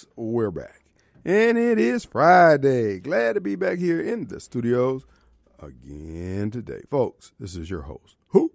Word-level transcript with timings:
folks, 0.00 0.12
we're 0.16 0.50
back. 0.50 0.84
And 1.24 1.58
it 1.58 1.78
is 1.78 2.04
Friday. 2.04 3.00
Glad 3.00 3.34
to 3.34 3.40
be 3.40 3.56
back 3.56 3.78
here 3.78 4.00
in 4.00 4.28
the 4.28 4.40
studios 4.40 5.04
again 5.58 6.50
today. 6.50 6.82
Folks, 6.90 7.32
this 7.38 7.54
is 7.56 7.68
your 7.68 7.82
host. 7.82 8.16
Who? 8.28 8.52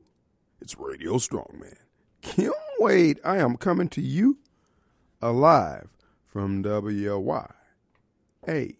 It's 0.60 0.78
Radio 0.78 1.16
Strongman. 1.16 1.78
Kim 2.22 2.54
Wade. 2.80 3.20
I 3.24 3.38
am 3.38 3.58
coming 3.58 3.90
to 3.90 4.02
you 4.02 4.40
alive 5.22 5.90
from 6.26 6.64
WY. 6.64 7.52
A 8.48 8.76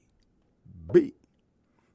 B 0.92 1.14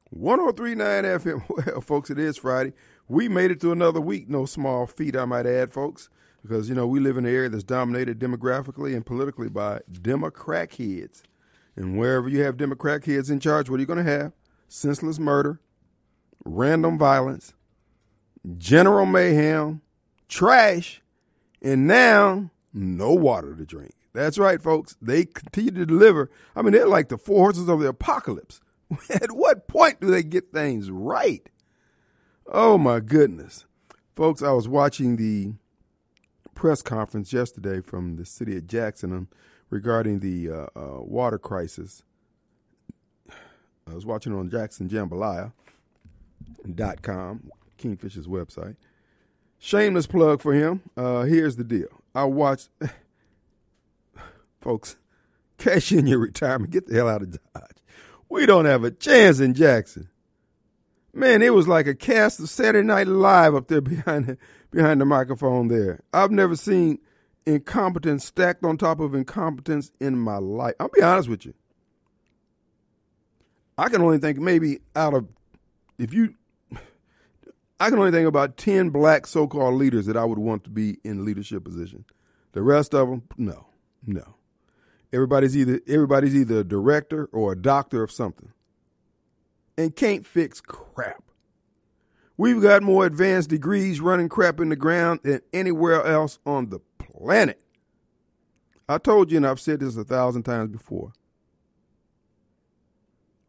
1039 0.09 1.03
FM. 1.03 1.43
Well, 1.67 1.81
folks, 1.81 2.09
it 2.09 2.19
is 2.19 2.37
Friday. 2.37 2.73
We 3.07 3.27
made 3.27 3.51
it 3.51 3.59
to 3.61 3.71
another 3.71 4.01
week. 4.01 4.29
No 4.29 4.45
small 4.45 4.87
feat, 4.87 5.17
I 5.17 5.25
might 5.25 5.45
add, 5.45 5.71
folks, 5.71 6.09
because, 6.41 6.69
you 6.69 6.75
know, 6.75 6.87
we 6.87 6.99
live 6.99 7.17
in 7.17 7.25
an 7.25 7.33
area 7.33 7.49
that's 7.49 7.63
dominated 7.63 8.19
demographically 8.19 8.95
and 8.95 9.05
politically 9.05 9.49
by 9.49 9.81
Democrat 10.01 10.73
heads. 10.75 11.23
And 11.75 11.97
wherever 11.97 12.27
you 12.27 12.41
have 12.41 12.57
Democrat 12.57 13.05
heads 13.05 13.29
in 13.29 13.39
charge, 13.39 13.69
what 13.69 13.77
are 13.77 13.79
you 13.79 13.85
going 13.85 14.03
to 14.03 14.11
have? 14.11 14.33
Senseless 14.67 15.19
murder, 15.19 15.59
random 16.43 16.97
violence, 16.97 17.53
general 18.57 19.05
mayhem, 19.05 19.81
trash, 20.27 21.01
and 21.61 21.87
now 21.87 22.49
no 22.73 23.13
water 23.13 23.55
to 23.55 23.65
drink. 23.65 23.93
That's 24.13 24.37
right, 24.37 24.61
folks. 24.61 24.97
They 25.01 25.25
continue 25.25 25.71
to 25.71 25.85
deliver. 25.85 26.29
I 26.55 26.61
mean, 26.61 26.73
they're 26.73 26.87
like 26.87 27.09
the 27.09 27.17
four 27.17 27.45
horses 27.45 27.69
of 27.69 27.79
the 27.79 27.87
apocalypse. 27.87 28.59
At 29.09 29.31
what 29.31 29.67
point 29.67 30.01
do 30.01 30.07
they 30.07 30.23
get 30.23 30.51
things 30.51 30.91
right? 30.91 31.47
Oh, 32.47 32.77
my 32.77 32.99
goodness. 32.99 33.65
Folks, 34.15 34.41
I 34.41 34.51
was 34.51 34.67
watching 34.67 35.15
the 35.15 35.53
press 36.61 36.81
conference 36.83 37.33
yesterday 37.33 37.81
from 37.81 38.17
the 38.17 38.23
city 38.23 38.55
of 38.55 38.67
Jackson 38.67 39.27
regarding 39.71 40.19
the 40.19 40.47
uh, 40.47 40.67
uh, 40.75 41.01
water 41.01 41.39
crisis. 41.39 42.03
I 43.89 43.95
was 43.95 44.05
watching 44.05 44.31
on 44.31 44.51
JacksonJambalaya.com, 44.51 47.51
Kingfish's 47.79 48.27
website. 48.27 48.75
Shameless 49.57 50.05
plug 50.05 50.39
for 50.39 50.53
him. 50.53 50.83
Uh, 50.95 51.23
here's 51.23 51.55
the 51.55 51.63
deal. 51.63 52.03
I 52.13 52.25
watched, 52.25 52.69
folks, 54.61 54.97
cash 55.57 55.91
in 55.91 56.05
your 56.05 56.19
retirement. 56.19 56.69
Get 56.69 56.85
the 56.85 56.93
hell 56.93 57.09
out 57.09 57.23
of 57.23 57.31
Dodge. 57.31 57.81
We 58.29 58.45
don't 58.45 58.65
have 58.65 58.83
a 58.83 58.91
chance 58.91 59.39
in 59.39 59.55
Jackson. 59.55 60.09
Man, 61.11 61.41
it 61.41 61.55
was 61.55 61.67
like 61.67 61.87
a 61.87 61.95
cast 61.95 62.39
of 62.39 62.49
Saturday 62.49 62.87
Night 62.87 63.07
Live 63.07 63.55
up 63.55 63.67
there 63.67 63.81
behind 63.81 64.27
the, 64.27 64.37
behind 64.71 65.01
the 65.01 65.05
microphone 65.05 65.67
there. 65.67 66.01
I've 66.13 66.31
never 66.31 66.55
seen 66.55 66.99
incompetence 67.45 68.25
stacked 68.25 68.63
on 68.63 68.77
top 68.77 68.99
of 68.99 69.13
incompetence 69.13 69.91
in 69.99 70.17
my 70.17 70.37
life. 70.37 70.75
I'll 70.79 70.89
be 70.89 71.01
honest 71.01 71.29
with 71.29 71.45
you. 71.45 71.53
I 73.77 73.89
can 73.89 74.01
only 74.01 74.19
think 74.19 74.37
maybe 74.37 74.79
out 74.95 75.13
of, 75.13 75.27
if 75.97 76.13
you, 76.13 76.35
I 77.79 77.89
can 77.89 77.97
only 77.97 78.11
think 78.11 78.27
about 78.27 78.57
10 78.57 78.89
black 78.89 79.25
so 79.25 79.47
called 79.47 79.75
leaders 79.75 80.05
that 80.05 80.17
I 80.17 80.23
would 80.25 80.37
want 80.37 80.63
to 80.65 80.69
be 80.69 80.99
in 81.03 81.25
leadership 81.25 81.63
position. 81.63 82.05
The 82.53 82.61
rest 82.61 82.93
of 82.93 83.09
them, 83.09 83.23
no, 83.37 83.67
no. 84.05 84.35
Everybody's 85.13 85.57
either 85.57 85.81
everybody's 85.87 86.35
either 86.35 86.59
a 86.59 86.63
director 86.63 87.27
or 87.33 87.51
a 87.51 87.61
doctor 87.61 88.01
of 88.01 88.11
something. 88.11 88.53
And 89.77 89.95
can't 89.95 90.25
fix 90.25 90.61
crap. 90.61 91.23
We've 92.41 92.59
got 92.59 92.81
more 92.81 93.05
advanced 93.05 93.51
degrees 93.51 94.01
running 94.01 94.27
crap 94.27 94.59
in 94.59 94.69
the 94.69 94.75
ground 94.75 95.19
than 95.21 95.41
anywhere 95.53 96.03
else 96.03 96.39
on 96.43 96.71
the 96.71 96.79
planet. 96.97 97.61
I 98.89 98.97
told 98.97 99.29
you, 99.29 99.37
and 99.37 99.45
I've 99.45 99.59
said 99.59 99.79
this 99.79 99.95
a 99.95 100.03
thousand 100.03 100.41
times 100.41 100.71
before. 100.71 101.13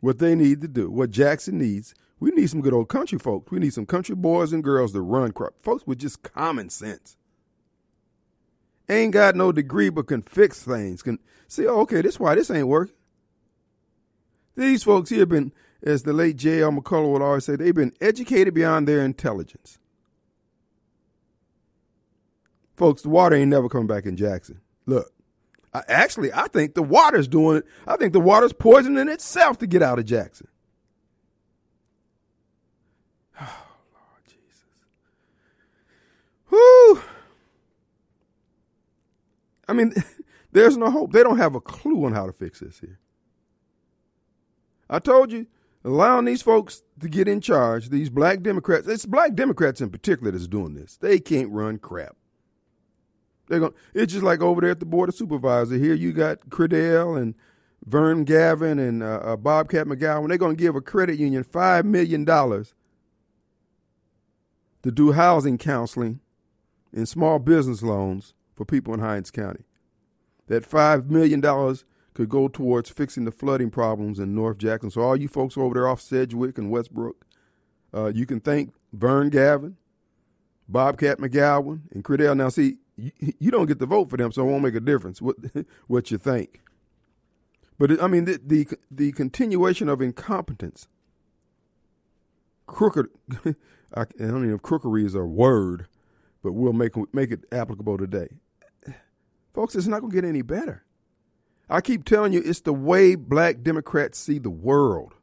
What 0.00 0.18
they 0.18 0.34
need 0.34 0.60
to 0.60 0.68
do, 0.68 0.90
what 0.90 1.10
Jackson 1.10 1.56
needs, 1.56 1.94
we 2.20 2.32
need 2.32 2.50
some 2.50 2.60
good 2.60 2.74
old 2.74 2.90
country 2.90 3.18
folks. 3.18 3.50
We 3.50 3.60
need 3.60 3.72
some 3.72 3.86
country 3.86 4.14
boys 4.14 4.52
and 4.52 4.62
girls 4.62 4.92
to 4.92 5.00
run 5.00 5.32
crap. 5.32 5.54
Folks 5.62 5.86
with 5.86 5.98
just 5.98 6.22
common 6.22 6.68
sense. 6.68 7.16
Ain't 8.90 9.14
got 9.14 9.36
no 9.36 9.52
degree 9.52 9.88
but 9.88 10.08
can 10.08 10.20
fix 10.20 10.62
things. 10.62 11.02
Can 11.02 11.18
see, 11.48 11.66
okay, 11.66 12.02
this 12.02 12.20
why 12.20 12.34
this 12.34 12.50
ain't 12.50 12.68
working. 12.68 12.94
These 14.54 14.82
folks 14.82 15.08
here 15.08 15.20
have 15.20 15.30
been, 15.30 15.50
as 15.82 16.04
the 16.04 16.12
late 16.12 16.36
J.L. 16.36 16.72
McCullough 16.72 17.12
would 17.12 17.22
always 17.22 17.44
say, 17.44 17.56
they've 17.56 17.74
been 17.74 17.92
educated 18.00 18.54
beyond 18.54 18.86
their 18.86 19.04
intelligence. 19.04 19.78
Folks, 22.76 23.02
the 23.02 23.08
water 23.08 23.36
ain't 23.36 23.50
never 23.50 23.68
coming 23.68 23.86
back 23.86 24.06
in 24.06 24.16
Jackson. 24.16 24.60
Look, 24.86 25.12
I, 25.74 25.82
actually, 25.88 26.32
I 26.32 26.48
think 26.48 26.74
the 26.74 26.82
water's 26.82 27.28
doing 27.28 27.58
it. 27.58 27.64
I 27.86 27.96
think 27.96 28.12
the 28.12 28.20
water's 28.20 28.52
poisoning 28.52 29.08
itself 29.08 29.58
to 29.58 29.66
get 29.66 29.82
out 29.82 29.98
of 29.98 30.04
Jackson. 30.04 30.48
Oh, 33.40 33.66
Lord 33.92 34.22
Jesus. 34.26 34.64
Whoo! 36.50 37.02
I 39.68 39.72
mean, 39.72 39.94
there's 40.52 40.76
no 40.76 40.90
hope. 40.90 41.12
They 41.12 41.22
don't 41.22 41.38
have 41.38 41.54
a 41.54 41.60
clue 41.60 42.04
on 42.04 42.12
how 42.12 42.26
to 42.26 42.32
fix 42.32 42.60
this 42.60 42.78
here. 42.80 42.98
I 44.88 44.98
told 44.98 45.32
you, 45.32 45.46
allowing 45.84 46.24
these 46.24 46.42
folks 46.42 46.82
to 47.00 47.08
get 47.08 47.28
in 47.28 47.40
charge, 47.40 47.88
these 47.88 48.10
black 48.10 48.42
Democrats, 48.42 48.86
it's 48.86 49.06
black 49.06 49.34
Democrats 49.34 49.80
in 49.80 49.90
particular 49.90 50.30
that's 50.30 50.46
doing 50.46 50.74
this. 50.74 50.96
They 50.96 51.18
can't 51.18 51.50
run 51.50 51.78
crap. 51.78 52.16
They're 53.48 53.60
going 53.60 53.74
it's 53.92 54.12
just 54.12 54.24
like 54.24 54.40
over 54.40 54.60
there 54.60 54.70
at 54.70 54.80
the 54.80 54.86
Board 54.86 55.08
of 55.08 55.14
Supervisors. 55.14 55.80
Here 55.80 55.94
you 55.94 56.12
got 56.12 56.48
Credell 56.48 57.16
and 57.16 57.34
Vern 57.84 58.24
Gavin 58.24 58.78
and 58.78 59.02
uh, 59.02 59.20
uh, 59.22 59.36
Bobcat 59.36 59.86
McGowan. 59.86 60.28
They're 60.28 60.38
going 60.38 60.56
to 60.56 60.62
give 60.62 60.76
a 60.76 60.80
credit 60.80 61.18
union 61.18 61.44
$5 61.44 61.84
million 61.84 62.24
to 62.24 62.64
do 64.90 65.12
housing 65.12 65.58
counseling 65.58 66.20
and 66.92 67.08
small 67.08 67.38
business 67.38 67.82
loans 67.82 68.34
for 68.54 68.64
people 68.64 68.94
in 68.94 69.00
Hinds 69.00 69.30
County. 69.30 69.64
That 70.46 70.68
$5 70.68 71.10
million 71.10 71.40
could 72.14 72.28
go 72.28 72.48
towards 72.48 72.90
fixing 72.90 73.24
the 73.24 73.32
flooding 73.32 73.70
problems 73.70 74.18
in 74.18 74.34
North 74.34 74.58
Jackson. 74.58 74.90
So, 74.90 75.00
all 75.00 75.16
you 75.16 75.28
folks 75.28 75.56
over 75.56 75.74
there 75.74 75.88
off 75.88 76.00
Sedgwick 76.00 76.58
and 76.58 76.70
Westbrook, 76.70 77.24
uh, 77.94 78.12
you 78.14 78.26
can 78.26 78.40
thank 78.40 78.74
Vern 78.92 79.30
Gavin, 79.30 79.76
Bobcat 80.68 81.18
McGowan, 81.18 81.82
and 81.92 82.04
Credell. 82.04 82.34
Now, 82.34 82.48
see, 82.48 82.76
you, 82.96 83.10
you, 83.38 83.50
don't 83.50 83.66
get 83.66 83.78
to 83.78 83.86
vote 83.86 84.10
for 84.10 84.16
them, 84.16 84.32
so 84.32 84.42
it 84.42 84.50
won't 84.50 84.62
make 84.62 84.74
a 84.74 84.80
difference 84.80 85.22
what, 85.22 85.36
what 85.86 86.10
you 86.10 86.18
think. 86.18 86.60
But, 87.78 88.02
I 88.02 88.06
mean, 88.06 88.26
the, 88.26 88.40
the, 88.44 88.68
the 88.90 89.12
continuation 89.12 89.88
of 89.88 90.00
incompetence, 90.00 90.86
crooked, 92.66 93.06
I 93.94 94.04
don't 94.18 94.28
even 94.28 94.48
know 94.48 94.54
if 94.54 94.62
crookery 94.62 95.04
is 95.04 95.14
a 95.14 95.24
word, 95.24 95.86
but 96.42 96.52
we'll 96.52 96.72
make, 96.72 96.92
make 97.14 97.30
it 97.30 97.44
applicable 97.50 97.98
today. 97.98 98.28
Folks, 99.54 99.74
it's 99.74 99.86
not 99.86 100.00
going 100.00 100.12
to 100.12 100.14
get 100.20 100.26
any 100.26 100.42
better. 100.42 100.84
I 101.68 101.80
keep 101.80 102.04
telling 102.04 102.32
you, 102.32 102.42
it's 102.44 102.60
the 102.60 102.72
way 102.72 103.14
black 103.14 103.62
Democrats 103.62 104.18
see 104.18 104.38
the 104.38 104.50
world. 104.50 105.14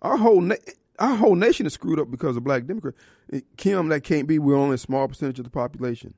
Our 0.00 0.16
whole 0.16 0.40
na- 0.40 0.56
our 0.98 1.16
whole 1.16 1.34
nation 1.34 1.66
is 1.66 1.74
screwed 1.74 1.98
up 1.98 2.10
because 2.10 2.36
of 2.36 2.44
black 2.44 2.66
Democrats. 2.66 2.96
Eh, 3.32 3.40
Kim, 3.56 3.88
that 3.88 4.04
can't 4.04 4.28
be. 4.28 4.38
We're 4.38 4.56
only 4.56 4.74
a 4.74 4.78
small 4.78 5.08
percentage 5.08 5.38
of 5.38 5.44
the 5.44 5.50
population. 5.50 6.14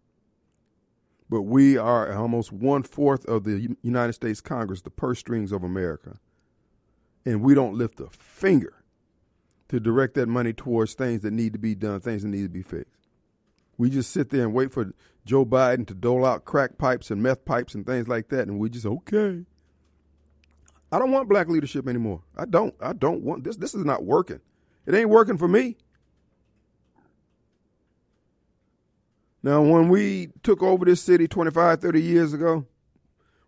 But 1.31 1.43
we 1.43 1.77
are 1.77 2.13
almost 2.13 2.53
one 2.53 2.83
fourth 2.83 3.25
of 3.27 3.45
the 3.45 3.77
United 3.83 4.13
States 4.13 4.41
Congress, 4.41 4.83
the 4.83 4.91
purse 4.91 5.19
strings 5.19 5.53
of 5.53 5.63
America. 5.63 6.19
And 7.25 7.43
we 7.43 7.55
don't 7.55 7.75
lift 7.75 8.01
a 8.01 8.09
finger 8.11 8.85
to 9.69 9.81
direct 9.81 10.15
that 10.15 10.29
money 10.29 10.53
towards 10.53 10.95
things 10.95 11.23
that 11.23 11.33
need 11.33 11.55
to 11.55 11.59
be 11.59 11.75
done, 11.75 12.01
things 12.01 12.23
that 12.23 12.29
need 12.29 12.43
to 12.43 12.49
be 12.49 12.63
fixed. 12.63 13.04
We 13.77 13.91
just 13.91 14.11
sit 14.11 14.31
there 14.31 14.43
and 14.43 14.55
wait 14.55 14.73
for 14.73 14.93
Joe 15.25 15.45
Biden 15.45 15.87
to 15.87 15.95
dole 15.95 16.25
out 16.25 16.45
crack 16.45 16.79
pipes 16.79 17.11
and 17.11 17.23
meth 17.23 17.45
pipes 17.45 17.75
and 17.75 17.87
things 17.87 18.09
like 18.09 18.29
that, 18.29 18.47
and 18.47 18.59
we 18.59 18.71
just 18.71 18.87
okay. 18.87 19.45
I 20.93 20.99
don't 20.99 21.11
want 21.11 21.29
black 21.29 21.49
leadership 21.49 21.89
anymore. 21.89 22.23
I 22.37 22.45
don't. 22.45 22.75
I 22.81 22.93
don't 22.93 23.23
want 23.23 23.45
this. 23.45 23.57
This 23.57 23.75
is 23.75 23.85
not 23.85 24.05
working. 24.05 24.41
It 24.87 24.95
ain't 24.95 25.09
working 25.09 25.39
for 25.39 25.49
me. 25.49 25.77
Now, 29.43 29.61
when 29.61 29.89
we 29.89 30.29
took 30.43 30.63
over 30.63 30.85
this 30.85 31.03
city 31.03 31.29
25, 31.29 31.81
30 31.81 32.01
years 32.01 32.33
ago, 32.33 32.65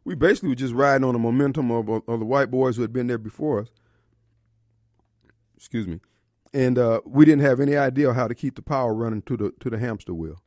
we 0.05 0.15
basically 0.15 0.51
were 0.51 0.55
just 0.55 0.75
riding 0.75 1.05
on 1.05 1.15
the 1.15 1.19
momentum 1.19 1.71
of, 1.71 1.89
of 1.89 2.19
the 2.21 2.27
white 2.27 2.51
boys 2.51 2.77
who 2.77 2.83
had 2.83 2.93
been 2.93 3.07
there 3.07 3.17
before 3.17 3.61
us. 3.61 3.69
Excuse 5.57 5.87
me 5.87 6.01
and 6.57 6.79
uh, 6.79 7.03
we 7.05 7.27
didn't 7.27 7.45
have 7.45 7.61
any 7.61 7.77
idea 7.77 8.15
how 8.15 8.27
to 8.27 8.35
keep 8.35 8.57
the 8.57 8.63
power 8.63 8.95
running 8.95 9.21
to 9.23 9.37
the 9.37 9.53
to 9.61 9.69
the 9.69 9.79
hamster 9.79 10.15
wheel. 10.15 10.43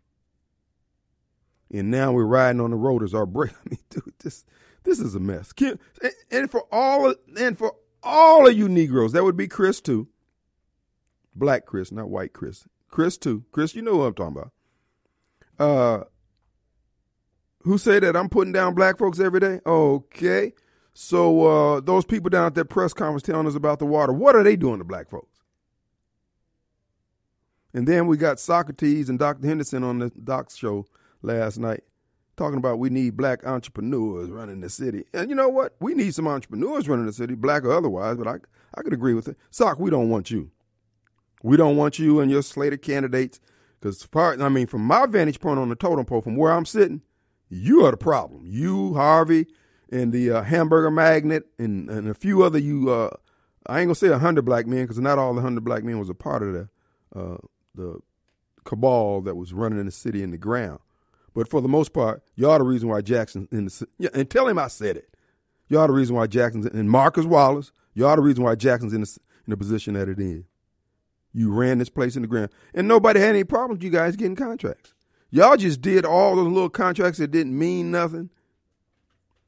And 1.72 1.92
now 1.92 2.12
we're 2.12 2.26
riding 2.26 2.60
on 2.60 2.72
the 2.72 2.78
rotors. 2.78 3.14
Our 3.14 3.28
brake. 3.28 3.52
I 3.66 3.70
mean, 3.70 3.80
dude, 3.92 4.14
this 4.24 4.44
this 4.84 5.00
is 5.00 5.14
a 5.14 5.20
mess. 5.20 5.54
And 6.32 6.50
for 6.50 6.66
all 6.72 7.14
and 7.38 7.56
for 7.58 7.76
all 8.02 8.48
of 8.48 8.58
you 8.58 8.68
Negroes, 8.68 9.12
that 9.12 9.24
would 9.24 9.38
be 9.38 9.48
Chris 9.48 9.82
too. 9.82 10.08
Black 11.36 11.68
Chris, 11.68 11.92
not 11.92 12.10
white 12.10 12.34
Chris. 12.34 12.68
Chris 12.90 13.16
too. 13.16 13.46
Chris, 13.52 13.76
you 13.76 13.84
know 13.84 13.94
who 13.94 14.04
I'm 14.06 14.16
talking 14.16 14.38
about. 14.38 14.52
Uh, 15.60 16.06
Who 17.64 17.78
say 17.78 18.00
that 18.00 18.16
I'm 18.16 18.30
putting 18.30 18.54
down 18.54 18.74
black 18.74 18.98
folks 18.98 19.20
every 19.20 19.40
day? 19.40 19.60
Okay. 19.64 20.54
So 20.94 21.46
uh, 21.46 21.80
those 21.82 22.04
people 22.04 22.32
down 22.32 22.48
at 22.48 22.56
that 22.56 22.66
press 22.66 22.94
conference 22.94 23.22
telling 23.22 23.46
us 23.46 23.56
about 23.56 23.78
the 23.78 23.86
water, 23.86 24.12
what 24.12 24.36
are 24.36 24.44
they 24.44 24.56
doing 24.56 24.80
to 24.80 24.84
black 24.84 25.08
folks? 25.10 25.39
And 27.74 27.88
then 27.88 28.07
we 28.07 28.18
got 28.18 28.39
Socrates 28.39 29.10
and 29.10 29.19
Dr. 29.19 29.48
Henderson 29.48 29.83
on 29.83 30.00
the 30.00 30.10
Doc's 30.10 30.57
show 30.57 30.86
last 31.21 31.57
night 31.57 31.83
talking 32.39 32.57
about 32.57 32.80
we 32.80 32.89
need 32.89 33.18
black 33.18 33.45
entrepreneurs 33.45 34.30
running 34.30 34.62
the 34.62 34.69
city. 34.69 35.04
And 35.13 35.30
you 35.30 35.36
know 35.36 35.50
what? 35.50 35.75
We 35.81 35.94
need 35.94 36.16
some 36.16 36.27
entrepreneurs 36.27 36.88
running 36.88 37.06
the 37.06 37.13
city, 37.13 37.36
black 37.36 37.63
or 37.63 37.74
otherwise, 37.74 38.16
but 38.16 38.27
I, 38.27 38.36
I 38.74 38.81
could 38.81 38.94
agree 38.94 39.13
with 39.13 39.27
it. 39.27 39.38
Sock, 39.51 39.77
we 39.77 39.92
don't 39.92 40.10
want 40.10 40.31
you. 40.31 40.50
We 41.44 41.57
don't 41.57 41.75
want 41.75 42.00
you 42.00 42.21
and 42.21 42.31
your 42.31 42.42
slated 42.42 42.81
candidates 42.81 43.39
because, 43.80 44.06
part, 44.07 44.42
I 44.42 44.50
mean, 44.50 44.68
from 44.68 44.81
my 44.81 45.06
vantage 45.06 45.39
point 45.39 45.60
on 45.60 45.69
the 45.69 45.75
totem 45.75 46.06
pole, 46.06 46.21
from 46.21 46.38
where 46.38 46.51
I'm 46.54 46.66
sitting, 46.66 47.01
you 47.50 47.86
are 47.86 47.92
the 47.92 47.98
problem. 47.98 48.44
You, 48.45 48.94
Harvey, 48.94 49.48
and 49.92 50.13
the 50.13 50.31
uh, 50.31 50.44
hamburger 50.44 50.92
magnet, 50.92 51.48
and, 51.57 51.89
and 51.89 52.07
a 52.07 52.13
few 52.13 52.44
other 52.44 52.60
you. 52.60 52.89
Uh, 52.89 53.10
I 53.68 53.80
ain't 53.80 53.88
gonna 53.88 53.95
say 53.95 54.07
a 54.07 54.18
hundred 54.18 54.45
black 54.45 54.68
men 54.68 54.83
because 54.83 55.00
not 55.00 55.18
all 55.18 55.33
the 55.33 55.42
hundred 55.42 55.63
black 55.63 55.83
men 55.83 56.00
was 56.00 56.10
a 56.10 56.13
part 56.13 56.44
of 56.44 56.54
the 56.54 56.69
uh, 57.16 57.38
the 57.80 58.00
cabal 58.66 59.22
that 59.22 59.36
was 59.36 59.54
running 59.54 59.80
in 59.80 59.86
the 59.86 59.92
city 59.92 60.22
in 60.22 60.31
the 60.31 60.38
ground. 60.38 60.80
But 61.34 61.48
for 61.50 61.62
the 61.62 61.68
most 61.68 61.94
part, 61.94 62.24
y'all 62.36 62.58
the 62.58 62.66
reason 62.66 62.90
why 62.90 63.02
Jackson 63.02 63.48
in 63.52 63.66
the 63.66 63.88
yeah, 63.98 64.10
and 64.14 64.30
tell 64.30 64.48
him 64.48 64.60
I 64.60 64.68
said 64.68 64.98
it. 64.98 65.16
Y'all 65.68 65.88
the 65.88 65.94
reason 65.94 66.16
why 66.16 66.28
Jackson's 66.28 66.66
and 66.66 66.90
Marcus 66.90 67.26
Wallace. 67.26 67.72
Y'all 67.94 68.16
the 68.16 68.22
reason 68.22 68.44
why 68.44 68.56
Jackson's 68.56 68.94
in 68.94 69.02
the 69.02 69.18
in 69.46 69.52
the 69.52 69.58
position 69.58 69.94
that 69.94 70.10
it 70.10 70.20
is. 70.20 70.44
You 71.31 71.52
ran 71.52 71.78
this 71.78 71.90
place 71.90 72.16
in 72.16 72.24
the 72.24 72.28
ground, 72.28 72.50
and 72.74 72.88
nobody 72.88 73.20
had 73.20 73.30
any 73.30 73.44
problems. 73.44 73.84
You 73.84 73.92
guys 73.92 74.16
getting 74.16 74.36
contracts. 74.36 74.94
Y'all 75.31 75.58
just 75.58 75.81
did 75.81 76.06
all 76.06 76.36
those 76.36 76.52
little 76.52 76.70
contracts 76.70 77.20
that 77.20 77.30
didn't 77.30 77.58
mean 77.58 77.92
nothing, 77.92 78.31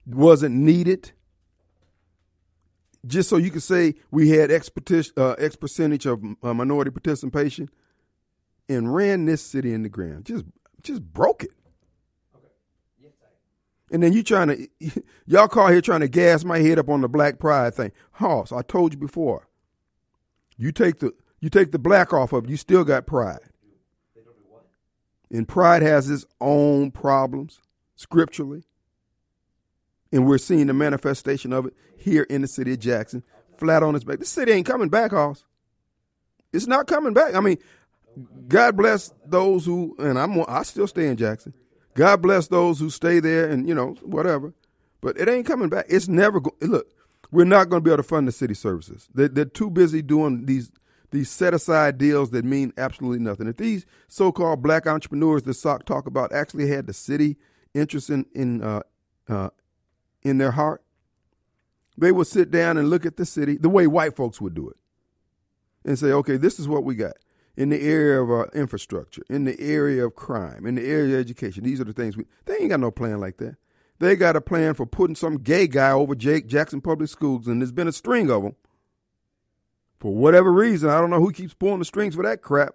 wasn't 0.06 0.56
needed, 0.56 1.12
just 3.06 3.30
so 3.30 3.38
you 3.38 3.50
could 3.50 3.64
say 3.64 3.96
we 4.12 4.30
had 4.30 4.52
X, 4.52 4.70
uh, 5.18 5.32
X 5.40 5.56
percentage 5.56 6.06
of 6.06 6.24
uh, 6.44 6.54
minority 6.54 6.92
participation, 6.92 7.70
and 8.76 8.94
ran 8.94 9.26
this 9.26 9.42
city 9.42 9.74
in 9.74 9.84
the 9.84 9.90
ground. 9.90 10.26
Just, 10.26 10.46
just 10.84 11.02
broke 11.02 11.44
it. 11.44 11.52
And 13.92 14.02
then 14.02 14.14
you 14.14 14.24
trying 14.24 14.48
to, 14.80 15.04
y'all 15.26 15.48
call 15.48 15.68
here 15.68 15.82
trying 15.82 16.00
to 16.00 16.08
gas 16.08 16.44
my 16.44 16.60
head 16.60 16.80
up 16.80 16.90
on 16.90 17.02
the 17.02 17.10
black 17.10 17.40
pride 17.40 17.76
thing. 17.76 17.92
Hoss, 18.14 18.52
I 18.52 18.62
told 18.62 18.94
you 18.94 19.00
before. 19.00 19.48
You 20.58 20.72
take 20.72 21.00
the 21.00 21.12
you 21.40 21.50
take 21.50 21.72
the 21.72 21.80
black 21.80 22.14
off 22.14 22.34
of 22.34 22.46
it, 22.46 22.50
you 22.52 22.58
still 22.58 22.84
got 22.84 23.08
pride. 23.08 23.40
And 25.32 25.48
pride 25.48 25.82
has 25.82 26.10
its 26.10 26.26
own 26.40 26.92
problems 26.92 27.60
scripturally. 27.96 28.64
And 30.12 30.28
we're 30.28 30.38
seeing 30.38 30.68
the 30.68 30.74
manifestation 30.74 31.52
of 31.52 31.66
it 31.66 31.74
here 31.98 32.24
in 32.24 32.42
the 32.42 32.48
city 32.48 32.74
of 32.74 32.80
Jackson, 32.80 33.24
flat 33.58 33.82
on 33.82 33.96
its 33.96 34.04
back. 34.04 34.20
This 34.20 34.30
city 34.30 34.52
ain't 34.52 34.68
coming 34.68 34.90
back, 34.90 35.12
Hoss. 35.12 35.46
It's 36.54 36.68
not 36.68 36.86
coming 36.86 37.14
back. 37.14 37.34
I 37.34 37.40
mean, 37.40 37.58
God 38.48 38.78
bless 38.78 39.14
those 39.26 39.66
who, 39.66 39.96
and 40.00 40.20
I'm 40.20 40.44
I 40.48 40.64
still 40.64 40.88
stay 40.88 41.08
in 41.08 41.18
Jackson. 41.18 41.54
God 41.94 42.22
bless 42.22 42.48
those 42.48 42.80
who 42.80 42.90
stay 42.90 43.20
there 43.20 43.50
and 43.50 43.68
you 43.68 43.76
know 43.76 43.96
whatever, 44.02 44.54
but 45.02 45.18
it 45.18 45.30
ain't 45.30 45.46
coming 45.46 45.70
back. 45.70 45.86
It's 45.90 46.08
never 46.08 46.40
going. 46.40 46.56
Look, 46.62 46.88
we're 47.32 47.46
not 47.46 47.70
going 47.70 47.82
to 47.82 47.84
be 47.84 47.92
able 47.92 48.04
to 48.04 48.08
fund 48.08 48.28
the 48.28 48.32
city 48.32 48.54
services. 48.54 49.08
They're, 49.14 49.30
they're 49.30 49.46
too 49.46 49.70
busy 49.70 50.02
doing 50.02 50.46
these 50.46 50.72
these 51.12 51.30
set 51.30 51.54
aside 51.54 51.98
deals 51.98 52.32
that 52.32 52.46
mean 52.46 52.74
absolutely 52.78 53.20
nothing. 53.20 53.48
If 53.48 53.58
these 53.58 53.86
so 54.08 54.32
called 54.32 54.62
black 54.62 54.88
entrepreneurs 54.88 55.44
that 55.44 55.54
Sock 55.56 55.86
talk 55.86 56.08
about 56.08 56.34
actually 56.34 56.68
had 56.68 56.88
the 56.88 56.94
city 56.94 57.38
interest 57.74 58.10
in 58.10 58.26
in 58.34 58.62
uh, 58.62 58.82
uh, 59.30 59.50
in 60.24 60.38
their 60.38 60.52
heart, 60.52 60.84
they 61.98 62.12
would 62.12 62.28
sit 62.28 62.52
down 62.52 62.78
and 62.78 62.90
look 62.90 63.06
at 63.06 63.18
the 63.18 63.26
city 63.26 63.58
the 63.58 63.70
way 63.70 63.88
white 63.88 64.16
folks 64.16 64.40
would 64.42 64.54
do 64.54 64.70
it, 64.70 64.78
and 65.86 65.98
say, 65.98 66.12
okay, 66.12 66.38
this 66.38 66.60
is 66.60 66.68
what 66.68 66.84
we 66.84 66.96
got 66.96 67.14
in 67.58 67.70
the 67.70 67.82
area 67.82 68.22
of 68.22 68.32
uh, 68.32 68.46
infrastructure, 68.54 69.24
in 69.30 69.44
the 69.44 69.60
area 69.60 70.06
of 70.06 70.16
crime, 70.16 70.66
in 70.66 70.76
the 70.76 70.86
area 70.86 71.16
of 71.16 71.22
education. 71.22 71.64
These 71.64 71.82
are 71.82 71.86
the 71.86 71.94
things 71.94 72.16
we. 72.16 72.26
They 72.46 72.58
ain't 72.58 72.70
got 72.70 72.80
no 72.80 72.92
plan 72.92 73.20
like 73.20 73.38
that. 73.38 73.58
They 74.00 74.16
got 74.16 74.36
a 74.36 74.42
plan 74.42 74.74
for 74.74 74.86
putting 74.86 75.16
some 75.16 75.38
gay 75.38 75.68
guy 75.68 75.92
over 75.92 76.16
Jake 76.16 76.48
Jackson 76.48 76.82
Public 76.82 77.10
Schools, 77.10 77.48
and 77.48 77.62
there's 77.62 77.72
been 77.72 77.88
a 77.88 77.92
string 77.92 78.32
of 78.32 78.44
them. 78.44 78.56
For 80.00 80.16
whatever 80.16 80.52
reason, 80.52 80.90
I 80.90 81.00
don't 81.00 81.12
know 81.12 81.20
who 81.20 81.32
keeps 81.32 81.54
pulling 81.54 81.80
the 81.80 81.86
strings 81.86 82.16
for 82.16 82.24
that 82.24 82.42
crap. 82.42 82.74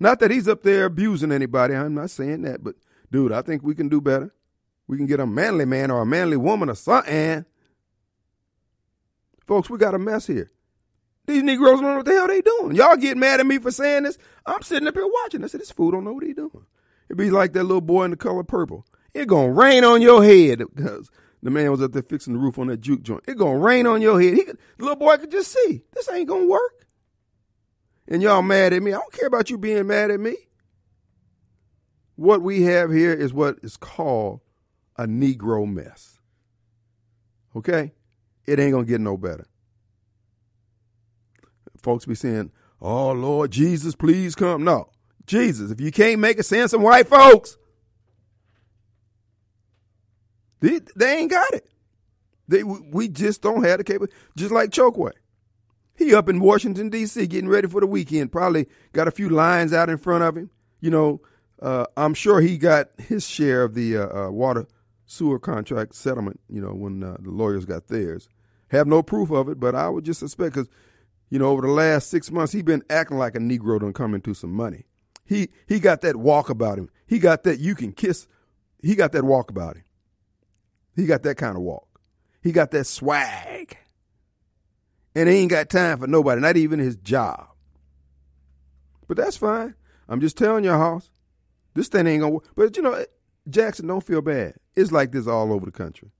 Not 0.00 0.18
that 0.20 0.32
he's 0.32 0.48
up 0.48 0.62
there 0.62 0.86
abusing 0.86 1.30
anybody. 1.30 1.74
I'm 1.74 1.94
not 1.94 2.10
saying 2.10 2.42
that, 2.42 2.64
but 2.64 2.74
dude, 3.12 3.30
I 3.30 3.42
think 3.42 3.62
we 3.62 3.74
can 3.74 3.88
do 3.88 4.00
better. 4.00 4.34
We 4.88 4.96
can 4.96 5.06
get 5.06 5.20
a 5.20 5.26
manly 5.26 5.64
man 5.64 5.90
or 5.90 6.02
a 6.02 6.06
manly 6.06 6.36
woman 6.36 6.70
or 6.70 6.74
something. 6.74 7.44
Folks, 9.46 9.70
we 9.70 9.78
got 9.78 9.94
a 9.94 9.98
mess 9.98 10.26
here. 10.26 10.50
These 11.28 11.42
Negroes 11.42 11.80
don't 11.80 11.90
know 11.90 11.96
what 11.98 12.06
the 12.06 12.12
hell 12.12 12.26
they 12.26 12.40
doing. 12.40 12.74
Y'all 12.74 12.96
get 12.96 13.18
mad 13.18 13.38
at 13.38 13.44
me 13.44 13.58
for 13.58 13.70
saying 13.70 14.04
this. 14.04 14.16
I'm 14.46 14.62
sitting 14.62 14.88
up 14.88 14.94
here 14.94 15.06
watching. 15.06 15.44
I 15.44 15.46
said, 15.48 15.60
this 15.60 15.70
fool 15.70 15.90
don't 15.90 16.04
know 16.04 16.14
what 16.14 16.24
he 16.24 16.32
doing. 16.32 16.64
It'd 17.06 17.18
be 17.18 17.30
like 17.30 17.52
that 17.52 17.64
little 17.64 17.82
boy 17.82 18.04
in 18.04 18.12
the 18.12 18.16
color 18.16 18.42
purple. 18.42 18.86
It 19.12 19.28
gonna 19.28 19.52
rain 19.52 19.84
on 19.84 20.00
your 20.00 20.24
head 20.24 20.62
because 20.74 21.10
the 21.42 21.50
man 21.50 21.70
was 21.70 21.82
up 21.82 21.92
there 21.92 22.02
fixing 22.02 22.32
the 22.32 22.38
roof 22.38 22.58
on 22.58 22.68
that 22.68 22.80
juke 22.80 23.02
joint. 23.02 23.24
It 23.28 23.36
gonna 23.36 23.58
rain 23.58 23.86
on 23.86 24.00
your 24.00 24.18
head. 24.18 24.34
He 24.34 24.44
could, 24.44 24.56
the 24.78 24.84
little 24.84 24.96
boy 24.96 25.18
could 25.18 25.30
just 25.30 25.52
see 25.52 25.82
this 25.92 26.08
ain't 26.10 26.28
gonna 26.28 26.46
work. 26.46 26.86
And 28.08 28.22
y'all 28.22 28.40
mad 28.40 28.72
at 28.72 28.82
me. 28.82 28.92
I 28.94 28.98
don't 28.98 29.12
care 29.12 29.28
about 29.28 29.50
you 29.50 29.58
being 29.58 29.86
mad 29.86 30.10
at 30.10 30.20
me. 30.20 30.34
What 32.16 32.40
we 32.40 32.62
have 32.62 32.90
here 32.90 33.12
is 33.12 33.34
what 33.34 33.58
is 33.62 33.76
called 33.76 34.40
a 34.96 35.06
Negro 35.06 35.70
mess. 35.70 36.20
Okay? 37.54 37.92
It 38.46 38.58
ain't 38.58 38.72
gonna 38.72 38.86
get 38.86 39.02
no 39.02 39.18
better 39.18 39.46
folks 41.82 42.06
be 42.06 42.14
saying, 42.14 42.50
"Oh 42.80 43.12
Lord 43.12 43.50
Jesus, 43.50 43.94
please 43.94 44.34
come." 44.34 44.64
No, 44.64 44.90
Jesus, 45.26 45.70
if 45.70 45.80
you 45.80 45.92
can't 45.92 46.20
make 46.20 46.38
it, 46.38 46.44
send 46.44 46.70
some 46.70 46.82
white 46.82 47.06
folks. 47.06 47.56
They, 50.60 50.80
they 50.96 51.18
ain't 51.18 51.30
got 51.30 51.52
it. 51.54 51.68
They 52.48 52.64
we 52.64 53.08
just 53.08 53.42
don't 53.42 53.62
have 53.62 53.78
the 53.78 53.84
capability. 53.84 54.14
Just 54.36 54.52
like 54.52 54.70
Chokwe, 54.70 55.12
he 55.94 56.14
up 56.14 56.28
in 56.28 56.40
Washington 56.40 56.88
D.C. 56.88 57.26
getting 57.26 57.48
ready 57.48 57.68
for 57.68 57.80
the 57.80 57.86
weekend. 57.86 58.32
Probably 58.32 58.66
got 58.92 59.06
a 59.06 59.10
few 59.10 59.28
lines 59.28 59.72
out 59.72 59.90
in 59.90 59.98
front 59.98 60.24
of 60.24 60.36
him. 60.36 60.50
You 60.80 60.90
know, 60.90 61.20
uh, 61.60 61.84
I'm 61.96 62.14
sure 62.14 62.40
he 62.40 62.56
got 62.56 62.88
his 62.96 63.28
share 63.28 63.64
of 63.64 63.74
the 63.74 63.98
uh, 63.98 64.26
uh, 64.26 64.30
water 64.30 64.66
sewer 65.04 65.38
contract 65.38 65.94
settlement. 65.94 66.40
You 66.48 66.62
know, 66.62 66.72
when 66.72 67.02
uh, 67.04 67.18
the 67.20 67.30
lawyers 67.30 67.66
got 67.66 67.88
theirs. 67.88 68.28
Have 68.70 68.86
no 68.86 69.02
proof 69.02 69.30
of 69.30 69.48
it, 69.48 69.58
but 69.58 69.74
I 69.74 69.88
would 69.88 70.04
just 70.04 70.20
suspect 70.20 70.54
because 70.54 70.68
you 71.30 71.38
know, 71.38 71.48
over 71.48 71.62
the 71.62 71.72
last 71.72 72.08
six 72.08 72.30
months, 72.30 72.52
he 72.52 72.62
been 72.62 72.82
acting 72.88 73.18
like 73.18 73.34
a 73.34 73.38
Negro 73.38 73.80
done 73.80 73.92
come 73.92 74.14
into 74.14 74.34
some 74.34 74.52
money. 74.52 74.86
He 75.24 75.50
he 75.66 75.78
got 75.78 76.00
that 76.00 76.16
walk 76.16 76.48
about 76.48 76.78
him. 76.78 76.88
He 77.06 77.18
got 77.18 77.42
that 77.44 77.58
you 77.58 77.74
can 77.74 77.92
kiss. 77.92 78.26
He 78.82 78.94
got 78.94 79.12
that 79.12 79.24
walk 79.24 79.50
about 79.50 79.76
him. 79.76 79.84
He 80.96 81.06
got 81.06 81.22
that 81.24 81.36
kind 81.36 81.56
of 81.56 81.62
walk. 81.62 82.00
He 82.42 82.50
got 82.50 82.70
that 82.70 82.86
swag. 82.86 83.76
And 85.14 85.28
he 85.28 85.36
ain't 85.36 85.50
got 85.50 85.68
time 85.68 85.98
for 85.98 86.06
nobody, 86.06 86.40
not 86.40 86.56
even 86.56 86.78
his 86.78 86.96
job. 86.96 87.48
But 89.06 89.16
that's 89.16 89.36
fine. 89.36 89.74
I'm 90.08 90.20
just 90.20 90.38
telling 90.38 90.64
your 90.64 90.78
house, 90.78 91.10
this 91.74 91.88
thing 91.88 92.06
ain't 92.06 92.22
gonna 92.22 92.34
work. 92.34 92.44
But 92.54 92.76
you 92.76 92.82
know, 92.82 93.04
Jackson, 93.48 93.86
don't 93.86 94.04
feel 94.04 94.22
bad. 94.22 94.54
It's 94.76 94.92
like 94.92 95.12
this 95.12 95.26
all 95.26 95.52
over 95.52 95.66
the 95.66 95.72
country. 95.72 96.10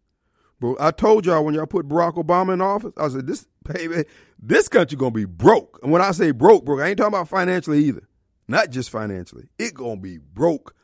But 0.60 0.76
I 0.80 0.90
told 0.90 1.24
y'all 1.24 1.44
when 1.44 1.54
y'all 1.54 1.66
put 1.66 1.88
Barack 1.88 2.14
Obama 2.14 2.54
in 2.54 2.60
office, 2.60 2.92
I 2.96 3.08
said 3.08 3.26
this 3.26 3.46
baby, 3.62 4.04
this 4.38 4.68
country 4.68 4.96
gonna 4.96 5.12
be 5.12 5.24
broke. 5.24 5.78
And 5.82 5.92
when 5.92 6.02
I 6.02 6.10
say 6.10 6.32
broke, 6.32 6.64
broke, 6.64 6.80
I 6.80 6.88
ain't 6.88 6.98
talking 6.98 7.14
about 7.14 7.28
financially 7.28 7.84
either. 7.84 8.08
Not 8.48 8.70
just 8.70 8.90
financially. 8.90 9.48
It 9.58 9.74
gonna 9.74 10.00
be 10.00 10.18
broke. 10.18 10.74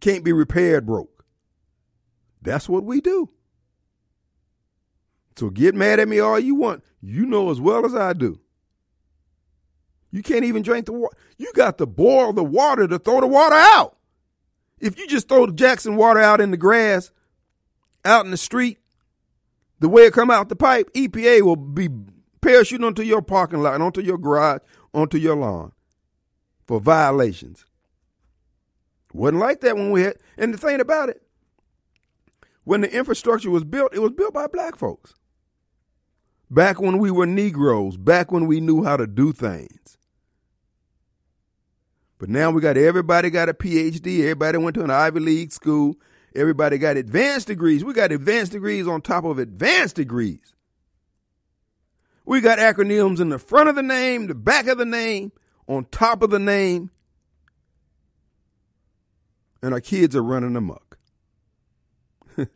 Can't 0.00 0.24
be 0.24 0.32
repaired 0.32 0.86
broke. 0.86 1.24
That's 2.40 2.68
what 2.68 2.84
we 2.84 3.00
do. 3.00 3.30
So 5.36 5.50
get 5.50 5.74
mad 5.74 6.00
at 6.00 6.08
me 6.08 6.20
all 6.20 6.38
you 6.38 6.54
want. 6.54 6.82
You 7.02 7.26
know 7.26 7.50
as 7.50 7.60
well 7.60 7.84
as 7.84 7.94
I 7.94 8.12
do. 8.14 8.40
You 10.10 10.22
can't 10.22 10.44
even 10.44 10.62
drink 10.62 10.86
the 10.86 10.92
water. 10.92 11.16
You 11.36 11.52
got 11.54 11.76
to 11.78 11.86
boil 11.86 12.32
the 12.32 12.44
water 12.44 12.88
to 12.88 12.98
throw 12.98 13.20
the 13.20 13.26
water 13.26 13.56
out. 13.56 13.98
If 14.78 14.98
you 14.98 15.06
just 15.06 15.28
throw 15.28 15.46
the 15.46 15.52
Jackson 15.52 15.96
water 15.96 16.20
out 16.20 16.40
in 16.40 16.50
the 16.50 16.56
grass, 16.56 17.10
out 18.06 18.24
in 18.24 18.30
the 18.30 18.36
street, 18.36 18.78
the 19.80 19.88
way 19.88 20.02
it 20.02 20.12
come 20.12 20.30
out 20.30 20.48
the 20.48 20.56
pipe, 20.56 20.90
EPA 20.94 21.42
will 21.42 21.56
be 21.56 21.88
parachuting 22.40 22.86
onto 22.86 23.02
your 23.02 23.22
parking 23.22 23.62
lot, 23.62 23.80
onto 23.80 24.00
your 24.00 24.18
garage, 24.18 24.60
onto 24.94 25.18
your 25.18 25.36
lawn 25.36 25.72
for 26.66 26.80
violations. 26.80 27.64
Wasn't 29.12 29.40
like 29.40 29.60
that 29.60 29.76
when 29.76 29.90
we 29.90 30.02
had, 30.02 30.16
and 30.36 30.52
the 30.52 30.58
thing 30.58 30.80
about 30.80 31.08
it, 31.08 31.22
when 32.64 32.80
the 32.80 32.92
infrastructure 32.92 33.50
was 33.50 33.64
built, 33.64 33.94
it 33.94 34.00
was 34.00 34.12
built 34.12 34.34
by 34.34 34.46
black 34.46 34.76
folks. 34.76 35.14
Back 36.50 36.80
when 36.80 36.98
we 36.98 37.10
were 37.10 37.26
Negroes, 37.26 37.96
back 37.96 38.30
when 38.30 38.46
we 38.46 38.60
knew 38.60 38.84
how 38.84 38.96
to 38.96 39.06
do 39.06 39.32
things. 39.32 39.98
But 42.18 42.28
now 42.28 42.50
we 42.50 42.60
got 42.60 42.76
everybody 42.76 43.30
got 43.30 43.48
a 43.48 43.54
PhD, 43.54 44.20
everybody 44.20 44.58
went 44.58 44.74
to 44.74 44.84
an 44.84 44.90
Ivy 44.90 45.20
League 45.20 45.52
school, 45.52 45.96
Everybody 46.36 46.76
got 46.76 46.98
advanced 46.98 47.46
degrees. 47.46 47.82
We 47.82 47.94
got 47.94 48.12
advanced 48.12 48.52
degrees 48.52 48.86
on 48.86 49.00
top 49.00 49.24
of 49.24 49.38
advanced 49.38 49.96
degrees. 49.96 50.54
We 52.26 52.42
got 52.42 52.58
acronyms 52.58 53.20
in 53.20 53.30
the 53.30 53.38
front 53.38 53.70
of 53.70 53.74
the 53.74 53.82
name, 53.82 54.26
the 54.26 54.34
back 54.34 54.66
of 54.66 54.76
the 54.76 54.84
name, 54.84 55.32
on 55.66 55.86
top 55.86 56.22
of 56.22 56.28
the 56.28 56.38
name. 56.38 56.90
And 59.62 59.72
our 59.72 59.80
kids 59.80 60.14
are 60.14 60.22
running 60.22 60.56
amok. 60.56 60.98
you 62.36 62.46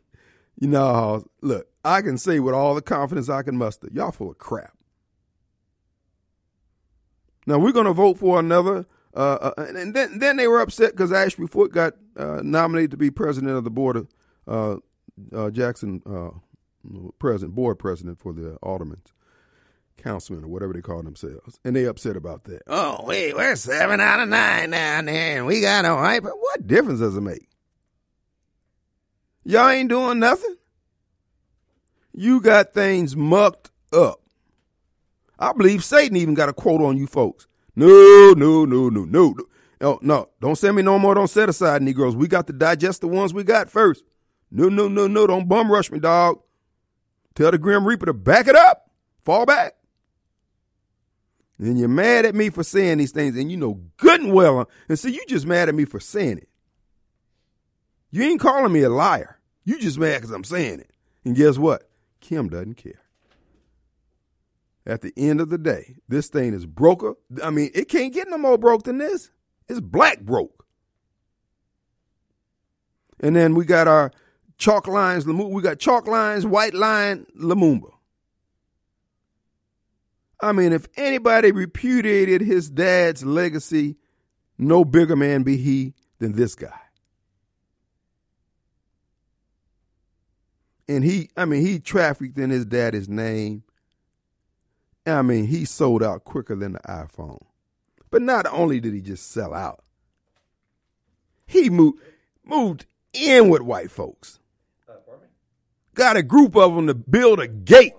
know, 0.59 1.25
look, 1.41 1.67
I 1.83 2.01
can 2.01 2.19
say 2.19 2.39
with 2.39 2.53
all 2.53 2.75
the 2.75 2.81
confidence 2.83 3.29
I 3.29 3.41
can 3.41 3.57
muster, 3.57 3.89
y'all 3.91 4.11
full 4.11 4.29
of 4.29 4.37
crap. 4.37 4.77
Now 7.47 7.57
we're 7.57 7.71
going 7.71 7.87
to 7.87 7.93
vote 7.93 8.19
for 8.19 8.39
another 8.39 8.85
uh, 9.13 9.51
uh, 9.57 9.65
and 9.67 9.93
then 9.93 10.19
then 10.19 10.37
they 10.37 10.47
were 10.47 10.61
upset 10.61 10.91
because 10.91 11.11
Ashby 11.11 11.47
Foote 11.47 11.73
got 11.73 11.95
uh, 12.17 12.41
nominated 12.43 12.91
to 12.91 12.97
be 12.97 13.11
president 13.11 13.53
of 13.53 13.63
the 13.63 13.71
board 13.71 13.95
of 13.95 14.07
uh, 14.47 14.77
uh, 15.35 15.49
Jackson 15.49 16.01
uh, 16.05 16.31
president 17.19 17.55
board 17.55 17.79
president 17.79 18.19
for 18.19 18.33
the 18.33 18.55
aldermen, 18.63 19.01
councilmen 19.97 20.43
or 20.43 20.47
whatever 20.47 20.73
they 20.73 20.81
call 20.81 21.03
themselves, 21.03 21.59
and 21.63 21.75
they 21.75 21.85
upset 21.85 22.15
about 22.15 22.43
that. 22.45 22.61
Oh 22.67 23.03
wait, 23.05 23.35
we're 23.35 23.55
seven 23.55 23.99
out 23.99 24.19
of 24.19 24.29
nine 24.29 24.71
down 24.71 25.05
there, 25.05 25.37
and 25.37 25.45
we 25.45 25.61
got 25.61 25.85
a 25.85 25.95
white. 25.95 26.23
But 26.23 26.39
what 26.39 26.67
difference 26.67 26.99
does 26.99 27.15
it 27.15 27.21
make? 27.21 27.47
Y'all 29.43 29.69
ain't 29.69 29.89
doing 29.89 30.19
nothing. 30.19 30.55
You 32.13 32.41
got 32.41 32.73
things 32.73 33.15
mucked 33.15 33.71
up. 33.93 34.21
I 35.39 35.53
believe 35.53 35.83
Satan 35.83 36.17
even 36.17 36.35
got 36.35 36.49
a 36.49 36.53
quote 36.53 36.81
on 36.81 36.97
you 36.97 37.07
folks. 37.07 37.47
No, 37.75 38.33
no, 38.33 38.65
no, 38.65 38.89
no, 38.89 39.05
no. 39.05 39.35
No, 39.81 39.99
no, 40.01 40.29
don't 40.39 40.55
send 40.55 40.75
me 40.75 40.83
no 40.83 40.99
more. 40.99 41.15
Don't 41.15 41.29
set 41.29 41.49
aside 41.49 41.81
Negroes. 41.81 42.15
We 42.15 42.27
got 42.27 42.47
to 42.47 42.53
digest 42.53 43.01
the 43.01 43.07
ones 43.07 43.33
we 43.33 43.43
got 43.43 43.69
first. 43.69 44.03
No, 44.51 44.69
no, 44.69 44.87
no, 44.87 45.07
no. 45.07 45.25
Don't 45.27 45.49
bum 45.49 45.71
rush 45.71 45.91
me, 45.91 45.99
dog. 45.99 46.39
Tell 47.35 47.51
the 47.51 47.57
Grim 47.57 47.85
Reaper 47.85 48.05
to 48.05 48.13
back 48.13 48.47
it 48.47 48.55
up. 48.55 48.91
Fall 49.25 49.45
back. 49.45 49.73
And 51.57 51.79
you're 51.79 51.87
mad 51.87 52.25
at 52.25 52.35
me 52.35 52.49
for 52.49 52.63
saying 52.63 52.99
these 52.99 53.11
things, 53.11 53.35
and 53.37 53.51
you 53.51 53.57
know 53.57 53.81
good 53.97 54.21
and 54.21 54.33
well. 54.33 54.59
Uh, 54.59 54.65
and 54.87 54.97
see, 54.97 55.11
you 55.11 55.23
just 55.27 55.45
mad 55.45 55.67
at 55.67 55.75
me 55.75 55.85
for 55.85 55.99
saying 55.99 56.37
it. 56.37 56.49
You 58.11 58.23
ain't 58.23 58.39
calling 58.39 58.71
me 58.71 58.81
a 58.81 58.89
liar. 58.89 59.39
You 59.63 59.79
just 59.79 59.97
mad 59.97 60.17
because 60.17 60.31
I'm 60.31 60.43
saying 60.43 60.79
it. 60.79 60.91
And 61.25 61.35
guess 61.35 61.57
what? 61.57 61.89
Kim 62.19 62.49
doesn't 62.49 62.75
care 62.75 63.01
at 64.85 65.01
the 65.01 65.13
end 65.15 65.41
of 65.41 65.49
the 65.49 65.57
day, 65.57 65.95
this 66.07 66.27
thing 66.27 66.53
is 66.53 66.65
broker. 66.65 67.15
I 67.43 67.49
mean, 67.49 67.69
it 67.73 67.87
can't 67.87 68.13
get 68.13 68.27
no 68.29 68.37
more 68.37 68.57
broke 68.57 68.83
than 68.83 68.97
this. 68.97 69.29
It's 69.71 69.79
black 69.79 70.19
broke. 70.19 70.65
And 73.21 73.33
then 73.35 73.55
we 73.55 73.63
got 73.63 73.87
our 73.87 74.11
chalk 74.57 74.85
lines. 74.85 75.25
We 75.25 75.61
got 75.61 75.79
chalk 75.79 76.07
lines, 76.07 76.45
white 76.45 76.73
line, 76.73 77.25
Lumumba. 77.39 77.93
I 80.41 80.51
mean, 80.51 80.73
if 80.73 80.87
anybody 80.97 81.53
repudiated 81.53 82.41
his 82.41 82.69
dad's 82.69 83.23
legacy, 83.23 83.95
no 84.57 84.83
bigger 84.83 85.15
man 85.15 85.43
be 85.43 85.55
he 85.55 85.93
than 86.19 86.33
this 86.33 86.53
guy. 86.53 86.79
And 90.89 91.05
he, 91.05 91.29
I 91.37 91.45
mean, 91.45 91.65
he 91.65 91.79
trafficked 91.79 92.37
in 92.37 92.49
his 92.49 92.65
daddy's 92.65 93.07
name. 93.07 93.63
I 95.05 95.21
mean, 95.21 95.45
he 95.45 95.63
sold 95.63 96.03
out 96.03 96.25
quicker 96.25 96.55
than 96.57 96.73
the 96.73 96.79
iPhone. 96.79 97.39
But 98.11 98.21
not 98.21 98.45
only 98.45 98.79
did 98.79 98.93
he 98.93 99.01
just 99.01 99.31
sell 99.31 99.53
out, 99.53 99.83
he 101.47 101.69
moved 101.69 101.99
moved 102.43 102.85
in 103.13 103.49
with 103.49 103.61
white 103.61 103.89
folks. 103.89 104.39
Uh, 104.87 104.93
Got 105.93 106.17
a 106.17 106.23
group 106.23 106.55
of 106.55 106.75
them 106.75 106.87
to 106.87 106.93
build 106.93 107.39
a 107.39 107.47
gate 107.47 107.93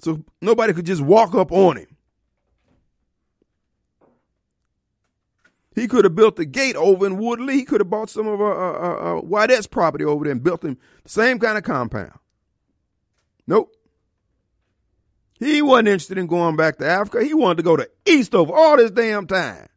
so 0.00 0.24
nobody 0.40 0.72
could 0.72 0.86
just 0.86 1.02
walk 1.02 1.34
up 1.34 1.52
on 1.52 1.76
him. 1.76 1.96
He 5.74 5.88
could 5.88 6.04
have 6.04 6.14
built 6.14 6.38
a 6.38 6.44
gate 6.44 6.76
over 6.76 7.06
in 7.06 7.16
Woodley. 7.16 7.54
He 7.54 7.64
could 7.64 7.80
have 7.80 7.88
bought 7.88 8.10
some 8.10 8.26
of 8.26 8.40
uh, 8.40 8.44
uh, 8.44 8.48
uh, 8.48 9.20
Whiteette's 9.22 9.66
property 9.66 10.04
over 10.04 10.24
there 10.24 10.32
and 10.32 10.42
built 10.42 10.62
him 10.64 10.76
the 11.02 11.08
same 11.08 11.38
kind 11.38 11.56
of 11.56 11.64
compound. 11.64 12.18
Nope. 13.46 13.74
He 15.42 15.60
wasn't 15.60 15.88
interested 15.88 16.18
in 16.18 16.28
going 16.28 16.56
back 16.56 16.78
to 16.78 16.86
Africa. 16.86 17.24
He 17.24 17.34
wanted 17.34 17.56
to 17.56 17.62
go 17.64 17.76
to 17.76 17.88
Eastover 18.06 18.52
all 18.54 18.76
this 18.76 18.92
damn 18.92 19.26
time. 19.26 19.68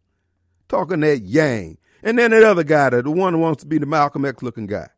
Talking 0.68 1.00
that 1.00 1.22
Yang. 1.22 1.78
And 2.04 2.20
then 2.20 2.32
that 2.32 2.44
other 2.44 2.64
guy, 2.64 2.92
the 2.92 3.10
one 3.10 3.34
who 3.34 3.40
wants 3.40 3.64
to 3.64 3.68
be 3.68 3.80
the 3.80 3.88
Malcolm 3.88 4.26
X 4.26 4.44
looking 4.44 4.68
guy. 4.68 4.90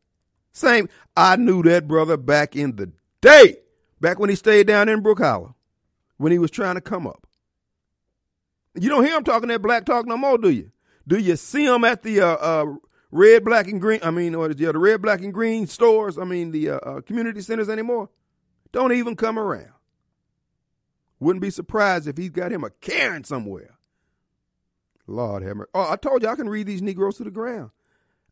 Same. 0.52 0.90
I 1.16 1.38
knew 1.38 1.64
that 1.64 1.88
brother 1.88 2.18
back 2.18 2.56
in 2.56 2.76
the 2.76 2.92
day. 3.22 3.58
Back 4.02 4.20
when 4.20 4.30
he 4.30 4.36
stayed 4.36 4.68
down 4.68 4.90
in 4.90 5.02
Brookhollow. 5.02 5.54
When 6.18 6.32
he 6.32 6.40
was 6.40 6.52
trying 6.52 6.76
to 6.76 6.82
come 6.82 7.08
up. 7.08 7.26
You 8.76 8.90
don't 8.90 9.06
hear 9.06 9.16
him 9.16 9.24
talking 9.24 9.50
that 9.50 9.62
black 9.62 9.86
talk 9.86 10.06
no 10.06 10.18
more, 10.18 10.38
do 10.38 10.50
you? 10.50 10.72
Do 11.08 11.18
you 11.18 11.38
see 11.38 11.66
him 11.66 11.86
at 11.86 12.04
the 12.04 12.22
uh, 12.22 12.36
uh, 12.36 12.66
red, 13.12 13.46
black, 13.46 13.68
and 13.68 13.80
green? 13.80 14.02
I 14.04 14.12
mean, 14.12 14.36
or 14.36 14.50
the, 14.50 14.66
the 14.66 14.78
red, 14.78 15.02
black, 15.02 15.22
and 15.22 15.34
green 15.34 15.66
stores? 15.68 16.18
I 16.18 16.26
mean, 16.26 16.52
the 16.52 16.72
uh, 16.72 16.78
uh 16.78 17.02
community 17.02 17.42
centers 17.42 17.70
anymore? 17.70 18.10
Don't 18.74 18.92
even 18.92 19.16
come 19.16 19.40
around. 19.40 19.72
Wouldn't 21.20 21.42
be 21.42 21.50
surprised 21.50 22.08
if 22.08 22.18
he's 22.18 22.30
got 22.30 22.52
him 22.52 22.64
a 22.64 22.70
Karen 22.70 23.24
somewhere. 23.24 23.78
Lord 25.08 25.44
have 25.44 25.58
mercy. 25.58 25.70
Oh, 25.74 25.90
I 25.90 25.96
told 25.96 26.22
you 26.22 26.30
I 26.30 26.36
can 26.36 26.50
read 26.50 26.68
these 26.68 26.82
Negroes 26.82 27.18
to 27.18 27.24
the 27.24 27.32
ground. 27.32 27.72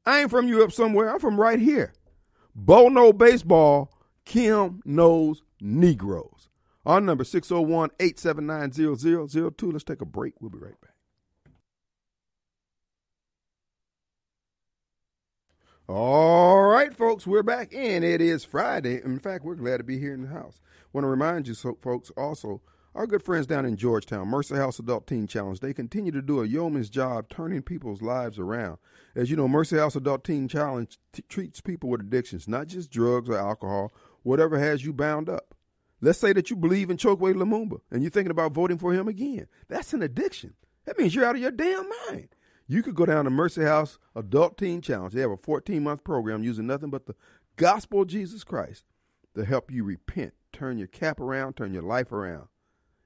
I 0.05 0.21
ain't 0.21 0.29
from 0.29 0.47
Europe 0.47 0.71
somewhere. 0.71 1.11
I'm 1.11 1.19
from 1.19 1.39
right 1.39 1.59
here. 1.59 1.93
Bo 2.53 2.89
no 2.89 3.11
baseball. 3.11 3.91
Kim 4.25 4.81
knows 4.85 5.41
Negroes. 5.59 6.49
Our 6.85 7.01
number 7.01 7.23
601 7.23 7.91
879 7.99 8.97
0002. 8.99 9.71
Let's 9.71 9.83
take 9.83 10.01
a 10.01 10.05
break. 10.05 10.33
We'll 10.39 10.51
be 10.51 10.59
right 10.59 10.79
back. 10.81 10.91
All 15.87 16.63
right, 16.63 16.95
folks, 16.95 17.27
we're 17.27 17.43
back 17.43 17.71
in. 17.71 18.03
It 18.03 18.19
is 18.19 18.43
Friday. 18.43 19.01
In 19.03 19.19
fact, 19.19 19.45
we're 19.45 19.55
glad 19.55 19.77
to 19.77 19.83
be 19.83 19.99
here 19.99 20.13
in 20.15 20.23
the 20.23 20.27
house. 20.29 20.59
Want 20.93 21.03
to 21.03 21.09
remind 21.09 21.47
you, 21.47 21.53
so, 21.53 21.77
folks, 21.79 22.09
also 22.17 22.61
our 22.95 23.05
good 23.05 23.21
friends 23.21 23.45
down 23.45 23.65
in 23.65 23.75
Georgetown, 23.75 24.29
Mercy 24.29 24.55
House 24.55 24.79
Adult 24.79 25.05
Teen 25.05 25.27
Challenge, 25.27 25.59
they 25.59 25.73
continue 25.73 26.13
to 26.13 26.21
do 26.21 26.41
a 26.41 26.47
yeoman's 26.47 26.89
job 26.89 27.27
turning 27.27 27.61
people's 27.61 28.01
lives 28.01 28.39
around. 28.39 28.77
As 29.15 29.29
you 29.29 29.35
know, 29.35 29.49
Mercy 29.49 29.77
House 29.77 29.97
Adult 29.97 30.23
Teen 30.23 30.47
Challenge 30.47 30.97
t- 31.11 31.21
treats 31.27 31.59
people 31.59 31.89
with 31.89 31.99
addictions, 31.99 32.47
not 32.47 32.67
just 32.67 32.89
drugs 32.89 33.27
or 33.27 33.37
alcohol, 33.37 33.93
whatever 34.23 34.57
has 34.57 34.85
you 34.85 34.93
bound 34.93 35.27
up. 35.27 35.53
Let's 35.99 36.19
say 36.19 36.31
that 36.33 36.49
you 36.49 36.55
believe 36.55 36.89
in 36.89 36.95
Chokwe 36.95 37.33
Lumumba 37.33 37.81
and 37.91 38.01
you're 38.01 38.11
thinking 38.11 38.31
about 38.31 38.53
voting 38.53 38.77
for 38.77 38.93
him 38.93 39.09
again. 39.09 39.47
That's 39.67 39.93
an 39.93 40.01
addiction. 40.01 40.53
That 40.85 40.97
means 40.97 41.13
you're 41.13 41.25
out 41.25 41.35
of 41.35 41.41
your 41.41 41.51
damn 41.51 41.89
mind. 42.07 42.29
You 42.65 42.81
could 42.81 42.95
go 42.95 43.05
down 43.05 43.25
to 43.25 43.29
Mercy 43.29 43.63
House 43.63 43.99
Adult 44.15 44.57
Teen 44.57 44.79
Challenge. 44.79 45.13
They 45.13 45.21
have 45.21 45.31
a 45.31 45.37
14 45.37 45.83
month 45.83 46.05
program 46.05 46.43
using 46.43 46.67
nothing 46.67 46.91
but 46.91 47.07
the 47.07 47.15
gospel 47.57 48.03
of 48.03 48.07
Jesus 48.07 48.45
Christ 48.45 48.85
to 49.35 49.43
help 49.43 49.69
you 49.69 49.83
repent, 49.83 50.33
turn 50.53 50.77
your 50.77 50.87
cap 50.87 51.19
around, 51.19 51.57
turn 51.57 51.73
your 51.73 51.83
life 51.83 52.13
around 52.13 52.47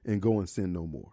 and 0.04 0.22
go 0.22 0.38
and 0.38 0.48
sin 0.48 0.72
no 0.72 0.86
more. 0.86 1.12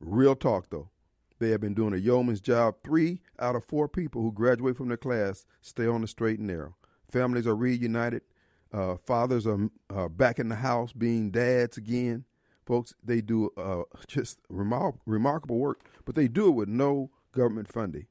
Real 0.00 0.34
talk 0.34 0.70
though. 0.70 0.90
They 1.38 1.50
have 1.50 1.60
been 1.60 1.74
doing 1.74 1.94
a 1.94 1.98
yeoman's 1.98 2.40
job. 2.40 2.76
Three 2.84 3.20
out 3.38 3.56
of 3.56 3.64
four 3.64 3.88
people 3.88 4.22
who 4.22 4.32
graduate 4.32 4.76
from 4.76 4.88
their 4.88 4.96
class 4.96 5.46
stay 5.60 5.86
on 5.86 6.00
the 6.00 6.06
straight 6.06 6.38
and 6.38 6.48
narrow. 6.48 6.76
Families 7.10 7.46
are 7.46 7.56
reunited. 7.56 8.22
Uh, 8.72 8.96
fathers 8.96 9.46
are 9.46 10.08
back 10.08 10.38
in 10.38 10.48
the 10.48 10.56
house 10.56 10.92
being 10.92 11.30
dads 11.30 11.76
again. 11.76 12.24
Folks, 12.66 12.94
they 13.04 13.20
do 13.20 13.50
uh, 13.56 13.82
just 14.08 14.38
remar- 14.50 14.98
remarkable 15.06 15.58
work, 15.58 15.80
but 16.04 16.14
they 16.14 16.28
do 16.28 16.48
it 16.48 16.52
with 16.52 16.68
no 16.68 17.10
government 17.32 17.70
funding. 17.70 18.06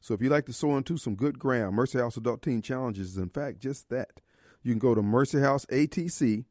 So 0.00 0.14
if 0.14 0.20
you'd 0.20 0.32
like 0.32 0.46
to 0.46 0.52
sow 0.52 0.76
into 0.76 0.96
some 0.96 1.14
good 1.14 1.38
ground, 1.38 1.76
Mercy 1.76 1.98
House 1.98 2.16
Adult 2.16 2.42
Teen 2.42 2.62
Challenges 2.62 3.10
is 3.12 3.18
in 3.18 3.28
fact 3.28 3.60
just 3.60 3.88
that. 3.90 4.20
You 4.62 4.72
can 4.72 4.78
go 4.78 4.94
to 4.94 5.02
Mercy 5.02 5.40
House 5.40 5.66
ATC 5.66 6.44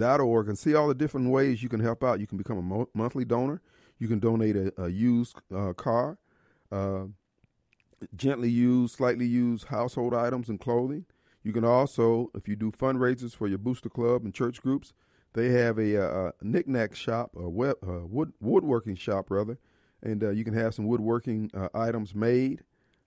org 0.00 0.48
and 0.48 0.58
see 0.58 0.74
all 0.74 0.88
the 0.88 0.94
different 0.94 1.30
ways 1.30 1.62
you 1.62 1.68
can 1.68 1.80
help 1.80 2.02
out. 2.02 2.20
You 2.20 2.26
can 2.26 2.38
become 2.38 2.58
a 2.58 2.62
mo- 2.62 2.88
monthly 2.94 3.24
donor. 3.24 3.60
You 3.98 4.08
can 4.08 4.18
donate 4.18 4.56
a, 4.56 4.72
a 4.82 4.88
used 4.88 5.36
uh, 5.54 5.72
car, 5.72 6.18
uh, 6.72 7.04
gently 8.16 8.50
used, 8.50 8.96
slightly 8.96 9.26
used 9.26 9.68
household 9.68 10.14
items 10.14 10.48
and 10.48 10.60
clothing. 10.60 11.06
You 11.42 11.52
can 11.52 11.64
also, 11.64 12.30
if 12.34 12.48
you 12.48 12.56
do 12.56 12.72
fundraisers 12.72 13.36
for 13.36 13.46
your 13.46 13.58
booster 13.58 13.88
club 13.88 14.24
and 14.24 14.34
church 14.34 14.62
groups, 14.62 14.92
they 15.34 15.50
have 15.50 15.78
a, 15.78 15.94
a, 15.94 16.26
a 16.28 16.32
knickknack 16.42 16.94
shop, 16.94 17.30
a, 17.36 17.48
web, 17.48 17.76
a 17.82 18.06
wood, 18.06 18.32
woodworking 18.40 18.96
shop 18.96 19.30
rather, 19.30 19.58
and 20.02 20.22
uh, 20.22 20.30
you 20.30 20.44
can 20.44 20.54
have 20.54 20.74
some 20.74 20.86
woodworking 20.86 21.50
uh, 21.54 21.68
items 21.74 22.14
made, 22.14 22.62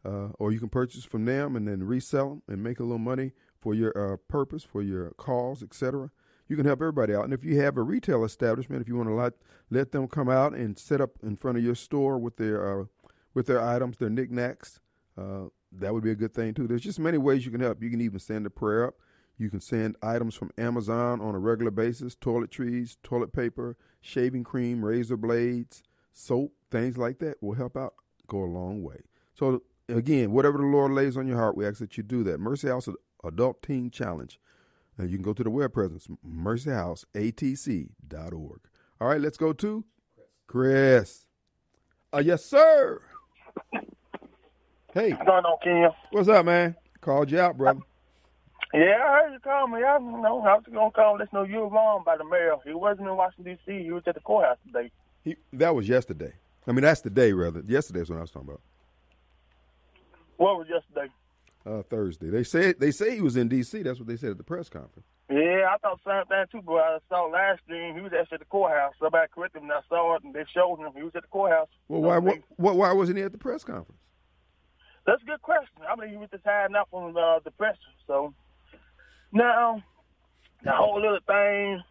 uh, 0.06 0.30
or 0.40 0.52
you 0.52 0.60
can 0.60 0.70
purchase 0.70 1.04
from 1.04 1.26
them 1.26 1.56
and 1.56 1.68
then 1.68 1.84
resell 1.84 2.30
them 2.30 2.42
and 2.48 2.64
make 2.64 2.80
a 2.80 2.84
little 2.84 2.98
money 2.98 3.32
for 3.60 3.74
your 3.74 4.14
uh, 4.14 4.18
purpose, 4.28 4.64
for 4.64 4.82
your 4.82 5.12
cause, 5.12 5.64
etc 5.64 6.12
you 6.48 6.56
can 6.56 6.66
help 6.66 6.82
everybody 6.82 7.14
out. 7.14 7.26
And 7.26 7.34
if 7.34 7.44
you 7.44 7.60
have 7.62 7.78
a 7.78 7.82
retail 7.82 8.24
establishment, 8.24 8.82
if 8.82 8.88
you 8.88 8.96
want 8.96 9.10
to 9.10 9.16
let 9.16 9.34
let 9.70 9.92
them 9.92 10.08
come 10.08 10.30
out 10.30 10.54
and 10.54 10.78
set 10.78 11.02
up 11.02 11.12
in 11.22 11.36
front 11.36 11.58
of 11.58 11.64
your 11.64 11.76
store 11.76 12.18
with 12.18 12.38
their 12.38 12.82
uh, 12.82 12.86
with 13.34 13.48
their 13.48 13.62
items, 13.62 13.98
their 13.98 14.10
knickknacks, 14.10 14.80
uh, 15.18 15.46
that 15.72 15.94
would 15.94 16.04
be 16.04 16.12
a 16.12 16.16
good 16.16 16.34
thing 16.34 16.54
too. 16.54 16.68
There's 16.68 16.82
just 16.82 17.00
many 17.00 17.18
ways 17.18 17.46
you 17.46 17.52
can 17.52 17.62
help. 17.62 17.82
You 17.84 17.90
can 17.90 18.02
even 18.02 18.20
send 18.20 18.46
a 18.46 18.50
prayer 18.50 18.88
up. 18.88 18.96
You 19.38 19.50
can 19.50 19.60
send 19.60 19.96
items 20.02 20.34
from 20.34 20.50
Amazon 20.58 21.22
on 21.22 21.36
a 21.36 21.40
regular 21.40 21.72
basis: 21.72 22.16
toiletries, 22.16 22.98
toilet 23.04 23.34
paper, 23.34 23.78
shaving 24.02 24.44
cream, 24.44 24.84
razor 24.84 25.18
blades, 25.18 25.84
soap, 26.12 26.54
things 26.72 26.98
like 26.98 27.20
that 27.20 27.42
will 27.42 27.54
help 27.54 27.78
out. 27.78 27.94
Go 28.28 28.44
a 28.44 28.46
long 28.46 28.84
way. 28.84 29.02
So 29.36 29.62
again, 29.90 30.32
whatever 30.32 30.58
the 30.58 30.64
Lord 30.66 30.92
lays 30.92 31.18
on 31.18 31.28
your 31.28 31.38
heart, 31.38 31.56
we 31.56 31.66
ask 31.66 31.80
that 31.80 31.98
you 31.98 32.04
do 32.04 32.24
that. 32.24 32.40
Mercy 32.40 32.68
House 32.68 32.90
Adult 33.24 33.62
Teen 33.62 33.90
Challenge. 33.92 34.40
Uh, 35.00 35.04
you 35.04 35.18
can 35.18 35.24
go 35.24 35.34
to 35.34 35.44
the 35.44 35.50
web 35.50 35.74
presence, 35.74 36.08
mercyhouseatc.org. 36.28 38.60
All 39.00 39.08
right, 39.08 39.22
let's 39.22 39.38
go 39.38 39.54
to 39.54 39.86
Chris. 40.48 41.28
Uh, 42.14 42.22
yes, 42.26 42.44
sir. 42.44 43.02
Hey. 44.94 45.12
What's 45.12 45.26
going 45.26 45.46
on, 45.46 45.58
Ken? 45.64 45.90
What's 46.12 46.30
up, 46.30 46.46
man? 46.46 46.76
Called 47.02 47.30
you 47.30 47.40
out, 47.40 47.58
brother. 47.58 47.82
Yeah, 48.74 48.98
I 49.02 49.22
heard 49.22 49.34
you 49.34 49.40
call 49.40 49.68
me. 49.68 49.84
I 49.84 49.98
you 49.98 50.22
know 50.22 50.42
I 50.42 50.56
was 50.56 50.64
gonna 50.72 50.92
call 50.92 51.12
and 51.12 51.20
let 51.20 51.30
you 51.32 51.40
know 51.40 51.46
you 51.46 51.60
were 51.62 51.70
wrong 51.70 52.04
by 52.06 52.18
the 52.18 52.26
mayor. 52.26 52.56
He 52.66 52.74
wasn't 52.74 53.08
in 53.08 53.16
Washington 53.16 53.58
D.C. 53.66 53.84
He 53.84 53.92
was 53.92 54.04
at 54.08 54.16
the 54.16 54.22
courthouse 54.22 54.58
today. 54.66 54.92
He 55.24 55.38
that 55.54 55.74
was 55.74 55.88
yesterday. 55.88 56.34
I 56.68 56.74
mean, 56.74 56.82
that's 56.82 57.02
the 57.02 57.10
day 57.10 57.32
rather. 57.32 57.64
Yesterday's 57.66 58.10
what 58.10 58.18
I 58.18 58.22
was 58.22 58.32
talking 58.32 58.50
about. 58.50 58.62
What 60.36 60.58
was 60.58 60.68
yesterday? 60.70 61.10
Uh, 61.68 61.84
Thursday. 61.84 62.30
They 62.30 62.46
said 62.46 62.80
they 62.80 62.92
say 62.92 63.14
he 63.14 63.22
was 63.22 63.36
in 63.36 63.50
D.C. 63.50 63.82
That's 63.82 64.00
what 64.00 64.08
they 64.08 64.16
said 64.16 64.32
at 64.32 64.38
the 64.38 64.44
press 64.44 64.70
conference. 64.70 65.06
Yeah, 65.30 65.68
I 65.70 65.76
thought 65.82 66.00
the 66.06 66.24
same 66.24 66.26
thing 66.28 66.46
too, 66.50 66.66
but 66.66 66.76
I 66.76 66.98
saw 67.10 67.26
last 67.26 67.62
stream 67.66 67.94
he 67.94 68.00
was 68.00 68.14
actually 68.18 68.36
at 68.36 68.40
the 68.40 68.46
courthouse. 68.46 68.94
Somebody 69.02 69.28
corrected 69.36 69.62
him, 69.62 69.70
and 69.70 69.74
I 69.74 69.82
saw 69.90 70.16
it, 70.16 70.24
and 70.24 70.34
they 70.34 70.46
showed 70.54 70.78
him 70.80 70.94
he 70.96 71.04
was 71.04 71.12
at 71.16 71.24
the 71.24 71.28
courthouse. 71.28 71.68
Well, 71.90 72.04
why 72.04 72.20
what, 72.20 72.38
what 72.56 72.78
why 72.78 72.94
wasn't 72.94 73.18
he 73.18 73.24
at 73.26 73.34
the 73.34 73.38
press 73.38 73.66
conference? 73.66 74.00
That's 75.06 75.22
a 75.22 75.26
good 75.26 75.42
question. 75.42 75.84
I 75.90 75.96
believe 75.96 76.12
he 76.12 76.18
was 76.18 76.30
just 76.32 76.46
hiding 76.46 76.78
out 76.78 76.88
from 76.90 77.18
uh, 77.18 77.40
the 77.44 77.52
press. 77.52 77.76
So 78.08 78.34
now 79.34 79.84
the 80.64 80.72
whole 80.72 81.02
little 81.02 81.20
thing, 81.28 81.84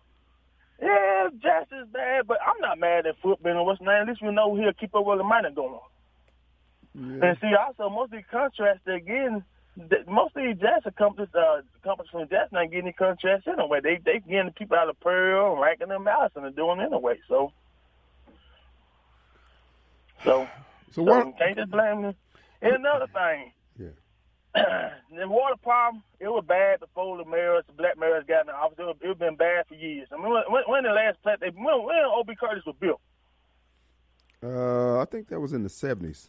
yeah, 0.81 1.29
is 1.29 1.89
bad, 1.93 2.27
but 2.27 2.39
I'm 2.41 2.61
not 2.63 2.79
mad 2.79 3.07
at 3.07 3.17
football. 3.23 3.67
What's 3.67 3.81
name? 3.83 3.91
At 3.91 4.09
least 4.09 4.23
we 4.23 4.33
know 4.33 4.57
he'll 4.57 4.73
keep 4.73 4.95
up 4.95 5.05
with 5.05 5.19
the 5.19 5.25
money 5.25 5.49
going 5.55 5.75
on. 5.75 5.81
Yeah. 6.95 7.29
And 7.29 7.39
see, 7.43 7.53
also 7.55 7.91
most 7.91 8.07
of 8.07 8.11
these 8.13 8.31
contracts 8.31 8.81
they're 8.87 9.01
getting 9.01 9.45
most 10.07 10.37
of 10.37 10.43
these 10.43 10.57
Jackson 10.57 10.93
companies, 10.97 11.29
uh, 11.35 11.61
companies 11.85 12.11
from 12.11 12.29
Jackson 12.29 12.49
not 12.53 12.71
getting 12.71 12.87
any 12.87 12.93
contracts 12.93 13.47
anyway. 13.47 13.81
They 13.83 14.01
they 14.05 14.21
getting 14.21 14.53
people 14.53 14.77
out 14.77 14.89
of 14.89 14.99
Pearl 15.01 15.53
and 15.53 15.61
ranking 15.61 15.89
them 15.89 16.09
out 16.09 16.33
and 16.35 16.45
they're 16.45 16.51
doing 16.51 16.81
anyway. 16.81 17.19
So, 17.29 17.53
so, 20.25 20.49
so, 20.93 20.93
so 20.93 21.03
what? 21.03 21.39
Can't 21.39 21.57
just 21.57 21.71
blame 21.71 22.03
them. 22.03 22.15
And 22.63 22.75
another 22.77 23.07
thing. 23.07 23.53
Yeah. 23.79 24.91
the 25.15 25.29
water 25.29 25.57
problem, 25.63 26.03
it 26.19 26.29
was 26.29 26.45
bad 26.49 26.81
before 26.81 27.19
the 27.19 27.29
mayors, 27.29 27.65
the 27.67 27.75
black 27.75 27.99
mayors 27.99 28.25
got 28.27 28.43
in 28.43 28.47
the 28.47 28.55
office. 28.55 28.79
It 28.79 28.83
was, 28.83 28.97
it 29.03 29.19
been 29.19 29.37
bad 29.37 29.67
for 29.69 29.75
years. 29.75 30.09
I 30.11 30.17
mean, 30.17 30.33
when, 30.33 30.63
when 30.67 30.85
the 30.85 30.91
last 30.91 31.23
plant, 31.23 31.41
they, 31.41 31.49
when, 31.49 31.85
when 31.85 31.97
O.B. 32.07 32.35
Curtis 32.41 32.65
was 32.65 32.77
built? 32.81 33.01
Uh, 34.43 35.01
I 35.01 35.05
think 35.05 35.29
that 35.29 35.41
was 35.41 35.53
in 35.53 35.63
the 35.63 35.69
70s. 35.69 36.29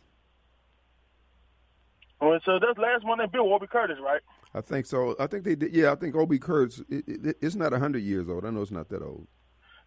Well, 2.19 2.39
so 2.43 2.59
that's 2.59 2.77
last 2.77 3.05
one 3.05 3.19
they 3.19 3.27
built, 3.27 3.47
O.B. 3.47 3.67
Curtis, 3.67 3.97
right? 4.01 4.21
I 4.53 4.61
think 4.61 4.85
so. 4.85 5.15
I 5.19 5.27
think 5.27 5.43
they 5.43 5.55
did. 5.55 5.73
Yeah, 5.73 5.91
I 5.91 5.95
think 5.95 6.15
O.B. 6.15 6.39
Curtis. 6.39 6.81
It, 6.89 7.03
it, 7.07 7.37
it's 7.41 7.55
not 7.55 7.73
hundred 7.73 8.03
years 8.03 8.27
old. 8.27 8.45
I 8.45 8.49
know 8.49 8.61
it's 8.61 8.71
not 8.71 8.89
that 8.89 9.03
old. 9.03 9.27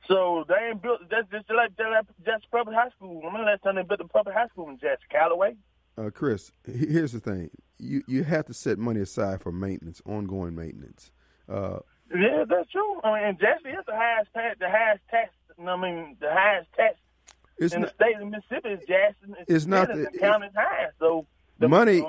So 0.07 0.45
they 0.49 0.71
ain't 0.71 0.83
built. 0.83 1.01
That's 1.11 1.29
just 1.31 1.51
like 1.51 1.77
Jackson 1.77 2.49
Public 2.51 2.75
High 2.75 2.91
School. 2.91 3.21
Remember 3.23 3.51
last 3.51 3.63
time 3.63 3.77
they 3.77 3.83
built 3.83 3.99
the 3.99 4.09
public 4.09 4.35
high 4.35 4.47
school 4.49 4.69
in 4.69 4.79
Jackson, 4.79 5.09
Callaway? 5.11 5.57
Uh, 5.99 6.11
Chris, 6.11 6.53
here's 6.65 7.13
the 7.13 7.21
thing. 7.21 7.51
You 7.79 8.03
you 8.07 8.23
have 8.25 8.47
to 8.47 8.55
set 8.55 8.79
money 8.79 9.01
aside 9.01 9.43
for 9.43 9.51
maintenance, 9.51 10.01
ongoing 10.07 10.55
maintenance. 10.55 11.11
Uh, 11.49 11.81
yeah, 12.15 12.45
that's 12.49 12.71
true. 12.71 13.01
I 13.03 13.15
mean, 13.15 13.29
and 13.29 13.41
Jackson 13.41 13.71
is 13.73 13.85
the 13.87 13.95
highest 13.95 14.33
tax, 14.33 14.57
the 14.61 14.71
highest 14.71 15.03
tax. 15.11 15.31
I 15.59 15.77
mean, 15.77 16.17
the 16.21 16.31
highest 16.31 16.69
tax 16.77 16.97
it's 17.59 17.75
in 17.75 17.83
not, 17.83 17.91
the 17.99 18.05
state 18.05 18.21
of 18.21 18.29
Mississippi 18.29 18.69
is 18.71 18.81
Jackson. 18.89 19.37
It's, 19.41 19.51
it's 19.51 19.67
not 19.67 19.89
the, 19.89 20.05
county's 20.05 20.21
county 20.21 20.49
high. 20.57 20.87
So 20.99 21.27
the, 21.61 21.69
money. 21.69 22.03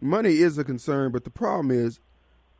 Money 0.00 0.38
is 0.38 0.58
a 0.58 0.64
concern, 0.64 1.12
but 1.12 1.24
the 1.24 1.30
problem 1.30 1.70
is 1.70 1.98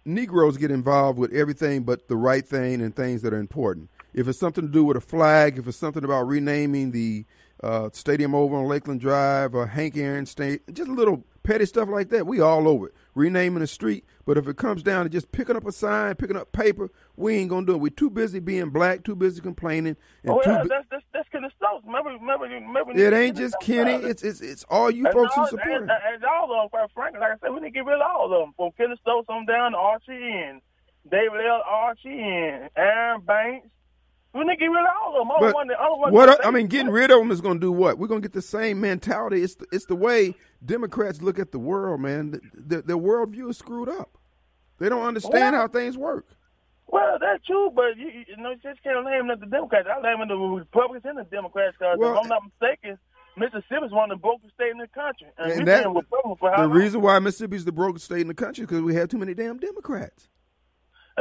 Negroes 0.05 0.57
get 0.57 0.71
involved 0.71 1.19
with 1.19 1.33
everything 1.33 1.83
but 1.83 2.09
the 2.09 2.17
right 2.17 2.47
thing 2.47 2.81
and 2.81 2.95
things 2.95 3.23
that 3.23 3.33
are 3.33 3.39
important. 3.39 3.91
If 4.15 4.27
it's 4.27 4.39
something 4.39 4.67
to 4.67 4.73
do 4.73 4.85
with 4.85 4.97
a 4.97 5.01
flag, 5.01 5.59
if 5.59 5.67
it's 5.69 5.77
something 5.77 6.03
about 6.03 6.27
renaming 6.27 6.91
the 6.91 7.25
uh, 7.63 7.91
stadium 7.93 8.35
over 8.35 8.57
on 8.57 8.67
Lakeland 8.67 9.01
Drive 9.01 9.55
or 9.55 9.67
Hank 9.67 9.97
Aaron 9.97 10.27
State, 10.27 10.63
just 10.73 10.89
a 10.89 10.93
little 10.95 11.25
petty 11.43 11.67
stuff 11.67 11.89
like 11.89 12.09
that, 12.09 12.27
we 12.27 12.41
all 12.41 12.67
over 12.67 12.89
it. 12.89 12.95
Renaming 13.19 13.65
a 13.65 13.67
street, 13.67 14.05
but 14.25 14.39
if 14.39 14.47
it 14.47 14.57
comes 14.57 14.81
down 14.85 15.03
to 15.03 15.11
just 15.11 15.33
picking 15.33 15.57
up 15.57 15.67
a 15.67 15.73
sign, 15.73 16.15
picking 16.15 16.37
up 16.37 16.53
paper, 16.53 16.89
we 17.17 17.35
ain't 17.35 17.51
gonna 17.51 17.67
do 17.67 17.75
it. 17.75 17.81
We're 17.81 17.91
too 17.91 18.11
busy 18.11 18.39
being 18.39 18.71
black, 18.71 19.03
too 19.03 19.17
busy 19.17 19.41
complaining. 19.41 19.97
And 20.23 20.31
oh 20.31 20.41
yeah, 20.47 20.63
that's 20.69 20.87
that's 20.89 21.05
that's 21.13 21.29
Kenny 21.31 21.49
Stokes. 21.57 21.85
Remember, 21.85 22.11
remember, 22.11 22.45
remember. 22.45 22.93
It 22.97 23.13
ain't 23.13 23.37
just 23.37 23.57
Kenny. 23.61 23.95
It's 23.95 24.23
it's 24.23 24.41
it's 24.41 24.65
all 24.71 24.89
you 24.89 25.03
folks 25.11 25.35
who 25.35 25.49
support 25.49 25.83
and, 25.83 25.91
and, 25.91 26.25
all 26.25 26.45
of 26.45 26.63
them. 26.63 26.69
Quite 26.69 26.91
frankly, 26.95 27.19
like 27.19 27.33
I 27.33 27.37
said, 27.41 27.51
we 27.53 27.61
need 27.61 27.69
to 27.69 27.71
get 27.73 27.85
rid 27.85 28.01
of 28.01 28.07
all 28.09 28.27
of 28.27 28.31
them. 28.31 28.55
From 28.57 28.71
Kenny 28.77 28.95
Stokes 29.03 29.27
on 29.29 29.47
down 29.47 29.73
to 29.73 29.79
Archie 29.79 30.13
and 30.13 30.63
David 31.11 31.41
L. 31.45 31.63
Archie 31.67 32.09
and 32.09 32.71
Aaron 32.77 33.21
Banks 33.23 33.67
we 34.35 34.45
need 34.45 34.55
to 34.55 34.57
get 34.57 34.67
rid 34.67 34.85
of 34.85 34.91
all 35.03 35.21
of 35.21 35.27
them. 35.27 35.31
I 35.31 35.41
don't 35.41 35.55
want 35.55 35.71
to, 35.71 35.79
I 35.79 35.83
don't 35.85 36.01
want 36.01 36.13
what 36.13 36.47
I 36.47 36.51
mean, 36.51 36.67
getting 36.67 36.91
rid 36.91 37.11
of 37.11 37.19
them 37.19 37.31
is 37.31 37.41
going 37.41 37.61
to 37.61 37.61
do 37.61 37.73
what? 37.73 37.99
We're 37.99 38.09
going 38.09 38.23
to 38.23 38.29
get 38.29 38.35
the 38.35 38.43
same 38.43 38.81
mentality. 38.81 39.43
It's 39.43 39.55
the, 39.55 39.67
it's 39.73 39.87
the 39.87 39.97
way 39.97 40.35
Democrats 40.65 41.23
look 41.23 41.39
at 41.39 41.53
the 41.53 41.59
world, 41.59 42.01
man. 42.01 42.33
The, 42.33 42.41
the, 42.55 42.83
their 42.83 42.97
worldview 42.97 43.51
is 43.51 43.59
screwed 43.59 43.89
up. 43.89 44.19
They 44.79 44.89
don't 44.89 45.05
understand 45.05 45.53
well, 45.55 45.63
how 45.63 45.69
things 45.69 45.97
work. 45.97 46.27
Well, 46.87 47.19
that's 47.21 47.45
true, 47.45 47.71
but 47.75 47.97
you, 47.97 48.25
you 48.27 48.37
know, 48.37 48.51
you 48.51 48.57
just 48.63 48.83
can't 48.83 49.05
blame 49.05 49.29
the 49.29 49.47
Democrats. 49.47 49.89
I 49.91 50.01
blame 50.01 50.27
the 50.27 50.37
Republicans 50.37 51.05
and 51.05 51.19
the 51.19 51.25
Democrats 51.25 51.77
because 51.79 51.99
well, 51.99 52.13
if 52.13 52.23
I'm 52.23 52.29
not 52.29 52.43
mistaken, 52.45 52.99
Mississippi 53.37 53.87
is 53.87 53.93
one 53.93 54.11
of 54.11 54.19
the 54.19 54.23
brokest 54.23 54.55
states 54.55 54.73
in 54.73 54.79
the 54.79 54.89
country. 54.89 55.29
And, 55.39 55.53
and 55.53 55.69
that, 55.69 55.85
the 55.85 56.69
reason 56.69 57.01
why 57.01 57.19
Mississippi 57.19 57.57
is 57.57 57.65
the 57.65 57.73
brokest 57.73 58.07
state 58.07 58.21
in 58.21 58.29
the 58.29 58.35
country 58.35 58.63
is 58.63 58.69
because 58.69 58.83
we 58.83 58.95
have 58.95 59.09
too 59.09 59.19
many 59.19 59.35
damn 59.35 59.59
Democrats. 59.59 60.29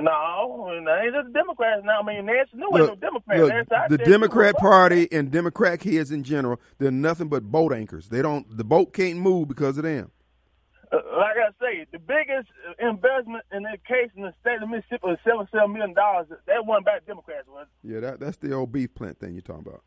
No, 0.02 0.70
ain't 0.70 1.14
just 1.14 1.34
Democrats 1.34 1.82
now. 1.84 2.02
I 2.02 2.06
mean, 2.06 2.26
Nancy 2.26 2.52
New 2.54 2.70
ain't 2.78 2.88
no 2.88 2.96
Democrat. 2.96 3.40
Look, 3.40 3.90
the 3.90 3.98
Democrat 3.98 4.56
Party 4.58 5.08
and 5.12 5.32
Democrat 5.32 5.80
kids 5.80 6.12
in 6.12 6.24
general, 6.24 6.60
they're 6.78 6.92
nothing 6.92 7.30
but 7.30 7.44
boat 7.44 7.74
anchors. 7.74 8.10
They 8.10 8.22
don't. 8.22 8.58
The 8.58 8.64
boat 8.64 8.94
can't 8.94 9.18
move 9.20 9.48
because 9.48 9.78
of 9.78 9.84
them. 9.84 10.12
Uh, 10.92 10.98
like 11.18 11.36
I 11.36 11.50
say, 11.60 11.86
the 11.92 12.00
biggest 12.00 12.48
investment 12.80 13.44
in 13.52 13.64
that 13.64 13.84
case 13.86 14.10
in 14.16 14.24
the 14.24 14.34
state 14.40 14.62
of 14.62 14.70
Mississippi 14.70 15.00
was 15.04 15.18
seven 15.24 15.48
seven 15.52 15.74
million 15.74 15.94
dollars. 15.94 16.28
That 16.46 16.66
one 16.66 16.84
back 16.84 17.06
Democrats 17.06 17.48
was. 17.48 17.68
Yeah, 17.84 18.00
that 18.02 18.20
that's 18.20 18.38
the 18.38 18.54
old 18.54 18.72
beef 18.72 18.94
plant 18.96 19.20
thing 19.20 19.34
you're 19.34 19.42
talking 19.42 19.68
about. 19.68 19.84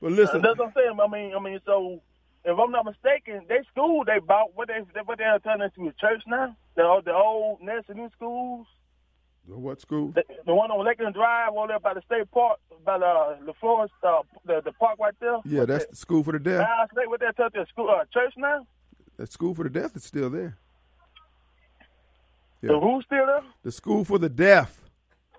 But 0.00 0.12
listen, 0.12 0.36
uh, 0.36 0.48
that's 0.48 0.58
what 0.58 0.68
I'm 0.68 0.72
saying. 0.76 0.98
I 1.02 1.08
mean, 1.08 1.34
I 1.34 1.40
mean, 1.40 1.58
so 1.66 2.00
if 2.44 2.58
I'm 2.58 2.70
not 2.70 2.84
mistaken, 2.84 3.42
they 3.48 3.60
school 3.72 4.04
they 4.04 4.20
bought 4.20 4.54
what 4.54 4.68
they 4.68 4.80
what 5.04 5.18
they 5.18 5.24
are 5.24 5.40
turning 5.40 5.68
into 5.74 5.88
a 5.88 5.92
church 5.94 6.22
now. 6.26 6.54
The 6.76 7.02
the 7.04 7.12
old 7.12 7.60
Nelson 7.60 8.10
schools. 8.14 8.66
What 9.48 9.80
school? 9.80 10.12
The, 10.14 10.24
the 10.44 10.54
one 10.54 10.70
on 10.70 10.84
Lakeland 10.84 11.14
Drive, 11.14 11.52
over 11.54 11.68
there 11.68 11.80
by 11.80 11.94
the 11.94 12.02
state 12.02 12.30
park, 12.30 12.58
by 12.84 12.98
the 12.98 13.38
the 13.46 13.54
Florence, 13.60 13.90
uh, 14.02 14.22
the 14.44 14.60
the 14.62 14.72
park 14.72 14.98
right 14.98 15.14
there. 15.20 15.38
Yeah, 15.44 15.64
that's 15.64 15.86
the 15.86 15.96
school 15.96 16.22
for 16.22 16.32
the 16.32 16.38
deaf. 16.38 16.66
I 16.66 16.86
say 16.94 17.06
what 17.06 17.20
that 17.20 17.36
the 17.36 17.66
school 17.70 17.88
uh, 17.88 18.04
church 18.12 18.34
now. 18.36 18.66
The 19.16 19.26
school 19.26 19.54
for 19.54 19.64
the 19.64 19.70
deaf 19.70 19.96
is 19.96 20.04
still 20.04 20.28
there. 20.30 20.58
Yeah. 22.60 22.72
The 22.72 22.80
who's 22.80 23.04
still 23.06 23.26
there? 23.26 23.42
The 23.62 23.72
school 23.72 24.04
for 24.04 24.18
the 24.18 24.28
deaf. 24.28 24.82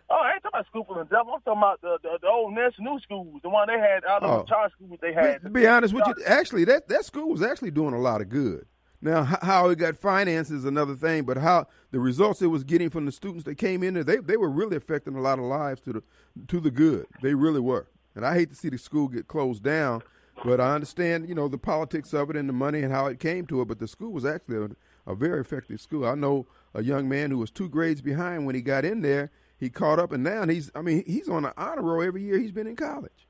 Oh, 0.09 0.15
I 0.15 0.33
ain't 0.33 0.43
talking 0.43 0.55
about 0.55 0.65
school 0.65 0.85
for 0.85 0.95
the 0.95 1.03
deaf. 1.03 1.21
I'm 1.21 1.41
talking 1.41 1.59
about 1.59 1.81
the 1.81 1.97
the, 2.01 2.17
the 2.21 2.27
old 2.27 2.53
national 2.53 2.99
schools, 2.99 3.39
the 3.43 3.49
one 3.49 3.67
they 3.67 3.77
had 3.77 4.03
out 4.05 4.23
of 4.23 4.29
oh. 4.31 4.37
the 4.39 4.43
charter 4.45 4.73
schools 4.75 4.99
they 5.01 5.13
had. 5.13 5.43
To 5.43 5.49
be 5.49 5.67
honest 5.67 5.93
with 5.93 6.03
you, 6.07 6.15
actually, 6.25 6.65
that 6.65 6.87
that 6.87 7.05
school 7.05 7.29
was 7.29 7.43
actually 7.43 7.71
doing 7.71 7.93
a 7.93 7.99
lot 7.99 8.21
of 8.21 8.29
good. 8.29 8.65
Now, 9.01 9.23
how 9.23 9.69
it 9.69 9.77
got 9.77 9.95
financed 9.95 10.51
is 10.51 10.65
another 10.65 10.95
thing, 10.95 11.23
but 11.23 11.37
how 11.37 11.67
the 11.91 11.99
results 11.99 12.41
it 12.41 12.47
was 12.47 12.65
getting 12.65 12.89
from 12.89 13.05
the 13.05 13.11
students 13.13 13.45
that 13.45 13.55
came 13.55 13.81
in 13.81 13.93
there, 13.93 14.03
they, 14.03 14.17
they 14.17 14.35
were 14.35 14.49
really 14.49 14.75
affecting 14.75 15.15
a 15.15 15.21
lot 15.21 15.39
of 15.39 15.45
lives 15.45 15.79
to 15.81 15.93
the 15.93 16.03
to 16.47 16.59
the 16.59 16.71
good. 16.71 17.05
They 17.21 17.33
really 17.33 17.61
were. 17.61 17.87
And 18.15 18.25
I 18.25 18.33
hate 18.33 18.49
to 18.49 18.55
see 18.55 18.69
the 18.69 18.77
school 18.77 19.07
get 19.07 19.27
closed 19.27 19.63
down, 19.63 20.03
but 20.43 20.59
I 20.59 20.75
understand, 20.75 21.29
you 21.29 21.35
know, 21.35 21.47
the 21.47 21.57
politics 21.57 22.13
of 22.13 22.29
it 22.29 22.35
and 22.35 22.49
the 22.49 22.53
money 22.53 22.81
and 22.81 22.91
how 22.91 23.07
it 23.07 23.19
came 23.19 23.45
to 23.47 23.61
it. 23.61 23.67
But 23.69 23.79
the 23.79 23.87
school 23.87 24.11
was 24.11 24.25
actually 24.25 24.57
a, 25.05 25.11
a 25.11 25.15
very 25.15 25.39
effective 25.39 25.79
school. 25.79 26.05
I 26.05 26.15
know 26.15 26.47
a 26.73 26.83
young 26.83 27.07
man 27.07 27.31
who 27.31 27.37
was 27.37 27.51
two 27.51 27.69
grades 27.69 28.01
behind 28.01 28.45
when 28.45 28.55
he 28.55 28.61
got 28.61 28.83
in 28.83 29.01
there. 29.01 29.31
He 29.57 29.69
caught 29.69 29.99
up, 29.99 30.11
and 30.11 30.23
now 30.23 30.45
he's, 30.47 30.71
I 30.73 30.81
mean, 30.81 31.03
he's 31.05 31.27
on 31.27 31.45
an 31.45 31.51
honor 31.57 31.81
roll 31.81 32.01
every 32.01 32.23
year 32.23 32.39
he's 32.39 32.51
been 32.51 32.67
in 32.67 32.77
college. 32.77 33.27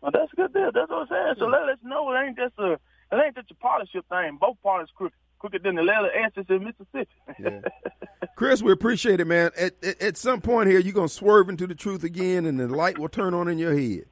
Well, 0.00 0.10
that's 0.12 0.32
good. 0.34 0.52
Deal. 0.52 0.70
That's 0.72 0.90
what 0.90 1.02
I'm 1.02 1.08
saying. 1.08 1.34
So 1.38 1.46
let 1.46 1.68
us 1.68 1.78
know 1.82 2.10
it 2.12 2.18
ain't 2.20 2.36
just 2.36 2.54
a 2.58 2.78
it 3.12 3.16
ain't 3.24 3.34
just 3.36 3.50
a 3.50 3.54
partnership 3.54 4.04
thing. 4.08 4.38
Both 4.40 4.56
parties 4.62 4.88
crooked, 4.94 5.16
crooked 5.38 5.62
than 5.62 5.76
the 5.76 5.82
leather 5.82 6.10
asses 6.14 6.46
in 6.48 6.64
Mississippi. 6.64 7.10
yeah. 7.38 7.60
Chris, 8.36 8.62
we 8.62 8.70
appreciate 8.72 9.20
it, 9.20 9.26
man. 9.26 9.50
At, 9.58 9.74
at, 9.84 10.00
at 10.02 10.16
some 10.16 10.40
point 10.40 10.68
here, 10.68 10.78
you're 10.78 10.92
gonna 10.92 11.08
swerve 11.08 11.48
into 11.48 11.66
the 11.66 11.74
truth 11.74 12.04
again, 12.04 12.46
and 12.46 12.58
the 12.60 12.68
light 12.68 12.98
will 12.98 13.08
turn 13.08 13.34
on 13.34 13.48
in 13.48 13.58
your 13.58 13.76
head. 13.76 14.04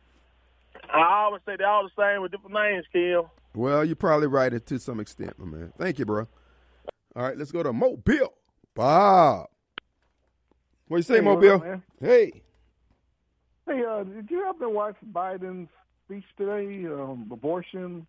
I 0.93 1.25
always 1.25 1.43
say 1.47 1.57
they're 1.57 1.69
all 1.69 1.85
the 1.85 1.91
same 2.03 2.23
with 2.23 2.33
different 2.33 2.55
names, 2.55 2.85
Kill. 2.93 3.31
Well, 3.55 3.85
you're 3.85 3.97
probably 3.97 4.27
right 4.29 4.65
to 4.67 4.79
some 4.79 5.01
extent, 5.01 5.39
my 5.39 5.47
man. 5.47 5.73
Thank 5.79 5.99
you, 5.99 6.05
bro. 6.05 6.27
All 7.15 7.23
right, 7.23 7.37
let's 7.37 7.51
go 7.53 7.63
to 7.63 7.73
Mobile. 7.73 8.33
Bob. 8.75 9.47
What 10.89 10.99
you 10.99 11.03
say, 11.03 11.15
Hey, 11.17 11.21
Mobile? 11.23 11.55
up, 11.63 11.81
hey. 12.01 12.43
Hey, 13.67 13.83
uh, 13.85 14.05
did 14.05 14.31
you 14.31 14.45
happen 14.45 14.61
to 14.63 14.69
watch 14.69 14.95
Biden's 15.13 15.69
speech 16.05 16.25
today? 16.37 16.87
Um, 16.87 17.29
abortion. 17.33 18.07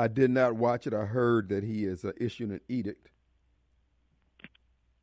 I 0.00 0.08
did 0.08 0.30
not 0.30 0.54
watch 0.56 0.86
it. 0.86 0.94
I 0.94 1.04
heard 1.04 1.48
that 1.50 1.62
he 1.62 1.84
is 1.84 2.04
uh, 2.04 2.12
issuing 2.18 2.52
an 2.52 2.60
edict. 2.68 3.08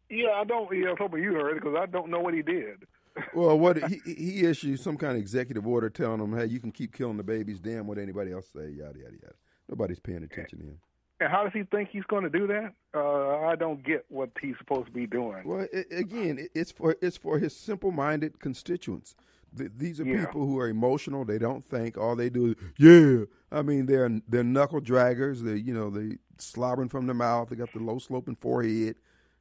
Yeah, 0.10 0.32
I 0.36 0.44
don't. 0.44 0.74
Yeah, 0.76 0.88
I 0.88 0.90
was 0.92 1.00
hoping 1.00 1.22
you 1.22 1.34
heard 1.34 1.58
it 1.58 1.62
because 1.64 1.76
I 1.80 1.86
don't 1.86 2.10
know 2.10 2.20
what 2.20 2.34
he 2.34 2.42
did. 2.42 2.86
Well, 3.34 3.58
what 3.60 3.78
he 3.90 4.00
he 4.14 4.46
issued 4.46 4.80
some 4.80 4.98
kind 4.98 5.14
of 5.14 5.20
executive 5.20 5.68
order 5.68 5.90
telling 5.90 6.20
them, 6.20 6.36
"Hey, 6.38 6.46
you 6.46 6.60
can 6.60 6.72
keep 6.72 6.94
killing 6.94 7.18
the 7.18 7.24
babies. 7.24 7.60
Damn 7.60 7.88
what 7.88 7.98
anybody 7.98 8.32
else 8.32 8.48
say." 8.56 8.70
Yada 8.70 8.98
yada 9.00 9.16
yada. 9.22 9.36
Nobody's 9.70 10.00
paying 10.00 10.24
attention 10.24 10.60
to 10.60 10.66
him. 10.66 10.80
And 11.20 11.30
how 11.32 11.44
does 11.44 11.52
he 11.54 11.64
think 11.64 11.90
he's 11.92 12.04
going 12.06 12.24
to 12.24 12.30
do 12.30 12.48
that? 12.48 12.74
Uh, 12.94 13.40
I 13.40 13.56
don't 13.56 13.84
get 13.84 14.06
what 14.10 14.30
he's 14.42 14.56
supposed 14.60 14.86
to 14.88 14.92
be 14.94 15.08
doing. 15.08 15.44
Well, 15.46 15.68
i 15.74 15.84
again, 15.96 16.38
it- 16.40 16.52
it's 16.56 16.72
for 16.72 16.96
it's 17.02 17.18
for 17.18 17.38
his 17.40 17.56
simple-minded 17.56 18.40
constituents. 18.40 19.16
Th- 19.58 19.72
these 19.76 20.00
are 20.00 20.06
Yeah. 20.06 20.26
people 20.26 20.46
who 20.46 20.58
are 20.60 20.68
emotional. 20.70 21.26
They 21.26 21.40
don't 21.40 21.64
think. 21.66 21.98
All 21.98 22.16
they 22.16 22.30
do 22.30 22.48
is, 22.52 22.56
yeah. 22.78 23.26
I 23.52 23.62
mean, 23.62 23.86
they're 23.86 24.10
they're 24.28 24.44
knuckle 24.44 24.82
draggers. 24.82 25.44
They 25.44 25.56
you 25.56 25.74
know 25.74 25.90
they 25.90 26.18
slobbering 26.38 26.90
from 26.90 27.08
the 27.08 27.14
mouth. 27.14 27.50
They 27.50 27.56
got 27.56 27.72
the 27.74 27.80
low 27.80 28.00
sloping 28.00 28.36
forehead. 28.36 28.96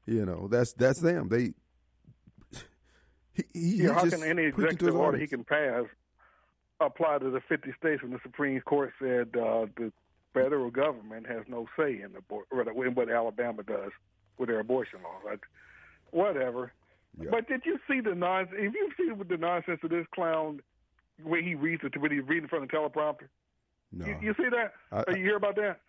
You 0.06 0.24
know 0.24 0.48
that's 0.48 0.72
that's 0.72 1.00
them. 1.00 1.28
They. 1.28 1.54
He, 3.32 3.44
he, 3.52 3.76
Yeah, 3.82 3.92
how 3.92 4.08
can 4.08 4.22
any 4.22 4.50
preaching 4.50 4.78
to 4.78 4.86
his 4.86 4.94
executive 4.94 4.96
order 4.96 5.18
he 5.18 5.26
can 5.26 5.44
pass 5.44 5.84
apply 6.80 7.18
to 7.18 7.30
the 7.30 7.40
50 7.48 7.72
states 7.78 8.02
when 8.02 8.12
the 8.12 8.20
Supreme 8.22 8.60
Court 8.60 8.92
said 8.98 9.28
uh, 9.36 9.66
the 9.76 9.92
federal 10.34 10.70
government 10.70 11.26
has 11.26 11.44
no 11.48 11.66
say 11.78 12.00
in, 12.02 12.10
abor- 12.10 12.44
or 12.50 12.86
in 12.86 12.94
what 12.94 13.10
Alabama 13.10 13.62
does 13.62 13.92
with 14.38 14.48
their 14.48 14.60
abortion 14.60 15.00
laws? 15.02 15.22
Like, 15.24 15.40
whatever. 16.10 16.72
Yeah. 17.18 17.30
But 17.30 17.48
did 17.48 17.62
you 17.64 17.78
see 17.88 18.00
the 18.00 18.14
nonsense? 18.14 18.58
If 18.58 18.74
you 18.74 18.90
see 18.96 19.24
the 19.24 19.36
nonsense 19.38 19.80
of 19.82 19.90
this 19.90 20.06
clown, 20.14 20.60
when 21.22 21.42
he 21.42 21.54
reads 21.54 21.82
it, 21.82 21.98
when 21.98 22.10
he's 22.10 22.26
reading 22.26 22.48
from 22.48 22.60
the 22.62 22.66
teleprompter, 22.66 23.28
No. 23.92 24.06
you, 24.06 24.18
you 24.20 24.34
see 24.36 24.48
that? 24.50 24.72
I- 24.92 25.10
you 25.16 25.22
hear 25.22 25.36
about 25.36 25.56
that? 25.56 25.80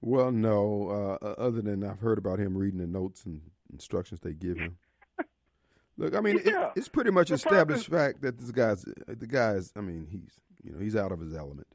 Well, 0.00 0.32
no. 0.32 1.18
Uh, 1.22 1.26
other 1.38 1.62
than 1.62 1.84
I've 1.84 2.00
heard 2.00 2.18
about 2.18 2.38
him 2.38 2.56
reading 2.56 2.80
the 2.80 2.86
notes 2.86 3.24
and 3.24 3.40
instructions 3.72 4.20
they 4.20 4.32
give 4.32 4.58
him. 4.58 4.76
Look, 5.96 6.16
I 6.16 6.20
mean, 6.20 6.38
it, 6.44 6.54
it's 6.74 6.88
pretty 6.88 7.10
much 7.10 7.28
The 7.28 7.34
established 7.34 7.88
fact 7.88 8.22
that 8.22 8.38
this 8.38 8.50
guy's 8.50 8.84
the 9.06 9.26
guy's. 9.26 9.72
I 9.76 9.80
mean, 9.80 10.08
he's 10.10 10.40
you 10.64 10.72
know 10.72 10.78
he's 10.78 10.96
out 10.96 11.12
of 11.12 11.20
his 11.20 11.34
element. 11.34 11.68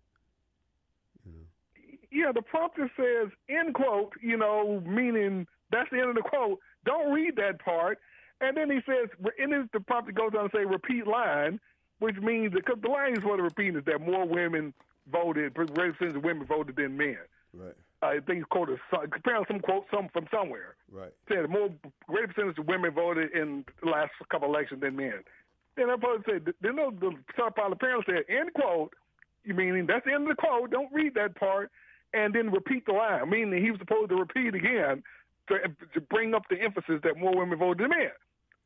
Yeah, 2.11 2.31
the 2.33 2.41
prompter 2.41 2.89
says 2.97 3.31
end 3.49 3.73
quote, 3.75 4.13
you 4.21 4.37
know, 4.37 4.81
meaning 4.85 5.45
that's 5.71 5.89
the 5.91 5.99
end 5.99 6.09
of 6.09 6.15
the 6.15 6.21
quote. 6.21 6.59
Don't 6.85 7.11
read 7.13 7.35
that 7.35 7.59
part. 7.63 7.99
And 8.41 8.55
then 8.55 8.69
he 8.71 8.79
says, 8.85 9.09
and 9.39 9.51
then 9.51 9.69
the 9.73 9.79
prompter 9.81 10.13
goes 10.13 10.31
on 10.37 10.49
to 10.49 10.57
say 10.57 10.63
repeat 10.65 11.05
line, 11.05 11.59
which 11.99 12.15
means 12.17 12.53
because 12.53 12.77
the 12.81 12.87
line 12.89 13.13
is 13.17 13.23
what 13.23 13.39
it 13.39 13.43
repeating 13.43 13.75
is 13.75 13.83
that 13.85 13.99
more 14.01 14.25
women 14.25 14.73
voted, 15.11 15.53
greater 15.53 15.93
percentage 15.93 16.15
of 16.15 16.23
women 16.23 16.45
voted 16.45 16.75
than 16.75 16.97
men. 16.97 17.17
Right. 17.53 17.73
Uh, 18.03 18.05
I 18.05 18.19
think 18.19 18.47
quoted 18.49 18.79
some, 18.91 19.05
apparently 19.05 19.45
some 19.47 19.59
quote 19.59 19.85
some 19.91 20.07
from 20.13 20.27
somewhere 20.31 20.75
Right. 20.91 21.11
said 21.27 21.49
more 21.49 21.69
greater 22.07 22.27
percentage 22.27 22.57
of 22.59 22.67
women 22.67 22.91
voted 22.91 23.31
in 23.31 23.65
the 23.83 23.89
last 23.89 24.11
couple 24.29 24.47
elections 24.47 24.81
than 24.81 24.95
men. 24.95 25.23
Then 25.75 25.89
I 25.89 25.95
supposed 25.95 26.25
to 26.25 26.31
say, 26.31 26.53
then 26.61 26.75
the, 26.75 26.91
the 26.99 27.11
subpilot 27.39 27.73
apparently 27.73 28.05
said, 28.07 28.23
end 28.29 28.53
quote, 28.53 28.93
you 29.43 29.53
meaning 29.53 29.85
that's 29.87 30.05
the 30.05 30.13
end 30.13 30.29
of 30.29 30.35
the 30.35 30.41
quote. 30.41 30.71
Don't 30.71 30.91
read 30.91 31.13
that 31.15 31.35
part, 31.35 31.71
and 32.13 32.33
then 32.33 32.51
repeat 32.51 32.85
the 32.85 32.93
line. 32.93 33.29
Meaning 33.29 33.63
he 33.63 33.71
was 33.71 33.79
supposed 33.79 34.09
to 34.09 34.15
repeat 34.15 34.53
again 34.55 35.03
to, 35.47 35.59
to 35.93 36.01
bring 36.01 36.33
up 36.33 36.43
the 36.49 36.61
emphasis 36.61 36.99
that 37.03 37.17
more 37.17 37.35
women 37.35 37.57
voted 37.57 37.83
than 37.83 37.97
men. 37.97 38.11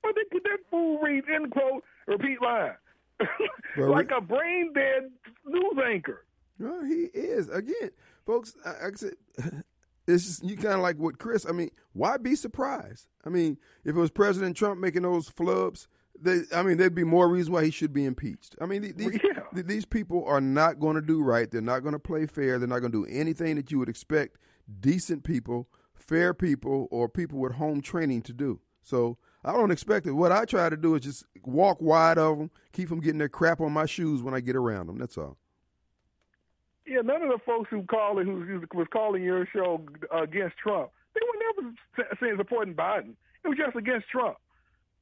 But 0.02 0.16
they, 0.16 0.24
put 0.32 0.44
that 0.44 0.58
fool 0.70 1.00
read 1.00 1.24
end 1.34 1.52
quote, 1.52 1.84
repeat 2.08 2.42
line, 2.42 2.74
like 3.78 4.10
a 4.16 4.20
brain 4.20 4.74
dead 4.74 5.12
news 5.46 5.78
anchor. 5.86 6.26
Well, 6.62 6.84
he 6.86 7.04
is 7.14 7.50
again, 7.50 7.92
folks. 8.26 8.54
I, 8.66 8.70
I 8.70 8.90
said, 8.96 9.14
it's 10.08 10.26
just 10.26 10.44
you 10.44 10.56
kind 10.56 10.76
of 10.76 10.82
like 10.82 10.98
what 10.98 11.20
Chris. 11.20 11.46
I 11.48 11.52
mean, 11.52 11.72
why 11.94 12.18
be 12.18 12.36
surprised? 12.36 13.08
I 13.26 13.30
mean, 13.30 13.58
if 13.84 13.96
it 13.96 14.00
was 14.00 14.12
President 14.12 14.56
Trump 14.56 14.80
making 14.80 15.04
those 15.04 15.30
flubs, 15.30 15.88
they, 16.20 16.42
I 16.54 16.62
mean, 16.64 16.78
there'd 16.78 16.94
be 16.96 17.04
more 17.04 17.28
reason 17.30 17.54
why 17.54 17.66
he 17.66 17.72
should 17.72 17.94
be 17.94 18.06
impeached. 18.06 18.56
I 18.62 18.66
mean, 18.66 18.82
th- 18.84 18.96
these 18.96 19.20
Yeah. 19.24 19.42
th- 19.54 19.66
these 19.66 19.86
people 19.86 20.24
are 20.26 20.42
not 20.42 20.80
going 20.80 20.96
to 20.96 21.02
do 21.02 21.24
right. 21.24 21.50
They're 21.50 21.62
not 21.62 21.80
going 21.82 21.94
to 21.94 22.00
play 22.00 22.26
fair. 22.28 22.60
They're 22.60 22.68
not 22.68 22.80
going 22.80 22.92
to 22.92 23.06
do 23.06 23.12
anything 23.12 23.56
that 23.56 23.72
you 23.72 23.80
would 23.80 23.90
expect 23.90 24.38
decent 24.80 25.24
people, 25.24 25.68
fair 25.96 26.34
people, 26.34 26.88
or 26.92 27.10
people 27.10 27.40
with 27.40 27.54
home 27.54 27.82
training 27.82 28.22
to 28.24 28.34
do. 28.34 28.60
So 28.84 29.18
I 29.44 29.54
don't 29.54 29.72
expect 29.72 30.06
it. 30.08 30.12
What 30.14 30.32
I 30.32 30.46
try 30.46 30.70
to 30.70 30.78
do 30.78 30.96
is 30.96 31.02
just 31.02 31.26
walk 31.44 31.82
wide 31.82 32.18
of 32.18 32.38
them, 32.38 32.52
keep 32.74 32.90
them 32.90 33.00
getting 33.00 33.20
their 33.20 33.30
crap 33.30 33.62
on 33.62 33.72
my 33.72 33.86
shoes 33.86 34.22
when 34.24 34.34
I 34.34 34.40
get 34.42 34.56
around 34.56 34.88
them. 34.88 34.98
That's 34.98 35.18
all. 35.18 35.38
Yeah, 36.86 37.02
none 37.02 37.22
of 37.22 37.30
the 37.30 37.38
folks 37.46 37.70
who 37.70 37.84
called 37.84 38.24
who 38.26 38.42
who 38.44 38.62
was 38.78 38.88
calling 38.92 39.24
your 39.24 39.46
show 39.54 39.82
uh, 40.14 40.24
against 40.24 40.58
Trump, 40.58 40.90
they 41.14 41.22
were 41.26 41.64
never 41.64 42.16
saying 42.20 42.36
supporting 42.38 42.74
Biden. 42.74 43.14
It 43.44 43.48
was 43.50 43.58
just 43.58 43.76
against 43.76 44.08
Trump. 44.10 44.38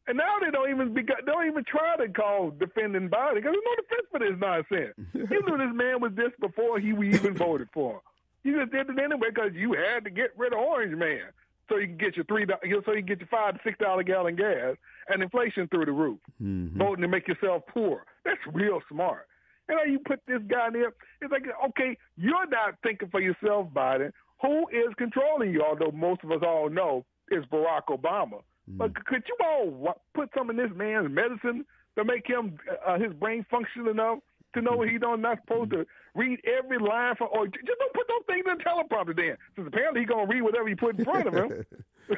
And 0.07 0.17
now 0.17 0.37
they 0.41 0.49
don't 0.49 0.69
even 0.71 0.93
be, 0.93 1.03
don't 1.03 1.45
even 1.47 1.63
try 1.65 1.95
to 1.97 2.11
call 2.11 2.49
defending 2.51 3.09
Biden 3.09 3.35
because 3.35 3.53
there's 3.53 3.65
no 3.65 3.75
defense 3.75 4.07
for 4.11 4.19
this 4.19 4.39
nonsense. 4.39 4.95
you 5.13 5.41
knew 5.45 5.57
this 5.57 5.75
man 5.75 6.01
was 6.01 6.13
this 6.15 6.31
before 6.39 6.79
he 6.79 6.89
even 6.89 7.35
voted 7.35 7.67
for 7.73 7.93
him. 7.95 7.99
You 8.43 8.59
just 8.59 8.71
did 8.71 8.89
it 8.89 8.97
anyway 8.99 9.29
because 9.33 9.51
you 9.53 9.73
had 9.73 10.03
to 10.05 10.09
get 10.09 10.31
rid 10.37 10.53
of 10.53 10.59
Orange 10.59 10.95
Man 10.97 11.25
so 11.69 11.77
you 11.77 11.87
can 11.87 11.97
get 11.97 12.15
your 12.15 12.25
three 12.25 12.45
so 12.47 12.57
you 12.63 12.81
can 12.81 13.05
get 13.05 13.19
your 13.19 13.27
five 13.27 13.53
to 13.55 13.59
six 13.63 13.77
dollar 13.77 14.01
gallon 14.03 14.35
gas 14.35 14.75
and 15.09 15.21
inflation 15.21 15.67
through 15.67 15.85
the 15.85 15.91
roof 15.91 16.19
Mhm. 16.41 16.73
voting 16.77 17.01
to 17.03 17.07
make 17.07 17.27
yourself 17.27 17.63
poor. 17.67 18.05
That's 18.25 18.39
real 18.51 18.81
smart. 18.89 19.27
And 19.69 19.77
now 19.77 19.83
you 19.83 19.99
put 19.99 20.19
this 20.27 20.41
guy 20.49 20.67
in 20.67 20.73
there. 20.73 20.93
It's 21.21 21.31
like, 21.31 21.43
okay, 21.69 21.95
you're 22.17 22.47
not 22.47 22.75
thinking 22.83 23.09
for 23.09 23.21
yourself, 23.21 23.67
Biden. 23.73 24.11
Who 24.41 24.67
is 24.69 24.93
controlling 24.97 25.51
you? 25.51 25.63
Although 25.63 25.91
most 25.91 26.23
of 26.23 26.31
us 26.31 26.39
all 26.45 26.69
know 26.69 27.05
it's 27.29 27.45
Barack 27.47 27.85
Obama. 27.89 28.41
But 28.67 28.93
could 29.05 29.23
you 29.27 29.35
all 29.43 29.95
put 30.13 30.29
some 30.37 30.49
in 30.49 30.57
this 30.57 30.69
man's 30.75 31.09
medicine 31.09 31.65
to 31.97 32.05
make 32.05 32.27
him 32.27 32.57
uh, 32.85 32.99
his 32.99 33.13
brain 33.13 33.45
function 33.49 33.87
enough 33.87 34.19
to 34.53 34.61
know 34.61 34.81
he's 34.81 35.01
not 35.01 35.19
not 35.19 35.39
supposed 35.41 35.71
to 35.71 35.85
read 36.15 36.39
every 36.45 36.79
line 36.79 37.15
from, 37.15 37.29
or 37.31 37.47
just 37.47 37.65
don't 37.65 37.93
put 37.93 38.07
those 38.07 38.23
things 38.27 38.45
in 38.49 38.57
the 38.57 38.63
teleprompter 38.63 39.15
then, 39.15 39.37
since 39.55 39.67
apparently 39.67 40.01
he's 40.01 40.09
gonna 40.09 40.27
read 40.27 40.41
whatever 40.41 40.67
you 40.67 40.75
put 40.75 40.97
in 40.97 41.05
front 41.05 41.27
of 41.27 41.33
him. 41.33 41.65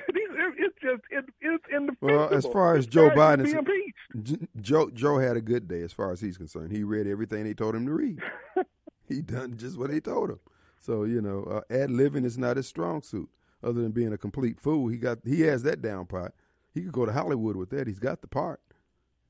It's 0.64 0.76
just 0.82 1.02
it, 1.10 1.26
it's 1.42 1.64
indefensible. 1.70 2.08
Well, 2.08 2.34
as 2.34 2.46
far 2.46 2.76
as 2.76 2.88
Joe 2.88 3.10
Biden 3.10 3.46
is- 3.46 3.52
be 3.52 3.60
impeached. 3.60 3.96
J- 4.24 4.48
Joe 4.62 4.90
Joe 4.90 5.18
had 5.18 5.36
a 5.36 5.42
good 5.42 5.68
day 5.68 5.82
as 5.82 5.92
far 5.92 6.12
as 6.12 6.22
he's 6.22 6.38
concerned. 6.38 6.72
He 6.72 6.84
read 6.84 7.08
everything 7.08 7.44
they 7.44 7.54
told 7.54 7.76
him 7.76 7.86
to 7.86 7.94
read. 7.94 8.20
he 9.08 9.22
done 9.22 9.58
just 9.58 9.78
what 9.78 9.90
they 9.92 10.00
told 10.00 10.30
him. 10.30 10.40
So 10.80 11.04
you 11.04 11.22
know, 11.22 11.44
uh, 11.44 11.62
ad 11.74 11.92
living 11.92 12.24
is 12.26 12.38
not 12.38 12.58
his 12.58 12.68
strong 12.68 13.02
suit. 13.02 13.30
Other 13.64 13.82
than 13.82 13.92
being 13.92 14.14
a 14.14 14.18
complete 14.18 14.60
fool, 14.60 14.88
he 14.88 14.98
got 14.98 15.20
he 15.26 15.42
has 15.42 15.64
that 15.64 15.82
down 15.82 16.06
pat. 16.06 16.34
He 16.74 16.82
could 16.82 16.94
go 16.94 17.06
to 17.06 17.12
Hollywood 17.12 17.56
with 17.58 17.70
that. 17.72 17.88
He's 17.88 18.00
got 18.00 18.22
the 18.22 18.28
part. 18.28 18.62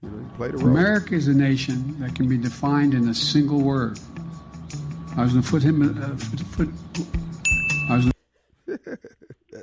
You 0.04 0.10
know, 0.10 0.18
he 0.20 0.36
played 0.38 0.54
a 0.54 0.58
role. 0.58 0.70
America 0.70 1.14
is 1.14 1.28
a 1.28 1.34
nation 1.34 2.00
that 2.00 2.16
can 2.16 2.28
be 2.28 2.38
defined 2.38 2.94
in 2.94 3.08
a 3.10 3.14
single 3.14 3.62
word. 3.62 4.00
I 5.16 5.24
was 5.24 5.34
going 5.34 5.44
to 5.44 5.50
put 5.50 5.62
him. 5.62 5.82
Uh, 5.82 6.16
put, 6.56 6.70
put, 6.94 7.08
I 7.90 7.96
was. 7.98 8.12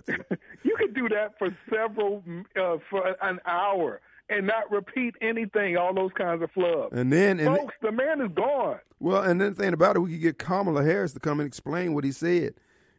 You 0.63 0.77
could 0.77 0.95
do 0.95 1.09
that 1.09 1.39
for 1.39 1.57
several 1.71 2.23
uh, 2.57 2.77
for 2.91 3.17
an 3.23 3.41
hour 3.47 4.01
and 4.29 4.47
not 4.47 4.71
repeat 4.71 5.15
anything. 5.21 5.77
All 5.77 5.95
those 5.95 6.11
kinds 6.17 6.43
of 6.43 6.53
flubs. 6.53 6.93
And 6.93 7.13
then, 7.13 7.41
and 7.41 7.57
Folks, 7.57 7.75
the 7.81 7.93
man 7.93 8.21
is 8.21 8.31
gone. 8.35 8.79
well, 9.01 9.23
and 9.23 9.41
then 9.41 9.55
the 9.55 9.63
thing 9.63 9.73
about 9.73 9.97
it, 9.97 10.01
we 10.01 10.13
could 10.13 10.21
get 10.21 10.39
Kamala 10.39 10.85
Harris 10.85 11.13
to 11.15 11.21
come 11.21 11.41
and 11.41 11.47
explain 11.47 11.95
what 11.95 12.05
he 12.05 12.13
said, 12.13 12.55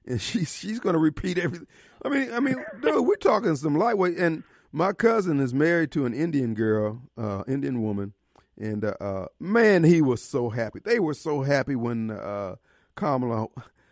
and 0.06 0.21
she's 0.21 0.56
she's 0.56 0.80
going 0.80 0.93
to 0.93 0.99
repeat 0.99 1.38
everything. 1.38 1.67
I 2.04 2.10
mean, 2.10 2.32
I 2.34 2.39
mean, 2.39 2.56
dude, 2.82 3.06
we're 3.06 3.15
talking 3.15 3.56
some 3.56 3.78
lightweight. 3.78 4.17
And 4.17 4.43
my 4.71 4.93
cousin 4.93 5.39
is 5.39 5.53
married 5.53 5.91
to 5.91 6.05
an 6.05 6.13
Indian 6.13 6.53
girl, 6.53 7.01
uh, 7.17 7.43
Indian 7.47 7.82
woman, 7.82 8.13
and 8.58 8.84
uh, 8.84 8.93
uh, 8.99 9.25
man, 9.39 9.84
he 9.84 10.01
was 10.01 10.21
so 10.21 10.49
happy. 10.49 10.79
They 10.84 10.99
were 10.99 11.13
so 11.13 11.41
happy 11.41 11.75
when 11.75 12.12
uh, 12.12 12.55
Kamala, 12.95 13.47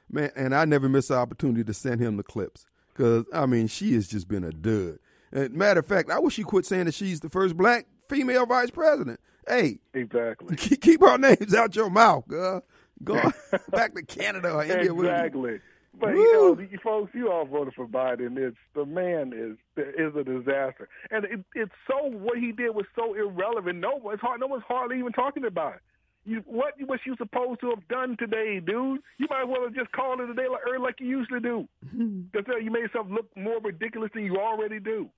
man, 0.10 0.32
and 0.36 0.54
I 0.54 0.66
never 0.66 0.90
miss 0.90 1.10
an 1.10 1.18
opportunity 1.18 1.64
to 1.64 1.74
send 1.74 2.02
him 2.02 2.18
the 2.18 2.24
clips 2.24 2.66
because 2.94 3.26
I 3.34 3.46
mean, 3.46 3.68
she 3.68 3.94
has 3.94 4.08
just 4.08 4.28
been 4.28 4.44
a 4.44 4.52
dud. 4.52 5.00
And 5.32 5.54
matter 5.54 5.80
of 5.80 5.86
fact, 5.86 6.10
I 6.10 6.20
wish 6.20 6.36
she 6.36 6.44
quit 6.44 6.66
saying 6.66 6.86
that 6.86 6.94
she's 6.94 7.20
the 7.20 7.30
first 7.30 7.56
black 7.58 7.86
female 8.10 8.46
vice 8.46 8.72
president. 8.72 9.20
Hey, 9.48 9.80
Exactly. 9.94 10.56
keep, 10.58 10.82
keep 10.82 11.02
our 11.02 11.18
names 11.18 11.54
out 11.54 11.76
your 11.76 11.90
mouth, 11.90 12.28
girl. 12.28 12.64
Go 13.04 13.16
back 13.72 13.94
to 13.96 14.04
Canada 14.04 14.52
or 14.52 14.64
India. 14.64 14.94
Exactly. 14.94 15.60
But 16.00 16.14
Woo. 16.14 16.20
you 16.22 16.34
know, 16.34 16.60
you 16.60 16.78
folks, 16.84 17.12
you 17.16 17.32
all 17.32 17.46
voted 17.46 17.74
for 17.74 17.88
Biden. 17.88 18.38
It's 18.38 18.58
the 18.76 18.86
man 18.86 19.34
is 19.34 19.58
is 19.78 20.16
a 20.16 20.24
disaster, 20.24 20.90
and 21.10 21.26
it, 21.26 21.46
it's 21.56 21.72
so 21.88 22.08
what 22.10 22.38
he 22.38 22.52
did 22.52 22.76
was 22.76 22.86
so 22.96 23.14
irrelevant. 23.16 23.80
No, 23.80 24.00
it's 24.12 24.22
hard. 24.22 24.40
No 24.40 24.48
one's 24.48 24.64
hardly 24.68 25.00
even 25.00 25.12
talking 25.12 25.46
about 25.46 25.76
it. 25.76 25.82
you, 26.26 26.44
what 26.46 26.74
was 26.88 27.00
you 27.06 27.16
supposed 27.18 27.62
to 27.62 27.70
have 27.72 27.88
done 27.88 28.16
today, 28.18 28.60
dude? 28.60 29.02
You 29.18 29.28
might 29.30 29.44
as 29.44 29.48
well 29.48 29.64
have 29.64 29.74
just 29.74 29.92
called 29.92 30.20
it 30.20 30.30
a 30.30 30.34
day 30.34 30.48
like, 30.50 30.62
early 30.68 30.80
like 30.80 31.00
you 31.00 31.08
usually 31.08 31.40
do. 31.40 31.68
That's 32.34 32.48
how 32.48 32.58
you 32.58 32.70
made 32.70 32.82
yourself 32.82 33.08
look 33.10 33.30
more 33.36 33.60
ridiculous 33.60 34.12
than 34.14 34.24
you 34.26 34.38
already 34.38 34.80
do. 34.80 35.10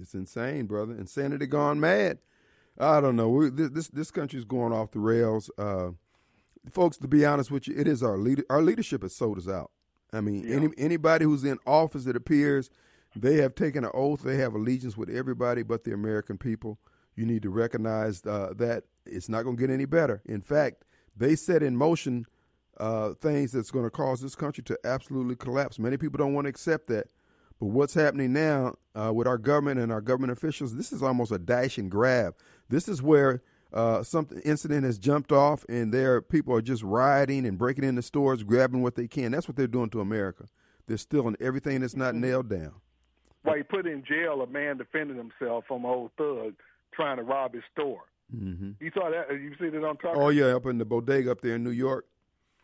It's 0.00 0.14
insane, 0.14 0.66
brother. 0.66 0.94
Insanity 0.94 1.46
gone 1.46 1.80
mad. 1.80 2.18
I 2.78 3.00
don't 3.00 3.16
know. 3.16 3.30
We, 3.30 3.48
this 3.50 3.88
this 3.88 4.10
country's 4.10 4.44
going 4.44 4.72
off 4.72 4.90
the 4.90 4.98
rails. 4.98 5.50
Uh, 5.56 5.92
folks, 6.70 6.98
to 6.98 7.08
be 7.08 7.24
honest 7.24 7.50
with 7.50 7.66
you, 7.66 7.74
it 7.76 7.88
is 7.88 8.02
our 8.02 8.18
leader. 8.18 8.44
Our 8.50 8.62
leadership 8.62 9.02
has 9.02 9.16
sold 9.16 9.38
us 9.38 9.48
out. 9.48 9.70
I 10.12 10.20
mean, 10.20 10.44
Yeah. 10.44 10.56
any, 10.56 10.68
anybody 10.78 11.24
who's 11.24 11.44
in 11.44 11.58
office, 11.66 12.06
it 12.06 12.16
appears 12.16 12.70
they 13.14 13.36
have 13.36 13.54
taken 13.54 13.84
an 13.84 13.90
oath. 13.94 14.22
They 14.22 14.36
have 14.36 14.54
allegiance 14.54 14.96
with 14.96 15.08
everybody 15.08 15.62
but 15.62 15.84
the 15.84 15.92
American 15.92 16.36
people. 16.38 16.78
You 17.14 17.24
need 17.24 17.42
to 17.42 17.50
recognize 17.50 18.24
uh, 18.26 18.52
that 18.56 18.84
it's 19.06 19.28
not 19.28 19.42
going 19.44 19.56
to 19.56 19.60
get 19.60 19.70
any 19.70 19.86
better. 19.86 20.20
In 20.26 20.42
fact, 20.42 20.84
they 21.16 21.34
set 21.34 21.62
in 21.62 21.76
motion 21.76 22.26
uh, 22.78 23.14
things 23.14 23.52
that's 23.52 23.70
going 23.70 23.86
to 23.86 23.90
cause 23.90 24.20
this 24.20 24.34
country 24.34 24.62
to 24.64 24.78
absolutely 24.84 25.34
collapse. 25.34 25.78
Many 25.78 25.96
people 25.96 26.18
don't 26.18 26.34
want 26.34 26.44
to 26.44 26.50
accept 26.50 26.88
that. 26.88 27.06
But 27.58 27.68
what's 27.68 27.94
happening 27.94 28.34
now 28.34 28.74
uh, 28.94 29.14
with 29.14 29.26
our 29.26 29.38
government 29.38 29.80
and 29.80 29.90
our 29.90 30.02
government 30.02 30.32
officials, 30.32 30.76
this 30.76 30.92
is 30.92 31.02
almost 31.02 31.32
a 31.32 31.38
dash 31.38 31.78
and 31.78 31.90
grab. 31.90 32.34
This 32.68 32.86
is 32.86 33.00
where 33.00 33.42
uh, 33.76 34.02
something 34.02 34.38
incident 34.40 34.84
has 34.84 34.98
jumped 34.98 35.30
off, 35.30 35.64
and 35.68 35.92
there 35.92 36.22
people 36.22 36.54
are 36.54 36.62
just 36.62 36.82
rioting 36.82 37.44
and 37.46 37.58
breaking 37.58 37.84
into 37.84 38.00
stores, 38.00 38.42
grabbing 38.42 38.82
what 38.82 38.94
they 38.94 39.06
can. 39.06 39.32
That's 39.32 39.46
what 39.46 39.56
they're 39.56 39.66
doing 39.66 39.90
to 39.90 40.00
America. 40.00 40.46
They're 40.86 40.96
stealing 40.96 41.36
everything 41.40 41.82
that's 41.82 41.94
not 41.94 42.14
nailed 42.14 42.48
down. 42.48 42.72
Why 43.42 43.58
he 43.58 43.62
put 43.62 43.86
in 43.86 44.02
jail 44.02 44.40
a 44.40 44.46
man 44.46 44.78
defending 44.78 45.16
himself 45.16 45.64
from 45.68 45.84
an 45.84 45.90
old 45.90 46.10
thug 46.16 46.54
trying 46.94 47.18
to 47.18 47.22
rob 47.22 47.52
his 47.52 47.62
store. 47.72 48.00
hmm 48.30 48.70
You 48.80 48.90
saw 48.94 49.10
that? 49.10 49.30
You 49.30 49.54
see 49.60 49.68
that 49.68 49.84
on 49.84 49.98
top? 49.98 50.16
Oh 50.16 50.30
yeah, 50.30 50.56
up 50.56 50.66
in 50.66 50.78
the 50.78 50.84
bodega 50.86 51.30
up 51.30 51.42
there 51.42 51.56
in 51.56 51.62
New 51.62 51.70
York. 51.70 52.06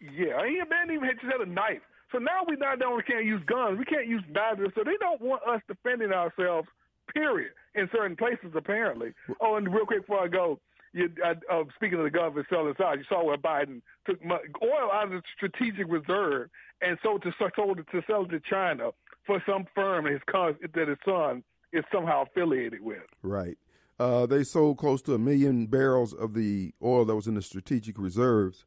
Yeah, 0.00 0.44
he 0.46 0.58
man 0.68 0.90
even 0.90 1.04
had 1.04 1.20
just 1.20 1.30
had 1.30 1.46
a 1.46 1.50
knife. 1.50 1.82
So 2.10 2.18
now 2.18 2.40
we 2.48 2.56
not 2.56 2.82
only 2.82 3.02
can't 3.02 3.24
use 3.24 3.42
guns, 3.46 3.78
we 3.78 3.84
can't 3.84 4.06
use 4.06 4.22
knives. 4.30 4.60
So 4.74 4.82
they 4.84 4.96
don't 4.98 5.20
want 5.20 5.42
us 5.46 5.60
defending 5.68 6.12
ourselves. 6.12 6.68
Period. 7.12 7.52
In 7.74 7.88
certain 7.92 8.16
places, 8.16 8.52
apparently. 8.54 9.12
Oh, 9.40 9.56
and 9.56 9.72
real 9.72 9.86
quick 9.86 10.02
before 10.06 10.24
I 10.24 10.28
go, 10.28 10.58
you, 10.92 11.10
I, 11.24 11.32
uh, 11.52 11.64
speaking 11.74 11.98
of 11.98 12.04
the 12.04 12.10
government 12.10 12.46
selling 12.50 12.74
out, 12.82 12.98
you 12.98 13.04
saw 13.08 13.24
where 13.24 13.36
Biden 13.36 13.80
took 14.06 14.20
oil 14.62 14.90
out 14.92 15.06
of 15.06 15.10
the 15.10 15.22
strategic 15.36 15.86
reserve 15.88 16.50
and 16.80 16.98
sold 17.02 17.22
to 17.22 17.32
sold 17.56 17.78
it 17.78 17.86
to 17.92 18.02
sell 18.06 18.24
it 18.24 18.28
to 18.28 18.40
China 18.40 18.90
for 19.26 19.42
some 19.46 19.66
firm 19.74 20.06
his 20.06 20.20
cause 20.30 20.54
that 20.74 20.88
his 20.88 20.98
son 21.04 21.42
is 21.72 21.84
somehow 21.92 22.24
affiliated 22.24 22.82
with. 22.82 23.02
Right. 23.22 23.56
Uh, 23.98 24.26
they 24.26 24.42
sold 24.42 24.78
close 24.78 25.00
to 25.02 25.14
a 25.14 25.18
million 25.18 25.66
barrels 25.66 26.12
of 26.12 26.34
the 26.34 26.74
oil 26.82 27.04
that 27.04 27.14
was 27.14 27.26
in 27.26 27.34
the 27.34 27.42
strategic 27.42 27.98
reserves, 27.98 28.64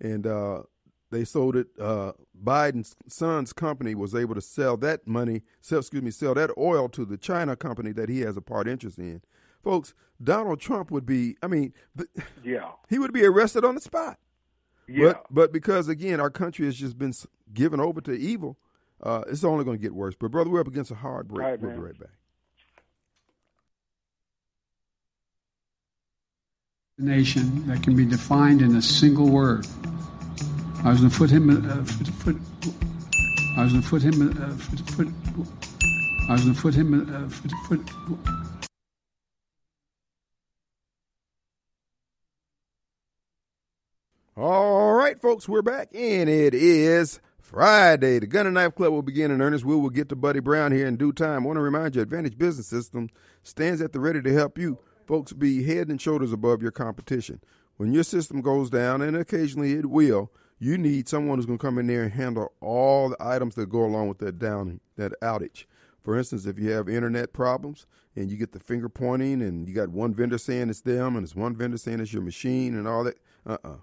and 0.00 0.26
uh, 0.26 0.62
they 1.10 1.24
sold 1.24 1.56
it. 1.56 1.68
Uh, 1.78 2.12
Biden's 2.42 2.96
son's 3.06 3.52
company 3.52 3.94
was 3.94 4.14
able 4.14 4.34
to 4.34 4.40
sell 4.40 4.76
that 4.78 5.06
money, 5.06 5.42
sell, 5.60 5.80
excuse 5.80 6.02
me, 6.02 6.10
sell 6.10 6.34
that 6.34 6.50
oil 6.56 6.88
to 6.90 7.04
the 7.04 7.18
China 7.18 7.54
company 7.54 7.92
that 7.92 8.08
he 8.08 8.20
has 8.20 8.36
a 8.36 8.40
part 8.40 8.66
interest 8.66 8.98
in. 8.98 9.20
Folks, 9.62 9.94
Donald 10.22 10.60
Trump 10.60 10.90
would 10.90 11.06
be, 11.06 11.36
I 11.42 11.46
mean, 11.46 11.72
Yeah. 12.42 12.70
he 12.88 12.98
would 12.98 13.12
be 13.12 13.24
arrested 13.24 13.64
on 13.64 13.74
the 13.74 13.80
spot. 13.80 14.18
Yeah. 14.86 15.12
But, 15.12 15.26
but 15.30 15.52
because, 15.52 15.88
again, 15.88 16.20
our 16.20 16.30
country 16.30 16.66
has 16.66 16.76
just 16.76 16.98
been 16.98 17.12
given 17.52 17.80
over 17.80 18.00
to 18.02 18.12
evil, 18.12 18.56
uh, 19.02 19.22
it's 19.28 19.44
only 19.44 19.64
going 19.64 19.76
to 19.76 19.82
get 19.82 19.94
worse. 19.94 20.14
But, 20.18 20.30
brother, 20.30 20.50
we're 20.50 20.60
up 20.60 20.68
against 20.68 20.90
a 20.90 20.96
hard 20.96 21.28
break. 21.28 21.44
All 21.44 21.50
right, 21.50 21.60
we'll 21.60 21.70
be 21.72 21.76
man. 21.76 21.86
right 21.86 21.98
back. 21.98 22.10
nation 26.98 27.66
that 27.68 27.82
can 27.82 27.94
be 27.94 28.04
defined 28.04 28.60
in 28.60 28.74
a 28.76 28.82
single 28.82 29.28
word. 29.28 29.66
I 30.84 30.90
was 30.90 31.00
going 31.00 31.10
to 31.10 31.16
put 31.16 31.30
him. 31.30 31.50
Uh, 31.50 31.84
put, 31.84 32.18
put, 32.20 32.36
I 33.56 33.62
was 33.62 33.72
going 33.72 33.82
to 33.82 33.88
put 33.88 34.02
him. 34.02 34.22
Uh, 34.22 34.56
put, 34.96 34.96
put, 34.96 35.08
I 36.28 36.32
was 36.32 36.42
going 36.42 36.54
to 36.54 36.60
put 36.60 36.74
him. 36.74 36.94
Uh, 36.94 37.28
put, 37.68 38.57
All 44.40 44.92
right, 44.92 45.20
folks, 45.20 45.48
we're 45.48 45.62
back, 45.62 45.88
and 45.92 46.30
it 46.30 46.54
is 46.54 47.18
Friday. 47.40 48.20
The 48.20 48.28
Gun 48.28 48.46
and 48.46 48.54
Knife 48.54 48.76
Club 48.76 48.92
will 48.92 49.02
begin 49.02 49.32
in 49.32 49.42
earnest. 49.42 49.64
We 49.64 49.74
will 49.74 49.90
get 49.90 50.08
to 50.10 50.14
Buddy 50.14 50.38
Brown 50.38 50.70
here 50.70 50.86
in 50.86 50.96
due 50.96 51.12
time. 51.12 51.42
I 51.42 51.46
want 51.46 51.56
to 51.56 51.60
remind 51.60 51.96
you, 51.96 52.02
Advantage 52.02 52.38
Business 52.38 52.68
System 52.68 53.10
stands 53.42 53.82
at 53.82 53.92
the 53.92 53.98
ready 53.98 54.22
to 54.22 54.32
help 54.32 54.56
you, 54.56 54.78
folks, 55.08 55.32
be 55.32 55.64
head 55.64 55.88
and 55.88 56.00
shoulders 56.00 56.32
above 56.32 56.62
your 56.62 56.70
competition. 56.70 57.40
When 57.78 57.92
your 57.92 58.04
system 58.04 58.40
goes 58.40 58.70
down, 58.70 59.02
and 59.02 59.16
occasionally 59.16 59.72
it 59.72 59.86
will, 59.86 60.30
you 60.60 60.78
need 60.78 61.08
someone 61.08 61.38
who's 61.38 61.46
going 61.46 61.58
to 61.58 61.66
come 61.66 61.76
in 61.76 61.88
there 61.88 62.04
and 62.04 62.12
handle 62.12 62.52
all 62.60 63.08
the 63.08 63.16
items 63.18 63.56
that 63.56 63.68
go 63.68 63.84
along 63.84 64.06
with 64.06 64.18
that 64.18 64.38
downing, 64.38 64.78
that 64.94 65.20
outage. 65.20 65.64
For 66.04 66.16
instance, 66.16 66.46
if 66.46 66.60
you 66.60 66.70
have 66.70 66.88
internet 66.88 67.32
problems 67.32 67.86
and 68.14 68.30
you 68.30 68.36
get 68.36 68.52
the 68.52 68.60
finger 68.60 68.88
pointing, 68.88 69.42
and 69.42 69.68
you 69.68 69.74
got 69.74 69.88
one 69.88 70.14
vendor 70.14 70.38
saying 70.38 70.70
it's 70.70 70.82
them, 70.82 71.16
and 71.16 71.24
it's 71.24 71.34
one 71.34 71.56
vendor 71.56 71.76
saying 71.76 71.98
it's 71.98 72.12
your 72.12 72.22
machine, 72.22 72.76
and 72.76 72.86
all 72.86 73.02
that, 73.02 73.18
uh 73.44 73.58
uh 73.64 73.76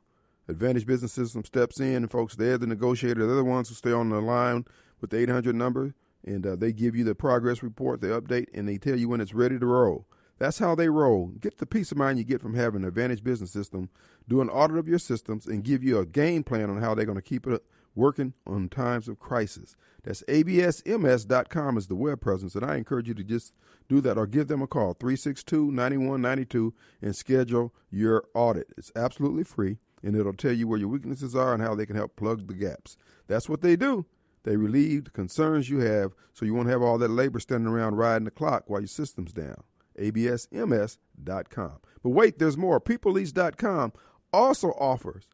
Advantage 0.48 0.86
Business 0.86 1.14
System 1.14 1.44
steps 1.44 1.80
in, 1.80 1.96
and 1.96 2.12
folks, 2.12 2.36
they're 2.36 2.58
the 2.58 2.68
negotiator. 2.68 3.26
They're 3.26 3.36
the 3.36 3.44
ones 3.44 3.70
who 3.70 3.76
stay 3.76 3.92
on 3.92 4.10
the 4.10 4.22
line 4.22 4.66
with 5.02 5.10
the 5.10 5.18
800 5.18 5.56
number, 5.56 5.96
and 6.24 6.46
uh, 6.46 6.56
they 6.56 6.72
give 6.72 6.96
you 6.96 7.04
the 7.04 7.16
progress 7.16 7.64
report, 7.64 8.02
the 8.02 8.22
update, 8.22 8.48
and 8.54 8.68
they 8.68 8.78
tell 8.78 8.98
you 8.98 9.10
when 9.10 9.22
it's 9.22 9.34
ready 9.34 9.58
to 9.58 9.66
roll. 9.66 10.08
That's 10.38 10.60
how 10.60 10.76
they 10.76 10.90
roll. 10.90 11.28
Get 11.40 11.58
the 11.58 11.66
peace 11.66 11.92
of 11.92 11.98
mind 11.98 12.20
you 12.20 12.26
get 12.26 12.42
from 12.42 12.56
having 12.56 12.82
an 12.82 12.88
Advantage 12.88 13.24
Business 13.24 13.52
System, 13.52 13.90
do 14.28 14.42
an 14.42 14.50
audit 14.50 14.78
of 14.78 14.88
your 14.88 15.00
systems, 15.00 15.48
and 15.48 15.64
give 15.64 15.84
you 15.84 15.98
a 15.98 16.06
game 16.06 16.44
plan 16.44 16.70
on 16.70 16.82
how 16.82 16.94
they're 16.94 17.06
going 17.06 17.18
to 17.18 17.22
keep 17.22 17.48
it 17.48 17.64
working 17.96 18.34
on 18.46 18.68
times 18.68 19.08
of 19.08 19.18
crisis. 19.18 19.76
That's 20.04 20.22
absms.com 20.24 21.78
is 21.78 21.88
the 21.88 21.96
web 21.96 22.22
presence, 22.22 22.54
and 22.54 22.66
I 22.66 22.76
encourage 22.76 23.08
you 23.08 23.14
to 23.14 23.24
just 23.24 23.54
do 23.88 24.02
that 24.02 24.18
or 24.18 24.28
give 24.28 24.48
them 24.48 24.62
a 24.62 24.68
call, 24.68 24.94
362 24.94 25.72
9192, 25.72 26.74
and 27.02 27.16
schedule 27.16 27.74
your 27.90 28.26
audit. 28.34 28.68
It's 28.78 28.92
absolutely 28.96 29.44
free 29.44 29.78
and 30.06 30.16
it'll 30.16 30.34
tell 30.34 30.54
you 30.54 30.68
where 30.68 30.80
your 30.80 30.88
weaknesses 30.88 31.36
are 31.36 31.54
and 31.54 31.64
how 31.64 31.74
they 31.74 31.86
can 31.86 31.96
help 31.96 32.16
plug 32.16 32.48
the 32.48 32.54
gaps. 32.54 32.96
That's 33.28 33.50
what 33.50 33.62
they 33.62 33.76
do. 33.76 34.06
They 34.44 34.56
relieve 34.56 35.06
the 35.06 35.10
concerns 35.10 35.68
you 35.68 35.80
have 35.80 36.14
so 36.32 36.46
you 36.46 36.54
won't 36.54 36.70
have 36.70 36.84
all 36.84 37.00
that 37.00 37.10
labor 37.10 37.40
standing 37.40 37.68
around 37.68 37.96
riding 37.96 38.26
the 38.26 38.32
clock 38.32 38.66
while 38.68 38.82
your 38.82 38.88
system's 38.88 39.34
down. 39.34 39.64
ABSMS.com. 40.00 41.78
But 42.04 42.10
wait, 42.10 42.38
there's 42.38 42.56
more. 42.56 42.80
PeopleLease.com 42.80 43.94
also 44.32 44.68
offers 44.74 45.28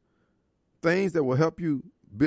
things 0.81 1.11
that 1.11 1.25
will 1.25 1.35
help 1.35 1.59
you 1.59 1.83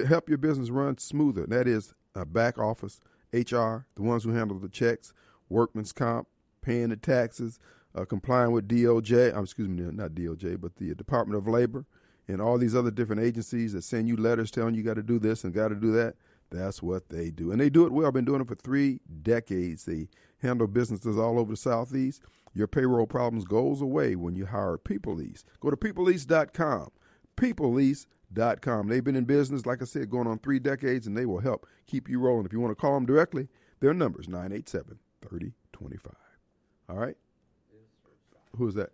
help 0.07 0.29
your 0.29 0.39
business 0.39 0.69
run 0.69 0.99
smoother. 0.99 1.47
That 1.47 1.67
is 1.67 1.95
a 2.15 2.27
back 2.27 2.59
office, 2.59 3.01
HR, 3.33 3.87
the 3.95 4.03
ones 4.03 4.25
who 4.25 4.33
handle 4.33 4.59
the 4.59 4.69
checks, 4.69 5.15
workman's 5.49 5.93
comp, 5.93 6.29
paying 6.61 6.91
the 6.91 6.97
taxes, 6.97 7.59
uh, 7.95 8.05
complying 8.05 8.53
with 8.53 8.69
DOJ. 8.69 9.35
Um, 9.35 9.45
excuse 9.45 9.69
me, 9.69 9.83
not 9.93 10.11
DOJ, 10.11 10.61
but 10.61 10.77
the 10.77 10.95
Department 10.95 11.39
of 11.39 11.49
Labor 11.49 11.87
and 12.29 12.41
all 12.41 12.59
these 12.59 12.75
other 12.75 12.91
different 12.91 13.23
agencies 13.23 13.73
that 13.73 13.83
send 13.83 14.09
you 14.09 14.17
letters 14.17 14.51
telling 14.51 14.75
you 14.75 14.83
got 14.83 14.95
to 14.95 15.03
do 15.03 15.19
this 15.19 15.45
and 15.45 15.53
got 15.53 15.69
to 15.69 15.75
do 15.75 15.93
that. 15.93 16.15
That's 16.51 16.83
what 16.83 17.09
they 17.09 17.31
do, 17.31 17.51
and 17.51 17.61
they 17.61 17.71
do 17.71 17.87
it 17.87 17.93
well. 17.93 18.07
I've 18.07 18.13
been 18.13 18.25
doing 18.25 18.41
it 18.41 18.47
for 18.47 18.55
three 18.55 19.01
decades. 19.23 19.85
They 19.85 20.09
handle 20.41 20.67
businesses 20.67 21.19
all 21.19 21.39
over 21.39 21.53
the 21.53 21.57
southeast. 21.57 22.23
Your 22.53 22.69
payroll 22.69 23.07
problems 23.07 23.45
goes 23.45 23.81
away 23.81 24.15
when 24.15 24.37
you 24.37 24.47
hire 24.47 24.79
People 24.79 25.17
Lease. 25.17 25.45
Go 25.59 25.71
to 25.71 25.77
peoplelease.com. 25.77 26.91
Peoplelease.com. 27.37 28.89
They've 28.89 29.03
been 29.03 29.17
in 29.17 29.25
business, 29.25 29.67
like 29.67 29.83
I 29.83 29.87
said, 29.87 30.11
going 30.11 30.29
on 30.29 30.39
three 30.39 30.61
decades, 30.61 31.09
and 31.09 31.17
they 31.17 31.27
will 31.27 31.41
help 31.41 31.67
keep 31.87 32.09
you 32.09 32.21
rolling. 32.21 32.47
If 32.47 32.53
you 32.53 32.61
want 32.61 32.71
to 32.71 32.81
call 32.81 32.95
them 32.95 33.07
directly, 33.07 33.49
their 33.81 33.93
number 33.93 34.21
is 34.21 34.29
987 34.29 34.99
3025. 35.23 36.13
All 36.89 36.97
right? 36.97 37.17
Who's 38.57 38.75
that? 38.75 38.91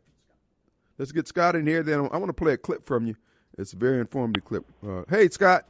Let's 1.00 1.12
get 1.12 1.26
Scott 1.26 1.56
in 1.56 1.66
here. 1.66 1.82
Then 1.82 2.10
I 2.12 2.18
want 2.18 2.26
to 2.26 2.34
play 2.34 2.52
a 2.52 2.58
clip 2.58 2.84
from 2.84 3.06
you. 3.06 3.16
It's 3.56 3.72
a 3.72 3.76
very 3.76 4.00
informative 4.00 4.44
clip. 4.44 4.66
Uh, 4.86 5.04
hey, 5.08 5.30
Scott. 5.30 5.64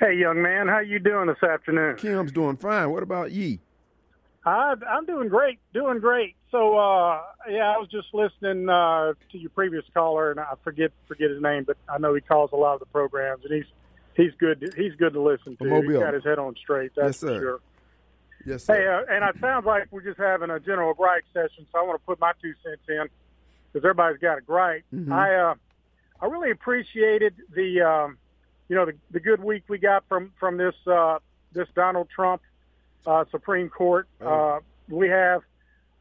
Hey, 0.00 0.14
young 0.18 0.42
man, 0.42 0.66
how 0.66 0.80
you 0.80 0.98
doing 0.98 1.28
this 1.28 1.40
afternoon? 1.48 1.94
Kim's 1.94 2.32
doing 2.32 2.56
fine. 2.56 2.90
What 2.90 3.04
about 3.04 3.30
ye? 3.30 3.60
I, 4.44 4.74
I'm 4.90 5.06
doing 5.06 5.28
great, 5.28 5.60
doing 5.72 6.00
great. 6.00 6.34
So, 6.50 6.76
uh, 6.76 7.22
yeah, 7.48 7.70
I 7.72 7.78
was 7.78 7.88
just 7.88 8.08
listening 8.12 8.68
uh, 8.68 9.12
to 9.30 9.38
your 9.38 9.50
previous 9.50 9.84
caller, 9.94 10.32
and 10.32 10.40
I 10.40 10.54
forget 10.64 10.90
forget 11.06 11.30
his 11.30 11.40
name, 11.40 11.62
but 11.62 11.76
I 11.88 11.98
know 11.98 12.14
he 12.14 12.20
calls 12.20 12.50
a 12.52 12.56
lot 12.56 12.74
of 12.74 12.80
the 12.80 12.86
programs, 12.86 13.44
and 13.44 13.54
he's 13.54 13.72
he's 14.16 14.34
good. 14.40 14.60
To, 14.60 14.72
he's 14.76 14.96
good 14.96 15.12
to 15.12 15.22
listen 15.22 15.56
to. 15.58 15.64
Mobile. 15.64 15.88
He's 15.90 16.00
got 16.00 16.14
his 16.14 16.24
head 16.24 16.40
on 16.40 16.56
straight. 16.56 16.90
That's 16.96 17.06
Yes, 17.06 17.18
sir. 17.20 17.38
sure. 17.38 17.60
Yes, 18.44 18.66
Hey, 18.66 18.74
sir. 18.74 19.06
uh, 19.08 19.14
and 19.14 19.24
it 19.24 19.40
sounds 19.40 19.64
like 19.64 19.86
we're 19.92 20.02
just 20.02 20.18
having 20.18 20.50
a 20.50 20.58
general 20.58 20.94
gripe 20.94 21.22
session, 21.32 21.64
so 21.72 21.78
I 21.78 21.82
want 21.82 22.00
to 22.02 22.04
put 22.04 22.18
my 22.18 22.32
two 22.42 22.52
cents 22.64 22.82
in 22.88 23.06
because 23.74 23.84
everybody's 23.84 24.20
got 24.20 24.38
a 24.38 24.40
gripe. 24.40 24.84
Mhm. 24.94 25.12
I 25.12 25.34
uh, 25.34 25.54
I 26.20 26.26
really 26.26 26.52
appreciated 26.52 27.34
the 27.54 27.82
um, 27.82 28.18
you 28.68 28.76
know 28.76 28.86
the, 28.86 28.94
the 29.10 29.20
good 29.20 29.42
week 29.42 29.64
we 29.68 29.78
got 29.78 30.04
from 30.08 30.32
from 30.38 30.56
this 30.56 30.74
uh, 30.86 31.18
this 31.52 31.68
Donald 31.74 32.08
Trump 32.14 32.40
uh, 33.06 33.24
Supreme 33.30 33.68
Court. 33.68 34.06
Uh, 34.20 34.60
we 34.88 35.08
have 35.08 35.42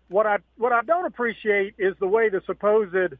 what 0.09 0.27
I 0.27 0.37
what 0.57 0.71
I 0.71 0.83
don't 0.83 1.05
appreciate 1.05 1.73
is 1.79 1.95
the 1.99 2.07
way 2.07 2.29
the 2.29 2.41
supposed 2.45 3.15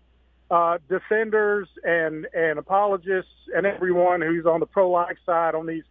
uh, 0.52 0.78
defenders 0.88 1.68
and 1.84 2.28
and 2.34 2.60
apologists 2.60 3.32
and 3.56 3.66
everyone 3.66 4.22
who's 4.22 4.46
on 4.46 4.60
the 4.60 4.68
pro 4.68 4.90
life 4.90 5.18
side 5.26 5.56
on 5.56 5.66
these 5.66 5.84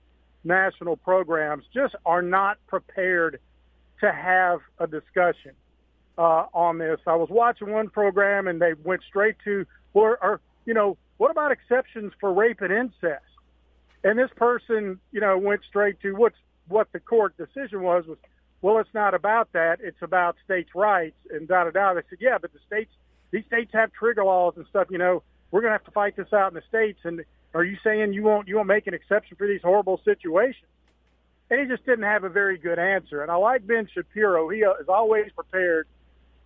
national 0.45 0.97
programs 0.97 1.65
just 1.75 1.95
are 2.07 2.23
not 2.23 2.59
prepared 2.69 3.41
to 4.01 4.13
have 4.13 4.61
a 4.79 4.87
discussion 4.87 5.53
uh, 6.19 6.47
on 6.53 6.79
this. 6.79 7.01
I 7.07 7.17
was 7.17 7.29
watching 7.31 7.71
one 7.71 7.89
program 7.89 8.47
and 8.47 8.61
they 8.61 8.75
went 8.75 9.03
straight 9.09 9.37
to, 9.45 9.67
or, 9.95 10.19
or 10.23 10.41
you 10.65 10.75
know, 10.75 10.97
what 11.17 11.31
about 11.31 11.53
exceptions 11.53 12.13
for 12.21 12.33
rape 12.33 12.61
and 12.61 12.73
incest? 12.73 13.25
And 14.05 14.19
this 14.19 14.31
person, 14.37 14.99
you 15.13 15.21
know, 15.21 15.39
went 15.39 15.61
straight 15.69 16.01
to 16.01 16.13
what's 16.13 16.37
what 16.69 16.91
the 16.93 17.01
court 17.01 17.37
decision 17.37 17.83
was 17.83 18.07
was, 18.07 18.19
well, 18.61 18.79
it's 18.79 18.95
not 18.95 19.15
about 19.15 19.53
that. 19.53 19.79
It's 19.81 20.01
about 20.03 20.37
states' 20.45 20.71
rights 20.75 21.17
and 21.31 21.47
da 21.49 21.65
da 21.65 21.71
da. 21.71 21.95
They 21.95 22.03
said, 22.09 22.19
yeah, 22.21 22.39
but 22.41 22.53
the 22.53 22.61
states, 22.67 22.91
these 23.31 23.45
states 23.47 23.73
have 23.75 23.93
trigger 23.93 24.25
laws 24.25 24.55
and 24.57 24.67
stuff. 24.71 24.89
You 24.91 24.99
know, 24.99 25.23
we're 25.51 25.61
gonna 25.61 25.73
have 25.73 25.85
to 25.85 25.91
fight 25.91 26.17
this 26.17 26.33
out 26.33 26.49
in 26.49 26.55
the 26.55 26.63
states. 26.69 27.01
And 27.05 27.25
are 27.55 27.65
you 27.65 27.77
saying 27.85 28.13
you 28.13 28.23
won't 28.23 28.49
you 28.49 28.57
won't 28.57 28.69
make 28.69 28.87
an 28.87 28.95
exception 28.95 29.37
for 29.37 29.47
these 29.47 29.63
horrible 29.63 30.01
situations? 30.05 30.67
And 31.51 31.61
he 31.61 31.67
just 31.67 31.85
didn't 31.85 32.05
have 32.05 32.25
a 32.25 32.31
very 32.31 32.57
good 32.57 32.79
answer. 32.79 33.23
And 33.23 33.31
I 33.31 33.37
like 33.37 33.67
Ben 33.67 33.87
Shapiro. 33.93 34.49
He 34.49 34.65
uh, 34.65 34.73
is 34.81 34.89
always 34.89 35.31
prepared. 35.33 35.87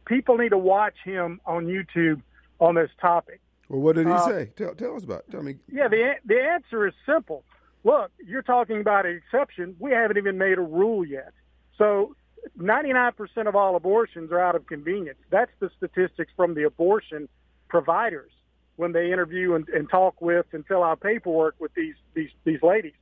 People 0.06 0.38
need 0.38 0.50
to 0.50 0.58
watch 0.58 0.94
him 1.04 1.40
on 1.46 1.66
YouTube 1.66 2.22
on 2.60 2.74
this 2.76 2.90
topic. 3.00 3.40
Well, 3.68 3.80
what 3.80 3.96
did 3.96 4.06
he 4.06 4.12
Uh, 4.12 4.26
say? 4.28 4.52
Tell, 4.56 4.74
tell 4.74 4.96
us 4.96 5.04
about. 5.04 5.24
It. 5.28 5.32
Tell 5.32 5.42
me. 5.42 5.56
Yeah, 5.70 5.88
the 5.88 6.14
the 6.24 6.40
answer 6.40 6.86
is 6.86 6.94
simple. 7.04 7.44
Look, 7.84 8.10
you're 8.24 8.42
talking 8.42 8.80
about 8.80 9.06
an 9.06 9.16
exception. 9.16 9.76
We 9.78 9.90
haven't 9.92 10.16
even 10.16 10.38
made 10.38 10.58
a 10.58 10.62
rule 10.62 11.04
yet. 11.04 11.32
So 11.78 12.16
99% 12.58 13.46
of 13.48 13.54
all 13.56 13.76
abortions 13.76 14.30
are 14.32 14.40
out 14.40 14.54
of 14.54 14.66
convenience. 14.66 15.18
That's 15.30 15.50
the 15.60 15.70
statistics 15.76 16.32
from 16.36 16.54
the 16.54 16.62
abortion 16.64 17.28
providers 17.68 18.30
when 18.76 18.92
they 18.92 19.12
interview 19.12 19.54
and, 19.54 19.68
and 19.70 19.88
talk 19.90 20.20
with 20.20 20.46
and 20.52 20.64
fill 20.66 20.82
out 20.84 21.00
paperwork 21.00 21.56
with 21.58 21.74
these 21.74 21.94
these 22.14 22.30
these 22.44 22.62
ladies. 22.62 22.94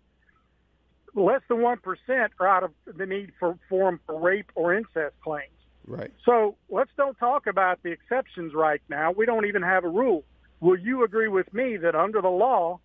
Less 1.15 1.43
than 1.49 1.61
one 1.61 1.79
percent 1.79 2.33
are 2.41 2.47
out 2.49 2.63
of 2.65 2.73
the 2.87 3.07
need 3.07 3.33
for 3.39 3.59
form 3.69 4.01
for 4.07 4.19
rape 4.19 4.51
or 4.55 4.75
incest 4.75 5.15
claims. 5.23 5.51
Right. 5.87 6.13
So 6.25 6.57
let's 6.71 6.91
don't 6.97 7.19
talk 7.19 7.47
about 7.47 7.83
the 7.83 7.91
exceptions 7.91 8.55
right 8.55 8.81
now. 8.89 9.13
We 9.13 9.27
don't 9.27 9.47
even 9.47 9.63
have 9.63 9.85
a 9.85 9.89
rule. 9.89 10.25
Will 10.61 10.79
you 10.79 11.05
agree 11.05 11.29
with 11.29 11.53
me 11.53 11.77
that 11.77 11.95
under 11.95 12.23
the 12.23 12.29
law, 12.29 12.81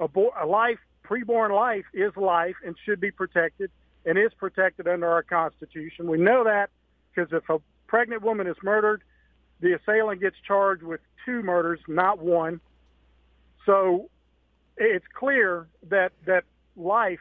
a, 0.00 0.08
bo- 0.08 0.32
a 0.40 0.46
life, 0.46 0.78
preborn 1.04 1.54
life, 1.54 1.84
is 1.92 2.16
life 2.16 2.56
and 2.64 2.76
should 2.84 3.00
be 3.00 3.10
protected 3.10 3.70
and 4.06 4.18
is 4.18 4.32
protected 4.38 4.88
under 4.88 5.08
our 5.08 5.22
Constitution? 5.22 6.10
We 6.10 6.18
know 6.18 6.44
that 6.44 6.70
because 7.14 7.30
if 7.32 7.48
a 7.50 7.60
pregnant 7.86 8.22
woman 8.22 8.46
is 8.46 8.56
murdered, 8.62 9.02
the 9.60 9.74
assailant 9.74 10.20
gets 10.20 10.36
charged 10.46 10.82
with 10.82 11.00
two 11.26 11.42
murders, 11.42 11.80
not 11.88 12.20
one. 12.20 12.60
So 13.66 14.08
it's 14.76 15.04
clear 15.14 15.68
that 15.90 16.12
that 16.26 16.44
life, 16.76 17.20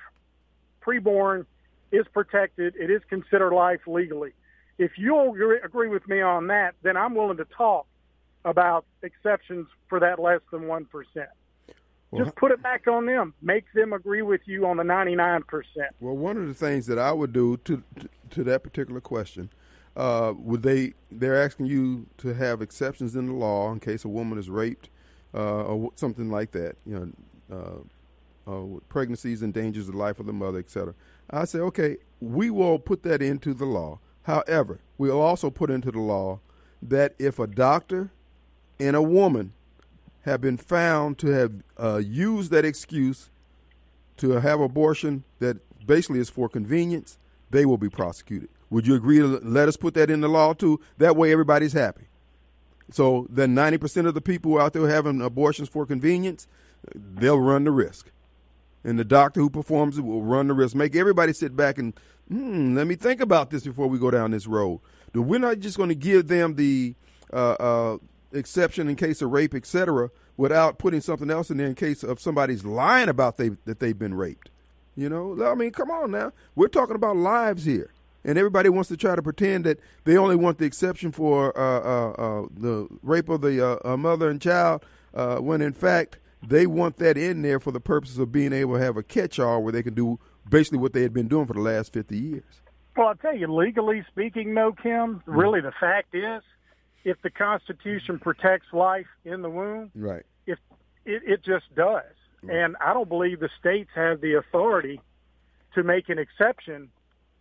preborn, 0.82 1.46
is 1.92 2.06
protected. 2.14 2.76
It 2.76 2.90
is 2.90 3.02
considered 3.10 3.54
life 3.54 3.82
legally. 3.86 4.34
If 4.78 4.98
you'll 4.98 5.32
agree- 5.34 5.60
agree 5.64 5.88
with 5.88 6.08
me 6.08 6.22
on 6.22 6.48
that, 6.48 6.76
then 6.82 6.98
I'm 6.98 7.16
willing 7.16 7.38
to 7.38 7.46
talk 7.46 7.86
about 8.46 8.86
exceptions 9.02 9.68
for 9.88 10.00
that 10.00 10.20
less 10.20 10.42
than 10.52 10.68
1%. 10.68 11.28
Well, 12.12 12.26
Just 12.26 12.36
put 12.36 12.52
it 12.52 12.62
back 12.62 12.88
on 12.88 13.06
them. 13.06 13.34
Make 13.42 13.66
them 13.74 13.92
agree 13.94 14.22
with 14.22 14.42
you 14.46 14.68
on 14.68 14.78
the 14.78 14.84
99%. 14.84 15.44
Well, 16.00 16.16
one 16.16 16.38
of 16.38 16.48
the 16.48 16.54
things 16.54 16.86
that 16.88 17.00
I 17.00 17.12
would 17.12 17.34
do 17.34 17.58
to 17.58 17.82
to, 18.00 18.10
to 18.32 18.44
that 18.44 18.62
particular 18.62 19.02
question, 19.02 19.50
uh, 19.96 20.34
would 20.38 20.62
they? 20.62 20.94
They're 21.12 21.42
asking 21.42 21.68
you 21.68 22.06
to 22.18 22.36
have 22.36 22.62
exceptions 22.62 23.16
in 23.16 23.26
the 23.28 23.34
law 23.34 23.72
in 23.72 23.80
case 23.80 24.06
a 24.06 24.10
woman 24.10 24.38
is 24.38 24.48
raped, 24.48 24.90
uh, 25.34 25.64
or 25.64 25.92
something 25.96 26.30
like 26.30 26.52
that. 26.52 26.76
You 26.86 27.14
know, 27.50 27.86
uh, 28.48 28.52
uh, 28.52 28.80
pregnancies 28.90 29.42
endangers 29.42 29.88
the 29.88 29.98
life 29.98 30.20
of 30.20 30.28
the 30.28 30.34
mother, 30.34 30.60
etc. 30.60 30.94
I 31.32 31.46
say, 31.46 31.60
okay, 31.60 31.98
we 32.20 32.52
will 32.52 32.78
put 32.78 33.02
that 33.04 33.24
into 33.24 33.56
the 33.56 33.66
law. 33.66 34.00
However, 34.24 34.80
we'll 34.98 35.22
also 35.22 35.50
put 35.50 35.70
into 35.70 35.92
the 35.92 36.00
law 36.00 36.40
that 36.82 37.16
if 37.20 37.40
a 37.40 37.48
doctor 37.48 38.12
and 38.80 38.96
a 38.96 39.02
woman 39.02 39.54
have 40.22 40.42
been 40.42 40.58
found 40.58 41.18
to 41.20 41.28
have 41.28 41.52
uh, 41.78 41.98
used 41.98 42.52
that 42.52 42.66
excuse 42.66 43.30
to 44.18 44.32
have 44.32 44.60
abortion 44.60 45.24
that 45.40 45.58
basically 45.86 46.20
is 46.20 46.30
for 46.30 46.48
convenience, 46.48 47.18
they 47.50 47.66
will 47.66 47.78
be 47.78 47.90
prosecuted. 47.90 48.50
Would 48.70 48.88
you 48.88 48.96
agree 48.96 49.20
to 49.20 49.28
let 49.44 49.68
us 49.68 49.78
put 49.78 49.94
that 49.96 50.10
in 50.10 50.22
the 50.22 50.30
law 50.30 50.54
too? 50.54 50.80
That 50.98 51.16
way 51.16 51.32
everybody's 51.32 51.74
happy. 51.74 52.08
So 52.92 53.28
then 53.30 53.56
90% 53.56 54.08
of 54.08 54.14
the 54.14 54.22
people 54.22 54.60
out 54.60 54.74
there 54.74 54.88
having 54.88 55.22
abortions 55.22 55.70
for 55.70 55.86
convenience, 55.86 56.48
they'll 56.96 57.40
run 57.40 57.64
the 57.64 57.72
risk. 57.72 58.12
And 58.84 59.00
the 59.00 59.06
doctor 59.06 59.40
who 59.40 59.50
performs 59.50 59.98
it 59.98 60.02
will 60.02 60.24
run 60.24 60.48
the 60.48 60.54
risk. 60.54 60.76
Make 60.76 60.96
everybody 60.96 61.34
sit 61.34 61.56
back 61.56 61.78
and, 61.78 61.94
hmm, 62.28 62.76
let 62.76 62.88
me 62.88 62.96
think 62.96 63.22
about 63.22 63.50
this 63.50 63.64
before 63.64 63.88
we 63.88 63.98
go 63.98 64.12
down 64.12 64.32
this 64.32 64.48
road. 64.48 64.82
We're 65.14 65.40
not 65.40 65.60
just 65.60 65.78
going 65.78 65.90
to 65.90 65.96
give 65.96 66.28
them 66.28 66.56
the 66.56 66.96
uh, 67.32 67.56
uh, 67.60 67.98
exception 68.34 68.90
in 68.90 68.96
case 68.96 69.22
of 69.22 69.32
rape, 69.32 69.54
etc., 69.54 70.10
without 70.38 70.80
putting 70.80 71.02
something 71.02 71.30
else 71.30 71.50
in 71.50 71.58
there 71.58 71.68
in 71.68 71.76
case 71.76 72.04
of 72.04 72.20
somebody's 72.20 72.66
lying 72.66 73.10
about 73.10 73.38
they 73.38 73.50
that 73.66 73.80
they've 73.80 73.98
been 73.98 74.16
raped. 74.16 74.50
You 74.96 75.10
know, 75.10 75.44
I 75.44 75.56
mean, 75.56 75.72
come 75.72 75.90
on 75.90 76.12
now. 76.12 76.32
We're 76.56 76.68
talking 76.68 76.96
about 76.96 77.16
lives 77.18 77.66
here, 77.66 77.92
and 78.24 78.38
everybody 78.38 78.70
wants 78.70 78.90
to 78.90 78.98
try 78.98 79.16
to 79.16 79.22
pretend 79.22 79.66
that 79.66 79.80
they 80.04 80.18
only 80.18 80.36
want 80.36 80.58
the 80.60 80.66
exception 80.66 81.12
for 81.12 81.58
uh, 81.58 81.80
uh, 81.80 82.12
uh, 82.12 82.48
the 82.52 82.88
rape 83.02 83.30
of 83.30 83.42
the 83.42 83.86
uh, 83.86 83.98
mother 83.98 84.30
and 84.30 84.42
child, 84.42 84.86
when 85.14 85.62
in 85.62 85.74
fact 85.74 86.18
they 86.48 86.68
want 86.68 86.98
that 86.98 87.18
in 87.18 87.42
there 87.42 87.60
for 87.60 87.72
the 87.72 87.80
purpose 87.80 88.18
of 88.18 88.32
being 88.32 88.54
able 88.54 88.76
to 88.76 88.82
have 88.82 88.98
a 88.98 89.04
catch-all 89.04 89.62
where 89.64 89.72
they 89.72 89.84
can 89.84 89.94
do 89.94 90.20
basically 90.50 90.78
what 90.78 90.94
they 90.94 91.02
had 91.02 91.14
been 91.14 91.28
doing 91.28 91.46
for 91.46 91.54
the 91.54 91.62
last 91.62 91.94
fifty 91.94 92.18
years. 92.18 92.62
Well, 92.96 93.08
I'll 93.08 93.16
tell 93.16 93.36
you, 93.36 93.48
legally 93.52 94.06
speaking, 94.10 94.54
no, 94.54 94.72
Kim, 94.72 95.16
mm-hmm. 95.16 95.32
really 95.32 95.62
the 95.62 95.74
fact 95.80 96.14
is, 96.14 96.44
if 97.04 97.22
the 97.22 97.30
Constitution 97.30 98.20
protects 98.20 98.68
life 98.72 99.08
in 99.26 99.42
the 99.42 99.50
womb, 99.50 99.92
Right. 99.96 100.24
if 100.46 100.60
it, 101.06 101.24
it 101.26 101.44
just 101.44 101.74
does. 101.76 102.04
Mm-hmm. 102.44 102.50
And 102.52 102.76
I 102.80 102.94
don't 102.94 103.10
believe 103.10 103.40
the 103.40 103.50
states 103.60 103.90
have 103.96 104.22
the 104.22 104.36
authority 104.36 105.02
to 105.76 105.84
make 105.84 106.10
an 106.10 106.20
exception 106.20 106.90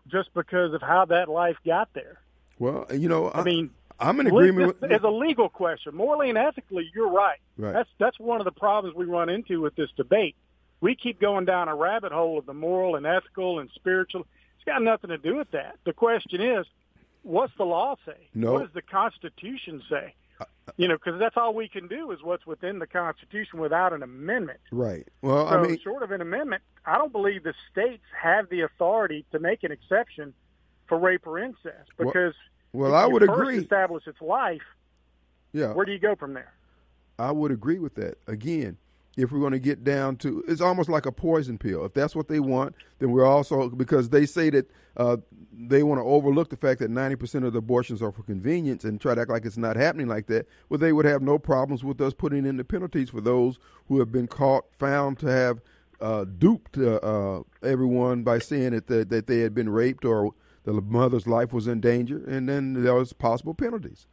just 0.08 0.32
because 0.34 0.72
of 0.74 0.80
how 0.80 1.04
that 1.06 1.28
life 1.28 1.56
got 1.66 1.90
there. 1.92 2.18
Well, 2.58 2.86
you 2.92 3.08
know, 3.08 3.28
I, 3.28 3.40
I 3.40 3.44
mean, 3.44 3.70
I'm 4.02 4.20
in 4.20 4.26
agreement 4.26 4.80
this 4.80 4.90
with. 4.90 4.98
is 4.98 5.04
a 5.04 5.10
legal 5.10 5.48
question. 5.48 5.94
Morally 5.94 6.28
and 6.28 6.38
ethically, 6.38 6.90
you're 6.94 7.10
right. 7.10 7.38
Right. 7.56 7.72
That's 7.72 7.88
that's 7.98 8.18
one 8.18 8.40
of 8.40 8.44
the 8.44 8.52
problems 8.52 8.96
we 8.96 9.04
run 9.06 9.28
into 9.28 9.60
with 9.60 9.74
this 9.76 9.90
debate. 9.96 10.36
We 10.80 10.96
keep 10.96 11.20
going 11.20 11.44
down 11.44 11.68
a 11.68 11.74
rabbit 11.76 12.12
hole 12.12 12.38
of 12.38 12.46
the 12.46 12.54
moral 12.54 12.96
and 12.96 13.06
ethical 13.06 13.60
and 13.60 13.70
spiritual. 13.74 14.26
It's 14.56 14.64
got 14.64 14.82
nothing 14.82 15.10
to 15.10 15.18
do 15.18 15.36
with 15.36 15.50
that. 15.52 15.76
The 15.84 15.92
question 15.92 16.40
is, 16.40 16.66
what's 17.22 17.52
the 17.56 17.64
law 17.64 17.96
say? 18.04 18.28
No. 18.34 18.52
What 18.54 18.62
does 18.62 18.72
the 18.74 18.82
Constitution 18.82 19.82
say? 19.88 20.14
Uh, 20.40 20.44
uh, 20.66 20.72
you 20.76 20.88
know, 20.88 20.94
because 20.96 21.20
that's 21.20 21.36
all 21.36 21.54
we 21.54 21.68
can 21.68 21.86
do 21.86 22.10
is 22.10 22.20
what's 22.22 22.46
within 22.46 22.78
the 22.80 22.86
Constitution 22.86 23.60
without 23.60 23.92
an 23.92 24.02
amendment. 24.02 24.58
Right. 24.72 25.06
Well, 25.20 25.48
So, 25.48 25.56
I 25.56 25.62
mean, 25.62 25.78
short 25.82 26.02
of 26.02 26.10
an 26.10 26.20
amendment, 26.20 26.62
I 26.84 26.98
don't 26.98 27.12
believe 27.12 27.44
the 27.44 27.54
states 27.70 28.02
have 28.20 28.48
the 28.48 28.62
authority 28.62 29.24
to 29.32 29.38
make 29.38 29.62
an 29.62 29.70
exception 29.72 30.34
for 30.88 30.98
rape 30.98 31.26
or 31.26 31.38
incest 31.38 31.90
because 31.96 32.34
well, 32.72 32.94
I 32.94 33.06
would 33.06 33.22
agree. 33.22 33.58
Establish 33.58 34.06
its 34.06 34.20
life. 34.20 34.62
Yeah, 35.52 35.72
Where 35.72 35.84
do 35.84 35.92
you 35.92 35.98
go 35.98 36.14
from 36.14 36.34
there? 36.34 36.52
I 37.18 37.30
would 37.30 37.52
agree 37.52 37.78
with 37.78 37.94
that. 37.96 38.16
Again, 38.26 38.78
if 39.16 39.30
we're 39.30 39.40
going 39.40 39.52
to 39.52 39.58
get 39.58 39.84
down 39.84 40.16
to, 40.16 40.42
it's 40.48 40.62
almost 40.62 40.88
like 40.88 41.04
a 41.04 41.12
poison 41.12 41.58
pill. 41.58 41.84
If 41.84 41.92
that's 41.92 42.16
what 42.16 42.28
they 42.28 42.40
want, 42.40 42.74
then 42.98 43.10
we're 43.10 43.26
also 43.26 43.68
because 43.68 44.08
they 44.08 44.24
say 44.24 44.48
that 44.50 44.70
uh, 44.96 45.18
they 45.52 45.82
want 45.82 45.98
to 46.00 46.04
overlook 46.04 46.48
the 46.48 46.56
fact 46.56 46.80
that 46.80 46.90
ninety 46.90 47.16
percent 47.16 47.44
of 47.44 47.52
the 47.52 47.58
abortions 47.58 48.00
are 48.00 48.12
for 48.12 48.22
convenience 48.22 48.84
and 48.84 49.00
try 49.00 49.14
to 49.14 49.20
act 49.20 49.30
like 49.30 49.44
it's 49.44 49.58
not 49.58 49.76
happening 49.76 50.08
like 50.08 50.26
that. 50.28 50.46
Well, 50.70 50.78
they 50.78 50.92
would 50.92 51.04
have 51.04 51.20
no 51.20 51.38
problems 51.38 51.84
with 51.84 52.00
us 52.00 52.14
putting 52.14 52.46
in 52.46 52.56
the 52.56 52.64
penalties 52.64 53.10
for 53.10 53.20
those 53.20 53.58
who 53.88 53.98
have 53.98 54.10
been 54.10 54.26
caught, 54.26 54.64
found 54.78 55.18
to 55.18 55.26
have 55.26 55.60
uh, 56.00 56.24
duped 56.24 56.78
uh, 56.78 56.96
uh, 56.96 57.42
everyone 57.62 58.22
by 58.22 58.38
saying 58.38 58.70
that 58.70 58.86
the, 58.86 59.04
that 59.04 59.26
they 59.26 59.40
had 59.40 59.54
been 59.54 59.68
raped 59.68 60.04
or 60.04 60.32
the 60.64 60.72
mother's 60.72 61.26
life 61.26 61.52
was 61.52 61.66
in 61.66 61.80
danger, 61.80 62.22
and 62.26 62.48
then 62.48 62.82
there 62.84 62.94
was 62.94 63.12
possible 63.12 63.54
penalties. 63.54 64.06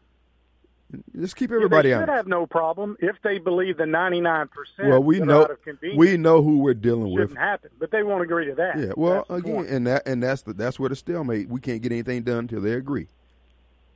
Just 1.20 1.36
keep 1.36 1.52
everybody 1.52 1.90
they 1.90 1.94
honest. 1.94 2.08
should 2.10 2.16
have 2.16 2.28
no 2.28 2.48
problem 2.48 2.98
if 3.00 3.16
they 3.24 3.38
believe 3.38 3.78
the 3.78 3.84
99% 3.84 4.48
Well, 4.80 5.04
we 5.04 5.20
know 5.20 5.44
out 5.44 5.52
of 5.52 5.62
convenience 5.62 6.00
we 6.00 6.18
know 6.18 6.42
who 6.42 6.58
we're 6.60 6.74
dealing 6.74 7.14
with. 7.14 7.36
happen, 7.36 7.70
but 7.78 7.92
they 7.92 8.02
won't 8.02 8.24
agree 8.24 8.46
to 8.48 8.56
that. 8.56 8.80
Yeah, 8.80 8.94
well, 8.98 9.24
That's 9.30 9.42
again, 9.42 9.66
and 9.70 9.86
that 9.86 10.08
and 10.08 10.24
that's 10.24 10.42
the 10.42 10.54
that's 10.54 10.80
where 10.80 10.90
the 10.90 10.96
stalemate. 10.96 11.48
We 11.48 11.60
can't 11.60 11.84
get 11.84 11.92
anything 11.92 12.24
done 12.24 12.40
until 12.40 12.62
they 12.62 12.74
agree. 12.74 13.08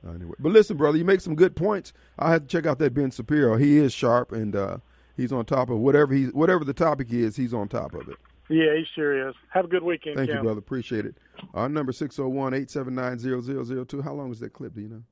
Anyway, 0.08 0.34
but 0.38 0.52
listen, 0.52 0.76
brother, 0.76 0.96
you 0.96 1.04
make 1.04 1.20
some 1.20 1.34
good 1.34 1.56
points. 1.56 1.92
I 2.16 2.30
have 2.30 2.42
to 2.42 2.46
check 2.46 2.64
out 2.66 2.78
that 2.78 2.94
Ben 2.94 3.10
Shapiro. 3.10 3.56
He 3.56 3.78
is 3.78 3.92
sharp 3.92 4.30
and 4.30 4.54
uh, 4.54 4.76
he's 5.16 5.32
on 5.32 5.46
top 5.46 5.70
of 5.70 5.78
whatever 5.78 6.14
he's 6.14 6.32
whatever 6.32 6.64
the 6.64 6.74
topic 6.74 7.12
is. 7.12 7.34
He's 7.34 7.54
on 7.54 7.66
top 7.66 7.94
of 7.94 8.08
it. 8.08 8.16
Yeah, 8.48 8.74
he 8.76 8.84
sure 8.94 9.28
is. 9.28 9.34
Have 9.52 9.64
a 9.64 9.68
good 9.68 9.82
weekend, 9.82 10.16
Thank 10.16 10.28
Kim. 10.28 10.36
you, 10.38 10.42
brother. 10.42 10.58
Appreciate 10.58 11.06
it. 11.06 11.16
Our 11.54 11.68
number 11.68 11.92
601-879-0002. 11.92 14.04
How 14.04 14.12
long 14.12 14.30
is 14.30 14.40
that 14.40 14.52
clip? 14.52 14.74
Do 14.74 14.82
you 14.82 14.88
know? 14.88 15.02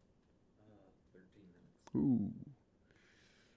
Ooh. 1.97 2.31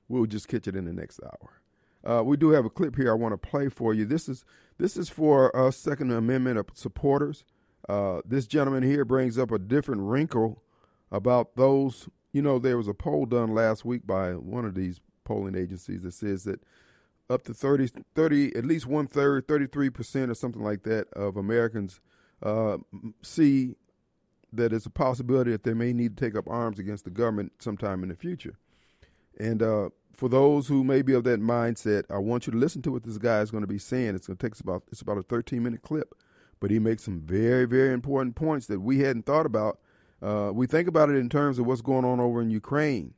We'll 0.07 0.27
just 0.27 0.47
catch 0.47 0.67
it 0.67 0.75
in 0.75 0.85
the 0.85 0.93
next 0.93 1.19
hour. 1.23 1.61
Uh, 2.05 2.21
we 2.23 2.37
do 2.37 2.51
have 2.51 2.65
a 2.65 2.69
clip 2.69 2.95
here 2.95 3.11
I 3.11 3.15
want 3.15 3.33
to 3.33 3.37
play 3.37 3.67
for 3.69 3.91
you. 3.93 4.05
This 4.05 4.29
is 4.29 4.45
this 4.77 4.95
is 4.95 5.09
for 5.09 5.55
us 5.57 5.75
Second 5.77 6.11
Amendment 6.11 6.63
supporters. 6.75 7.43
Uh, 7.89 8.21
this 8.25 8.45
gentleman 8.45 8.83
here 8.83 9.03
brings 9.05 9.39
up 9.39 9.49
a 9.51 9.57
different 9.57 10.01
wrinkle 10.01 10.61
about 11.11 11.55
those. 11.55 12.07
You 12.31 12.43
know, 12.43 12.59
there 12.59 12.77
was 12.77 12.87
a 12.87 12.93
poll 12.93 13.25
done 13.25 13.55
last 13.55 13.85
week 13.85 14.05
by 14.05 14.33
one 14.33 14.65
of 14.65 14.75
these 14.75 14.99
polling 15.23 15.55
agencies 15.55 16.03
that 16.03 16.13
says 16.13 16.43
that 16.43 16.59
up 17.29 17.43
to 17.43 17.53
30, 17.53 17.89
30 18.13 18.55
at 18.55 18.65
least 18.65 18.85
one 18.85 19.07
third, 19.07 19.47
33% 19.47 20.29
or 20.29 20.35
something 20.35 20.63
like 20.63 20.83
that 20.83 21.07
of 21.13 21.37
Americans 21.37 21.99
uh, 22.43 22.77
see 23.21 23.75
that 24.53 24.71
it's 24.71 24.85
a 24.85 24.91
possibility 24.91 25.51
that 25.51 25.63
they 25.63 25.73
may 25.73 25.91
need 25.91 26.17
to 26.17 26.25
take 26.25 26.35
up 26.35 26.47
arms 26.47 26.79
against 26.79 27.03
the 27.03 27.09
government 27.09 27.51
sometime 27.59 28.03
in 28.03 28.09
the 28.09 28.15
future. 28.15 28.57
And 29.37 29.61
uh, 29.61 29.89
for 30.15 30.29
those 30.29 30.67
who 30.67 30.83
may 30.83 31.01
be 31.01 31.13
of 31.13 31.23
that 31.25 31.41
mindset, 31.41 32.03
I 32.09 32.17
want 32.19 32.47
you 32.47 32.51
to 32.51 32.57
listen 32.57 32.81
to 32.83 32.91
what 32.91 33.03
this 33.03 33.17
guy 33.17 33.41
is 33.41 33.51
going 33.51 33.63
to 33.63 33.67
be 33.67 33.79
saying. 33.79 34.15
It's 34.15 34.27
going 34.27 34.37
to 34.37 34.45
take 34.45 34.53
us 34.53 34.61
about 34.61 34.83
it's 34.91 35.01
about 35.01 35.17
a 35.17 35.23
13 35.23 35.61
minute 35.61 35.81
clip, 35.81 36.15
but 36.59 36.71
he 36.71 36.79
makes 36.79 37.03
some 37.03 37.19
very 37.19 37.65
very 37.65 37.93
important 37.93 38.35
points 38.35 38.67
that 38.67 38.79
we 38.79 38.99
hadn't 38.99 39.25
thought 39.25 39.45
about. 39.45 39.79
Uh, 40.21 40.51
we 40.53 40.67
think 40.67 40.87
about 40.87 41.09
it 41.09 41.17
in 41.17 41.29
terms 41.29 41.59
of 41.59 41.65
what's 41.65 41.81
going 41.81 42.05
on 42.05 42.19
over 42.19 42.41
in 42.41 42.49
Ukraine. 42.49 43.13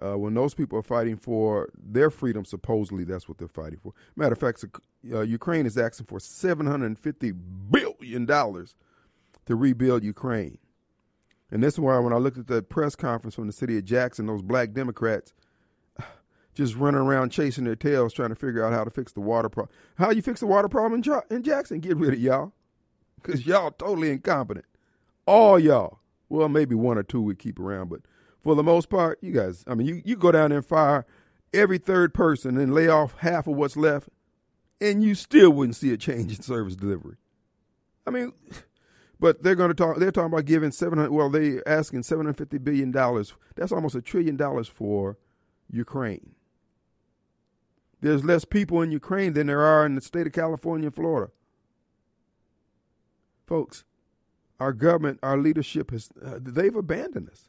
Uh, 0.00 0.16
when 0.16 0.32
those 0.34 0.54
people 0.54 0.78
are 0.78 0.82
fighting 0.82 1.16
for 1.16 1.68
their 1.76 2.08
freedom, 2.10 2.44
supposedly 2.44 3.02
that's 3.02 3.28
what 3.28 3.38
they're 3.38 3.48
fighting 3.48 3.80
for. 3.82 3.92
Matter 4.14 4.34
of 4.34 4.38
fact, 4.38 4.64
uh, 5.12 5.20
Ukraine 5.22 5.66
is 5.66 5.76
asking 5.76 6.06
for 6.06 6.20
750 6.20 7.32
billion 7.32 8.24
dollars 8.24 8.74
to 9.46 9.56
rebuild 9.56 10.04
Ukraine. 10.04 10.58
And 11.50 11.62
this 11.62 11.74
is 11.74 11.80
why 11.80 11.98
when 11.98 12.12
I 12.12 12.16
looked 12.16 12.38
at 12.38 12.46
that 12.48 12.68
press 12.68 12.94
conference 12.94 13.34
from 13.34 13.46
the 13.46 13.52
city 13.52 13.78
of 13.78 13.84
Jackson, 13.84 14.26
those 14.26 14.42
black 14.42 14.72
Democrats 14.72 15.32
just 16.54 16.76
running 16.76 17.00
around 17.00 17.30
chasing 17.30 17.64
their 17.64 17.74
tails 17.74 18.12
trying 18.12 18.28
to 18.28 18.34
figure 18.34 18.64
out 18.64 18.72
how 18.72 18.84
to 18.84 18.90
fix 18.90 19.12
the 19.12 19.20
water 19.20 19.48
problem. 19.48 19.74
How 19.96 20.10
you 20.10 20.22
fix 20.22 20.40
the 20.40 20.46
water 20.46 20.68
problem 20.68 21.02
in, 21.02 21.34
in 21.34 21.42
Jackson? 21.42 21.80
Get 21.80 21.96
rid 21.96 22.12
of 22.12 22.20
y'all. 22.20 22.52
Because 23.20 23.46
y'all 23.46 23.72
totally 23.72 24.10
incompetent. 24.10 24.66
All 25.26 25.58
y'all. 25.58 25.98
Well, 26.28 26.48
maybe 26.48 26.74
one 26.74 26.98
or 26.98 27.02
two 27.02 27.22
we 27.22 27.34
keep 27.34 27.58
around, 27.58 27.88
but 27.88 28.02
for 28.42 28.54
the 28.54 28.62
most 28.62 28.88
part, 28.88 29.18
you 29.20 29.32
guys, 29.32 29.64
I 29.66 29.74
mean, 29.74 29.86
you, 29.86 30.02
you 30.04 30.16
go 30.16 30.32
down 30.32 30.50
there 30.50 30.58
and 30.58 30.66
fire 30.66 31.06
every 31.52 31.78
third 31.78 32.14
person 32.14 32.56
and 32.56 32.74
lay 32.74 32.88
off 32.88 33.14
half 33.18 33.46
of 33.46 33.56
what's 33.56 33.76
left, 33.76 34.08
and 34.80 35.02
you 35.02 35.14
still 35.14 35.50
wouldn't 35.50 35.76
see 35.76 35.92
a 35.92 35.96
change 35.96 36.36
in 36.36 36.42
service 36.42 36.76
delivery. 36.76 37.16
I 38.06 38.10
mean, 38.10 38.32
but 39.20 39.42
they're 39.42 39.54
going 39.54 39.70
to 39.70 39.74
talk. 39.74 39.98
They're 39.98 40.12
talking 40.12 40.32
about 40.32 40.44
giving 40.44 40.70
seven 40.70 40.98
hundred. 40.98 41.12
Well, 41.12 41.28
they're 41.28 41.66
asking 41.68 42.04
seven 42.04 42.26
hundred 42.26 42.38
fifty 42.38 42.58
billion 42.58 42.90
dollars. 42.90 43.34
That's 43.56 43.72
almost 43.72 43.94
a 43.94 44.00
trillion 44.00 44.36
dollars 44.36 44.68
for 44.68 45.18
Ukraine. 45.70 46.34
There's 48.00 48.24
less 48.24 48.44
people 48.44 48.80
in 48.80 48.92
Ukraine 48.92 49.32
than 49.32 49.48
there 49.48 49.62
are 49.62 49.84
in 49.84 49.96
the 49.96 50.00
state 50.00 50.26
of 50.26 50.32
California 50.32 50.86
and 50.86 50.94
Florida. 50.94 51.32
Folks, 53.46 53.84
our 54.60 54.72
government, 54.72 55.18
our 55.22 55.36
leadership 55.36 55.90
has 55.90 56.10
uh, 56.24 56.38
they've 56.40 56.76
abandoned 56.76 57.28
us. 57.28 57.48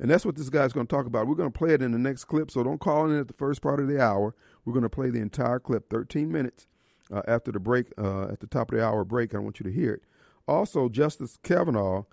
And 0.00 0.10
that's 0.10 0.24
what 0.24 0.36
this 0.36 0.48
guy's 0.48 0.72
going 0.72 0.86
to 0.86 0.94
talk 0.94 1.06
about. 1.06 1.26
We're 1.26 1.34
going 1.34 1.50
to 1.50 1.58
play 1.58 1.74
it 1.74 1.82
in 1.82 1.92
the 1.92 1.98
next 1.98 2.24
clip, 2.24 2.50
so 2.50 2.62
don't 2.62 2.80
call 2.80 3.10
in 3.10 3.18
at 3.18 3.26
the 3.26 3.34
first 3.34 3.62
part 3.62 3.80
of 3.80 3.88
the 3.88 4.00
hour. 4.00 4.34
We're 4.64 4.72
going 4.72 4.84
to 4.84 4.88
play 4.88 5.10
the 5.10 5.20
entire 5.20 5.58
clip, 5.58 5.90
13 5.90 6.30
minutes 6.30 6.66
uh, 7.12 7.22
after 7.26 7.50
the 7.50 7.60
break, 7.60 7.86
uh, 7.98 8.24
at 8.24 8.40
the 8.40 8.46
top 8.46 8.70
of 8.70 8.78
the 8.78 8.84
hour 8.84 9.04
break. 9.04 9.34
I 9.34 9.38
want 9.38 9.58
you 9.58 9.64
to 9.64 9.72
hear 9.72 9.94
it. 9.94 10.02
Also, 10.46 10.88
Justice 10.88 11.38
Kavanaugh, 11.42 12.04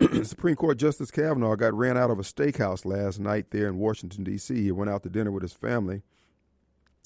Supreme 0.22 0.56
Court 0.56 0.78
Justice 0.78 1.10
Kavanaugh, 1.10 1.56
got 1.56 1.74
ran 1.74 1.98
out 1.98 2.10
of 2.10 2.18
a 2.18 2.22
steakhouse 2.22 2.84
last 2.84 3.18
night 3.18 3.50
there 3.50 3.68
in 3.68 3.78
Washington 3.78 4.24
D.C. 4.24 4.62
He 4.62 4.72
went 4.72 4.90
out 4.90 5.02
to 5.02 5.10
dinner 5.10 5.30
with 5.30 5.42
his 5.42 5.52
family, 5.52 6.02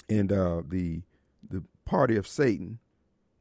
and 0.08 0.32
uh, 0.32 0.62
the 0.66 1.02
the 1.48 1.64
party 1.84 2.16
of 2.16 2.26
Satan, 2.26 2.78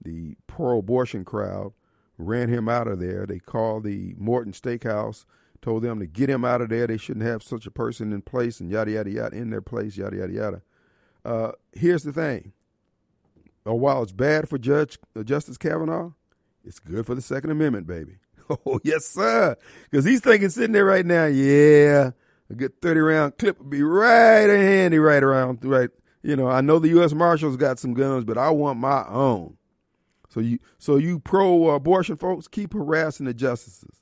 the 0.02 0.36
pro-abortion 0.48 1.26
crowd, 1.26 1.74
ran 2.18 2.50
him 2.50 2.70
out 2.70 2.88
of 2.88 3.00
there. 3.00 3.26
They 3.26 3.40
called 3.40 3.84
the 3.84 4.16
Morton 4.18 4.54
Steakhouse, 4.54 5.26
told 5.62 5.84
them 5.84 6.00
to 6.00 6.06
get 6.08 6.30
him 6.30 6.46
out 6.46 6.62
of 6.62 6.70
there. 6.70 6.88
They 6.88 6.98
shouldn't 6.98 7.26
have 7.26 7.44
such 7.44 7.66
a 7.66 7.72
person 7.72 8.14
in 8.14 8.22
place, 8.22 8.60
and 8.60 8.70
yada 8.70 8.92
yada 8.92 9.10
yada 9.10 9.36
in 9.36 9.50
their 9.50 9.62
place, 9.62 9.98
yada 9.98 10.18
yada 10.18 10.34
yada. 10.34 10.62
Uh, 11.26 11.52
here's 11.74 12.04
the 12.04 12.14
thing: 12.14 12.54
uh, 13.68 13.74
while 13.74 14.04
it's 14.04 14.12
bad 14.12 14.50
for 14.50 14.58
Judge 14.58 14.98
uh, 15.16 15.24
Justice 15.24 15.58
Kavanaugh, 15.58 16.12
it's 16.64 16.80
good 16.80 17.06
for 17.06 17.16
the 17.16 17.22
Second 17.22 17.52
Amendment, 17.52 17.88
baby. 17.88 18.18
Oh, 18.66 18.80
yes, 18.84 19.06
sir. 19.06 19.56
Because 19.84 20.06
he's 20.06 20.22
thinking 20.22 20.50
sitting 20.50 20.72
there 20.72 20.84
right 20.84 21.06
now, 21.06 21.26
yeah, 21.26 22.10
a 22.50 22.56
good 22.56 22.82
30 22.82 23.00
round 23.00 23.38
clip 23.38 23.60
would 23.60 23.70
be 23.70 23.84
right 23.84 24.50
handy 24.50 24.98
right 24.98 25.22
around, 25.22 25.64
right. 25.64 25.92
You 26.24 26.36
know, 26.36 26.48
I 26.48 26.62
know 26.62 26.80
the 26.80 26.90
U.S. 26.90 27.14
Marshals 27.14 27.58
got 27.58 27.78
some 27.78 27.94
guns, 27.94 28.26
but 28.26 28.40
I 28.40 28.50
want 28.50 28.80
my 28.80 29.06
own. 29.08 29.58
So 30.30 30.40
you, 30.40 30.58
so 30.80 30.98
you 30.98 31.20
pro 31.20 31.70
abortion 31.70 32.16
folks, 32.16 32.48
keep 32.48 32.74
harassing 32.74 33.28
the 33.28 33.36
justices. 33.36 33.99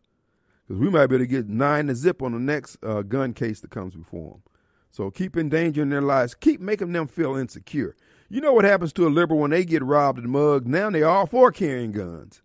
Because 0.67 0.81
we 0.81 0.89
might 0.89 1.07
be 1.07 1.15
able 1.15 1.23
to 1.23 1.27
get 1.27 1.47
nine 1.47 1.87
to 1.87 1.95
zip 1.95 2.21
on 2.21 2.33
the 2.33 2.39
next 2.39 2.77
uh, 2.83 3.01
gun 3.01 3.33
case 3.33 3.61
that 3.61 3.71
comes 3.71 3.95
before 3.95 4.31
them. 4.31 4.43
So 4.91 5.09
keep 5.11 5.37
endangering 5.37 5.89
their 5.89 6.01
lives. 6.01 6.35
Keep 6.35 6.59
making 6.59 6.91
them 6.91 7.07
feel 7.07 7.35
insecure. 7.35 7.95
You 8.29 8.41
know 8.41 8.53
what 8.53 8.65
happens 8.65 8.91
to 8.93 9.07
a 9.07 9.09
liberal 9.09 9.39
when 9.39 9.51
they 9.51 9.63
get 9.63 9.83
robbed 9.83 10.19
and 10.19 10.29
mugged? 10.29 10.67
Now 10.67 10.89
they're 10.89 11.07
all 11.07 11.25
for 11.25 11.51
carrying 11.51 11.93
guns. 11.93 12.41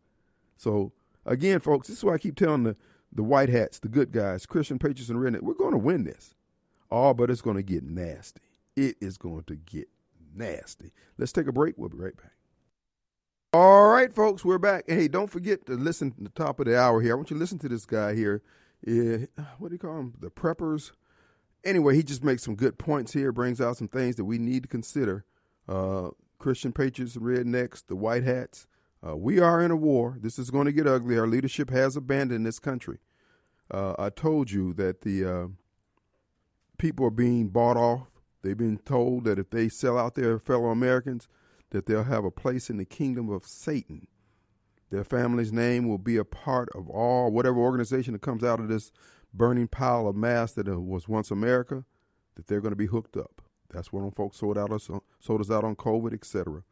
So 0.57 0.93
again, 1.27 1.59
folks, 1.59 1.89
this 1.89 1.99
is 1.99 2.05
why 2.05 2.15
I 2.15 2.19
keep 2.19 2.37
telling 2.37 2.63
the 2.63 2.77
the 3.15 3.23
white 3.23 3.51
hats, 3.51 3.79
the 3.79 3.89
good 3.89 4.11
guys, 4.11 4.47
Christian 4.47 4.79
patriots 4.79 5.11
and 5.11 5.19
redneck, 5.19 5.43
we're 5.43 5.55
going 5.55 5.73
to 5.73 5.79
win 5.79 6.05
this. 6.05 6.35
All, 6.91 7.15
but 7.15 7.31
it's 7.31 7.43
going 7.43 7.57
to 7.57 7.63
get 7.63 7.85
nasty. 7.85 8.41
It 8.77 8.97
is 9.01 9.19
going 9.19 9.45
to 9.45 9.57
get 9.57 9.89
nasty. 10.35 10.93
Let's 11.19 11.33
take 11.33 11.47
a 11.47 11.53
break. 11.53 11.77
We'll 11.77 11.91
be 11.91 11.99
right 11.99 12.17
back. 12.17 12.33
All 13.55 13.89
right, 13.89 14.11
folks, 14.11 14.47
we're 14.47 14.57
back. 14.57 14.85
Hey, 14.87 15.09
don't 15.09 15.31
forget 15.31 15.67
to 15.67 15.75
listen 15.75 16.11
to 16.13 16.23
the 16.23 16.31
top 16.31 16.59
of 16.59 16.65
the 16.65 16.81
hour 16.81 17.03
here. 17.03 17.13
I 17.13 17.17
want 17.17 17.31
you 17.31 17.37
to 17.37 17.41
listen 17.41 17.59
to 17.59 17.69
this 17.69 17.85
guy 17.85 18.15
here. 18.15 18.41
Uh, 18.89 19.27
what 19.59 19.69
do 19.69 19.75
you 19.75 19.79
call 19.79 19.99
him? 19.99 20.15
The 20.19 20.31
preppers. 20.31 20.93
Anyway, 21.63 21.95
he 21.95 22.03
just 22.03 22.25
makes 22.25 22.43
some 22.43 22.55
good 22.55 22.79
points 22.79 23.13
here, 23.13 23.31
brings 23.31 23.61
out 23.61 23.77
some 23.77 23.89
things 23.89 24.17
that 24.17 24.25
we 24.25 24.39
need 24.39 24.63
to 24.63 24.69
consider. 24.71 25.27
Uh, 25.69 26.13
Christian 26.39 26.73
patriots 26.73 27.15
rednecks, 27.19 27.87
the 27.87 27.95
white 27.95 28.25
hats, 28.25 28.67
uh, 29.07 29.19
we 29.19 29.39
are 29.39 29.61
in 29.61 29.71
a 29.71 29.77
war. 29.77 30.17
This 30.19 30.39
is 30.39 30.51
going 30.51 30.65
to 30.65 30.73
get 30.73 30.87
ugly. 30.87 31.19
Our 31.19 31.27
leadership 31.27 31.69
has 31.69 31.95
abandoned 31.95 32.47
this 32.47 32.59
country. 32.59 33.01
Uh, 33.71 33.93
I 33.99 34.09
told 34.09 34.51
you 34.51 34.73
that 34.75 35.03
the 35.03 35.27
uh, 35.27 35.47
people 36.79 37.05
are 37.05 37.11
being 37.11 37.49
bought 37.49 37.77
off. 37.77 38.09
They've 38.41 38.57
been 38.57 38.79
told 38.79 39.25
that 39.25 39.39
if 39.39 39.51
they 39.51 39.69
sell 39.69 39.99
out 39.99 40.15
their 40.15 40.39
fellow 40.39 40.71
Americans, 40.71 41.29
that 41.73 41.87
they'll 41.87 42.05
have 42.05 42.25
a 42.25 42.31
place 42.31 42.71
in 42.71 42.77
the 42.77 42.85
kingdom 42.85 43.29
of 43.29 43.45
Satan. 43.45 44.07
Their 44.91 45.05
family's 45.05 45.53
name 45.53 45.89
will 45.89 45.99
be 45.99 46.17
a 46.17 46.25
part 46.25 46.69
of 46.75 46.89
all 46.89 47.31
whatever 47.31 47.59
organization 47.59 48.13
that 48.13 48.23
comes 48.23 48.45
out 48.45 48.61
of 48.61 48.69
this 48.69 48.93
burning 49.35 49.69
pile 49.69 50.07
of 50.07 50.15
mass 50.15 50.53
that 50.53 50.69
uh, 50.69 50.79
was 50.79 51.09
once 51.09 51.31
America. 51.31 51.85
That 52.35 52.47
they're 52.47 52.61
going 52.61 52.73
to 52.73 52.77
be 52.77 52.87
hooked 52.87 53.17
up. 53.17 53.43
That's 53.71 53.93
what 53.93 54.15
folks 54.15 54.39
sold 54.39 54.57
out 54.57 54.71
us, 54.71 54.89
uh, 54.89 55.01
sold 55.21 55.41
us 55.41 55.51
out 55.51 55.65
on 55.65 55.77
COVID, 55.77 56.15
etc. 56.15 56.63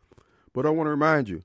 But 0.52 0.66
I 0.66 0.70
want 0.70 0.86
to 0.86 0.90
remind 0.90 1.28
you, 1.28 1.44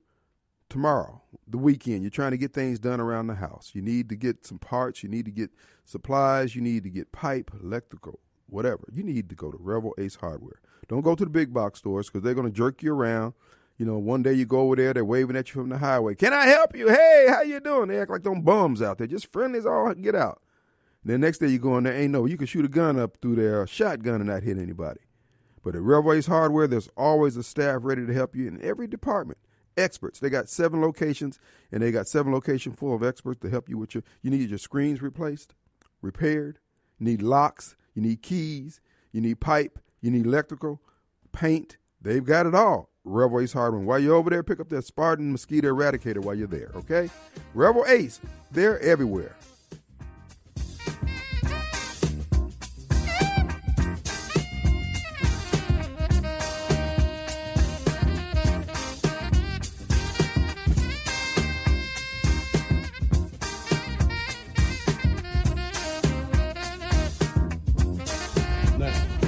tomorrow, 0.69 1.21
the 1.47 1.57
weekend, 1.57 2.01
you're 2.01 2.09
trying 2.09 2.31
to 2.31 2.37
get 2.37 2.53
things 2.53 2.79
done 2.79 2.99
around 2.99 3.27
the 3.27 3.35
house. 3.35 3.71
You 3.73 3.81
need 3.81 4.09
to 4.09 4.15
get 4.15 4.45
some 4.45 4.59
parts, 4.59 5.03
you 5.03 5.09
need 5.09 5.25
to 5.25 5.31
get 5.31 5.51
supplies, 5.85 6.55
you 6.55 6.61
need 6.61 6.83
to 6.83 6.89
get 6.89 7.11
pipe, 7.11 7.51
electrical, 7.61 8.19
whatever. 8.47 8.83
You 8.91 9.03
need 9.03 9.29
to 9.29 9.35
go 9.35 9.51
to 9.51 9.57
Revell 9.59 9.93
Ace 9.97 10.15
Hardware. 10.15 10.59
Don't 10.87 11.01
go 11.01 11.15
to 11.15 11.23
the 11.23 11.29
big 11.29 11.53
box 11.53 11.79
stores 11.79 12.07
because 12.07 12.21
they're 12.21 12.33
going 12.33 12.47
to 12.47 12.53
jerk 12.53 12.83
you 12.83 12.93
around. 12.93 13.33
You 13.77 13.85
know, 13.85 13.97
one 13.97 14.23
day 14.23 14.33
you 14.33 14.45
go 14.45 14.61
over 14.61 14.75
there, 14.75 14.93
they're 14.93 15.03
waving 15.03 15.35
at 15.35 15.49
you 15.49 15.61
from 15.61 15.69
the 15.69 15.77
highway. 15.77 16.15
Can 16.15 16.31
I 16.31 16.45
help 16.45 16.75
you? 16.75 16.87
Hey, 16.87 17.25
how 17.27 17.41
you 17.41 17.59
doing? 17.59 17.89
They 17.89 17.99
act 17.99 18.11
like 18.11 18.23
them 18.23 18.41
bums 18.41 18.81
out 18.81 18.97
there, 18.97 19.07
just 19.07 19.31
friendly 19.31 19.59
as 19.59 19.65
all 19.65 19.93
get 19.95 20.15
out. 20.15 20.41
Then 21.03 21.21
next 21.21 21.39
day 21.39 21.47
you 21.47 21.59
go 21.59 21.77
in 21.77 21.83
there, 21.83 21.93
ain't 21.93 22.13
no, 22.13 22.25
you 22.25 22.37
can 22.37 22.47
shoot 22.47 22.65
a 22.65 22.69
gun 22.69 22.97
up 22.97 23.17
through 23.21 23.35
there, 23.35 23.67
shotgun 23.67 24.15
and 24.15 24.27
not 24.27 24.43
hit 24.43 24.57
anybody. 24.57 25.01
But 25.63 25.75
at 25.75 25.81
Revell 25.81 26.13
Ace 26.13 26.27
Hardware, 26.27 26.67
there's 26.67 26.89
always 26.95 27.37
a 27.37 27.43
staff 27.43 27.81
ready 27.83 28.05
to 28.05 28.13
help 28.13 28.35
you 28.35 28.47
in 28.47 28.61
every 28.63 28.87
department 28.87 29.39
experts. 29.77 30.19
They 30.19 30.29
got 30.29 30.49
seven 30.49 30.81
locations, 30.81 31.39
and 31.71 31.81
they 31.81 31.91
got 31.91 32.07
seven 32.07 32.31
locations 32.31 32.77
full 32.77 32.95
of 32.95 33.03
experts 33.03 33.41
to 33.41 33.49
help 33.49 33.67
you 33.69 33.77
with 33.77 33.93
your. 33.93 34.03
You 34.21 34.31
need 34.31 34.49
your 34.49 34.59
screens 34.59 35.01
replaced, 35.01 35.53
repaired. 36.01 36.59
Need 36.99 37.21
locks. 37.21 37.75
You 37.95 38.03
need 38.03 38.21
keys. 38.21 38.79
You 39.11 39.21
need 39.21 39.39
pipe. 39.39 39.79
You 40.01 40.11
need 40.11 40.27
electrical, 40.27 40.81
paint. 41.31 41.77
They've 41.99 42.23
got 42.23 42.45
it 42.45 42.53
all. 42.53 42.91
Revell 43.03 43.41
Ace 43.41 43.53
Hardware. 43.53 43.81
While 43.81 43.99
you're 43.99 44.15
over 44.15 44.29
there, 44.29 44.43
pick 44.43 44.59
up 44.59 44.69
that 44.69 44.83
Spartan 44.83 45.31
mosquito 45.31 45.73
eradicator 45.73 46.19
while 46.19 46.35
you're 46.35 46.47
there. 46.47 46.71
Okay, 46.75 47.09
Revell 47.55 47.85
Ace. 47.87 48.19
They're 48.51 48.79
everywhere. 48.81 49.35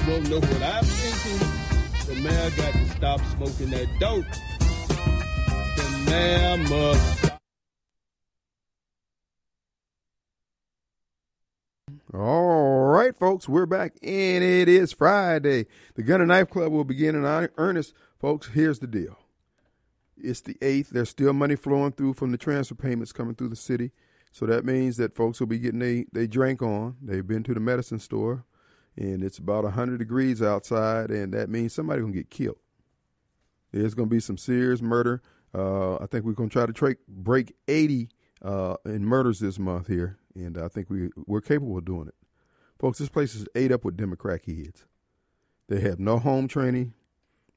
Don't 0.07 0.29
know 0.29 0.39
what 0.39 0.63
I'm 0.63 0.83
thinking. 0.85 2.15
The 2.15 2.21
mayor 2.21 2.49
got 2.51 2.71
to 2.71 2.89
stop 2.91 3.21
smoking 3.35 3.69
that 3.71 3.87
dope. 3.99 4.25
The 5.75 6.05
mayor 6.09 6.57
must. 6.69 7.31
All 12.13 12.85
right, 12.85 13.15
folks, 13.17 13.49
we're 13.49 13.65
back, 13.65 13.95
and 14.01 14.43
it 14.43 14.69
is 14.69 14.93
Friday. 14.93 15.65
The 15.95 16.03
Gun 16.03 16.21
and 16.21 16.29
Knife 16.29 16.49
Club 16.49 16.71
will 16.71 16.85
begin 16.85 17.15
in 17.15 17.49
earnest. 17.57 17.93
Folks, 18.17 18.47
here's 18.47 18.79
the 18.79 18.87
deal. 18.87 19.17
It's 20.15 20.39
the 20.39 20.55
8th. 20.55 20.89
There's 20.89 21.09
still 21.09 21.33
money 21.33 21.57
flowing 21.57 21.91
through 21.91 22.13
from 22.13 22.31
the 22.31 22.37
transfer 22.37 22.75
payments 22.75 23.11
coming 23.11 23.35
through 23.35 23.49
the 23.49 23.57
city. 23.57 23.91
So 24.31 24.45
that 24.45 24.63
means 24.63 24.95
that 24.97 25.15
folks 25.15 25.41
will 25.41 25.47
be 25.47 25.59
getting 25.59 25.79
they, 25.79 26.05
they 26.13 26.27
drank 26.27 26.61
on. 26.61 26.95
They've 27.01 27.27
been 27.27 27.43
to 27.43 27.53
the 27.53 27.59
medicine 27.59 27.99
store, 27.99 28.45
and 28.97 29.23
it's 29.23 29.37
about 29.37 29.63
100 29.63 29.97
degrees 29.99 30.41
outside, 30.41 31.11
and 31.11 31.33
that 31.33 31.49
means 31.49 31.73
somebody's 31.73 32.01
going 32.01 32.13
to 32.13 32.19
get 32.19 32.29
killed. 32.29 32.57
There's 33.71 33.93
going 33.93 34.09
to 34.09 34.15
be 34.15 34.19
some 34.19 34.37
serious 34.37 34.81
murder. 34.81 35.21
Uh, 35.53 35.95
I 35.97 36.07
think 36.07 36.25
we're 36.25 36.33
going 36.33 36.49
to 36.49 36.53
try 36.53 36.65
to 36.65 36.73
tra- 36.73 36.95
break 37.07 37.53
80 37.67 38.09
uh, 38.43 38.75
in 38.85 39.05
murders 39.05 39.39
this 39.39 39.59
month 39.59 39.87
here, 39.87 40.17
and 40.35 40.57
I 40.57 40.67
think 40.67 40.89
we, 40.89 41.09
we're 41.25 41.41
capable 41.41 41.77
of 41.77 41.85
doing 41.85 42.07
it. 42.07 42.15
Folks, 42.79 42.97
this 42.97 43.09
place 43.09 43.35
is 43.35 43.45
ate 43.55 43.71
up 43.71 43.85
with 43.85 43.97
Democrat 43.97 44.43
kids. 44.43 44.85
They 45.67 45.79
have 45.81 45.99
no 45.99 46.19
home 46.19 46.47
training. 46.47 46.93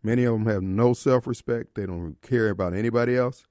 Many 0.02 0.24
of 0.24 0.32
them 0.32 0.46
have 0.46 0.62
no 0.62 0.94
self 0.94 1.26
respect. 1.26 1.74
They 1.74 1.86
don't 1.86 2.16
care 2.22 2.48
about 2.48 2.74
anybody 2.74 3.16
else. 3.16 3.46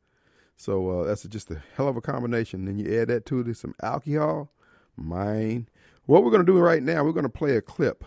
So 0.57 0.89
uh, 0.89 1.03
that's 1.05 1.23
just 1.23 1.51
a 1.51 1.61
hell 1.75 1.87
of 1.87 1.95
a 1.95 2.01
combination. 2.01 2.65
Then 2.65 2.77
you 2.79 2.99
add 2.99 3.07
that 3.07 3.25
to 3.27 3.39
it, 3.39 3.55
some 3.55 3.75
alcohol, 3.81 4.51
mine. 4.97 5.69
What 6.09 6.23
we're 6.23 6.31
going 6.31 6.43
to 6.43 6.51
do 6.51 6.57
right 6.57 6.81
now, 6.81 7.03
we're 7.03 7.11
going 7.11 7.21
to 7.21 7.29
play 7.29 7.55
a 7.55 7.61
clip. 7.61 8.03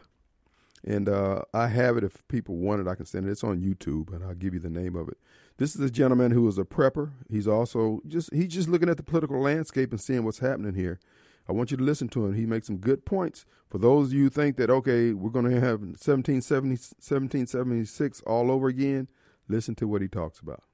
And 0.83 1.09
uh, 1.09 1.43
I 1.55 1.69
have 1.69 1.97
it 1.97 2.03
if 2.03 2.27
people 2.27 2.57
want 2.57 2.81
it, 2.81 2.89
I 2.89 2.97
can 2.97 3.07
send 3.07 3.29
it. 3.29 3.31
It's 3.31 3.45
on 3.45 3.61
YouTube, 3.61 4.13
and 4.13 4.25
I'll 4.25 4.35
give 4.35 4.55
you 4.55 4.59
the 4.59 4.69
name 4.69 4.97
of 4.97 5.07
it. 5.07 5.19
This 5.59 5.77
is 5.77 5.83
a 5.83 5.89
gentleman 5.89 6.33
who 6.33 6.49
is 6.49 6.59
a 6.59 6.65
prepper. 6.65 7.13
He's 7.31 7.47
also 7.47 8.01
just 8.09 8.35
he's 8.35 8.49
just 8.49 8.69
looking 8.69 8.89
at 8.89 8.97
the 8.97 9.05
political 9.05 9.41
landscape 9.41 9.93
and 9.93 10.01
seeing 10.01 10.25
what's 10.25 10.41
happening 10.41 10.75
here. 10.75 10.99
I 11.49 11.53
want 11.53 11.71
you 11.71 11.77
to 11.77 11.85
listen 11.85 12.09
to 12.09 12.27
him. 12.27 12.35
He 12.35 12.45
makes 12.45 12.67
some 12.67 12.79
good 12.79 13.07
points. 13.07 13.47
For 13.71 13.79
those 13.79 14.09
of 14.09 14.15
you 14.15 14.29
think 14.31 14.57
that 14.57 14.69
okay, 14.69 15.13
we're 15.13 15.31
going 15.31 15.49
to 15.49 15.61
have 15.61 15.79
1770, 15.79 16.71
1776 16.71 18.21
all 18.23 18.51
over 18.51 18.67
again, 18.67 19.07
listen 19.47 19.77
to 19.77 19.87
what 19.87 20.03
he 20.03 20.09
talks 20.09 20.41
about 20.41 20.65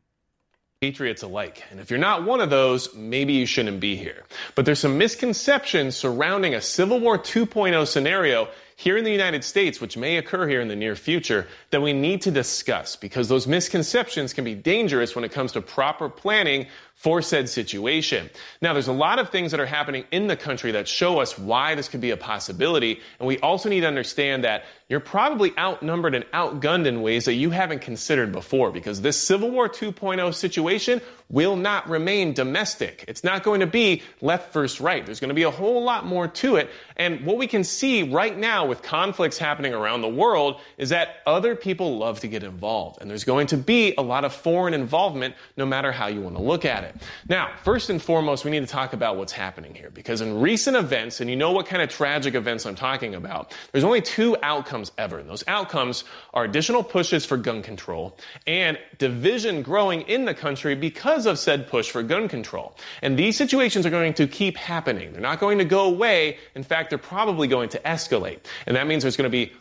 patriots 0.81 1.23
alike. 1.23 1.65
And 1.73 1.81
if 1.81 1.91
you're 1.91 1.99
not 1.99 2.25
one 2.25 2.41
of 2.41 2.51
those, 2.51 2.95
maybe 2.95 3.33
you 3.33 3.47
shouldn't 3.47 3.81
be 3.81 3.97
here. 3.97 4.23
But 4.55 4.65
there's 4.65 4.79
some 4.79 4.97
misconceptions 4.97 5.97
surrounding 5.97 6.55
a 6.55 6.61
Civil 6.61 7.01
War 7.01 7.19
2.0 7.19 7.85
scenario 7.85 8.47
here 8.77 8.97
in 8.97 9.03
the 9.03 9.11
United 9.11 9.43
States, 9.43 9.81
which 9.81 9.97
may 9.97 10.19
occur 10.19 10.47
here 10.47 10.61
in 10.61 10.69
the 10.69 10.77
near 10.77 10.95
future, 10.95 11.49
that 11.71 11.83
we 11.83 11.93
need 11.93 12.23
to 12.23 12.31
discuss 12.31 12.95
because 12.95 13.29
those 13.29 13.49
misconceptions 13.49 14.33
can 14.33 14.45
be 14.45 14.55
dangerous 14.55 15.17
when 15.17 15.25
it 15.25 15.33
comes 15.33 15.51
to 15.51 15.61
proper 15.61 16.09
planning 16.09 16.69
for 16.99 17.23
said 17.23 17.49
situation. 17.49 18.29
Now, 18.61 18.73
there's 18.73 18.89
a 18.89 18.93
lot 18.93 19.21
of 19.21 19.31
things 19.31 19.53
that 19.53 19.61
are 19.61 19.67
happening 19.67 20.05
in 20.11 20.27
the 20.27 20.35
country 20.35 20.73
that 20.73 20.89
show 20.89 21.21
us 21.21 21.39
why 21.39 21.77
this 21.77 21.89
could 21.89 22.01
be 22.01 22.11
a 22.11 22.17
possibility. 22.17 23.01
And 23.21 23.29
we 23.29 23.39
also 23.39 23.69
need 23.69 23.81
to 23.81 23.87
understand 23.87 24.43
that 24.43 24.65
you're 24.89 24.99
probably 24.99 25.57
outnumbered 25.57 26.17
and 26.17 26.25
outgunned 26.33 26.87
in 26.87 27.01
ways 27.01 27.27
that 27.27 27.35
you 27.35 27.51
haven't 27.51 27.83
considered 27.83 28.33
before 28.33 28.73
because 28.73 29.01
this 29.01 29.17
Civil 29.17 29.51
War 29.51 29.69
2.0 29.69 30.35
situation 30.35 31.01
will 31.31 31.57
not 31.57 31.89
remain 31.89 32.33
domestic. 32.33 33.05
It's 33.07 33.23
not 33.23 33.43
going 33.43 33.61
to 33.61 33.67
be 33.67 34.03
left 34.23 34.53
versus 34.53 34.81
right. 34.81 35.05
There's 35.05 35.21
going 35.21 35.29
to 35.29 35.35
be 35.35 35.43
a 35.43 35.51
whole 35.51 35.85
lot 35.85 36.07
more 36.07 36.27
to 36.27 36.57
it. 36.57 36.71
And 36.97 37.25
what 37.27 37.37
we 37.37 37.47
can 37.47 37.65
see 37.65 38.03
right 38.03 38.37
now 38.37 38.67
with 38.67 38.83
conflicts 38.83 39.37
happening 39.37 39.75
around 39.75 40.01
the 40.01 40.09
world 40.09 40.61
is 40.79 40.89
that 40.89 41.17
other 41.27 41.55
people 41.55 41.99
love 41.99 42.21
to 42.21 42.29
get 42.29 42.43
involved. 42.43 43.01
And 43.01 43.11
there's 43.11 43.25
going 43.25 43.49
to 43.49 43.59
be 43.59 43.95
a 43.99 44.03
lot 44.03 44.25
of 44.25 44.33
foreign 44.33 44.73
involvement 44.73 45.35
no 45.57 45.67
matter 45.67 45.93
how 45.93 46.07
you 46.07 46.23
want 46.23 46.37
to 46.37 46.43
look 46.43 46.65
at 46.65 46.85
it. 46.85 46.88
Now, 47.29 47.51
first 47.63 47.91
and 47.91 48.01
foremost, 48.01 48.45
we 48.45 48.51
need 48.51 48.61
to 48.61 48.67
talk 48.67 48.93
about 48.93 49.17
what's 49.17 49.33
happening 49.33 49.75
here 49.75 49.91
because 49.91 50.21
in 50.21 50.41
recent 50.41 50.77
events, 50.77 51.21
and 51.21 51.29
you 51.29 51.37
know 51.37 51.53
what 51.53 51.67
kind 51.67 51.83
of 51.83 51.89
tragic 51.89 52.35
events 52.35 52.67
I'm 52.67 52.75
talking 52.75 53.15
about, 53.15 53.55
there's 53.73 53.85
only 53.85 54.01
two 54.01 54.37
outcomes 54.43 54.93
ever. 54.99 55.19
And 55.19 55.29
those 55.29 55.45
outcomes 55.49 56.05
are 56.35 56.45
additional 56.45 56.83
pushes 56.83 57.25
for 57.25 57.37
gun 57.37 57.63
control 57.63 58.17
and 58.47 58.79
division 58.99 59.63
growing 59.63 60.03
in 60.03 60.25
the 60.25 60.35
country 60.35 60.75
because 60.75 61.27
of 61.27 61.39
said 61.39 61.69
push 61.69 61.91
for 61.91 62.03
gun 62.03 62.29
control. 62.29 62.77
And 63.03 63.19
these 63.19 63.37
situations 63.37 63.87
are 63.87 63.91
going 63.91 64.15
to 64.15 64.27
keep 64.27 64.57
happening. 64.57 65.13
They're 65.13 65.21
not 65.21 65.41
going 65.41 65.59
to 65.59 65.65
go 65.65 65.85
away. 65.85 66.39
In 66.55 66.63
fact, 66.63 66.91
they're 66.91 66.99
probably 66.99 67.49
going 67.49 67.69
to 67.71 67.79
escalate. 67.81 68.41
And 68.67 68.77
that 68.77 68.87
means 68.87 69.03
there's 69.03 69.17
going 69.17 69.31
to 69.31 69.47
be 69.47 69.53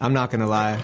I'm 0.00 0.12
not 0.12 0.30
going 0.30 0.40
to 0.40 0.48
lie. 0.48 0.82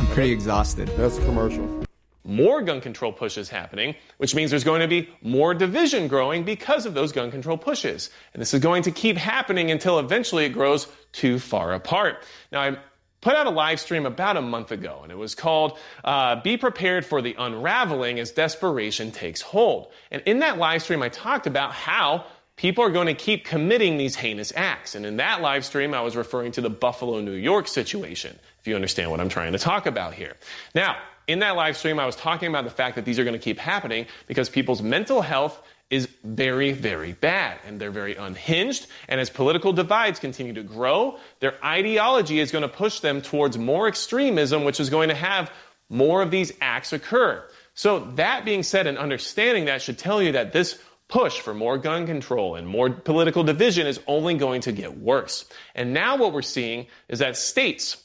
I'm 0.00 0.06
pretty 0.08 0.32
exhausted. 0.32 0.88
That's 0.96 1.18
a 1.18 1.24
commercial 1.24 1.84
more 2.24 2.62
gun 2.62 2.80
control 2.80 3.12
pushes 3.12 3.48
happening, 3.48 3.94
which 4.18 4.34
means 4.34 4.50
there's 4.50 4.64
going 4.64 4.80
to 4.80 4.88
be 4.88 5.08
more 5.22 5.54
division 5.54 6.08
growing 6.08 6.44
because 6.44 6.86
of 6.86 6.94
those 6.94 7.12
gun 7.12 7.30
control 7.30 7.56
pushes. 7.56 8.10
And 8.32 8.40
this 8.40 8.54
is 8.54 8.60
going 8.60 8.84
to 8.84 8.90
keep 8.90 9.16
happening 9.16 9.70
until 9.70 9.98
eventually 9.98 10.44
it 10.44 10.50
grows 10.50 10.86
too 11.12 11.38
far 11.38 11.72
apart. 11.72 12.24
Now, 12.52 12.60
I 12.60 12.78
put 13.20 13.34
out 13.34 13.46
a 13.46 13.50
live 13.50 13.80
stream 13.80 14.06
about 14.06 14.36
a 14.36 14.42
month 14.42 14.70
ago, 14.70 15.00
and 15.02 15.10
it 15.10 15.18
was 15.18 15.34
called 15.34 15.78
uh, 16.04 16.40
Be 16.42 16.56
Prepared 16.56 17.04
for 17.04 17.22
the 17.22 17.34
Unraveling 17.38 18.20
as 18.20 18.30
Desperation 18.30 19.10
Takes 19.10 19.40
Hold. 19.40 19.92
And 20.10 20.22
in 20.26 20.40
that 20.40 20.58
live 20.58 20.82
stream, 20.82 21.02
I 21.02 21.08
talked 21.08 21.46
about 21.46 21.72
how 21.72 22.26
people 22.56 22.84
are 22.84 22.90
going 22.90 23.06
to 23.06 23.14
keep 23.14 23.44
committing 23.44 23.96
these 23.96 24.14
heinous 24.14 24.52
acts. 24.54 24.94
And 24.94 25.06
in 25.06 25.16
that 25.16 25.40
live 25.40 25.64
stream, 25.64 25.94
I 25.94 26.02
was 26.02 26.16
referring 26.16 26.52
to 26.52 26.60
the 26.60 26.70
Buffalo, 26.70 27.20
New 27.20 27.32
York 27.32 27.66
situation, 27.66 28.38
if 28.60 28.68
you 28.68 28.74
understand 28.74 29.10
what 29.10 29.20
I'm 29.20 29.28
trying 29.28 29.52
to 29.52 29.58
talk 29.58 29.86
about 29.86 30.14
here. 30.14 30.36
Now, 30.74 30.96
in 31.26 31.40
that 31.40 31.56
live 31.56 31.76
stream, 31.76 31.98
I 31.98 32.06
was 32.06 32.16
talking 32.16 32.48
about 32.48 32.64
the 32.64 32.70
fact 32.70 32.96
that 32.96 33.04
these 33.04 33.18
are 33.18 33.24
going 33.24 33.38
to 33.38 33.42
keep 33.42 33.58
happening 33.58 34.06
because 34.26 34.48
people's 34.48 34.82
mental 34.82 35.22
health 35.22 35.60
is 35.90 36.08
very, 36.24 36.72
very 36.72 37.12
bad 37.12 37.58
and 37.66 37.78
they're 37.78 37.90
very 37.90 38.16
unhinged. 38.16 38.86
And 39.08 39.20
as 39.20 39.28
political 39.28 39.72
divides 39.72 40.18
continue 40.18 40.54
to 40.54 40.62
grow, 40.62 41.18
their 41.40 41.62
ideology 41.64 42.40
is 42.40 42.50
going 42.50 42.62
to 42.62 42.68
push 42.68 43.00
them 43.00 43.20
towards 43.20 43.58
more 43.58 43.88
extremism, 43.88 44.64
which 44.64 44.80
is 44.80 44.88
going 44.88 45.10
to 45.10 45.14
have 45.14 45.50
more 45.90 46.22
of 46.22 46.30
these 46.30 46.50
acts 46.62 46.94
occur. 46.94 47.44
So, 47.74 48.00
that 48.16 48.44
being 48.44 48.62
said, 48.62 48.86
and 48.86 48.98
understanding 48.98 49.66
that 49.66 49.80
should 49.80 49.98
tell 49.98 50.22
you 50.22 50.32
that 50.32 50.52
this 50.52 50.78
push 51.08 51.40
for 51.40 51.52
more 51.52 51.76
gun 51.76 52.06
control 52.06 52.54
and 52.54 52.66
more 52.66 52.88
political 52.88 53.44
division 53.44 53.86
is 53.86 54.00
only 54.06 54.34
going 54.34 54.62
to 54.62 54.72
get 54.72 54.96
worse. 54.98 55.44
And 55.74 55.92
now 55.92 56.16
what 56.16 56.32
we're 56.32 56.40
seeing 56.40 56.86
is 57.08 57.18
that 57.18 57.36
states 57.36 58.01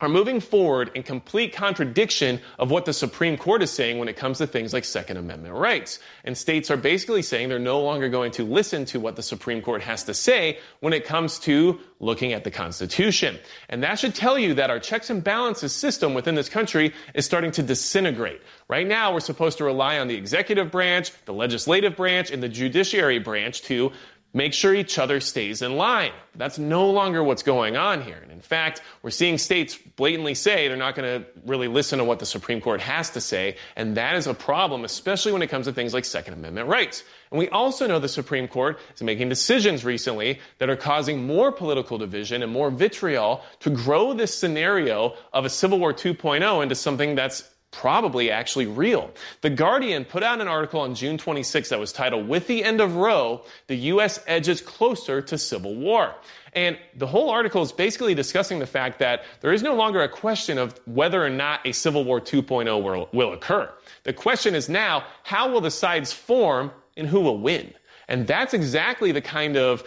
are 0.00 0.08
moving 0.08 0.40
forward 0.40 0.90
in 0.94 1.02
complete 1.02 1.52
contradiction 1.52 2.40
of 2.58 2.70
what 2.70 2.84
the 2.84 2.92
Supreme 2.92 3.36
Court 3.36 3.62
is 3.62 3.70
saying 3.70 3.98
when 3.98 4.08
it 4.08 4.16
comes 4.16 4.38
to 4.38 4.46
things 4.46 4.72
like 4.72 4.84
Second 4.84 5.16
Amendment 5.16 5.54
rights. 5.54 5.98
And 6.24 6.38
states 6.38 6.70
are 6.70 6.76
basically 6.76 7.22
saying 7.22 7.48
they're 7.48 7.58
no 7.58 7.80
longer 7.80 8.08
going 8.08 8.30
to 8.32 8.44
listen 8.44 8.84
to 8.86 9.00
what 9.00 9.16
the 9.16 9.22
Supreme 9.22 9.60
Court 9.60 9.82
has 9.82 10.04
to 10.04 10.14
say 10.14 10.58
when 10.80 10.92
it 10.92 11.04
comes 11.04 11.38
to 11.40 11.80
looking 12.00 12.32
at 12.32 12.44
the 12.44 12.50
Constitution. 12.50 13.38
And 13.68 13.82
that 13.82 13.98
should 13.98 14.14
tell 14.14 14.38
you 14.38 14.54
that 14.54 14.70
our 14.70 14.78
checks 14.78 15.10
and 15.10 15.22
balances 15.22 15.74
system 15.74 16.14
within 16.14 16.36
this 16.36 16.48
country 16.48 16.94
is 17.14 17.26
starting 17.26 17.50
to 17.52 17.62
disintegrate. 17.62 18.40
Right 18.68 18.86
now, 18.86 19.12
we're 19.12 19.20
supposed 19.20 19.58
to 19.58 19.64
rely 19.64 19.98
on 19.98 20.06
the 20.06 20.14
executive 20.14 20.70
branch, 20.70 21.12
the 21.24 21.32
legislative 21.32 21.96
branch, 21.96 22.30
and 22.30 22.40
the 22.40 22.48
judiciary 22.48 23.18
branch 23.18 23.62
to 23.62 23.90
make 24.34 24.52
sure 24.52 24.74
each 24.74 24.98
other 24.98 25.20
stays 25.20 25.62
in 25.62 25.76
line. 25.76 26.12
That's 26.34 26.58
no 26.58 26.90
longer 26.90 27.24
what's 27.24 27.42
going 27.42 27.76
on 27.76 28.02
here. 28.02 28.18
And 28.22 28.30
in 28.30 28.40
fact, 28.40 28.82
we're 29.02 29.10
seeing 29.10 29.38
states 29.38 29.76
blatantly 29.96 30.34
say 30.34 30.68
they're 30.68 30.76
not 30.76 30.94
going 30.94 31.22
to 31.22 31.26
really 31.46 31.68
listen 31.68 31.98
to 31.98 32.04
what 32.04 32.18
the 32.18 32.26
Supreme 32.26 32.60
Court 32.60 32.80
has 32.80 33.10
to 33.10 33.20
say, 33.20 33.56
and 33.74 33.96
that 33.96 34.16
is 34.16 34.26
a 34.26 34.34
problem, 34.34 34.84
especially 34.84 35.32
when 35.32 35.42
it 35.42 35.48
comes 35.48 35.66
to 35.66 35.72
things 35.72 35.94
like 35.94 36.04
Second 36.04 36.34
Amendment 36.34 36.68
rights. 36.68 37.04
And 37.30 37.38
we 37.38 37.48
also 37.48 37.86
know 37.86 37.98
the 37.98 38.08
Supreme 38.08 38.48
Court 38.48 38.78
is 38.94 39.02
making 39.02 39.28
decisions 39.28 39.84
recently 39.84 40.40
that 40.58 40.70
are 40.70 40.76
causing 40.76 41.26
more 41.26 41.50
political 41.50 41.98
division 41.98 42.42
and 42.42 42.52
more 42.52 42.70
vitriol 42.70 43.42
to 43.60 43.70
grow 43.70 44.12
this 44.12 44.34
scenario 44.34 45.14
of 45.32 45.44
a 45.44 45.50
Civil 45.50 45.78
War 45.78 45.92
2.0 45.92 46.62
into 46.62 46.74
something 46.74 47.14
that's 47.14 47.48
probably 47.70 48.30
actually 48.30 48.66
real. 48.66 49.10
The 49.42 49.50
Guardian 49.50 50.04
put 50.04 50.22
out 50.22 50.40
an 50.40 50.48
article 50.48 50.80
on 50.80 50.94
June 50.94 51.18
26 51.18 51.68
that 51.68 51.78
was 51.78 51.92
titled, 51.92 52.28
With 52.28 52.46
the 52.46 52.64
End 52.64 52.80
of 52.80 52.96
Roe, 52.96 53.44
the 53.66 53.76
U.S. 53.76 54.20
Edges 54.26 54.60
Closer 54.60 55.20
to 55.22 55.38
Civil 55.38 55.74
War. 55.76 56.14
And 56.54 56.78
the 56.96 57.06
whole 57.06 57.30
article 57.30 57.62
is 57.62 57.72
basically 57.72 58.14
discussing 58.14 58.58
the 58.58 58.66
fact 58.66 58.98
that 59.00 59.22
there 59.42 59.52
is 59.52 59.62
no 59.62 59.74
longer 59.74 60.00
a 60.02 60.08
question 60.08 60.58
of 60.58 60.78
whether 60.86 61.24
or 61.24 61.30
not 61.30 61.60
a 61.66 61.72
Civil 61.72 62.04
War 62.04 62.20
2.0 62.20 62.82
will, 62.82 63.08
will 63.12 63.32
occur. 63.32 63.70
The 64.04 64.12
question 64.12 64.54
is 64.54 64.68
now, 64.68 65.04
how 65.22 65.50
will 65.52 65.60
the 65.60 65.70
sides 65.70 66.12
form 66.12 66.72
and 66.96 67.06
who 67.06 67.20
will 67.20 67.38
win? 67.38 67.74
And 68.08 68.26
that's 68.26 68.54
exactly 68.54 69.12
the 69.12 69.20
kind 69.20 69.56
of 69.56 69.84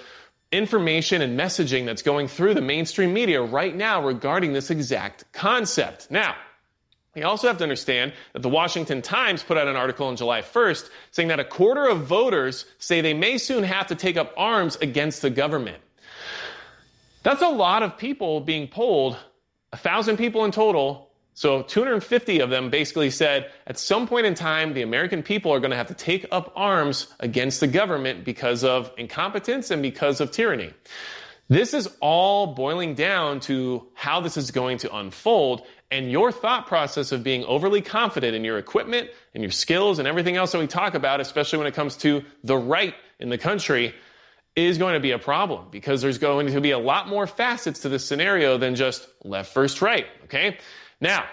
information 0.51 1.21
and 1.21 1.39
messaging 1.39 1.85
that's 1.85 2.01
going 2.01 2.27
through 2.27 2.53
the 2.53 2.61
mainstream 2.61 3.13
media 3.13 3.41
right 3.41 3.75
now 3.75 4.05
regarding 4.05 4.53
this 4.53 4.69
exact 4.69 5.23
concept. 5.31 6.11
Now, 6.11 6.35
you 7.15 7.25
also 7.25 7.47
have 7.47 7.57
to 7.57 7.63
understand 7.63 8.13
that 8.31 8.41
the 8.41 8.49
Washington 8.49 9.01
Times 9.01 9.43
put 9.43 9.57
out 9.57 9.67
an 9.67 9.75
article 9.75 10.07
on 10.07 10.15
July 10.15 10.41
1st 10.41 10.89
saying 11.11 11.27
that 11.27 11.41
a 11.41 11.43
quarter 11.43 11.85
of 11.85 12.05
voters 12.05 12.65
say 12.79 13.01
they 13.01 13.13
may 13.13 13.37
soon 13.37 13.63
have 13.63 13.87
to 13.87 13.95
take 13.95 14.15
up 14.15 14.33
arms 14.37 14.77
against 14.77 15.21
the 15.21 15.29
government. 15.29 15.77
That's 17.23 17.41
a 17.41 17.49
lot 17.49 17.83
of 17.83 17.97
people 17.97 18.39
being 18.39 18.67
polled, 18.67 19.17
a 19.73 19.77
thousand 19.77 20.17
people 20.17 20.45
in 20.45 20.51
total. 20.51 21.09
So 21.33 21.63
250 21.63 22.39
of 22.39 22.49
them 22.49 22.69
basically 22.69 23.09
said 23.09 23.51
at 23.67 23.77
some 23.77 24.07
point 24.07 24.25
in 24.25 24.33
time, 24.33 24.73
the 24.73 24.81
American 24.81 25.21
people 25.21 25.51
are 25.51 25.59
going 25.59 25.71
to 25.71 25.77
have 25.77 25.87
to 25.87 25.93
take 25.93 26.25
up 26.31 26.53
arms 26.55 27.07
against 27.19 27.59
the 27.59 27.67
government 27.67 28.23
because 28.23 28.63
of 28.63 28.91
incompetence 28.97 29.69
and 29.69 29.81
because 29.81 30.21
of 30.21 30.31
tyranny. 30.31 30.73
This 31.49 31.73
is 31.73 31.89
all 31.99 32.47
boiling 32.47 32.95
down 32.95 33.41
to 33.41 33.85
how 33.93 34.21
this 34.21 34.37
is 34.37 34.51
going 34.51 34.77
to 34.79 34.95
unfold 34.95 35.63
and 35.91 36.09
your 36.09 36.31
thought 36.31 36.67
process 36.67 37.11
of 37.11 37.21
being 37.21 37.43
overly 37.45 37.81
confident 37.81 38.33
in 38.33 38.43
your 38.43 38.57
equipment 38.57 39.09
and 39.33 39.43
your 39.43 39.51
skills 39.51 39.99
and 39.99 40.07
everything 40.07 40.37
else 40.37 40.53
that 40.53 40.59
we 40.59 40.67
talk 40.67 40.93
about, 40.93 41.19
especially 41.19 41.57
when 41.57 41.67
it 41.67 41.73
comes 41.73 41.97
to 41.97 42.23
the 42.43 42.57
right 42.57 42.95
in 43.19 43.29
the 43.29 43.37
country, 43.37 43.93
is 44.55 44.77
going 44.77 44.93
to 44.93 44.99
be 44.99 45.11
a 45.11 45.19
problem 45.19 45.67
because 45.71 46.01
there's 46.01 46.17
going 46.17 46.47
to 46.47 46.61
be 46.61 46.71
a 46.71 46.79
lot 46.79 47.07
more 47.07 47.27
facets 47.27 47.81
to 47.81 47.89
this 47.89 48.05
scenario 48.05 48.57
than 48.57 48.75
just 48.75 49.07
left 49.23 49.53
first 49.53 49.81
right. 49.81 50.07
Okay. 50.23 50.57
Now, 50.99 51.25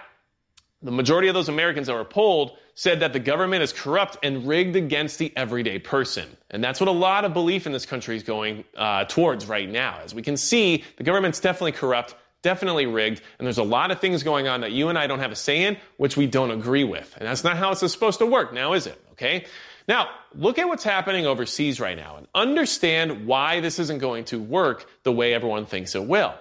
the 0.82 0.92
majority 0.92 1.28
of 1.28 1.34
those 1.34 1.48
Americans 1.48 1.88
that 1.88 1.94
were 1.94 2.04
polled 2.04 2.56
said 2.74 3.00
that 3.00 3.12
the 3.12 3.18
government 3.18 3.62
is 3.64 3.72
corrupt 3.72 4.16
and 4.22 4.46
rigged 4.46 4.76
against 4.76 5.18
the 5.18 5.32
everyday 5.36 5.80
person. 5.80 6.36
And 6.50 6.62
that's 6.62 6.78
what 6.78 6.88
a 6.88 6.92
lot 6.92 7.24
of 7.24 7.34
belief 7.34 7.66
in 7.66 7.72
this 7.72 7.84
country 7.84 8.16
is 8.16 8.22
going 8.22 8.64
uh, 8.76 9.04
towards 9.06 9.46
right 9.46 9.68
now. 9.68 9.98
As 10.04 10.14
we 10.14 10.22
can 10.22 10.36
see, 10.36 10.84
the 10.96 11.02
government's 11.02 11.40
definitely 11.40 11.72
corrupt, 11.72 12.14
definitely 12.48 12.86
rigged, 12.86 13.20
and 13.38 13.44
there's 13.44 13.58
a 13.58 13.62
lot 13.62 13.90
of 13.90 14.00
things 14.00 14.22
going 14.22 14.48
on 14.48 14.62
that 14.62 14.72
you 14.72 14.88
and 14.88 14.98
I 14.98 15.06
don't 15.06 15.18
have 15.18 15.30
a 15.30 15.36
say 15.36 15.64
in, 15.64 15.76
which 15.98 16.16
we 16.16 16.26
don't 16.26 16.50
agree 16.50 16.82
with. 16.82 17.14
And 17.18 17.28
that's 17.28 17.44
not 17.44 17.58
how 17.58 17.72
it's 17.72 17.92
supposed 17.92 18.20
to 18.20 18.26
work 18.26 18.54
now, 18.54 18.72
is 18.72 18.86
it? 18.86 18.98
Okay? 19.12 19.44
Now, 19.86 20.08
look 20.34 20.58
at 20.58 20.66
what's 20.66 20.82
happening 20.82 21.26
overseas 21.26 21.78
right 21.78 21.94
now 21.96 22.16
and 22.16 22.26
understand 22.34 23.26
why 23.26 23.60
this 23.60 23.78
isn't 23.78 23.98
going 23.98 24.24
to 24.26 24.40
work 24.40 24.88
the 25.02 25.12
way 25.12 25.34
everyone 25.34 25.66
thinks 25.66 25.94
it 25.94 26.06
will. 26.06 26.32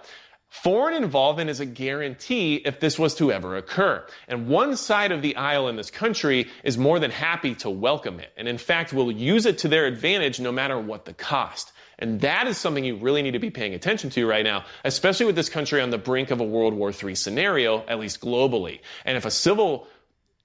Foreign 0.47 0.95
involvement 0.95 1.49
is 1.49 1.60
a 1.60 1.66
guarantee 1.66 2.55
if 2.55 2.80
this 2.80 2.97
was 2.97 3.14
to 3.16 3.34
ever 3.34 3.58
occur. 3.58 4.05
And 4.30 4.47
one 4.47 4.78
side 4.78 5.12
of 5.12 5.22
the 5.22 5.36
aisle 5.36 5.68
in 5.68 5.76
this 5.76 5.91
country 5.91 6.47
is 6.64 6.78
more 6.78 6.99
than 6.99 7.12
happy 7.12 7.53
to 7.55 7.70
welcome 7.70 8.22
it. 8.22 8.32
And 8.38 8.47
in 8.47 8.58
fact, 8.58 8.93
will 8.93 9.12
use 9.12 9.45
it 9.45 9.58
to 9.60 9.68
their 9.68 9.86
advantage 9.86 10.39
no 10.39 10.53
matter 10.53 10.80
what 10.80 11.03
the 11.03 11.14
cost. 11.14 11.74
And 12.00 12.22
that 12.22 12.48
is 12.48 12.58
something 12.58 12.84
you 12.84 12.95
really 12.98 13.22
need 13.22 13.32
to 13.32 13.39
be 13.39 13.50
paying 13.50 13.74
attention 13.74 14.10
to 14.12 14.28
right 14.28 14.43
now, 14.43 14.66
especially 14.84 15.26
with 15.26 15.36
this 15.36 15.50
country 15.50 15.82
on 15.82 15.89
the 15.89 15.98
brink 15.98 16.32
of 16.32 16.39
a 16.39 16.43
World 16.43 16.74
War 16.74 16.91
III 16.91 17.16
scenario, 17.16 17.84
at 17.88 18.00
least 18.00 18.22
globally. 18.22 18.82
And 19.04 19.18
if 19.18 19.26
a 19.26 19.32
civil 19.32 19.88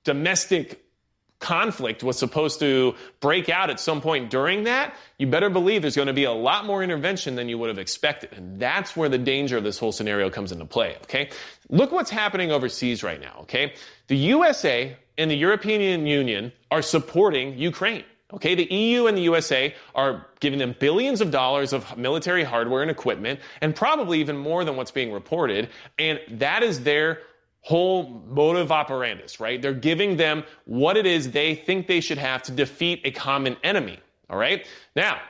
domestic 0.05 0.83
conflict 1.43 2.03
was 2.03 2.19
supposed 2.19 2.61
to 2.61 2.95
break 3.21 3.49
out 3.49 3.69
at 3.69 3.81
some 3.81 4.01
point 4.01 4.31
during 4.31 4.65
that, 4.65 4.95
you 5.19 5.27
better 5.27 5.51
believe 5.51 5.83
there's 5.83 5.97
going 5.97 6.07
to 6.07 6.15
be 6.15 6.25
a 6.25 6.33
lot 6.33 6.65
more 6.65 6.83
intervention 6.83 7.35
than 7.35 7.49
you 7.49 7.59
would 7.59 7.69
have 7.69 7.79
expected. 7.79 8.33
And 8.33 8.59
that's 8.59 8.97
where 8.97 9.09
the 9.09 9.19
danger 9.19 9.59
of 9.59 9.65
this 9.65 9.79
whole 9.79 9.93
scenario 9.93 10.31
comes 10.31 10.53
into 10.53 10.65
play, 10.65 10.97
okay? 11.03 11.31
Look 11.69 11.93
what's 11.93 12.11
happening 12.11 12.53
overseas 12.53 13.03
right 13.03 13.21
now, 13.21 13.41
okay? 13.41 13.75
The 14.07 14.17
USA 14.17 14.97
and 15.19 15.31
the 15.31 15.37
European 15.37 16.07
Union 16.07 16.53
are 16.71 16.81
supporting 16.81 17.59
Ukraine. 17.59 18.05
Okay, 18.35 18.55
the 18.55 18.65
EU 18.65 19.07
and 19.07 19.17
the 19.17 19.23
USA 19.23 19.75
are 19.95 20.27
giving 20.41 20.59
them 20.59 20.75
billions 20.79 21.21
of 21.21 21.31
dollars 21.31 21.73
of 21.73 21.99
military 21.99 22.45
hardware 22.45 22.81
and 22.81 22.91
equipment, 22.91 23.41
and 23.61 23.77
probably 23.77 24.21
even 24.21 24.37
more 24.39 24.65
than 24.65 24.77
what's 24.77 24.91
being 24.91 25.13
reported. 25.13 25.69
And 25.99 26.19
that 26.31 26.63
is 26.63 26.83
their 26.83 27.21
whole 27.61 28.25
motive 28.29 28.69
operandus, 28.69 29.39
right? 29.39 29.61
They're 29.61 29.75
giving 29.75 30.17
them 30.17 30.45
what 30.65 30.97
it 30.97 31.07
is 31.07 31.31
they 31.31 31.55
think 31.55 31.87
they 31.87 32.01
should 32.01 32.19
have 32.19 32.43
to 32.45 32.53
defeat 32.53 33.03
a 33.05 33.11
common 33.11 33.57
enemy. 33.63 34.01
All 34.29 34.39
right. 34.39 34.67
Now, 34.97 35.21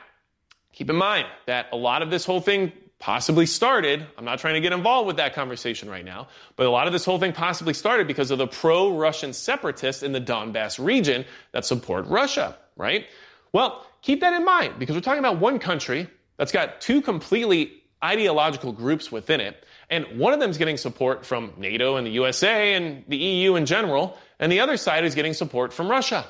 keep 0.71 0.89
in 0.89 0.95
mind 0.95 1.27
that 1.45 1.67
a 1.71 1.75
lot 1.75 2.01
of 2.01 2.09
this 2.09 2.25
whole 2.25 2.41
thing 2.41 2.71
possibly 2.99 3.45
started. 3.45 4.05
I'm 4.17 4.23
not 4.23 4.39
trying 4.39 4.53
to 4.53 4.61
get 4.61 4.71
involved 4.71 5.07
with 5.07 5.17
that 5.17 5.35
conversation 5.35 5.89
right 5.89 6.05
now, 6.05 6.29
but 6.55 6.65
a 6.65 6.69
lot 6.69 6.87
of 6.87 6.93
this 6.93 7.03
whole 7.03 7.19
thing 7.19 7.33
possibly 7.33 7.73
started 7.73 8.07
because 8.07 8.31
of 8.31 8.37
the 8.37 8.47
pro 8.47 8.97
Russian 8.97 9.33
separatists 9.33 10.03
in 10.03 10.13
the 10.13 10.21
Donbass 10.21 10.83
region 10.83 11.25
that 11.51 11.65
support 11.65 12.07
Russia, 12.07 12.57
right? 12.75 13.05
Well, 13.51 13.85
keep 14.01 14.21
that 14.21 14.33
in 14.33 14.45
mind 14.45 14.79
because 14.79 14.95
we're 14.95 15.01
talking 15.01 15.19
about 15.19 15.39
one 15.39 15.59
country 15.59 16.07
that's 16.37 16.51
got 16.51 16.81
two 16.81 17.01
completely 17.01 17.83
ideological 18.03 18.71
groups 18.71 19.11
within 19.11 19.39
it 19.39 19.63
and 19.93 20.17
one 20.17 20.33
of 20.33 20.39
them 20.39 20.49
is 20.49 20.57
getting 20.57 20.77
support 20.77 21.23
from 21.23 21.53
NATO 21.57 21.97
and 21.97 22.07
the 22.07 22.11
USA 22.11 22.73
and 22.73 23.03
the 23.07 23.17
EU 23.17 23.55
in 23.55 23.67
general, 23.67 24.17
and 24.39 24.51
the 24.51 24.59
other 24.59 24.75
side 24.75 25.05
is 25.05 25.13
getting 25.13 25.33
support 25.33 25.71
from 25.71 25.87
Russia. 25.87 26.25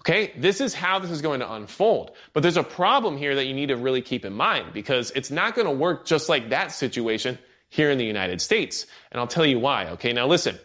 Okay, 0.00 0.32
this 0.36 0.60
is 0.60 0.74
how 0.74 0.98
this 0.98 1.10
is 1.10 1.22
going 1.22 1.40
to 1.40 1.50
unfold. 1.50 2.12
But 2.34 2.42
there's 2.42 2.58
a 2.58 2.62
problem 2.62 3.16
here 3.16 3.34
that 3.34 3.46
you 3.46 3.54
need 3.54 3.68
to 3.68 3.76
really 3.76 4.02
keep 4.02 4.26
in 4.26 4.34
mind 4.34 4.74
because 4.74 5.10
it's 5.12 5.30
not 5.30 5.54
going 5.54 5.66
to 5.66 5.72
work 5.72 6.04
just 6.04 6.28
like 6.28 6.50
that 6.50 6.70
situation 6.70 7.38
here 7.70 7.90
in 7.90 7.96
the 7.96 8.04
United 8.04 8.42
States. 8.42 8.86
And 9.10 9.20
I'll 9.20 9.26
tell 9.26 9.46
you 9.46 9.58
why. 9.58 9.88
Okay, 9.92 10.12
now 10.12 10.26
listen. 10.26 10.58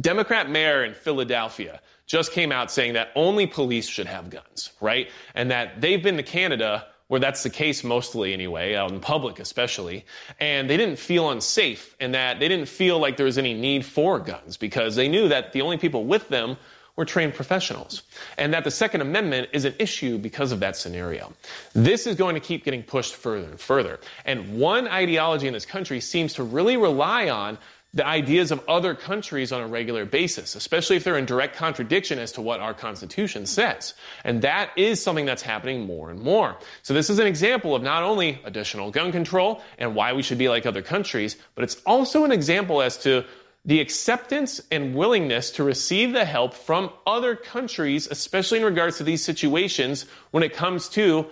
Democrat 0.00 0.48
mayor 0.48 0.82
in 0.84 0.94
Philadelphia 0.94 1.80
just 2.10 2.32
came 2.32 2.50
out 2.50 2.72
saying 2.72 2.94
that 2.94 3.12
only 3.14 3.46
police 3.46 3.86
should 3.86 4.08
have 4.08 4.30
guns, 4.30 4.72
right? 4.80 5.08
And 5.36 5.52
that 5.52 5.80
they've 5.80 6.02
been 6.02 6.16
to 6.16 6.24
Canada 6.24 6.86
where 7.06 7.20
that's 7.20 7.44
the 7.44 7.50
case 7.50 7.84
mostly 7.84 8.32
anyway, 8.32 8.74
out 8.74 8.90
in 8.90 8.98
public 8.98 9.38
especially. 9.38 10.04
And 10.40 10.68
they 10.68 10.76
didn't 10.76 10.98
feel 10.98 11.30
unsafe 11.30 11.94
and 12.00 12.12
that 12.14 12.40
they 12.40 12.48
didn't 12.48 12.66
feel 12.68 12.98
like 12.98 13.16
there 13.16 13.26
was 13.26 13.38
any 13.38 13.54
need 13.54 13.84
for 13.84 14.18
guns 14.18 14.56
because 14.56 14.96
they 14.96 15.06
knew 15.06 15.28
that 15.28 15.52
the 15.52 15.62
only 15.62 15.76
people 15.76 16.04
with 16.04 16.28
them 16.28 16.56
were 16.96 17.04
trained 17.04 17.32
professionals. 17.32 18.02
And 18.38 18.52
that 18.54 18.64
the 18.64 18.72
Second 18.72 19.02
Amendment 19.02 19.50
is 19.52 19.64
an 19.64 19.74
issue 19.78 20.18
because 20.18 20.50
of 20.50 20.58
that 20.60 20.76
scenario. 20.76 21.32
This 21.74 22.08
is 22.08 22.16
going 22.16 22.34
to 22.34 22.40
keep 22.40 22.64
getting 22.64 22.82
pushed 22.82 23.14
further 23.14 23.46
and 23.46 23.60
further. 23.60 24.00
And 24.24 24.58
one 24.58 24.88
ideology 24.88 25.46
in 25.46 25.52
this 25.52 25.66
country 25.66 26.00
seems 26.00 26.34
to 26.34 26.42
really 26.42 26.76
rely 26.76 27.28
on 27.28 27.56
the 27.92 28.06
ideas 28.06 28.52
of 28.52 28.62
other 28.68 28.94
countries 28.94 29.50
on 29.50 29.60
a 29.60 29.66
regular 29.66 30.04
basis, 30.04 30.54
especially 30.54 30.96
if 30.96 31.02
they're 31.02 31.18
in 31.18 31.26
direct 31.26 31.56
contradiction 31.56 32.20
as 32.20 32.30
to 32.32 32.40
what 32.40 32.60
our 32.60 32.72
Constitution 32.72 33.46
says. 33.46 33.94
And 34.22 34.42
that 34.42 34.70
is 34.76 35.02
something 35.02 35.26
that's 35.26 35.42
happening 35.42 35.86
more 35.86 36.10
and 36.10 36.20
more. 36.20 36.56
So 36.82 36.94
this 36.94 37.10
is 37.10 37.18
an 37.18 37.26
example 37.26 37.74
of 37.74 37.82
not 37.82 38.04
only 38.04 38.40
additional 38.44 38.92
gun 38.92 39.10
control 39.10 39.60
and 39.78 39.96
why 39.96 40.12
we 40.12 40.22
should 40.22 40.38
be 40.38 40.48
like 40.48 40.66
other 40.66 40.82
countries, 40.82 41.36
but 41.56 41.64
it's 41.64 41.82
also 41.84 42.24
an 42.24 42.30
example 42.30 42.80
as 42.80 42.96
to 42.98 43.24
the 43.64 43.80
acceptance 43.80 44.60
and 44.70 44.94
willingness 44.94 45.50
to 45.52 45.64
receive 45.64 46.12
the 46.12 46.24
help 46.24 46.54
from 46.54 46.90
other 47.06 47.34
countries, 47.34 48.06
especially 48.06 48.58
in 48.58 48.64
regards 48.64 48.98
to 48.98 49.04
these 49.04 49.22
situations 49.22 50.06
when 50.30 50.42
it 50.42 50.54
comes 50.54 50.88
to 50.90 51.26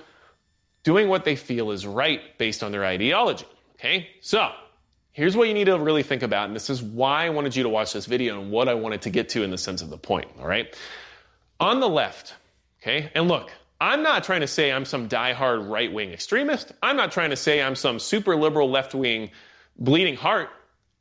doing 0.83 1.09
what 1.09 1.25
they 1.25 1.37
feel 1.37 1.71
is 1.71 1.87
right 1.87 2.37
based 2.37 2.63
on 2.63 2.73
their 2.73 2.85
ideology. 2.85 3.47
Okay? 3.77 4.09
So, 4.21 4.51
Here's 5.19 5.37
what 5.37 5.49
you 5.49 5.55
need 5.55 5.64
to 5.64 5.77
really 5.77 6.05
think 6.05 6.23
about, 6.23 6.47
and 6.47 6.55
this 6.55 6.71
is 6.71 6.81
why 6.81 7.27
I 7.27 7.31
wanted 7.31 7.57
you 7.57 7.64
to 7.64 7.69
watch 7.69 7.93
this 7.93 8.07
video 8.07 8.41
and 8.41 8.53
what 8.53 8.69
I 8.69 8.75
wanted 8.75 9.03
to 9.03 9.11
get 9.11 9.31
to 9.31 9.43
in 9.43 9.51
the 9.51 9.59
sense 9.59 9.83
of 9.83 9.91
the 9.91 9.99
point, 9.99 10.31
all 10.39 10.47
right? 10.47 10.73
On 11.59 11.81
the 11.81 11.89
left, 11.89 12.35
okay, 12.81 13.11
and 13.16 13.27
look, 13.27 13.51
I'm 13.81 14.05
not 14.05 14.23
trying 14.23 14.43
to 14.43 14.47
say 14.47 14.71
I'm 14.71 14.85
some 14.85 15.09
diehard 15.09 15.69
right 15.69 15.93
wing 15.93 16.12
extremist. 16.12 16.71
I'm 16.85 16.97
not 16.97 17.11
trying 17.11 17.31
to 17.31 17.37
say 17.37 17.61
I'm 17.61 17.75
some 17.75 17.99
super 17.99 18.37
liberal 18.37 18.71
left 18.71 18.95
wing 18.95 19.33
bleeding 19.77 20.14
heart. 20.14 20.51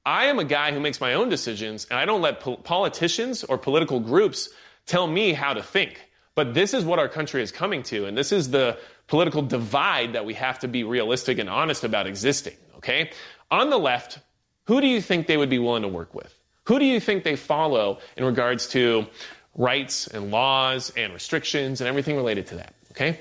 I 0.03 0.25
am 0.25 0.39
a 0.39 0.45
guy 0.45 0.71
who 0.71 0.79
makes 0.79 0.99
my 0.99 1.13
own 1.13 1.29
decisions, 1.29 1.85
and 1.85 1.99
I 1.99 2.05
don't 2.05 2.23
let 2.23 2.39
po- 2.39 2.57
politicians 2.57 3.43
or 3.43 3.59
political 3.59 3.99
groups 3.99 4.49
tell 4.87 5.05
me 5.05 5.33
how 5.33 5.53
to 5.53 5.61
think. 5.61 6.01
But 6.33 6.55
this 6.55 6.73
is 6.73 6.83
what 6.83 6.97
our 6.97 7.07
country 7.07 7.43
is 7.43 7.51
coming 7.51 7.83
to, 7.83 8.07
and 8.07 8.17
this 8.17 8.31
is 8.31 8.49
the 8.49 8.79
political 9.05 9.43
divide 9.43 10.13
that 10.13 10.25
we 10.25 10.33
have 10.33 10.57
to 10.59 10.67
be 10.67 10.83
realistic 10.83 11.37
and 11.37 11.47
honest 11.47 11.83
about 11.83 12.07
existing, 12.07 12.55
okay? 12.77 13.11
On 13.49 13.69
the 13.69 13.77
left, 13.77 14.19
who 14.65 14.81
do 14.81 14.87
you 14.87 15.01
think 15.01 15.27
they 15.27 15.37
would 15.37 15.49
be 15.49 15.59
willing 15.59 15.83
to 15.83 15.87
work 15.87 16.13
with? 16.13 16.33
Who 16.65 16.79
do 16.79 16.85
you 16.85 16.99
think 16.99 17.23
they 17.23 17.37
follow 17.37 17.99
in 18.17 18.25
regards 18.25 18.67
to 18.69 19.07
rights 19.55 20.07
and 20.07 20.31
laws 20.31 20.91
and 20.97 21.13
restrictions 21.13 21.79
and 21.79 21.87
everything 21.87 22.17
related 22.17 22.47
to 22.47 22.55
that? 22.55 22.73
Okay? 22.91 23.19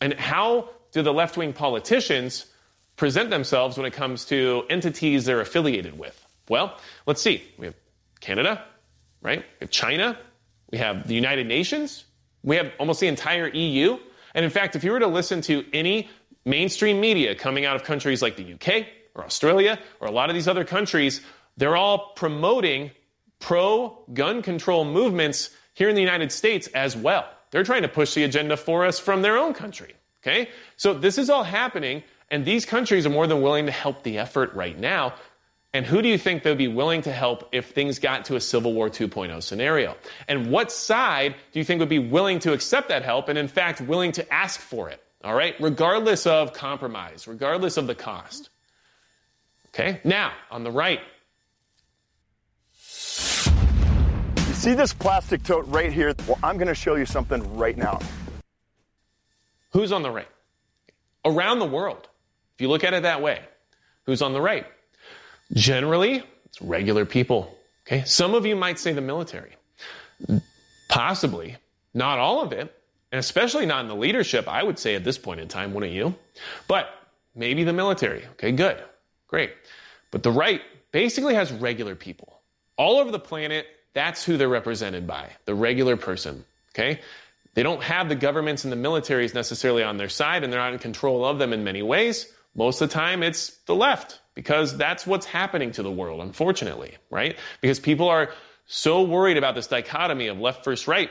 And 0.00 0.14
how 0.14 0.70
do 0.92 1.02
the 1.02 1.12
left 1.12 1.36
wing 1.36 1.52
politicians 1.52 2.46
present 2.96 3.30
themselves 3.30 3.76
when 3.76 3.86
it 3.86 3.92
comes 3.92 4.24
to 4.26 4.64
entities 4.68 5.24
they're 5.24 5.40
affiliated 5.40 5.98
with? 5.98 6.24
Well, 6.48 6.76
let's 7.06 7.22
see. 7.22 7.44
We 7.56 7.66
have 7.66 7.74
Canada, 8.20 8.64
right? 9.22 9.38
We 9.38 9.64
have 9.64 9.70
China. 9.70 10.18
We 10.72 10.78
have 10.78 11.06
the 11.06 11.14
United 11.14 11.46
Nations. 11.46 12.04
We 12.42 12.56
have 12.56 12.72
almost 12.78 13.00
the 13.00 13.06
entire 13.06 13.48
EU. 13.48 13.98
And 14.34 14.44
in 14.44 14.50
fact, 14.50 14.76
if 14.76 14.82
you 14.82 14.90
were 14.90 15.00
to 15.00 15.06
listen 15.06 15.40
to 15.42 15.64
any 15.72 16.08
mainstream 16.44 17.00
media 17.00 17.34
coming 17.34 17.64
out 17.64 17.76
of 17.76 17.84
countries 17.84 18.22
like 18.22 18.36
the 18.36 18.54
UK, 18.54 18.86
or 19.18 19.24
Australia 19.24 19.78
or 20.00 20.08
a 20.08 20.12
lot 20.12 20.30
of 20.30 20.34
these 20.34 20.48
other 20.48 20.64
countries, 20.64 21.20
they're 21.56 21.76
all 21.76 22.12
promoting 22.14 22.90
pro 23.40 23.98
gun 24.14 24.42
control 24.42 24.84
movements 24.84 25.50
here 25.74 25.88
in 25.88 25.94
the 25.94 26.00
United 26.00 26.32
States 26.32 26.68
as 26.68 26.96
well. 26.96 27.28
They're 27.50 27.64
trying 27.64 27.82
to 27.82 27.88
push 27.88 28.14
the 28.14 28.24
agenda 28.24 28.56
for 28.56 28.84
us 28.84 28.98
from 28.98 29.22
their 29.22 29.36
own 29.36 29.54
country. 29.54 29.94
Okay? 30.22 30.48
So 30.76 30.94
this 30.94 31.18
is 31.18 31.30
all 31.30 31.44
happening, 31.44 32.02
and 32.30 32.44
these 32.44 32.64
countries 32.64 33.06
are 33.06 33.10
more 33.10 33.26
than 33.26 33.42
willing 33.42 33.66
to 33.66 33.72
help 33.72 34.02
the 34.02 34.18
effort 34.18 34.52
right 34.54 34.78
now. 34.78 35.14
And 35.72 35.84
who 35.84 36.02
do 36.02 36.08
you 36.08 36.18
think 36.18 36.42
they'd 36.42 36.56
be 36.56 36.68
willing 36.68 37.02
to 37.02 37.12
help 37.12 37.48
if 37.52 37.70
things 37.70 37.98
got 37.98 38.24
to 38.26 38.36
a 38.36 38.40
Civil 38.40 38.72
War 38.72 38.88
2.0 38.88 39.42
scenario? 39.42 39.96
And 40.26 40.50
what 40.50 40.72
side 40.72 41.34
do 41.52 41.58
you 41.58 41.64
think 41.64 41.80
would 41.80 41.88
be 41.88 41.98
willing 41.98 42.38
to 42.40 42.52
accept 42.52 42.88
that 42.88 43.02
help 43.02 43.28
and, 43.28 43.38
in 43.38 43.48
fact, 43.48 43.80
willing 43.80 44.12
to 44.12 44.32
ask 44.32 44.60
for 44.60 44.88
it? 44.88 45.02
All 45.22 45.34
right? 45.34 45.54
Regardless 45.60 46.26
of 46.26 46.52
compromise, 46.52 47.28
regardless 47.28 47.76
of 47.76 47.86
the 47.86 47.94
cost. 47.94 48.50
Okay, 49.68 50.00
now 50.04 50.32
on 50.50 50.64
the 50.64 50.70
right, 50.70 51.00
You 54.48 54.54
see 54.54 54.74
this 54.74 54.92
plastic 54.92 55.42
tote 55.44 55.66
right 55.68 55.92
here? 55.92 56.14
Well, 56.26 56.38
I'm 56.42 56.56
going 56.56 56.68
to 56.68 56.74
show 56.74 56.96
you 56.96 57.06
something 57.06 57.56
right 57.56 57.76
now. 57.76 58.00
who's 59.70 59.92
on 59.92 60.02
the 60.02 60.10
right? 60.10 60.28
Around 61.24 61.58
the 61.58 61.66
world, 61.66 62.08
if 62.54 62.60
you 62.60 62.68
look 62.68 62.82
at 62.82 62.94
it 62.94 63.02
that 63.02 63.20
way, 63.22 63.40
who's 64.04 64.22
on 64.22 64.32
the 64.32 64.40
right? 64.40 64.66
Generally, 65.52 66.24
it's 66.46 66.60
regular 66.62 67.04
people. 67.04 67.54
Okay, 67.86 68.04
some 68.04 68.34
of 68.34 68.46
you 68.46 68.56
might 68.56 68.78
say 68.78 68.92
the 68.92 69.00
military. 69.00 69.52
Possibly, 70.88 71.56
not 71.94 72.18
all 72.18 72.42
of 72.42 72.52
it, 72.52 72.74
and 73.12 73.18
especially 73.18 73.66
not 73.66 73.82
in 73.82 73.88
the 73.88 73.96
leadership, 73.96 74.48
I 74.48 74.62
would 74.62 74.78
say 74.78 74.94
at 74.94 75.04
this 75.04 75.18
point 75.18 75.40
in 75.40 75.48
time, 75.48 75.72
wouldn't 75.74 75.92
you? 75.92 76.14
But 76.66 76.88
maybe 77.34 77.64
the 77.64 77.72
military. 77.72 78.24
Okay, 78.32 78.52
good, 78.52 78.82
great. 79.28 79.52
But 80.10 80.22
the 80.22 80.32
right 80.32 80.60
basically 80.90 81.34
has 81.34 81.52
regular 81.52 81.94
people. 81.94 82.40
All 82.76 82.98
over 82.98 83.10
the 83.10 83.18
planet, 83.18 83.66
that's 83.94 84.24
who 84.24 84.36
they're 84.36 84.48
represented 84.48 85.06
by 85.06 85.30
the 85.44 85.54
regular 85.54 85.96
person. 85.96 86.44
Okay? 86.74 87.00
They 87.54 87.62
don't 87.62 87.82
have 87.82 88.08
the 88.08 88.14
governments 88.14 88.64
and 88.64 88.72
the 88.72 88.76
militaries 88.76 89.34
necessarily 89.34 89.82
on 89.82 89.96
their 89.96 90.08
side, 90.08 90.44
and 90.44 90.52
they're 90.52 90.60
not 90.60 90.72
in 90.72 90.78
control 90.78 91.24
of 91.24 91.38
them 91.38 91.52
in 91.52 91.64
many 91.64 91.82
ways. 91.82 92.32
Most 92.54 92.80
of 92.80 92.88
the 92.88 92.94
time, 92.94 93.22
it's 93.22 93.56
the 93.66 93.74
left 93.74 94.20
because 94.34 94.76
that's 94.76 95.06
what's 95.06 95.26
happening 95.26 95.72
to 95.72 95.82
the 95.82 95.90
world, 95.90 96.20
unfortunately, 96.20 96.96
right? 97.10 97.36
Because 97.60 97.80
people 97.80 98.08
are 98.08 98.30
so 98.66 99.02
worried 99.02 99.36
about 99.36 99.54
this 99.54 99.66
dichotomy 99.66 100.28
of 100.28 100.38
left 100.38 100.64
versus 100.64 100.86
right 100.86 101.10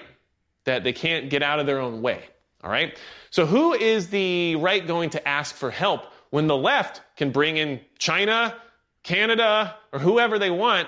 that 0.63 0.83
they 0.83 0.93
can't 0.93 1.29
get 1.29 1.43
out 1.43 1.59
of 1.59 1.65
their 1.65 1.79
own 1.79 2.01
way. 2.01 2.23
All 2.63 2.69
right? 2.69 2.97
So, 3.29 3.45
who 3.45 3.73
is 3.73 4.07
the 4.07 4.55
right 4.55 4.85
going 4.85 5.11
to 5.11 5.27
ask 5.27 5.55
for 5.55 5.69
help 5.69 6.01
when 6.29 6.47
the 6.47 6.57
left 6.57 7.01
can 7.15 7.31
bring 7.31 7.57
in 7.57 7.79
China, 7.97 8.55
Canada, 9.03 9.75
or 9.91 9.99
whoever 9.99 10.39
they 10.39 10.49
want 10.49 10.87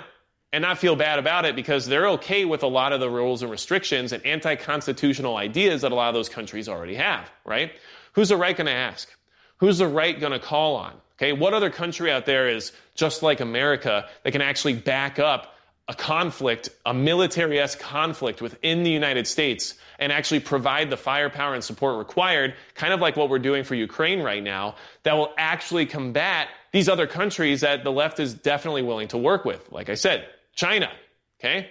and 0.52 0.62
not 0.62 0.78
feel 0.78 0.96
bad 0.96 1.20
about 1.20 1.46
it 1.46 1.56
because 1.56 1.86
they're 1.86 2.10
okay 2.10 2.46
with 2.46 2.64
a 2.64 2.68
lot 2.68 2.92
of 2.92 3.00
the 3.00 3.10
rules 3.10 3.42
and 3.42 3.52
restrictions 3.52 4.12
and 4.12 4.26
anti 4.26 4.56
constitutional 4.56 5.38
ideas 5.38 5.82
that 5.82 5.92
a 5.92 5.96
lot 5.96 6.10
of 6.10 6.14
those 6.14 6.30
countries 6.30 6.68
already 6.68 6.96
have, 6.96 7.30
right? 7.46 7.72
Who's 8.14 8.30
the 8.30 8.38
right 8.38 8.56
going 8.56 8.68
to 8.68 8.74
ask? 8.74 9.10
Who's 9.58 9.78
the 9.78 9.88
right 9.88 10.20
going 10.20 10.32
to 10.32 10.40
call 10.40 10.76
on? 10.76 10.94
Okay, 11.18 11.34
what 11.34 11.54
other 11.54 11.70
country 11.70 12.12
out 12.12 12.26
there 12.26 12.48
is 12.48 12.72
just 12.96 13.22
like 13.22 13.42
America 13.42 14.08
that 14.24 14.32
can 14.32 14.42
actually 14.42 14.74
back 14.74 15.20
up 15.20 15.54
a 15.90 15.94
conflict, 15.96 16.70
a 16.86 16.94
military 16.94 17.60
esque 17.60 17.80
conflict 17.80 18.44
within 18.44 18.84
the 18.84 18.92
United 18.92 19.26
States 19.26 19.74
and 19.98 20.12
actually 20.12 20.40
provide 20.40 20.92
the 20.92 20.96
firepower 20.96 21.56
and 21.56 21.64
support 21.64 21.98
required, 21.98 22.54
kind 22.76 22.94
of 22.94 23.02
like 23.02 23.18
what 23.18 23.28
we're 23.28 23.40
doing 23.40 23.64
for 23.64 23.74
Ukraine 23.74 24.22
right 24.22 24.44
now, 24.44 24.76
that 25.02 25.14
will 25.18 25.34
actually 25.36 25.88
combat 25.88 26.48
these 26.72 26.88
other 26.88 27.08
countries 27.08 27.62
that 27.62 27.84
the 27.84 27.92
left 27.92 28.20
is 28.20 28.36
definitely 28.36 28.84
willing 28.84 29.08
to 29.08 29.18
work 29.18 29.46
with. 29.46 29.72
Like 29.72 29.90
I 29.90 29.96
said, 29.96 30.28
China, 30.54 30.92
okay? 31.40 31.68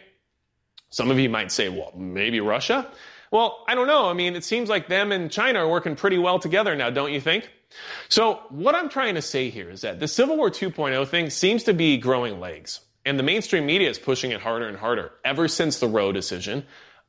Some 0.91 1.13
of 1.13 1.21
you 1.21 1.31
might 1.31 1.53
say, 1.53 1.69
well, 1.69 1.93
maybe 1.97 2.41
Russia? 2.41 2.91
Well, 3.31 3.65
I 3.69 3.77
don't 3.77 3.87
know. 3.87 4.11
I 4.11 4.15
mean, 4.15 4.35
it 4.35 4.43
seems 4.43 4.69
like 4.69 4.89
them 4.89 5.13
and 5.13 5.31
China 5.31 5.61
are 5.61 5.69
working 5.69 5.95
pretty 5.95 6.19
well 6.19 6.41
together 6.41 6.75
now, 6.75 6.91
don't 6.91 7.13
you 7.13 7.21
think? 7.21 7.49
So, 8.09 8.41
what 8.49 8.75
I'm 8.75 8.89
trying 8.89 9.15
to 9.15 9.23
say 9.23 9.51
here 9.51 9.71
is 9.71 9.83
that 9.83 10.01
the 10.01 10.09
Civil 10.09 10.39
War 10.39 10.51
2.0 10.51 11.07
thing 11.07 11.31
seems 11.31 11.65
to 11.65 11.75
be 11.75 11.99
growing 11.99 12.41
legs. 12.41 12.81
And 13.09 13.19
the 13.19 13.23
mainstream 13.23 13.65
media 13.65 13.89
is 13.89 13.99
pushing 13.99 14.33
it 14.33 14.43
harder 14.43 14.69
and 14.69 14.77
harder 14.77 15.13
ever 15.25 15.49
since 15.49 15.79
the 15.79 15.89
Roe 15.89 16.13
decision, 16.13 16.67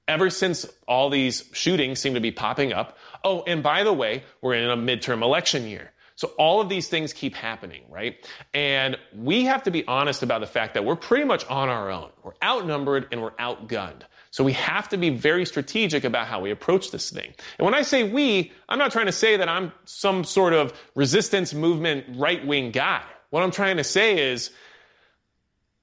ever 0.08 0.30
since 0.30 0.66
all 0.88 1.10
these 1.10 1.50
shootings 1.52 2.00
seem 2.00 2.14
to 2.14 2.22
be 2.22 2.32
popping 2.32 2.72
up. 2.72 2.98
Oh, 3.26 3.44
and 3.46 3.62
by 3.62 3.84
the 3.84 3.92
way, 3.92 4.24
we're 4.42 4.54
in 4.54 4.70
a 4.70 4.78
midterm 4.78 5.22
election 5.24 5.68
year. 5.68 5.92
So 6.16 6.30
all 6.38 6.62
of 6.62 6.70
these 6.70 6.88
things 6.88 7.12
keep 7.12 7.36
happening, 7.36 7.84
right? 7.90 8.16
And 8.54 8.98
we 9.14 9.44
have 9.44 9.64
to 9.64 9.72
be 9.72 9.86
honest 9.88 10.24
about 10.24 10.40
the 10.40 10.48
fact 10.48 10.74
that 10.76 10.86
we're 10.86 10.96
pretty 10.96 11.26
much 11.26 11.46
on 11.48 11.68
our 11.68 11.92
own. 11.92 12.12
We're 12.24 12.32
outnumbered 12.42 13.10
and 13.12 13.22
we're 13.22 13.32
outgunned. 13.32 14.04
So 14.32 14.42
we 14.46 14.54
have 14.54 14.88
to 14.90 14.98
be 14.98 15.10
very 15.10 15.46
strategic 15.46 16.06
about 16.06 16.28
how 16.28 16.40
we 16.40 16.50
approach 16.50 16.92
this 16.92 17.10
thing. 17.10 17.34
And 17.58 17.66
when 17.66 17.74
I 17.74 17.82
say 17.82 18.10
we, 18.10 18.54
I'm 18.70 18.80
not 18.80 18.94
trying 18.94 19.08
to 19.08 19.12
say 19.12 19.36
that 19.36 19.50
I'm 19.50 19.74
some 19.84 20.24
sort 20.24 20.54
of 20.54 20.72
resistance 20.96 21.54
movement 21.54 22.06
right 22.16 22.46
wing 22.48 22.72
guy. 22.72 23.04
What 23.32 23.44
I'm 23.44 23.52
trying 23.52 23.76
to 23.78 23.84
say 23.84 24.32
is 24.32 24.52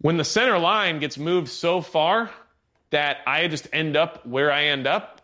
when 0.00 0.16
the 0.16 0.24
center 0.24 0.58
line 0.58 0.98
gets 0.98 1.18
moved 1.18 1.48
so 1.48 1.80
far 1.80 2.30
that 2.90 3.18
I 3.26 3.48
just 3.48 3.68
end 3.72 3.96
up 3.96 4.26
where 4.26 4.52
I 4.52 4.64
end 4.64 4.86
up, 4.86 5.20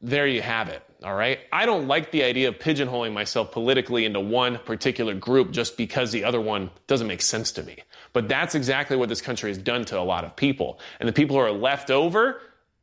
there 0.00 0.26
you 0.26 0.42
have 0.42 0.68
it. 0.68 0.82
All 1.04 1.14
right. 1.14 1.38
I 1.52 1.66
don't 1.66 1.88
like 1.88 2.10
the 2.10 2.24
idea 2.24 2.48
of 2.48 2.58
pigeonholing 2.58 3.12
myself 3.12 3.52
politically 3.52 4.04
into 4.04 4.18
one 4.18 4.58
particular 4.64 5.14
group 5.14 5.50
just 5.50 5.76
because 5.76 6.10
the 6.10 6.24
other 6.24 6.40
one 6.40 6.70
doesn't 6.86 7.06
make 7.06 7.22
sense 7.22 7.52
to 7.52 7.62
me. 7.62 7.78
But 8.12 8.28
that's 8.28 8.54
exactly 8.54 8.96
what 8.96 9.08
this 9.08 9.20
country 9.20 9.50
has 9.50 9.58
done 9.58 9.84
to 9.86 9.98
a 9.98 10.02
lot 10.02 10.24
of 10.24 10.34
people. 10.36 10.80
And 10.98 11.08
the 11.08 11.12
people 11.12 11.36
who 11.36 11.42
are 11.42 11.52
left 11.52 11.90
over, 11.90 12.40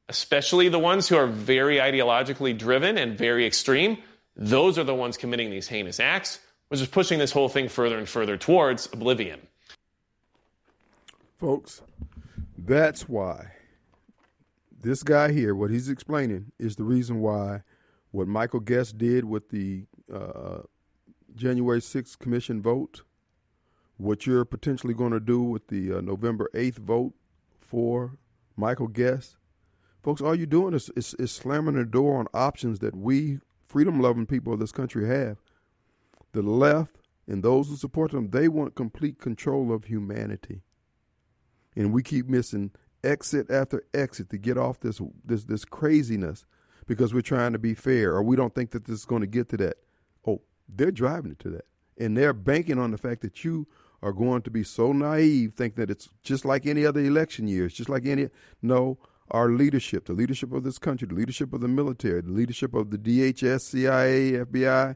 especially 0.09 0.69
the 0.69 0.79
ones 0.79 1.07
who 1.07 1.17
are 1.17 1.27
very 1.27 1.77
ideologically 1.77 2.57
driven 2.57 2.97
and 2.97 3.17
very 3.17 3.45
extreme, 3.45 3.97
those 4.35 4.77
are 4.77 4.83
the 4.83 4.95
ones 4.95 5.17
committing 5.17 5.49
these 5.49 5.67
heinous 5.67 5.99
acts, 5.99 6.39
which 6.69 6.81
is 6.81 6.87
pushing 6.87 7.19
this 7.19 7.31
whole 7.31 7.49
thing 7.49 7.67
further 7.67 7.97
and 7.97 8.07
further 8.07 8.37
towards 8.37 8.87
oblivion. 8.93 9.41
Folks, 11.43 11.81
that's 12.57 13.09
why 13.09 13.51
this 14.81 15.03
guy 15.03 15.33
here, 15.33 15.53
what 15.53 15.71
he's 15.71 15.89
explaining, 15.89 16.53
is 16.57 16.77
the 16.77 16.85
reason 16.85 17.19
why 17.19 17.63
what 18.11 18.29
Michael 18.29 18.61
Guest 18.61 18.97
did 18.97 19.25
with 19.25 19.49
the 19.49 19.83
uh, 20.09 20.59
January 21.35 21.81
6th 21.81 22.17
commission 22.17 22.61
vote, 22.61 23.01
what 23.97 24.25
you're 24.25 24.45
potentially 24.45 24.93
going 24.93 25.11
to 25.11 25.19
do 25.19 25.43
with 25.43 25.67
the 25.67 25.97
uh, 25.97 25.99
November 25.99 26.49
8th 26.53 26.77
vote 26.77 27.13
for 27.59 28.13
Michael 28.55 28.87
Guest. 28.87 29.35
Folks, 30.01 30.21
all 30.21 30.35
you're 30.35 30.45
doing 30.45 30.73
is, 30.73 30.89
is, 30.95 31.13
is 31.15 31.33
slamming 31.33 31.75
the 31.75 31.83
door 31.83 32.19
on 32.19 32.27
options 32.33 32.79
that 32.79 32.95
we 32.95 33.39
freedom 33.67 33.99
loving 33.99 34.27
people 34.27 34.53
of 34.53 34.61
this 34.61 34.71
country 34.71 35.09
have. 35.09 35.39
The 36.31 36.41
left 36.41 36.95
and 37.27 37.43
those 37.43 37.67
who 37.67 37.75
support 37.75 38.11
them, 38.11 38.29
they 38.29 38.47
want 38.47 38.75
complete 38.75 39.19
control 39.19 39.73
of 39.73 39.83
humanity. 39.83 40.61
And 41.75 41.91
we 41.93 42.03
keep 42.03 42.27
missing 42.27 42.71
exit 43.03 43.49
after 43.51 43.83
exit 43.93 44.29
to 44.29 44.37
get 44.37 44.57
off 44.57 44.79
this 44.79 45.01
this 45.25 45.43
this 45.45 45.65
craziness 45.65 46.45
because 46.87 47.13
we're 47.13 47.21
trying 47.21 47.53
to 47.53 47.59
be 47.59 47.73
fair 47.73 48.13
or 48.13 48.23
we 48.23 48.35
don't 48.35 48.53
think 48.55 48.71
that 48.71 48.85
this 48.85 48.99
is 48.99 49.05
going 49.05 49.21
to 49.21 49.27
get 49.27 49.49
to 49.49 49.57
that. 49.57 49.77
Oh, 50.25 50.41
they're 50.67 50.91
driving 50.91 51.31
it 51.31 51.39
to 51.39 51.49
that. 51.51 51.65
And 51.97 52.17
they're 52.17 52.33
banking 52.33 52.79
on 52.79 52.91
the 52.91 52.97
fact 52.97 53.21
that 53.21 53.43
you 53.43 53.67
are 54.01 54.11
going 54.11 54.41
to 54.41 54.51
be 54.51 54.63
so 54.63 54.91
naive, 54.91 55.53
think 55.55 55.75
that 55.75 55.89
it's 55.89 56.09
just 56.23 56.43
like 56.43 56.65
any 56.65 56.85
other 56.85 56.99
election 56.99 57.47
years, 57.47 57.73
just 57.73 57.89
like 57.89 58.05
any. 58.05 58.29
No, 58.61 58.97
our 59.31 59.49
leadership, 59.49 60.05
the 60.05 60.13
leadership 60.13 60.51
of 60.51 60.63
this 60.63 60.77
country, 60.77 61.07
the 61.07 61.15
leadership 61.15 61.53
of 61.53 61.61
the 61.61 61.67
military, 61.67 62.21
the 62.21 62.31
leadership 62.31 62.73
of 62.73 62.91
the 62.91 62.97
DHS, 62.97 63.61
CIA, 63.61 64.31
FBI, 64.45 64.95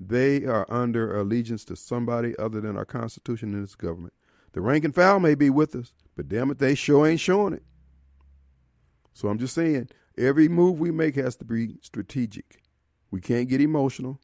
they 0.00 0.44
are 0.44 0.66
under 0.68 1.18
allegiance 1.18 1.64
to 1.66 1.76
somebody 1.76 2.36
other 2.38 2.60
than 2.60 2.76
our 2.76 2.84
Constitution 2.84 3.54
and 3.54 3.62
its 3.62 3.74
government. 3.74 4.14
The 4.52 4.60
rank 4.60 4.84
and 4.84 4.94
file 4.94 5.20
may 5.20 5.34
be 5.34 5.50
with 5.50 5.74
us, 5.74 5.92
but 6.18 6.28
damn 6.28 6.50
it, 6.50 6.58
they 6.58 6.74
sure 6.74 7.06
ain't 7.06 7.20
showing 7.20 7.52
it. 7.52 7.62
So 9.12 9.28
I'm 9.28 9.38
just 9.38 9.54
saying, 9.54 9.90
every 10.18 10.48
move 10.48 10.80
we 10.80 10.90
make 10.90 11.14
has 11.14 11.36
to 11.36 11.44
be 11.44 11.76
strategic. 11.80 12.60
We 13.12 13.20
can't 13.20 13.48
get 13.48 13.60
emotional, 13.60 14.20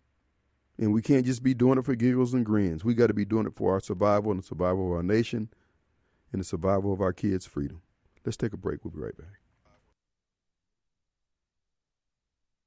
and 0.77 0.93
we 0.93 1.03
can't 1.03 1.25
just 1.25 1.45
be 1.45 1.55
doing 1.55 1.79
it 1.79 1.85
for 1.85 1.95
giggles 1.95 2.35
and 2.35 2.45
grins. 2.45 2.85
We 2.85 2.95
got 2.95 3.07
to 3.07 3.15
be 3.15 3.25
doing 3.25 3.47
it 3.47 3.55
for 3.55 3.73
our 3.73 3.79
survival 3.79 4.33
and 4.33 4.43
the 4.43 4.45
survival 4.45 4.89
of 4.89 4.93
our 4.93 5.05
nation 5.05 5.51
and 6.33 6.41
the 6.41 6.45
survival 6.45 6.93
of 6.93 7.01
our 7.01 7.13
kids' 7.13 7.47
freedom. 7.47 7.81
Let's 8.27 8.37
take 8.37 8.53
a 8.53 8.57
break. 8.57 8.85
We'll 8.85 8.91
be 8.91 8.99
right 8.99 9.17
back. 9.17 9.44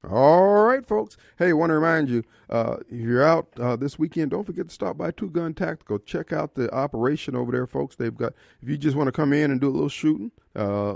All 0.10 0.64
right, 0.64 0.86
folks. 0.86 1.18
Hey, 1.38 1.52
want 1.52 1.72
to 1.72 1.74
remind 1.76 2.10
you, 2.10 2.24
uh, 2.50 2.78
if 2.90 2.98
you're 2.98 3.24
out 3.24 3.50
uh, 3.60 3.76
this 3.76 4.00
weekend, 4.00 4.32
don't 4.32 4.46
forget 4.46 4.70
to 4.70 4.74
stop 4.74 4.98
by 4.98 5.12
Two 5.12 5.30
Gun 5.30 5.54
Tactical. 5.54 6.00
Check 6.00 6.32
out 6.32 6.56
the 6.56 6.74
operation 6.74 7.36
over 7.36 7.52
there, 7.52 7.68
folks. 7.68 7.98
They've 7.98 8.16
got, 8.16 8.32
if 8.62 8.70
you 8.70 8.78
just 8.78 8.96
want 8.96 9.08
to 9.10 9.12
come 9.12 9.34
in 9.34 9.52
and 9.52 9.60
do 9.60 9.68
a 9.68 9.70
little 9.70 9.90
shooting, 9.90 10.32
uh, 10.56 10.96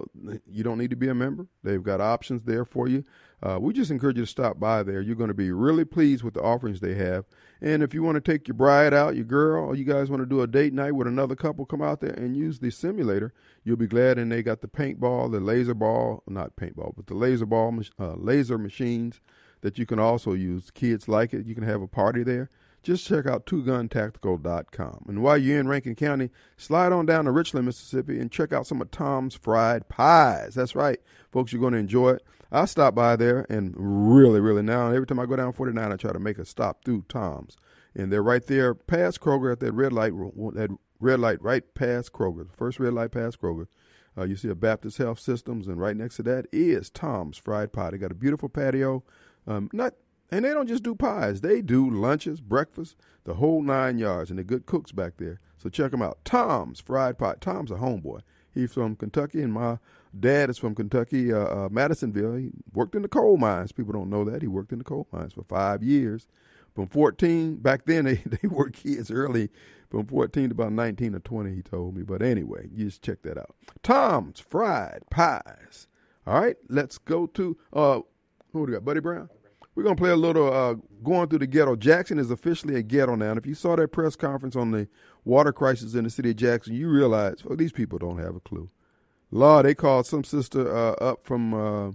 you 0.50 0.64
don't 0.64 0.78
need 0.78 0.92
to 0.92 0.96
be 0.96 1.10
a 1.10 1.16
member. 1.16 1.48
They've 1.62 1.84
got 1.84 2.00
options 2.00 2.44
there 2.44 2.64
for 2.64 2.88
you. 2.88 3.04
Uh, 3.44 3.58
we 3.60 3.74
just 3.74 3.90
encourage 3.90 4.18
you 4.18 4.24
to 4.24 4.30
stop 4.30 4.60
by 4.60 4.84
there. 4.84 5.02
You're 5.02 5.16
going 5.16 5.30
to 5.30 5.34
be 5.34 5.52
really 5.52 5.86
pleased 5.86 6.24
with 6.24 6.36
the 6.36 6.42
offerings 6.42 6.80
they 6.80 6.94
have. 6.96 7.26
And 7.60 7.82
if 7.82 7.94
you 7.94 8.04
want 8.04 8.16
to 8.16 8.22
take 8.22 8.48
your 8.48 8.56
bride 8.56 8.94
out, 8.94 9.16
your 9.16 9.26
girl, 9.26 9.66
or 9.66 9.76
you 9.76 9.84
guys 9.84 10.10
want 10.10 10.22
to 10.22 10.28
do 10.28 10.42
a 10.42 10.48
date 10.48 10.74
night 10.74 10.92
with 10.92 11.08
another 11.08 11.36
couple, 11.36 11.66
come 11.66 11.82
out 11.82 12.02
there 12.02 12.14
and 12.14 12.38
use 12.38 12.60
the 12.60 12.70
simulator. 12.70 13.34
You'll 13.64 13.78
be 13.78 13.88
glad. 13.88 14.20
And 14.20 14.32
they 14.32 14.44
got 14.44 14.62
the 14.62 14.68
paintball, 14.68 15.32
the 15.32 15.40
laser 15.40 15.74
ball, 15.74 16.24
not 16.28 16.56
paintball, 16.56 16.94
but 16.96 17.08
the 17.08 17.16
laser 17.16 17.46
ball, 17.48 17.80
uh, 18.00 18.14
laser 18.14 18.58
machines 18.58 19.20
that 19.62 19.80
you 19.80 19.86
can 19.86 20.00
also 20.00 20.34
use. 20.34 20.70
Kids 20.72 21.08
like 21.08 21.34
it. 21.34 21.46
You 21.46 21.56
can 21.56 21.64
have 21.64 21.82
a 21.82 21.88
party 21.88 22.24
there 22.24 22.50
just 22.84 23.06
check 23.06 23.28
out 23.28 23.46
twoguntactical.com. 23.46 25.06
And 25.08 25.22
while 25.22 25.38
you're 25.38 25.60
in 25.60 25.68
Rankin 25.68 25.96
County, 25.96 26.32
slide 26.58 26.92
on 26.92 27.06
down 27.06 27.26
to 27.26 27.32
Richland, 27.32 27.66
Mississippi, 27.66 28.20
and 28.20 28.32
check 28.32 28.54
out 28.54 28.66
some 28.66 28.82
of 28.82 28.90
Tom's 28.92 29.36
Fried 29.36 29.88
Pies. 29.88 30.56
That's 30.56 30.76
right, 30.76 31.00
folks, 31.32 31.54
you're 31.54 31.62
going 31.62 31.74
to 31.74 31.80
enjoy 31.80 32.12
it. 32.12 32.24
I 32.52 32.66
stop 32.66 32.94
by 32.94 33.16
there 33.16 33.46
and 33.50 33.74
really, 33.78 34.42
really 34.42 34.62
now, 34.62 34.92
every 34.92 35.08
time 35.08 35.20
I 35.20 35.26
go 35.26 35.38
down 35.38 35.54
49, 35.54 35.92
I 35.92 35.96
try 35.96 36.12
to 36.12 36.20
make 36.20 36.38
a 36.38 36.46
stop 36.46 36.84
through 36.84 37.06
Tom's. 37.08 37.56
And 37.96 38.12
they're 38.12 38.24
right 38.24 38.46
there 38.46 38.74
past 38.74 39.22
Kroger 39.22 39.52
at 39.52 39.60
that 39.62 39.74
red 39.74 39.94
light, 39.94 40.12
that 40.12 40.76
red 41.00 41.20
light 41.20 41.42
right 41.42 41.64
past 41.74 42.12
Kroger, 42.12 42.48
first 42.56 42.80
red 42.80 42.94
light 42.94 43.12
past 43.12 43.42
Kroger. 43.42 43.68
Uh, 44.18 44.24
you 44.24 44.36
see 44.36 44.50
a 44.50 44.56
Baptist 44.56 44.98
Health 44.98 45.20
Systems, 45.20 45.68
and 45.68 45.80
right 45.80 45.96
next 45.96 46.18
to 46.18 46.24
that 46.24 46.46
is 46.52 46.90
Tom's 46.90 47.38
Fried 47.38 47.72
Pie. 47.72 47.92
They 47.92 47.98
got 47.98 48.12
a 48.12 48.16
beautiful 48.16 48.50
patio. 48.50 49.04
Um, 49.48 49.70
not 49.72 49.94
and 50.30 50.46
they 50.46 50.54
don't 50.54 50.68
just 50.68 50.84
do 50.84 50.96
pies; 50.96 51.42
they 51.42 51.62
do 51.62 51.90
lunches, 51.90 52.42
breakfast, 52.42 52.96
the 53.24 53.36
whole 53.36 53.62
nine 53.62 53.98
yards, 53.98 54.30
and 54.30 54.38
they're 54.38 54.44
good 54.44 54.66
cooks 54.66 54.92
back 54.92 55.14
there. 55.18 55.40
So 55.58 55.70
check 55.70 55.92
them 55.92 56.02
out. 56.02 56.20
Tom's 56.26 56.82
Fried 56.82 57.18
Pie. 57.18 57.36
Tom's 57.40 57.72
a 57.72 57.76
homeboy. 57.76 58.22
He's 58.54 58.74
from 58.74 58.96
Kentucky, 58.96 59.42
and 59.42 59.54
my 59.54 59.78
dad 60.18 60.50
is 60.50 60.58
from 60.58 60.76
Kentucky, 60.76 61.32
uh, 61.34 61.46
uh, 61.46 61.70
Madisonville. 61.72 62.36
He 62.36 62.52
worked 62.74 62.96
in 62.96 63.02
the 63.02 63.08
coal 63.08 63.38
mines. 63.38 63.72
People 63.72 63.94
don't 63.94 64.10
know 64.10 64.26
that 64.26 64.42
he 64.42 64.48
worked 64.48 64.72
in 64.72 64.80
the 64.80 64.84
coal 64.84 65.08
mines 65.12 65.34
for 65.34 65.44
five 65.44 65.84
years. 65.84 66.28
From 66.76 66.88
14, 66.88 67.58
back 67.58 67.86
then 67.86 68.06
they, 68.06 68.16
they 68.16 68.48
were 68.48 68.70
kids 68.70 69.12
early, 69.12 69.50
from 69.90 70.06
14 70.06 70.50
to 70.50 70.54
about 70.54 70.72
19 70.74 71.16
or 71.16 71.20
20, 71.20 71.54
he 71.54 71.62
told 71.62 71.96
me. 71.96 72.04
But 72.04 72.22
anyway, 72.22 72.70
you 72.74 72.86
just 72.86 73.02
check 73.02 73.22
that 73.24 73.38
out. 73.38 73.56
Tom's 73.84 74.40
Fried 74.40 75.04
Pies. 75.10 75.88
All 76.28 76.40
right, 76.40 76.56
let's 76.70 76.98
go 76.98 77.28
to, 77.28 77.58
uh, 77.74 78.00
who 78.54 78.66
do 78.66 78.72
we 78.72 78.74
got? 78.74 78.86
Buddy 78.86 79.00
Brown? 79.00 79.30
We're 79.74 79.84
going 79.84 79.96
to 79.96 80.02
play 80.02 80.10
a 80.10 80.18
little 80.18 80.52
uh, 80.52 80.76
Going 81.04 81.30
Through 81.30 81.40
the 81.40 81.48
Ghetto. 81.48 81.76
Jackson 81.76 82.20
is 82.20 82.30
officially 82.30 82.76
a 82.76 82.84
ghetto 82.84 83.16
now. 83.16 83.30
And 83.30 83.38
if 83.38 83.46
you 83.46 83.56
saw 83.56 83.76
that 83.78 83.90
press 83.90 84.16
conference 84.16 84.56
on 84.56 84.72
the 84.72 84.88
water 85.24 85.54
crisis 85.54 85.94
in 85.94 86.04
the 86.04 86.10
city 86.10 86.32
of 86.32 86.36
Jackson, 86.36 86.76
you 86.76 86.90
realize, 86.90 87.46
well, 87.46 87.56
these 87.56 87.72
people 87.72 87.98
don't 87.98 88.20
have 88.20 88.36
a 88.36 88.42
clue. 88.42 88.70
Law, 89.32 89.62
they 89.62 89.74
called 89.74 90.06
some 90.06 90.26
sister 90.26 90.76
uh, 90.76 90.92
up 90.94 91.26
from 91.26 91.54
uh, 91.54 91.92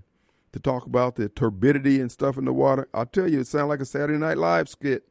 to 0.53 0.59
talk 0.59 0.87
about 0.87 1.17
the 1.17 1.29
turbidity 1.29 2.01
and 2.01 2.11
stuff 2.11 2.39
in 2.39 2.47
the 2.47 2.53
water. 2.53 2.89
I'll 2.95 3.05
tell 3.05 3.31
you, 3.31 3.41
it 3.41 3.47
sounded 3.47 3.67
like 3.67 3.81
a 3.81 3.85
Saturday 3.85 4.19
Night 4.19 4.39
Live 4.39 4.71
skit. 4.71 5.05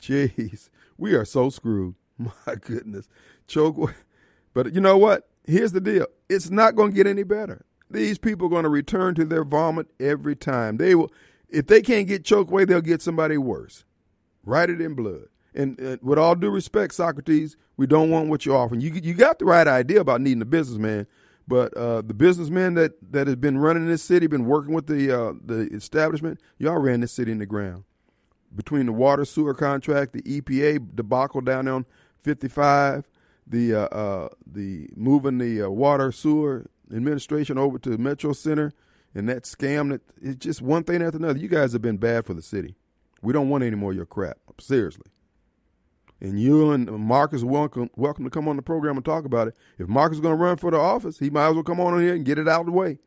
Jeez, 0.00 0.70
we 0.96 1.14
are 1.14 1.24
so 1.24 1.50
screwed. 1.50 1.96
My 2.18 2.54
goodness. 2.60 3.08
Choke. 3.48 3.94
But 4.54 4.74
you 4.74 4.80
know 4.80 4.96
what? 4.96 5.28
Here's 5.44 5.72
the 5.72 5.80
deal. 5.80 6.06
It's 6.28 6.50
not 6.50 6.76
going 6.76 6.92
to 6.92 6.96
get 6.96 7.08
any 7.08 7.24
better. 7.24 7.64
These 7.90 8.18
people 8.18 8.46
are 8.46 8.50
going 8.50 8.62
to 8.62 8.68
return 8.68 9.16
to 9.16 9.24
their 9.24 9.44
vomit 9.44 9.88
every 9.98 10.36
time. 10.36 10.76
They 10.76 10.94
will, 10.94 11.10
if 11.52 11.66
they 11.66 11.82
can't 11.82 12.06
get 12.06 12.24
Chokwe, 12.24 12.66
they'll 12.66 12.80
get 12.80 13.02
somebody 13.02 13.36
worse. 13.36 13.84
Write 14.44 14.70
it 14.70 14.80
in 14.80 14.94
blood. 14.94 15.26
And 15.54 15.80
uh, 15.80 15.96
with 16.02 16.18
all 16.18 16.34
due 16.34 16.50
respect, 16.50 16.94
Socrates, 16.94 17.56
we 17.76 17.86
don't 17.86 18.10
want 18.10 18.28
what 18.28 18.46
you're 18.46 18.56
offering. 18.56 18.80
You 18.80 18.92
you 18.92 19.14
got 19.14 19.38
the 19.38 19.44
right 19.44 19.66
idea 19.66 20.00
about 20.00 20.20
needing 20.20 20.42
a 20.42 20.46
businessman, 20.46 21.06
but 21.48 21.76
uh, 21.76 22.02
the 22.02 22.14
businessman 22.14 22.74
that 22.74 22.92
that 23.12 23.26
has 23.26 23.36
been 23.36 23.58
running 23.58 23.86
this 23.86 24.02
city, 24.02 24.26
been 24.26 24.46
working 24.46 24.74
with 24.74 24.86
the 24.86 25.10
uh, 25.10 25.32
the 25.44 25.68
establishment, 25.72 26.40
y'all 26.58 26.78
ran 26.78 27.00
this 27.00 27.12
city 27.12 27.32
in 27.32 27.38
the 27.38 27.46
ground. 27.46 27.84
Between 28.54 28.86
the 28.86 28.92
water 28.92 29.24
sewer 29.24 29.54
contract, 29.54 30.12
the 30.12 30.22
EPA 30.22 30.94
debacle 30.94 31.40
down 31.40 31.68
on 31.68 31.86
55, 32.22 33.08
the 33.46 33.74
uh, 33.74 33.78
uh, 33.86 34.28
the 34.46 34.88
moving 34.94 35.38
the 35.38 35.62
uh, 35.62 35.68
water 35.68 36.12
sewer 36.12 36.66
administration 36.92 37.58
over 37.58 37.78
to 37.78 37.98
Metro 37.98 38.32
Center, 38.32 38.72
and 39.14 39.28
that 39.28 39.44
scam 39.44 39.90
that 39.90 40.02
it's 40.22 40.36
just 40.38 40.62
one 40.62 40.84
thing 40.84 41.02
after 41.02 41.18
another. 41.18 41.38
You 41.38 41.48
guys 41.48 41.72
have 41.72 41.82
been 41.82 41.96
bad 41.98 42.26
for 42.26 42.34
the 42.34 42.42
city. 42.42 42.76
We 43.22 43.32
don't 43.32 43.48
want 43.48 43.64
any 43.64 43.76
more 43.76 43.90
of 43.90 43.96
your 43.96 44.06
crap. 44.06 44.38
Seriously. 44.60 45.06
And 46.20 46.40
you 46.40 46.72
and 46.72 46.90
Marcus 46.90 47.44
welcome 47.44 47.90
welcome 47.96 48.24
to 48.24 48.30
come 48.30 48.48
on 48.48 48.56
the 48.56 48.62
program 48.62 48.96
and 48.96 49.04
talk 49.04 49.24
about 49.24 49.48
it. 49.48 49.56
If 49.78 49.88
Marcus 49.88 50.16
is 50.16 50.20
going 50.20 50.36
to 50.36 50.42
run 50.42 50.56
for 50.56 50.70
the 50.70 50.78
office, 50.78 51.18
he 51.18 51.30
might 51.30 51.48
as 51.48 51.54
well 51.54 51.64
come 51.64 51.80
on 51.80 51.94
in 51.94 52.02
here 52.02 52.14
and 52.14 52.24
get 52.24 52.38
it 52.38 52.48
out 52.48 52.60
of 52.60 52.66
the 52.66 52.72
way. 52.72 52.98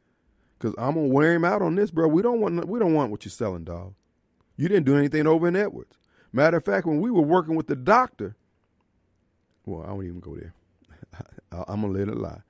Cause 0.60 0.74
I'm 0.78 0.96
gonna 0.96 1.08
wear 1.08 1.34
him 1.34 1.44
out 1.44 1.62
on 1.62 1.76
this, 1.76 1.92
bro. 1.92 2.08
We 2.08 2.22
don't 2.22 2.40
want 2.40 2.66
we 2.70 2.80
don't 2.80 2.94
want 2.94 3.12
what 3.12 3.26
you're 3.26 3.32
selling, 3.32 3.66
dog. 3.66 3.96
You 4.56 4.70
didn't 4.70 4.86
do 4.86 4.98
anything 4.98 5.28
over 5.28 5.48
in 5.48 5.58
Edwards. 5.58 5.98
Matter 6.32 6.58
of 6.58 6.66
fact, 6.66 6.88
when 6.88 7.02
we 7.02 7.12
were 7.12 7.22
working 7.22 7.56
with 7.56 7.68
the 7.68 7.76
doctor, 7.76 8.38
well, 9.66 9.86
I 9.86 9.92
won't 9.92 10.06
even 10.06 10.22
go 10.22 10.36
there. 10.36 10.54
I'm 11.52 11.82
gonna 11.82 11.90
let 11.90 12.08
it 12.08 12.16
lie. 12.18 12.42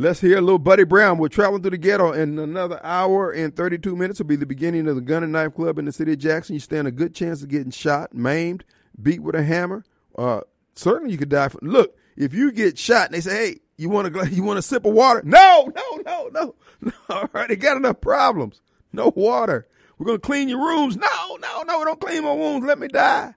Let's 0.00 0.22
hear 0.22 0.38
a 0.38 0.40
little 0.40 0.58
Buddy 0.58 0.84
Brown. 0.84 1.18
We're 1.18 1.28
traveling 1.28 1.60
through 1.60 1.72
the 1.72 1.76
ghetto 1.76 2.12
in 2.12 2.38
another 2.38 2.80
hour 2.82 3.30
and 3.30 3.54
32 3.54 3.94
minutes. 3.94 4.18
Will 4.18 4.26
be 4.26 4.34
the 4.34 4.46
beginning 4.46 4.88
of 4.88 4.94
the 4.94 5.02
Gun 5.02 5.22
and 5.22 5.30
Knife 5.30 5.54
Club 5.54 5.78
in 5.78 5.84
the 5.84 5.92
city 5.92 6.14
of 6.14 6.18
Jackson. 6.18 6.54
You 6.54 6.60
stand 6.60 6.88
a 6.88 6.90
good 6.90 7.14
chance 7.14 7.42
of 7.42 7.50
getting 7.50 7.70
shot, 7.70 8.14
maimed, 8.14 8.64
beat 9.02 9.20
with 9.20 9.34
a 9.34 9.42
hammer. 9.42 9.84
Uh, 10.16 10.40
certainly, 10.74 11.12
you 11.12 11.18
could 11.18 11.28
die. 11.28 11.48
From, 11.48 11.68
look, 11.68 11.98
if 12.16 12.32
you 12.32 12.50
get 12.50 12.78
shot 12.78 13.08
and 13.08 13.14
they 13.14 13.20
say, 13.20 13.48
"Hey, 13.48 13.60
you 13.76 13.90
want 13.90 14.14
to 14.14 14.30
you 14.30 14.42
want 14.42 14.58
a 14.58 14.62
sip 14.62 14.86
of 14.86 14.94
water?" 14.94 15.20
No, 15.22 15.70
no, 15.76 16.02
no, 16.06 16.30
no, 16.32 16.54
no. 16.80 16.92
All 17.10 17.28
right, 17.34 17.50
they 17.50 17.56
got 17.56 17.76
enough 17.76 18.00
problems. 18.00 18.62
No 18.94 19.12
water. 19.14 19.68
We're 19.98 20.06
gonna 20.06 20.18
clean 20.18 20.48
your 20.48 20.66
rooms. 20.66 20.96
No, 20.96 21.36
no, 21.42 21.62
no. 21.64 21.84
Don't 21.84 22.00
clean 22.00 22.24
my 22.24 22.32
wounds. 22.32 22.66
Let 22.66 22.78
me 22.78 22.88
die. 22.88 23.34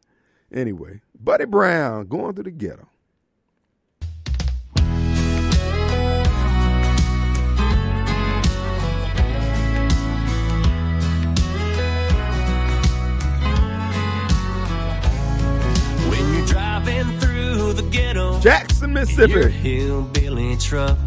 Anyway, 0.50 1.02
Buddy 1.20 1.44
Brown 1.44 2.08
going 2.08 2.36
through 2.36 2.46
the 2.46 2.52
ghetto. 2.52 2.88
Jackson, 18.44 18.92
Mississippi. 18.92 19.32
Your 19.32 19.48
hillbilly 19.48 20.58
truck. 20.58 20.98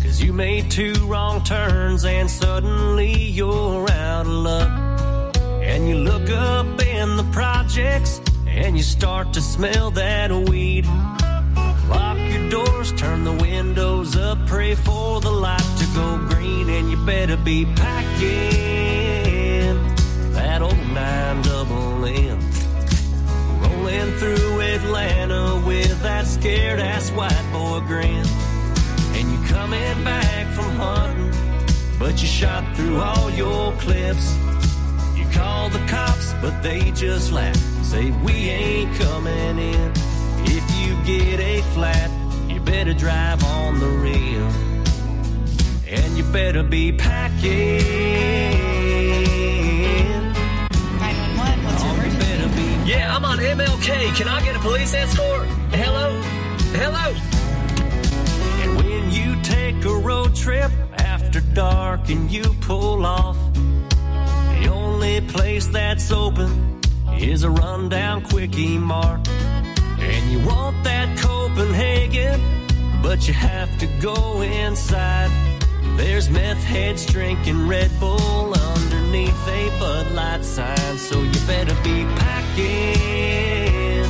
Cause 0.00 0.22
you 0.22 0.32
made 0.32 0.70
two 0.70 0.94
wrong 1.06 1.42
turns 1.42 2.04
and 2.04 2.30
suddenly 2.30 3.12
you're 3.12 3.90
out 3.90 4.26
of 4.26 4.32
luck. 4.32 5.36
And 5.60 5.88
you 5.88 5.96
look 5.96 6.30
up 6.30 6.80
in 6.86 7.16
the 7.16 7.28
projects 7.32 8.20
and 8.46 8.76
you 8.76 8.84
start 8.84 9.32
to 9.32 9.40
smell 9.40 9.90
that 9.90 10.30
weed. 10.30 10.86
Lock 11.88 12.18
your 12.32 12.48
doors, 12.48 12.92
turn 12.92 13.24
the 13.24 13.32
windows 13.32 14.16
up, 14.16 14.38
pray 14.46 14.76
for 14.76 15.20
the 15.20 15.32
light 15.32 15.66
to 15.78 15.86
go 15.96 16.16
green, 16.28 16.70
and 16.70 16.92
you 16.92 17.04
better 17.04 17.38
be 17.38 17.64
packing 17.74 18.20
that 20.34 20.62
old 20.62 20.78
nine 20.94 21.42
double 21.42 21.89
through 24.20 24.60
Atlanta 24.60 25.62
with 25.66 26.02
that 26.02 26.26
scared 26.26 26.78
ass 26.78 27.10
white 27.10 27.48
boy 27.54 27.80
grin. 27.86 28.26
And 29.16 29.32
you 29.32 29.38
coming 29.48 30.04
back 30.04 30.46
from 30.48 30.76
hunting, 30.76 31.32
but 31.98 32.20
you 32.20 32.28
shot 32.28 32.62
through 32.76 32.98
all 32.98 33.30
your 33.30 33.72
clips. 33.78 34.36
You 35.16 35.24
call 35.32 35.70
the 35.70 35.82
cops, 35.88 36.34
but 36.42 36.62
they 36.62 36.90
just 36.90 37.32
laugh, 37.32 37.56
say 37.82 38.10
we 38.22 38.34
ain't 38.50 38.94
coming 38.98 39.58
in. 39.58 39.92
If 40.44 40.64
you 40.78 41.02
get 41.06 41.40
a 41.40 41.62
flat, 41.72 42.10
you 42.46 42.60
better 42.60 42.92
drive 42.92 43.42
on 43.42 43.80
the 43.80 43.88
rim. 43.88 44.52
And 45.88 46.18
you 46.18 46.24
better 46.24 46.62
be 46.62 46.92
packing 46.92 48.69
Yeah, 52.90 53.14
I'm 53.14 53.24
on 53.24 53.38
MLK. 53.38 54.16
Can 54.16 54.26
I 54.26 54.42
get 54.42 54.56
a 54.56 54.58
police 54.58 54.92
escort? 54.94 55.46
Hello? 55.70 56.20
Hello? 56.74 57.14
And 58.62 58.76
when 58.78 59.12
you 59.12 59.40
take 59.42 59.84
a 59.84 59.94
road 59.94 60.34
trip 60.34 60.72
after 60.98 61.40
dark 61.54 62.08
and 62.08 62.28
you 62.28 62.42
pull 62.62 63.06
off, 63.06 63.36
the 63.54 64.68
only 64.72 65.20
place 65.20 65.68
that's 65.68 66.10
open 66.10 66.80
is 67.16 67.44
a 67.44 67.50
rundown 67.50 68.24
quickie 68.24 68.76
mart. 68.76 69.20
And 70.00 70.32
you 70.32 70.44
want 70.44 70.82
that 70.82 71.16
Copenhagen, 71.16 72.40
but 73.04 73.28
you 73.28 73.34
have 73.34 73.70
to 73.78 73.86
go 74.00 74.42
inside. 74.42 75.30
There's 75.96 76.28
meth 76.28 76.64
heads 76.64 77.06
drinking 77.06 77.68
Red 77.68 77.92
Bull 78.00 78.52
underneath 78.52 79.46
a 79.46 79.68
Bud 79.78 80.10
Light 80.10 80.44
sign, 80.44 80.98
so 80.98 81.22
you 81.22 81.40
better 81.46 81.76
be 81.84 82.04
packing 82.50 84.02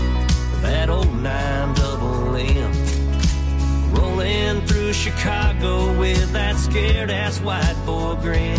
that 0.62 0.88
old 0.88 1.12
9 1.22 1.74
double 1.74 2.36
M. 2.36 2.72
Rolling 3.92 4.60
through 4.66 4.92
Chicago 4.92 5.98
with 5.98 6.32
that 6.32 6.56
scared 6.56 7.10
ass 7.10 7.40
white 7.40 7.76
boy 7.84 8.16
grin. 8.20 8.58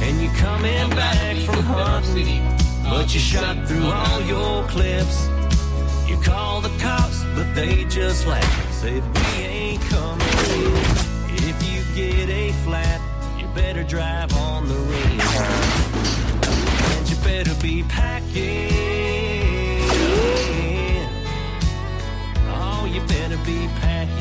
And 0.00 0.20
you 0.20 0.30
coming 0.36 0.90
back 0.90 1.36
from 1.38 1.62
hunting, 1.64 2.42
but 2.84 3.12
you 3.12 3.20
shot 3.20 3.66
through 3.66 3.86
all 3.86 4.20
your 4.22 4.66
clips. 4.68 5.28
You 6.08 6.16
call 6.18 6.60
the 6.60 6.70
cops, 6.78 7.24
but 7.34 7.52
they 7.54 7.84
just 7.84 8.26
laugh, 8.26 8.72
said 8.72 9.02
we 9.14 9.42
ain't 9.42 9.82
coming 9.82 10.26
in. 10.54 10.72
If 11.50 11.56
you 11.70 11.82
get 11.94 12.28
a 12.28 12.52
flat, 12.64 13.00
you 13.38 13.46
better 13.54 13.82
drive 13.82 14.32
on 14.34 14.68
the 14.68 14.74
rim. 14.74 16.27
Better 17.28 17.54
be 17.62 17.82
packing. 17.82 18.70
Oh, 22.48 22.88
you 22.90 23.00
better 23.02 23.36
be 23.44 23.68
packing. 23.80 24.16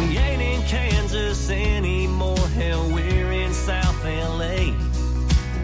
We 0.00 0.18
ain't 0.18 0.42
in 0.42 0.62
Kansas 0.66 1.50
anymore. 1.50 2.36
Hell, 2.58 2.90
we're 2.92 3.32
in 3.32 3.54
South 3.54 4.04
LA. 4.04 4.74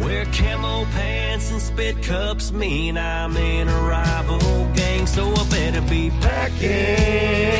Wear 0.01 0.25
camo 0.27 0.85
pants 0.93 1.51
and 1.51 1.61
spit 1.61 2.01
cups 2.05 2.53
mean 2.53 2.97
I'm 2.97 3.37
in 3.37 3.69
a 3.69 3.81
rival 3.81 4.73
gang, 4.75 5.07
so 5.09 5.33
I 5.33 5.49
better 5.51 5.83
be 5.83 6.11
packing 6.21 7.55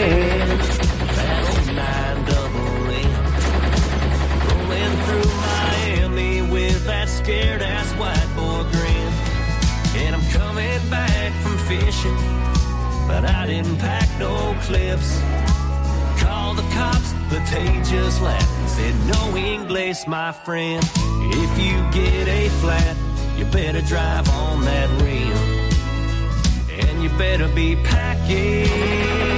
scared 7.25 7.63
ass 7.63 7.91
white 7.93 8.31
boy 8.37 8.63
grin. 8.71 9.13
And 10.05 10.15
I'm 10.15 10.27
coming 10.31 10.91
back 10.91 11.33
from 11.43 11.57
fishing, 11.67 12.17
but 13.09 13.25
I 13.25 13.47
didn't 13.47 13.79
pack 13.79 14.09
no 14.19 14.55
clips. 14.63 15.19
Call 16.21 16.53
the 16.53 16.67
cops, 16.75 17.15
but 17.31 17.43
they 17.51 17.81
just 17.83 18.21
laughed 18.21 18.59
and 18.61 18.69
said, 18.69 18.95
No 19.07 19.37
English, 19.37 20.07
my 20.07 20.33
friend. 20.33 20.85
If 21.43 21.53
you 21.59 21.77
get 21.99 22.29
a 22.29 22.51
flat, 22.61 22.95
you 23.39 23.47
better 23.47 23.81
drive 23.81 24.29
on 24.29 24.61
that 24.67 24.89
rim. 25.01 25.39
And 26.79 27.03
you 27.03 27.09
better 27.17 27.49
be 27.49 27.77
packing. 27.77 29.34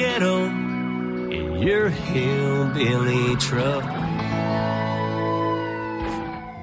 Ghetto 0.00 0.46
in 0.46 1.58
your 1.62 1.90
hillbilly 1.90 3.36
truck. 3.36 3.84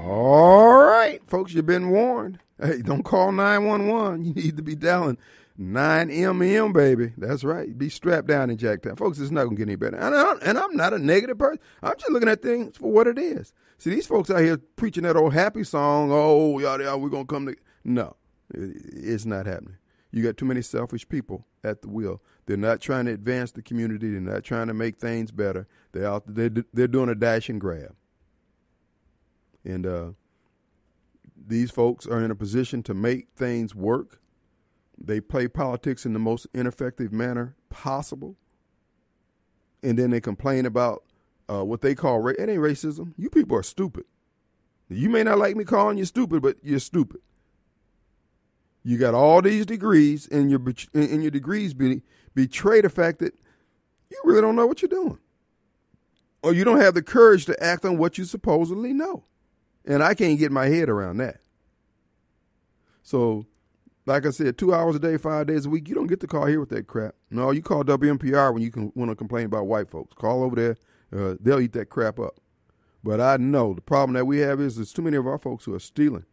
All 0.03 0.79
right, 0.83 1.19
folks, 1.27 1.53
you've 1.53 1.67
been 1.67 1.91
warned. 1.91 2.39
Hey, 2.59 2.81
don't 2.81 3.03
call 3.03 3.31
911. 3.31 4.25
You 4.25 4.33
need 4.33 4.57
to 4.57 4.63
be 4.63 4.75
dialing 4.75 5.19
9MM, 5.59 6.73
baby. 6.73 7.13
That's 7.15 7.43
right. 7.43 7.77
Be 7.77 7.89
strapped 7.89 8.25
down 8.27 8.49
in 8.49 8.57
Jacktown. 8.57 8.97
Folks, 8.97 9.19
it's 9.19 9.29
not 9.29 9.43
going 9.43 9.55
to 9.55 9.59
get 9.59 9.67
any 9.69 9.75
better. 9.75 9.97
And 9.97 10.15
I'm, 10.15 10.39
and 10.43 10.57
I'm 10.57 10.75
not 10.75 10.93
a 10.93 10.99
negative 10.99 11.37
person. 11.37 11.59
I'm 11.83 11.93
just 11.99 12.09
looking 12.11 12.29
at 12.29 12.41
things 12.41 12.77
for 12.77 12.91
what 12.91 13.05
it 13.05 13.19
is. 13.19 13.53
See, 13.77 13.91
these 13.91 14.07
folks 14.07 14.31
out 14.31 14.39
here 14.41 14.57
preaching 14.77 15.03
that 15.03 15.15
old 15.15 15.33
happy 15.33 15.63
song, 15.63 16.09
oh, 16.11 16.57
yada, 16.57 16.85
yada, 16.85 16.97
we're 16.97 17.09
going 17.09 17.27
to 17.27 17.31
come 17.33 17.45
to. 17.45 17.55
No, 17.83 18.15
it- 18.55 18.81
it's 18.93 19.25
not 19.27 19.45
happening. 19.45 19.77
You 20.11 20.23
got 20.23 20.37
too 20.37 20.45
many 20.45 20.63
selfish 20.63 21.07
people 21.07 21.45
at 21.63 21.83
the 21.83 21.89
wheel. 21.89 22.21
They're 22.47 22.57
not 22.57 22.81
trying 22.81 23.05
to 23.05 23.11
advance 23.11 23.51
the 23.51 23.61
community. 23.61 24.09
They're 24.09 24.21
not 24.21 24.43
trying 24.43 24.67
to 24.67 24.73
make 24.73 24.97
things 24.97 25.31
better. 25.31 25.67
They're 25.91 26.07
out. 26.07 26.23
They're, 26.25 26.49
they're 26.73 26.87
doing 26.87 27.09
a 27.09 27.15
dash 27.15 27.49
and 27.49 27.61
grab. 27.61 27.93
And 29.65 29.85
uh, 29.85 30.11
these 31.45 31.71
folks 31.71 32.07
are 32.07 32.23
in 32.23 32.31
a 32.31 32.35
position 32.35 32.83
to 32.83 32.93
make 32.93 33.27
things 33.35 33.75
work. 33.75 34.21
They 34.97 35.19
play 35.19 35.49
politics 35.49 36.05
in 36.05 36.13
the 36.13 36.19
most 36.19 36.47
ineffective 36.53 37.11
manner 37.11 37.55
possible. 37.69 38.37
And 39.83 39.99
then 39.99 40.09
they 40.09 40.21
complain 40.21 40.65
about 40.65 41.03
uh, 41.49 41.65
what 41.65 41.81
they 41.81 41.95
call 41.95 42.19
ra- 42.19 42.33
it 42.39 42.49
ain't 42.49 42.59
racism. 42.59 43.13
You 43.17 43.29
people 43.29 43.57
are 43.57 43.63
stupid. 43.63 44.05
You 44.89 45.09
may 45.09 45.23
not 45.23 45.37
like 45.37 45.57
me 45.57 45.65
calling 45.65 45.97
you 45.97 46.05
stupid, 46.05 46.41
but 46.41 46.55
you're 46.63 46.79
stupid. 46.79 47.19
You 48.83 48.97
got 48.97 49.13
all 49.13 49.41
these 49.41 49.65
degrees, 49.65 50.29
and 50.29 50.49
your 50.49 50.61
and 50.93 51.21
your 51.21 51.31
degrees 51.31 51.73
be, 51.73 52.03
the 52.45 52.91
fact 52.93 53.19
that 53.19 53.33
you 54.09 54.17
really 54.23 54.41
don't 54.41 54.55
know 54.55 54.67
what 54.67 54.81
you're 54.81 54.89
doing, 54.89 55.19
or 56.43 56.53
you 56.53 56.63
don't 56.63 56.79
have 56.79 56.93
the 56.93 57.01
courage 57.01 57.45
to 57.45 57.63
act 57.63 57.85
on 57.85 57.97
what 57.97 58.17
you 58.17 58.25
supposedly 58.25 58.93
know. 58.93 59.23
And 59.85 60.03
I 60.03 60.13
can't 60.13 60.37
get 60.37 60.51
my 60.51 60.67
head 60.67 60.89
around 60.89 61.17
that. 61.17 61.37
So, 63.03 63.45
like 64.05 64.25
I 64.25 64.31
said, 64.31 64.57
two 64.57 64.73
hours 64.73 64.95
a 64.95 64.99
day, 64.99 65.17
five 65.17 65.47
days 65.47 65.65
a 65.65 65.69
week, 65.69 65.87
you 65.87 65.95
don't 65.95 66.07
get 66.07 66.19
to 66.21 66.27
call 66.27 66.45
here 66.45 66.59
with 66.59 66.69
that 66.69 66.87
crap. 66.87 67.15
No, 67.31 67.51
you 67.51 67.61
call 67.61 67.83
WMPR 67.83 68.53
when 68.53 68.61
you 68.61 68.71
can 68.71 68.91
want 68.95 69.11
to 69.11 69.15
complain 69.15 69.45
about 69.45 69.67
white 69.67 69.89
folks. 69.89 70.13
Call 70.13 70.43
over 70.43 70.55
there, 70.55 70.77
uh, 71.15 71.35
they'll 71.39 71.59
eat 71.59 71.73
that 71.73 71.89
crap 71.89 72.19
up. 72.19 72.39
But 73.03 73.21
I 73.21 73.37
know 73.37 73.73
the 73.73 73.81
problem 73.81 74.13
that 74.15 74.25
we 74.25 74.39
have 74.39 74.59
is 74.59 74.75
there's 74.75 74.91
too 74.91 75.01
many 75.01 75.15
of 75.15 75.27
our 75.27 75.37
folks 75.37 75.65
who 75.65 75.73
are 75.73 75.79
stealing. 75.79 76.25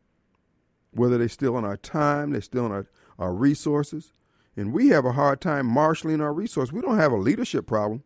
Whether 0.90 1.18
they're 1.18 1.28
stealing 1.28 1.64
our 1.64 1.76
time, 1.76 2.30
they're 2.30 2.40
stealing 2.40 2.72
our, 2.72 2.88
our 3.18 3.32
resources. 3.32 4.12
And 4.56 4.72
we 4.72 4.88
have 4.88 5.04
a 5.04 5.12
hard 5.12 5.40
time 5.40 5.66
marshaling 5.66 6.20
our 6.20 6.32
resources. 6.32 6.72
We 6.72 6.80
don't 6.80 6.98
have 6.98 7.12
a 7.12 7.16
leadership 7.16 7.66
problem. 7.66 8.04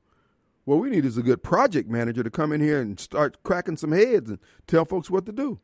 What 0.65 0.77
we 0.77 0.91
need 0.91 1.05
is 1.05 1.17
a 1.17 1.23
good 1.23 1.43
project 1.43 1.89
manager 1.89 2.23
to 2.23 2.31
come 2.31 2.53
in 2.53 2.61
here 2.61 2.81
and 2.81 2.99
start 3.01 3.43
cracking 3.43 3.77
some 3.77 3.93
heads 3.93 4.29
and 4.29 4.39
tell 4.67 4.85
folks 4.85 5.11
what 5.11 5.25
to 5.27 5.33
do. 5.33 5.61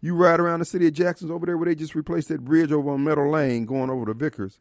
You 0.00 0.14
ride 0.14 0.40
around 0.40 0.58
the 0.58 0.66
city 0.66 0.86
of 0.86 0.92
Jackson's 0.92 1.30
over 1.30 1.46
there 1.46 1.56
where 1.56 1.64
they 1.64 1.74
just 1.74 1.94
replaced 1.94 2.28
that 2.28 2.44
bridge 2.44 2.70
over 2.70 2.90
on 2.90 3.04
Meadow 3.04 3.30
Lane 3.30 3.64
going 3.64 3.88
over 3.88 4.04
to 4.04 4.12
Vickers. 4.12 4.58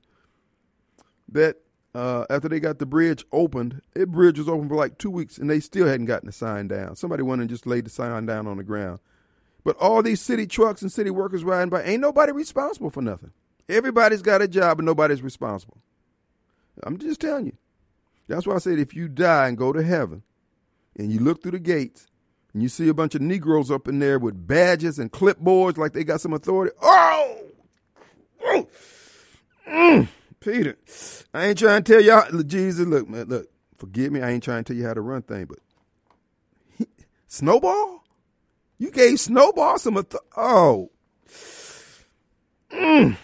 That 1.28 1.58
uh, 1.94 2.26
after 2.30 2.48
they 2.48 2.62
got 2.62 2.80
the 2.80 2.86
bridge 2.86 3.26
opened, 3.34 3.82
that 3.94 4.12
bridge 4.12 4.40
was 4.40 4.48
open 4.48 4.70
for 4.70 4.76
like 4.76 4.98
two 4.98 5.12
weeks 5.12 5.38
and 5.38 5.50
they 5.50 5.60
still 5.60 5.88
hadn't 5.88 6.06
gotten 6.06 6.28
the 6.28 6.32
sign 6.32 6.70
down. 6.70 6.96
Somebody 6.96 7.24
went 7.24 7.42
and 7.42 7.50
just 7.50 7.68
laid 7.68 7.86
the 7.86 7.90
sign 7.90 8.26
down 8.26 8.48
on 8.48 8.56
the 8.56 8.64
ground. 8.64 9.00
But 9.66 9.76
all 9.78 10.02
these 10.02 10.22
city 10.22 10.48
trucks 10.48 10.82
and 10.82 10.92
city 10.92 11.10
workers 11.10 11.44
riding 11.44 11.70
by, 11.70 11.84
ain't 11.84 12.02
nobody 12.02 12.32
responsible 12.32 12.90
for 12.90 13.02
nothing. 13.02 13.32
Everybody's 13.70 14.22
got 14.22 14.42
a 14.42 14.48
job 14.48 14.80
and 14.80 14.86
nobody's 14.86 15.22
responsible. 15.22 15.78
I'm 16.84 16.98
just 16.98 17.22
telling 17.22 17.46
you. 17.48 17.58
That's 18.28 18.48
why 18.48 18.56
I 18.56 18.60
said 18.60 18.80
if 18.80 18.94
you 18.94 19.08
die 19.08 19.48
and 19.48 19.58
go 19.58 19.74
to 19.74 19.84
heaven 19.84 20.24
and 20.96 21.12
you 21.12 21.20
look 21.20 21.42
through 21.42 21.52
the 21.52 21.60
gates 21.60 22.08
and 22.54 22.62
you 22.62 22.70
see 22.70 22.88
a 22.88 22.94
bunch 22.94 23.16
of 23.16 23.22
Negroes 23.22 23.72
up 23.72 23.88
in 23.88 24.00
there 24.00 24.20
with 24.20 24.48
badges 24.48 25.00
and 25.00 25.12
clipboards 25.12 25.78
like 25.78 25.94
they 25.94 26.04
got 26.04 26.22
some 26.22 26.34
authority. 26.34 26.76
Oh! 26.82 27.40
Mm. 29.68 30.08
Peter, 30.40 30.78
I 31.34 31.46
ain't 31.48 31.58
trying 31.58 31.84
to 31.84 31.94
tell 31.94 32.02
y'all, 32.02 32.44
Jesus, 32.44 32.86
look, 32.86 33.10
man, 33.10 33.28
look, 33.28 33.50
forgive 33.78 34.12
me, 34.12 34.22
I 34.22 34.32
ain't 34.32 34.44
trying 34.44 34.64
to 34.64 34.74
tell 34.74 34.80
you 34.80 34.86
how 34.86 34.94
to 34.94 35.02
run 35.02 35.22
things, 35.22 35.48
but 35.48 35.60
he, 36.78 36.88
Snowball? 37.28 38.04
You 38.78 38.92
gave 38.92 39.20
Snowball 39.20 39.80
some 39.80 39.98
authority? 39.98 40.28
Oh. 40.36 40.92
Mm. 42.72 43.18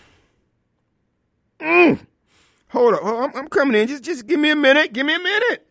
Mm. 1.60 2.00
Hold 2.70 2.94
up, 2.96 3.04
I'm, 3.04 3.36
I'm 3.36 3.48
coming 3.48 3.82
in. 3.82 3.88
Just, 3.88 4.04
just 4.04 4.28
give 4.28 4.40
me 4.40 4.52
a 4.52 4.56
minute. 4.56 4.94
Give 4.94 5.06
me 5.06 5.16
a 5.16 5.20
minute. 5.20 5.68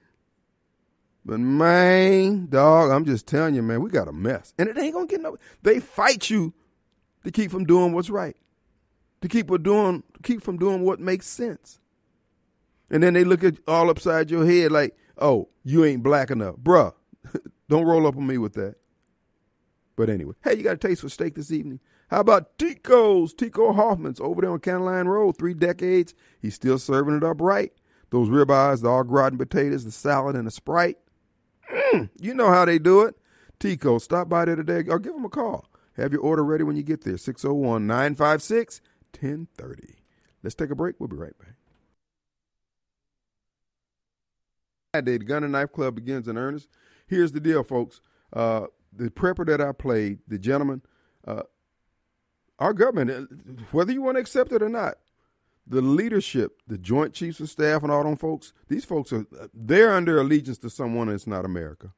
But 1.24 1.40
man, 1.40 2.46
dog, 2.46 2.90
I'm 2.90 3.04
just 3.04 3.26
telling 3.26 3.54
you, 3.54 3.62
man, 3.62 3.82
we 3.82 3.90
got 3.90 4.08
a 4.08 4.12
mess, 4.12 4.54
and 4.58 4.68
it 4.68 4.78
ain't 4.78 4.94
gonna 4.94 5.06
get 5.06 5.20
no. 5.20 5.36
They 5.62 5.78
fight 5.78 6.30
you 6.30 6.54
to 7.24 7.30
keep 7.30 7.50
from 7.50 7.64
doing 7.64 7.92
what's 7.92 8.08
right, 8.08 8.36
to 9.20 9.28
keep 9.28 9.48
from 9.48 9.62
doing, 9.62 10.02
keep 10.22 10.42
from 10.42 10.56
doing 10.56 10.82
what 10.82 11.00
makes 11.00 11.26
sense. 11.26 11.80
And 12.90 13.02
then 13.02 13.12
they 13.12 13.24
look 13.24 13.44
at 13.44 13.58
all 13.68 13.90
upside 13.90 14.30
your 14.30 14.46
head 14.46 14.72
like, 14.72 14.96
"Oh, 15.18 15.50
you 15.64 15.84
ain't 15.84 16.02
black 16.02 16.30
enough, 16.30 16.56
bruh." 16.56 16.94
Don't 17.68 17.84
roll 17.84 18.06
up 18.06 18.16
on 18.16 18.26
me 18.26 18.38
with 18.38 18.54
that. 18.54 18.76
But 19.96 20.08
anyway, 20.08 20.34
hey, 20.42 20.56
you 20.56 20.62
got 20.62 20.74
a 20.74 20.78
taste 20.78 21.02
for 21.02 21.10
steak 21.10 21.34
this 21.34 21.52
evening? 21.52 21.80
How 22.08 22.20
about 22.20 22.58
Tico's? 22.58 23.34
Tico 23.34 23.72
Hoffman's 23.72 24.20
over 24.20 24.40
there 24.40 24.50
on 24.50 24.60
County 24.60 25.08
Road, 25.08 25.36
three 25.36 25.54
decades. 25.54 26.14
He's 26.40 26.54
still 26.54 26.78
serving 26.78 27.16
it 27.16 27.24
up 27.24 27.40
right. 27.40 27.72
Those 28.10 28.28
ribeyes, 28.28 28.82
the 28.82 28.88
au 28.88 29.02
gratin 29.02 29.38
potatoes, 29.38 29.84
the 29.84 29.90
salad, 29.90 30.34
and 30.34 30.46
the 30.46 30.50
Sprite. 30.50 30.96
Mm, 31.70 32.08
you 32.18 32.32
know 32.32 32.48
how 32.48 32.64
they 32.64 32.78
do 32.78 33.02
it. 33.02 33.14
Tico, 33.60 33.98
stop 33.98 34.28
by 34.28 34.46
there 34.46 34.56
today 34.56 34.84
or 34.88 34.98
give 34.98 35.12
them 35.12 35.26
a 35.26 35.28
call. 35.28 35.68
Have 35.96 36.12
your 36.12 36.22
order 36.22 36.44
ready 36.44 36.64
when 36.64 36.76
you 36.76 36.82
get 36.82 37.04
there. 37.04 37.18
601 37.18 37.86
956 37.86 38.80
1030. 39.12 39.96
Let's 40.42 40.54
take 40.54 40.70
a 40.70 40.74
break. 40.74 40.94
We'll 40.98 41.08
be 41.08 41.16
right 41.16 41.36
back. 41.38 41.54
The 45.04 45.18
Gun 45.18 45.42
and 45.42 45.52
Knife 45.52 45.72
Club 45.72 45.96
begins 45.96 46.28
in 46.28 46.38
earnest. 46.38 46.68
Here's 47.06 47.32
the 47.32 47.40
deal, 47.40 47.62
folks. 47.62 48.00
Uh, 48.32 48.66
the 48.92 49.10
prepper 49.10 49.46
that 49.46 49.60
I 49.60 49.72
played, 49.72 50.20
the 50.26 50.38
gentleman, 50.38 50.82
uh, 51.26 51.42
our 52.58 52.72
government, 52.72 53.10
uh, 53.10 53.62
whether 53.72 53.92
you 53.92 54.02
want 54.02 54.16
to 54.16 54.20
accept 54.20 54.52
it 54.52 54.62
or 54.62 54.68
not, 54.68 54.98
the 55.66 55.82
leadership, 55.82 56.62
the 56.66 56.78
Joint 56.78 57.12
Chiefs 57.12 57.40
of 57.40 57.50
Staff, 57.50 57.82
and 57.82 57.92
all 57.92 58.02
them 58.02 58.16
folks, 58.16 58.52
these 58.68 58.84
folks 58.84 59.12
are 59.12 59.26
they're 59.52 59.92
under 59.92 60.18
allegiance 60.18 60.58
to 60.58 60.70
someone 60.70 61.08
that's 61.08 61.26
not 61.26 61.44
America. 61.44 61.92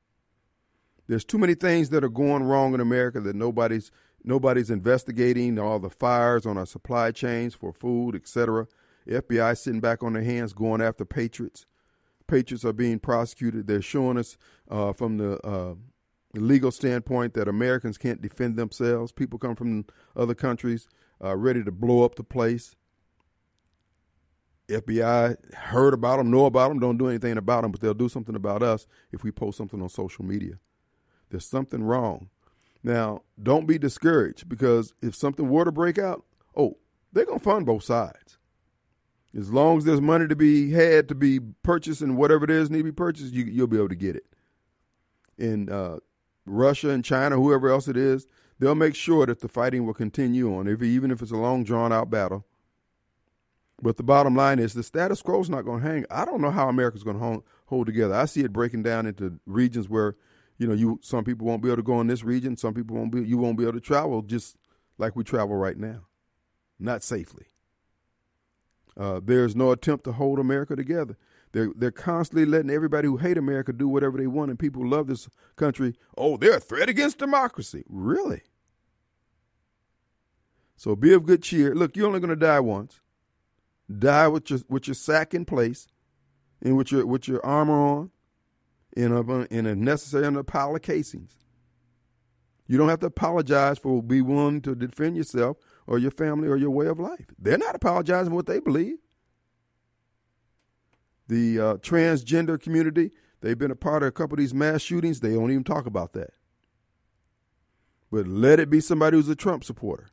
There's 1.06 1.24
too 1.24 1.38
many 1.38 1.54
things 1.54 1.90
that 1.90 2.04
are 2.04 2.08
going 2.08 2.44
wrong 2.44 2.74
in 2.74 2.80
America 2.80 3.20
that 3.20 3.36
nobody's 3.36 3.90
nobody's 4.24 4.70
investigating. 4.70 5.58
All 5.58 5.78
the 5.78 5.90
fires 5.90 6.46
on 6.46 6.58
our 6.58 6.66
supply 6.66 7.12
chains 7.12 7.54
for 7.54 7.72
food, 7.72 8.14
etc. 8.14 8.66
FBI 9.08 9.56
sitting 9.56 9.80
back 9.80 10.02
on 10.02 10.12
their 10.12 10.22
hands, 10.22 10.52
going 10.52 10.80
after 10.80 11.04
patriots. 11.04 11.66
Patriots 12.26 12.64
are 12.64 12.72
being 12.72 13.00
prosecuted. 13.00 13.66
They're 13.66 13.82
showing 13.82 14.18
us 14.18 14.36
uh, 14.70 14.92
from 14.92 15.16
the 15.16 15.44
uh, 15.44 15.74
legal 16.35 16.70
standpoint 16.70 17.35
that 17.35 17.49
Americans 17.49 17.99
can't 17.99 18.22
defend 18.22 18.57
themselves. 18.57 19.12
People 19.12 19.39
come 19.39 19.57
from 19.57 19.87
other 20.16 20.35
countries 20.35 20.87
uh, 21.22 21.37
ready 21.37 21.64
to 21.64 21.72
blow 21.72 22.05
up 22.05 22.14
the 22.14 22.22
place. 22.22 22.76
FBI 24.68 25.55
heard 25.55 25.95
about 25.95 26.18
them, 26.18 26.31
know 26.31 26.47
about 26.47 26.68
them, 26.68 26.78
don't 26.78 26.97
do 26.97 27.09
anything 27.09 27.37
about 27.37 27.62
them, 27.62 27.72
but 27.72 27.81
they'll 27.81 27.93
do 27.93 28.09
something 28.09 28.37
about 28.37 28.62
us 28.62 28.87
if 29.11 29.24
we 29.24 29.33
post 29.33 29.59
something 29.59 29.83
on 29.83 29.89
social 29.89 30.24
media. 30.24 30.55
There's 31.31 31.47
something 31.47 31.83
wrong. 31.83 32.28
Now, 32.83 33.22
don't 33.41 33.66
be 33.66 33.78
discouraged 33.78 34.49
because 34.49 34.95
if 35.03 35.14
something 35.14 35.49
were 35.49 35.64
to 35.64 35.72
break 35.72 35.99
out, 35.99 36.24
oh, 36.57 36.78
they're 37.12 37.26
going 37.26 37.41
to 37.41 37.45
fund 37.45 37.66
both 37.66 37.85
sides. 37.85 38.39
As 39.37 39.53
long 39.53 39.78
as 39.78 39.85
there's 39.85 40.01
money 40.01 40.26
to 40.26 40.35
be 40.37 40.72
had 40.72 41.09
to 41.09 41.14
be 41.14 41.39
purchased 41.62 42.01
and 42.01 42.16
whatever 42.16 42.45
it 42.45 42.51
is 42.51 42.70
need 42.70 42.78
to 42.78 42.85
be 42.85 42.93
purchased, 42.93 43.33
you, 43.33 43.45
you'll 43.45 43.68
be 43.68 43.76
able 43.76 43.89
to 43.89 43.95
get 43.95 44.16
it. 44.16 44.26
In 45.39 45.68
uh, 45.70 45.99
Russia 46.47 46.91
and 46.91 47.05
China, 47.05 47.36
whoever 47.36 47.70
else 47.70 47.88
it 47.88 47.97
is, 47.97 48.26
they'll 48.59 48.74
make 48.74 48.95
sure 48.95 49.26
that 49.26 49.41
the 49.41 49.49
fighting 49.49 49.86
will 49.86 49.95
continue 49.95 50.55
on, 50.57 50.66
if, 50.66 50.82
even 50.82 51.11
if 51.11 51.22
it's 51.22 51.30
a 51.30 51.36
long, 51.36 51.64
drawn 51.64 51.93
out 51.93 52.11
battle. 52.11 52.45
But 53.82 53.97
the 53.97 54.03
bottom 54.03 54.34
line 54.34 54.59
is 54.59 54.74
the 54.74 54.82
status 54.82 55.22
quo 55.22 55.41
is 55.41 55.49
not 55.49 55.64
going 55.64 55.82
to 55.82 55.88
hang. 55.88 56.05
I 56.11 56.24
don't 56.24 56.43
know 56.43 56.51
how 56.51 56.68
America's 56.68 57.03
going 57.03 57.18
to 57.18 57.24
hold, 57.24 57.45
hold 57.66 57.86
together. 57.86 58.14
I 58.14 58.26
see 58.26 58.43
it 58.43 58.53
breaking 58.53 58.82
down 58.82 59.07
into 59.07 59.41
regions 59.47 59.88
where, 59.88 60.16
you 60.59 60.66
know, 60.66 60.74
you 60.74 60.99
some 61.03 61.24
people 61.24 61.47
won't 61.47 61.62
be 61.62 61.68
able 61.68 61.76
to 61.76 61.82
go 61.82 62.01
in 62.01 62.07
this 62.07 62.22
region, 62.22 62.57
some 62.57 62.74
people 62.74 62.97
won't 62.97 63.12
be. 63.12 63.22
You 63.22 63.38
won't 63.38 63.57
be 63.57 63.64
able 63.64 63.72
to 63.74 63.80
travel 63.80 64.20
just 64.20 64.57
like 64.99 65.16
we 65.16 65.24
travel 65.24 65.57
right 65.57 65.78
now, 65.78 66.03
not 66.78 67.03
safely. 67.03 67.47
Uh, 68.99 69.20
there's 69.24 69.57
no 69.57 69.70
attempt 69.70 70.05
to 70.05 70.12
hold 70.12 70.38
America 70.38 70.76
together. 70.76 71.16
They're 71.53 71.70
they're 71.74 71.90
constantly 71.90 72.46
letting 72.46 72.70
everybody 72.70 73.09
who 73.09 73.16
hate 73.16 73.36
America 73.36 73.72
do 73.72 73.88
whatever 73.88 74.18
they 74.18 74.26
want, 74.26 74.51
and 74.51 74.59
people 74.59 74.82
who 74.82 74.90
love 74.90 75.09
this 75.09 75.28
country. 75.57 75.94
Oh, 76.16 76.36
they're 76.36 76.57
a 76.57 76.61
threat 76.61 76.88
against 76.88 77.18
democracy. 77.18 77.84
Really? 77.88 78.42
So 80.76 80.96
be 80.96 81.12
of 81.12 81.26
good 81.26 81.42
cheer. 81.42 81.74
Look, 81.74 81.96
you're 81.96 82.07
only 82.07 82.20
going 82.20 82.30
to 82.30 82.36
die 82.36 82.61
once. 82.61 83.01
Die 83.98 84.28
with 84.28 84.48
your 84.51 84.61
with 84.68 84.86
your 84.86 84.94
sack 84.94 85.34
in 85.34 85.44
place, 85.44 85.88
and 86.62 86.76
with 86.76 86.92
your 86.92 87.05
with 87.05 87.26
your 87.26 87.44
armor 87.44 87.74
on, 87.74 88.11
in 88.96 89.12
a 89.12 89.20
in 89.46 89.66
a 89.66 89.74
necessary 89.74 90.26
under 90.26 90.40
a 90.40 90.44
pile 90.44 90.74
of 90.74 90.82
casings. 90.82 91.36
You 92.68 92.78
don't 92.78 92.88
have 92.88 93.01
to 93.01 93.07
apologize 93.07 93.78
for 93.78 94.01
be 94.01 94.22
willing 94.22 94.61
to 94.61 94.76
defend 94.76 95.16
yourself 95.16 95.57
or 95.88 95.98
your 95.98 96.12
family 96.12 96.46
or 96.46 96.57
your 96.57 96.70
way 96.70 96.86
of 96.86 97.01
life. 97.01 97.26
They're 97.36 97.59
not 97.59 97.74
apologizing 97.74 98.30
for 98.30 98.36
what 98.36 98.46
they 98.46 98.61
believe. 98.61 98.98
The 101.31 101.61
uh, 101.61 101.74
transgender 101.76 102.61
community, 102.61 103.12
they've 103.41 103.57
been 103.57 103.70
a 103.70 103.76
part 103.76 104.03
of 104.03 104.09
a 104.09 104.12
couple 104.12 104.35
of 104.35 104.41
these 104.41 104.53
mass 104.53 104.83
shootings. 104.83 105.20
They 105.20 105.35
don't 105.35 105.53
even 105.53 105.62
talk 105.62 105.87
about 105.87 106.12
that. 106.14 106.31
But 108.11 108.26
let 108.26 108.59
it 108.59 108.68
be 108.68 108.81
somebody 108.81 109.16
who's 109.16 109.28
a 109.28 109.37
Trump 109.37 109.62
supporter. 109.62 110.11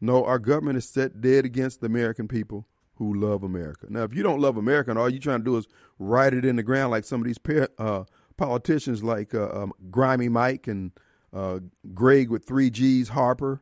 No, 0.00 0.24
our 0.24 0.38
government 0.38 0.78
is 0.78 0.88
set 0.88 1.20
dead 1.20 1.44
against 1.44 1.80
the 1.80 1.86
American 1.86 2.28
people 2.28 2.68
who 2.94 3.14
love 3.14 3.42
America. 3.42 3.88
Now, 3.90 4.04
if 4.04 4.14
you 4.14 4.22
don't 4.22 4.40
love 4.40 4.56
America 4.56 4.90
and 4.90 4.98
all 4.98 5.10
you're 5.10 5.18
trying 5.18 5.40
to 5.40 5.44
do 5.44 5.56
is 5.56 5.66
write 5.98 6.34
it 6.34 6.44
in 6.44 6.54
the 6.54 6.62
ground 6.62 6.92
like 6.92 7.04
some 7.04 7.20
of 7.20 7.26
these 7.26 7.40
uh, 7.76 8.04
politicians 8.36 9.02
like 9.02 9.34
uh, 9.34 9.48
um, 9.50 9.72
Grimy 9.90 10.28
Mike 10.28 10.68
and 10.68 10.92
uh, 11.32 11.58
Gregg 11.94 12.30
with 12.30 12.46
three 12.46 12.70
G's, 12.70 13.08
Harper, 13.08 13.60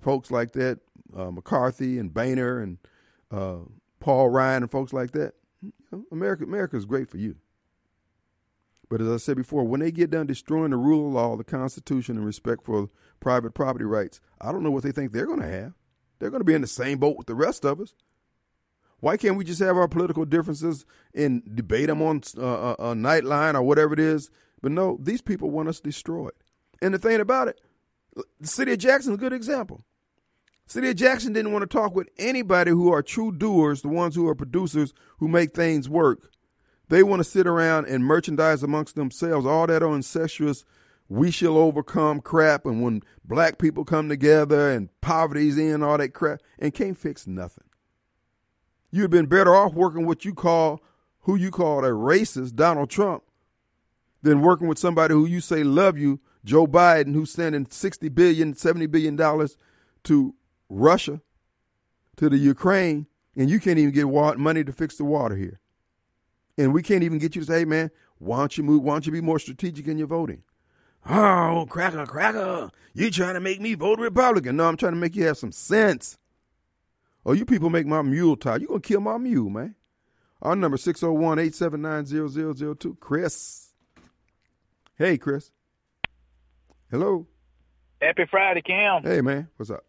folks 0.00 0.32
like 0.32 0.54
that, 0.54 0.80
uh, 1.16 1.30
McCarthy 1.30 2.00
and 2.00 2.12
Boehner 2.12 2.58
and 2.58 2.78
uh, 3.30 3.58
Paul 4.00 4.30
Ryan 4.30 4.64
and 4.64 4.72
folks 4.72 4.92
like 4.92 5.12
that. 5.12 5.34
America, 6.10 6.76
is 6.76 6.84
great 6.84 7.08
for 7.08 7.18
you. 7.18 7.36
But 8.88 9.00
as 9.00 9.08
I 9.08 9.16
said 9.16 9.36
before, 9.36 9.64
when 9.64 9.80
they 9.80 9.90
get 9.90 10.10
done 10.10 10.26
destroying 10.26 10.70
the 10.70 10.76
rule 10.76 11.08
of 11.08 11.14
law, 11.14 11.36
the 11.36 11.44
Constitution, 11.44 12.16
and 12.16 12.26
respect 12.26 12.64
for 12.64 12.90
private 13.20 13.54
property 13.54 13.84
rights, 13.84 14.20
I 14.40 14.52
don't 14.52 14.62
know 14.62 14.70
what 14.70 14.82
they 14.82 14.92
think 14.92 15.12
they're 15.12 15.26
going 15.26 15.40
to 15.40 15.48
have. 15.48 15.72
They're 16.18 16.30
going 16.30 16.40
to 16.40 16.44
be 16.44 16.54
in 16.54 16.60
the 16.60 16.66
same 16.66 16.98
boat 16.98 17.16
with 17.16 17.26
the 17.26 17.34
rest 17.34 17.64
of 17.64 17.80
us. 17.80 17.94
Why 19.00 19.16
can't 19.16 19.36
we 19.36 19.44
just 19.44 19.60
have 19.60 19.76
our 19.76 19.88
political 19.88 20.24
differences 20.24 20.86
and 21.14 21.42
debate 21.56 21.88
them 21.88 22.00
on 22.00 22.22
uh, 22.38 22.42
a, 22.42 22.72
a 22.72 22.94
Nightline 22.94 23.54
or 23.54 23.62
whatever 23.62 23.92
it 23.92 24.00
is? 24.00 24.30
But 24.62 24.72
no, 24.72 24.98
these 25.00 25.20
people 25.20 25.50
want 25.50 25.68
us 25.68 25.80
destroyed. 25.80 26.32
And 26.80 26.94
the 26.94 26.98
thing 26.98 27.20
about 27.20 27.48
it, 27.48 27.60
the 28.40 28.48
city 28.48 28.72
of 28.72 28.78
Jackson 28.78 29.12
is 29.12 29.16
a 29.16 29.20
good 29.20 29.32
example. 29.32 29.84
City 30.66 30.88
of 30.88 30.96
Jackson 30.96 31.32
didn't 31.32 31.52
want 31.52 31.62
to 31.62 31.66
talk 31.66 31.94
with 31.94 32.08
anybody 32.18 32.70
who 32.70 32.92
are 32.92 33.02
true 33.02 33.30
doers, 33.30 33.82
the 33.82 33.88
ones 33.88 34.14
who 34.14 34.26
are 34.28 34.34
producers 34.34 34.94
who 35.18 35.28
make 35.28 35.54
things 35.54 35.88
work. 35.88 36.30
They 36.88 37.02
want 37.02 37.20
to 37.20 37.24
sit 37.24 37.46
around 37.46 37.86
and 37.86 38.04
merchandise 38.04 38.62
amongst 38.62 38.94
themselves, 38.94 39.46
all 39.46 39.66
that 39.66 39.82
incestuous, 39.82 40.64
we 41.08 41.30
shall 41.30 41.58
overcome 41.58 42.20
crap, 42.20 42.64
and 42.64 42.82
when 42.82 43.02
black 43.24 43.58
people 43.58 43.84
come 43.84 44.08
together 44.08 44.70
and 44.70 44.88
poverty's 45.00 45.58
in, 45.58 45.82
all 45.82 45.98
that 45.98 46.14
crap, 46.14 46.40
and 46.58 46.72
can't 46.72 46.96
fix 46.96 47.26
nothing. 47.26 47.64
You'd 48.90 49.10
been 49.10 49.26
better 49.26 49.54
off 49.54 49.74
working 49.74 50.06
what 50.06 50.24
you 50.24 50.34
call, 50.34 50.80
who 51.20 51.36
you 51.36 51.50
call 51.50 51.84
a 51.84 51.90
racist, 51.90 52.54
Donald 52.54 52.90
Trump, 52.90 53.22
than 54.22 54.40
working 54.40 54.66
with 54.66 54.78
somebody 54.78 55.12
who 55.12 55.26
you 55.26 55.40
say 55.40 55.62
love 55.62 55.98
you, 55.98 56.20
Joe 56.44 56.66
Biden, 56.66 57.12
who's 57.12 57.32
sending 57.32 57.66
60 57.68 58.08
billion, 58.10 58.54
70 58.54 58.86
billion 58.86 59.16
dollars 59.16 59.56
to 60.04 60.34
Russia, 60.74 61.20
to 62.16 62.28
the 62.28 62.36
Ukraine, 62.36 63.06
and 63.36 63.48
you 63.48 63.60
can't 63.60 63.78
even 63.78 63.92
get 63.92 64.08
water, 64.08 64.38
money 64.38 64.64
to 64.64 64.72
fix 64.72 64.96
the 64.96 65.04
water 65.04 65.36
here. 65.36 65.60
And 66.58 66.72
we 66.72 66.82
can't 66.82 67.02
even 67.02 67.18
get 67.18 67.34
you 67.34 67.42
to 67.42 67.46
say, 67.46 67.60
hey, 67.60 67.64
man, 67.64 67.90
why 68.18 68.38
don't 68.38 68.56
you 68.56 68.64
move? 68.64 68.82
Why 68.82 68.94
don't 68.94 69.06
you 69.06 69.12
be 69.12 69.20
more 69.20 69.38
strategic 69.38 69.86
in 69.86 69.98
your 69.98 70.06
voting? 70.06 70.42
Ah, 71.06 71.50
oh, 71.50 71.66
cracker, 71.66 72.06
cracker. 72.06 72.70
You 72.92 73.10
trying 73.10 73.34
to 73.34 73.40
make 73.40 73.60
me 73.60 73.74
vote 73.74 73.98
Republican. 73.98 74.56
No, 74.56 74.66
I'm 74.66 74.76
trying 74.76 74.92
to 74.92 74.98
make 74.98 75.16
you 75.16 75.26
have 75.26 75.36
some 75.36 75.52
sense. 75.52 76.16
Oh, 77.26 77.32
you 77.32 77.44
people 77.44 77.70
make 77.70 77.86
my 77.86 78.02
mule 78.02 78.36
tired. 78.36 78.62
you 78.62 78.68
going 78.68 78.80
to 78.80 78.88
kill 78.88 79.00
my 79.00 79.18
mule, 79.18 79.50
man. 79.50 79.74
Our 80.42 80.56
number 80.56 80.76
601 80.76 81.38
879 81.38 82.74
0002. 82.76 82.96
Chris. 83.00 83.74
Hey, 84.96 85.18
Chris. 85.18 85.50
Hello. 86.90 87.26
Happy 88.00 88.26
Friday, 88.30 88.62
Cam. 88.62 89.02
Hey, 89.02 89.20
man. 89.20 89.48
What's 89.56 89.70
up? 89.70 89.84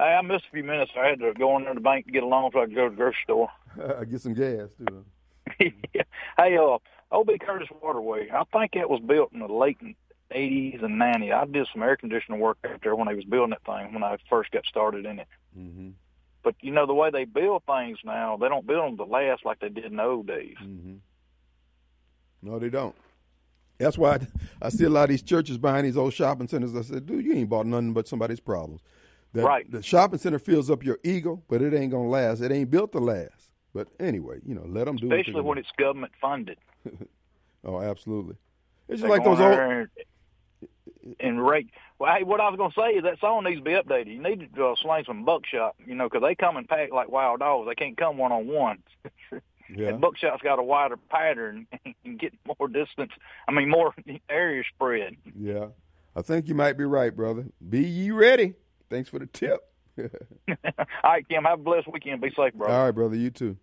Hey, 0.00 0.16
I 0.18 0.22
missed 0.22 0.46
a 0.48 0.52
few 0.54 0.64
minutes. 0.64 0.92
I 0.98 1.08
had 1.08 1.20
to 1.20 1.34
go 1.34 1.58
in 1.58 1.64
there 1.64 1.74
to 1.74 1.78
the 1.78 1.82
bank 1.82 2.06
to 2.06 2.12
get 2.12 2.22
a 2.22 2.26
loan 2.26 2.50
so 2.54 2.62
I 2.62 2.64
could 2.64 2.74
go 2.74 2.84
to 2.84 2.90
the 2.90 2.96
grocery 2.96 3.18
store. 3.24 3.48
get 4.10 4.22
some 4.22 4.32
gas, 4.32 4.70
too. 4.78 5.04
hey, 6.38 6.56
uh, 6.56 6.78
O.B. 7.12 7.36
Curtis 7.38 7.68
Waterway, 7.82 8.30
I 8.32 8.44
think 8.50 8.76
it 8.76 8.88
was 8.88 9.02
built 9.06 9.32
in 9.34 9.40
the 9.40 9.46
late 9.46 9.76
80s 10.34 10.82
and 10.82 10.98
90s. 10.98 11.34
I 11.34 11.44
did 11.44 11.68
some 11.70 11.82
air 11.82 11.98
conditioning 11.98 12.40
work 12.40 12.56
out 12.64 12.80
there 12.82 12.96
when 12.96 13.08
they 13.08 13.14
was 13.14 13.26
building 13.26 13.50
that 13.50 13.64
thing 13.66 13.92
when 13.92 14.02
I 14.02 14.16
first 14.30 14.52
got 14.52 14.64
started 14.64 15.04
in 15.04 15.18
it. 15.18 15.28
Mm-hmm. 15.58 15.90
But, 16.42 16.54
you 16.62 16.70
know, 16.70 16.86
the 16.86 16.94
way 16.94 17.10
they 17.10 17.26
build 17.26 17.64
things 17.66 17.98
now, 18.02 18.38
they 18.38 18.48
don't 18.48 18.66
build 18.66 18.86
them 18.86 18.96
to 18.96 19.04
last 19.04 19.44
like 19.44 19.60
they 19.60 19.68
did 19.68 19.84
in 19.84 19.96
the 19.96 20.02
old 20.02 20.26
days. 20.26 20.56
Mm-hmm. 20.62 20.94
No, 22.40 22.58
they 22.58 22.70
don't. 22.70 22.96
That's 23.76 23.98
why 23.98 24.14
I, 24.14 24.20
I, 24.62 24.68
see 24.70 24.84
a 24.84 24.90
lot 24.90 25.04
of 25.04 25.10
these 25.10 25.22
churches 25.22 25.58
behind 25.58 25.86
these 25.86 25.98
old 25.98 26.14
shopping 26.14 26.48
centers. 26.48 26.74
I 26.74 26.80
said, 26.82 27.04
dude, 27.04 27.24
you 27.24 27.34
ain't 27.34 27.50
bought 27.50 27.66
nothing 27.66 27.92
but 27.92 28.08
somebody's 28.08 28.40
problems. 28.40 28.80
Right. 29.32 29.70
The 29.70 29.82
shopping 29.82 30.18
center 30.18 30.38
fills 30.38 30.70
up 30.70 30.82
your 30.84 30.98
ego, 31.04 31.42
but 31.48 31.62
it 31.62 31.72
ain't 31.72 31.92
going 31.92 32.06
to 32.06 32.10
last. 32.10 32.40
It 32.40 32.50
ain't 32.50 32.70
built 32.70 32.92
to 32.92 32.98
last. 32.98 33.50
But 33.72 33.88
anyway, 34.00 34.40
you 34.44 34.54
know, 34.54 34.64
let 34.66 34.86
them 34.86 34.96
do 34.96 35.12
Especially 35.12 35.42
when 35.42 35.58
it's 35.58 35.68
government 35.78 36.12
funded. 36.20 36.58
oh, 37.64 37.80
absolutely. 37.80 38.34
It's 38.88 39.00
just 39.00 39.10
like 39.10 39.22
those 39.22 39.38
old. 39.38 39.88
And 41.20 41.46
rate. 41.46 41.70
Well, 41.98 42.14
hey, 42.14 42.24
what 42.24 42.40
I 42.40 42.48
was 42.48 42.58
going 42.58 42.70
to 42.70 42.80
say 42.80 42.98
is 42.98 43.04
that 43.04 43.20
song 43.20 43.44
needs 43.44 43.58
to 43.58 43.64
be 43.64 43.70
updated. 43.70 44.08
You 44.08 44.22
need 44.22 44.54
to 44.54 44.66
uh, 44.66 44.74
sling 44.82 45.04
some 45.06 45.24
buckshot, 45.24 45.76
you 45.86 45.94
know, 45.94 46.08
because 46.08 46.22
they 46.22 46.34
come 46.34 46.56
and 46.56 46.68
pack 46.68 46.92
like 46.92 47.10
wild 47.10 47.40
dogs. 47.40 47.68
They 47.68 47.74
can't 47.74 47.96
come 47.96 48.18
one 48.18 48.32
on 48.32 48.46
one. 48.48 48.78
Yeah. 49.76 49.88
And 49.88 50.00
buckshot's 50.00 50.42
got 50.42 50.58
a 50.58 50.62
wider 50.62 50.96
pattern 50.96 51.66
and 52.04 52.18
get 52.18 52.32
more 52.44 52.68
distance. 52.68 53.12
I 53.48 53.52
mean, 53.52 53.68
more 53.68 53.94
area 54.28 54.62
spread. 54.74 55.16
Yeah, 55.38 55.68
I 56.16 56.22
think 56.22 56.48
you 56.48 56.54
might 56.54 56.76
be 56.76 56.84
right, 56.84 57.14
brother. 57.14 57.46
Be 57.68 57.80
ye 57.80 58.10
ready. 58.10 58.54
Thanks 58.90 59.08
for 59.08 59.18
the 59.18 59.26
tip. 59.26 59.60
All 59.98 60.06
right, 61.04 61.28
Kim. 61.28 61.44
Have 61.44 61.60
a 61.60 61.62
blessed 61.62 61.88
weekend. 61.92 62.20
Be 62.20 62.30
safe, 62.36 62.54
bro. 62.54 62.68
All 62.68 62.84
right, 62.84 62.90
brother. 62.90 63.16
You 63.16 63.30
too. 63.30 63.56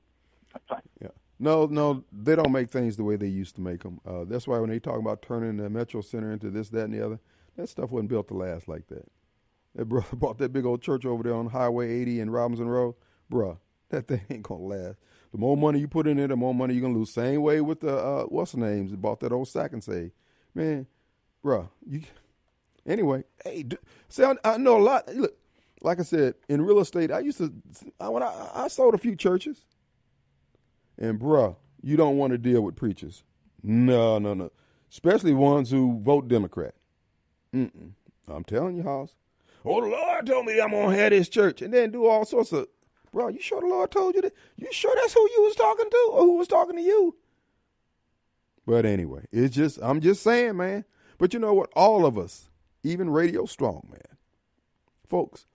Yeah. 1.02 1.10
No, 1.40 1.68
no, 1.68 2.04
they 2.12 2.36
don't 2.36 2.52
make 2.52 2.72
things 2.72 2.98
the 2.98 3.04
way 3.04 3.16
they 3.16 3.28
used 3.28 3.56
to 3.56 3.62
make 3.62 3.84
them. 3.84 4.00
Uh, 4.06 4.24
that's 4.24 4.48
why 4.48 4.58
when 4.60 4.70
they 4.70 4.80
talk 4.80 4.98
about 4.98 5.22
turning 5.22 5.58
the 5.58 5.70
Metro 5.70 6.02
Center 6.02 6.32
into 6.32 6.50
this, 6.50 6.70
that, 6.70 6.86
and 6.86 6.94
the 6.94 7.06
other, 7.06 7.20
that 7.58 7.70
stuff 7.70 7.92
wasn't 7.92 8.10
built 8.10 8.28
to 8.30 8.34
last 8.34 8.68
like 8.68 8.88
that. 8.88 9.06
That 9.76 9.86
brother 9.86 10.08
bought 10.16 10.40
that 10.40 10.52
big 10.52 10.66
old 10.66 10.82
church 10.82 11.06
over 11.06 11.24
there 11.24 11.36
on 11.36 11.48
Highway 11.48 12.02
80 12.02 12.22
in 12.22 12.30
Robinson 12.32 12.68
Road. 12.68 12.96
Bruh, 13.32 13.58
that 13.90 14.08
thing 14.08 14.22
ain't 14.30 14.44
going 14.44 14.62
to 14.62 14.68
last. 14.68 14.98
The 15.32 15.38
more 15.38 15.56
money 15.56 15.80
you 15.80 15.88
put 15.88 16.08
in 16.08 16.18
it, 16.18 16.28
the 16.28 16.36
more 16.36 16.56
money 16.56 16.74
you're 16.74 16.82
going 16.82 16.94
to 16.94 17.00
lose. 17.00 17.14
Same 17.14 17.42
way 17.42 17.62
with 17.62 17.82
the, 17.82 17.96
uh, 17.96 18.24
what's 18.24 18.54
the 18.54 18.60
names, 18.60 18.96
bought 18.96 19.20
that 19.20 19.32
old 19.32 19.48
sack 19.48 19.74
and 19.74 19.84
say, 19.84 20.12
man, 20.56 20.88
bruh, 21.46 21.70
you, 21.86 22.02
anyway, 22.88 23.24
hey, 23.44 23.64
do, 23.64 23.78
see, 24.10 24.24
I, 24.24 24.36
I 24.44 24.58
know 24.58 24.78
a 24.78 24.82
lot. 24.82 25.14
Look, 25.14 25.38
like 25.82 26.00
I 26.00 26.04
said, 26.04 26.36
in 26.50 26.62
real 26.62 26.80
estate, 26.80 27.12
I 27.12 27.20
used 27.20 27.38
to, 27.38 27.54
I, 28.00 28.10
when 28.10 28.24
I, 28.24 28.50
I 28.56 28.68
sold 28.68 28.96
a 28.96 28.98
few 28.98 29.16
churches. 29.16 29.64
And 30.98 31.20
bruh, 31.20 31.56
you 31.84 31.96
don't 31.96 32.18
want 32.18 32.32
to 32.32 32.38
deal 32.38 32.62
with 32.62 32.76
preachers. 32.76 33.24
No, 33.62 34.18
no, 34.18 34.34
no. 34.34 34.52
Especially 34.92 35.34
ones 35.34 35.70
who 35.70 36.00
vote 36.02 36.28
Democrat. 36.28 36.74
Mm-mm. 37.54 37.92
I'm 38.28 38.44
telling 38.44 38.78
you, 38.78 38.84
House. 38.84 39.14
Oh, 39.64 39.82
the 39.82 39.88
Lord 39.88 40.26
told 40.26 40.46
me 40.46 40.60
I'm 40.60 40.72
going 40.72 40.92
to 40.92 40.98
have 40.98 41.12
this 41.12 41.30
church. 41.30 41.62
And 41.62 41.74
then 41.74 41.92
do 41.92 42.06
all 42.06 42.26
sorts 42.26 42.52
of, 42.54 42.68
bro, 43.12 43.28
you 43.28 43.42
sure 43.42 43.62
the 43.62 43.68
Lord 43.68 43.92
told 43.92 44.16
you 44.16 44.22
that? 44.22 44.34
You 44.56 44.68
sure 44.72 44.94
that's 44.96 45.14
who 45.14 45.22
you 45.22 45.44
was 45.44 45.56
talking 45.56 45.90
to 45.90 46.10
or 46.14 46.22
who 46.22 46.38
was 46.38 46.48
talking 46.48 46.78
to 46.78 46.82
you? 46.82 47.16
But 48.66 48.86
anyway, 48.86 49.26
it's 49.32 49.56
just, 49.56 49.80
I'm 49.82 50.02
just 50.02 50.24
saying, 50.24 50.58
man. 50.58 50.86
But 51.18 51.34
you 51.34 51.40
know 51.40 51.54
what? 51.54 51.70
All 51.76 52.06
of 52.06 52.18
us, 52.18 52.50
even 52.88 53.10
Radio 53.10 53.46
Strong, 53.46 53.88
man, 53.90 54.18
folks, 55.08 55.46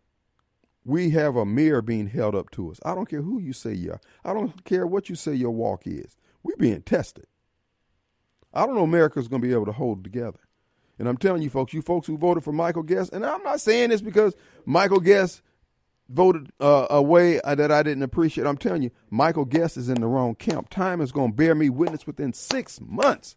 we 0.85 1.11
have 1.11 1.37
a 1.37 1.45
mirror 1.45 1.83
being 1.83 2.09
held 2.09 2.35
up 2.35 2.51
to 2.51 2.71
us. 2.71 2.81
I 2.85 2.95
don't 2.95 3.09
care 3.09 3.23
who 3.23 3.39
you 3.41 3.53
say 3.53 3.73
you 3.73 3.93
are. 3.93 4.01
I 4.25 4.33
don't 4.33 4.65
care 4.65 4.87
what 4.87 5.09
you 5.09 5.15
say 5.15 5.35
your 5.35 5.53
walk 5.53 5.87
is. 5.87 6.17
We're 6.43 6.57
being 6.57 6.83
tested. 6.83 7.27
I 8.53 8.67
don't 8.67 8.75
know 8.75 8.83
America's 8.83 9.29
going 9.29 9.41
to 9.41 9.49
be 9.49 9.55
able 9.55 9.67
to 9.67 9.73
hold 9.73 10.05
together. 10.05 10.41
And 10.99 11.09
I'm 11.09 11.17
telling 11.17 11.43
you, 11.43 11.51
folks, 11.51 11.73
you 11.73 11.83
folks 11.83 12.07
who 12.07 12.19
voted 12.19 12.45
for 12.45 12.53
Michael 12.53 12.83
Guest, 12.83 13.13
and 13.13 13.25
I'm 13.25 13.43
not 13.43 13.61
saying 13.61 13.91
this 13.91 14.03
because 14.03 14.35
Michael 14.67 15.01
Guest 15.01 15.43
voted 16.09 16.51
uh, 16.61 16.87
a 16.91 17.01
way 17.01 17.41
that 17.45 17.73
I 17.73 17.83
didn't 17.83 18.03
appreciate. 18.03 18.47
I'm 18.47 18.59
telling 18.59 18.83
you, 18.83 18.91
Michael 19.11 19.45
Guest 19.45 19.77
is 19.77 19.89
in 19.89 20.01
the 20.01 20.07
wrong 20.07 20.35
camp. 20.35 20.69
Time 20.69 21.01
is 21.01 21.13
going 21.13 21.31
to 21.31 21.37
bear 21.37 21.55
me 21.55 21.71
witness 21.71 22.07
within 22.07 22.33
six 22.33 22.81
months. 22.81 23.37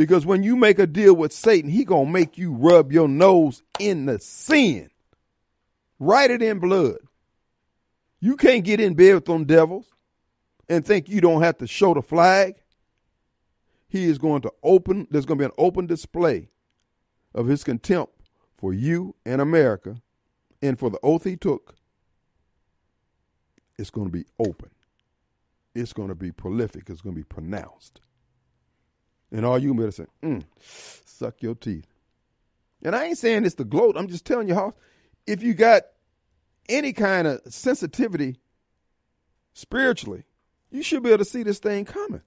Because 0.00 0.24
when 0.24 0.42
you 0.42 0.56
make 0.56 0.78
a 0.78 0.86
deal 0.86 1.12
with 1.12 1.30
Satan, 1.30 1.68
he 1.68 1.84
going 1.84 2.06
to 2.06 2.10
make 2.10 2.38
you 2.38 2.54
rub 2.54 2.90
your 2.90 3.06
nose 3.06 3.62
in 3.78 4.06
the 4.06 4.18
sin. 4.18 4.88
Write 5.98 6.30
it 6.30 6.40
in 6.40 6.58
blood. 6.58 6.96
You 8.18 8.38
can't 8.38 8.64
get 8.64 8.80
in 8.80 8.94
bed 8.94 9.16
with 9.16 9.24
them 9.26 9.44
devils 9.44 9.92
and 10.70 10.86
think 10.86 11.10
you 11.10 11.20
don't 11.20 11.42
have 11.42 11.58
to 11.58 11.66
show 11.66 11.92
the 11.92 12.00
flag. 12.00 12.54
He 13.90 14.06
is 14.06 14.16
going 14.16 14.40
to 14.40 14.52
open, 14.62 15.06
there's 15.10 15.26
going 15.26 15.36
to 15.36 15.42
be 15.42 15.52
an 15.52 15.58
open 15.58 15.84
display 15.86 16.48
of 17.34 17.46
his 17.48 17.62
contempt 17.62 18.14
for 18.56 18.72
you 18.72 19.14
and 19.26 19.42
America 19.42 20.00
and 20.62 20.78
for 20.78 20.88
the 20.88 20.98
oath 21.02 21.24
he 21.24 21.36
took. 21.36 21.74
It's 23.78 23.90
going 23.90 24.06
to 24.06 24.12
be 24.12 24.24
open. 24.38 24.70
It's 25.74 25.92
going 25.92 26.08
to 26.08 26.14
be 26.14 26.32
prolific. 26.32 26.88
It's 26.88 27.02
going 27.02 27.14
to 27.14 27.20
be 27.20 27.24
pronounced. 27.24 28.00
And 29.32 29.46
all 29.46 29.58
you 29.58 29.90
say, 29.90 30.06
mm, 30.22 30.44
suck 30.58 31.42
your 31.42 31.54
teeth. 31.54 31.86
And 32.82 32.96
I 32.96 33.04
ain't 33.04 33.18
saying 33.18 33.44
this 33.44 33.54
to 33.54 33.64
gloat. 33.64 33.96
I'm 33.96 34.08
just 34.08 34.24
telling 34.24 34.48
you 34.48 34.54
how, 34.54 34.74
if 35.26 35.42
you 35.42 35.54
got 35.54 35.82
any 36.68 36.92
kind 36.92 37.26
of 37.26 37.40
sensitivity 37.48 38.38
spiritually, 39.52 40.24
you 40.70 40.82
should 40.82 41.02
be 41.02 41.10
able 41.10 41.18
to 41.18 41.24
see 41.24 41.42
this 41.42 41.58
thing 41.58 41.84
coming. 41.84 42.22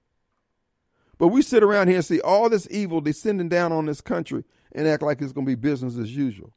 But 1.18 1.28
we 1.28 1.42
sit 1.42 1.62
around 1.62 1.88
here 1.88 1.96
and 1.96 2.04
see 2.04 2.20
all 2.20 2.48
this 2.48 2.68
evil 2.70 3.00
descending 3.00 3.48
down 3.48 3.72
on 3.72 3.86
this 3.86 4.00
country 4.00 4.44
and 4.72 4.86
act 4.88 5.02
like 5.02 5.20
it's 5.20 5.32
going 5.32 5.46
to 5.46 5.50
be 5.50 5.54
business 5.54 5.96
as 5.96 6.14
usual. 6.14 6.52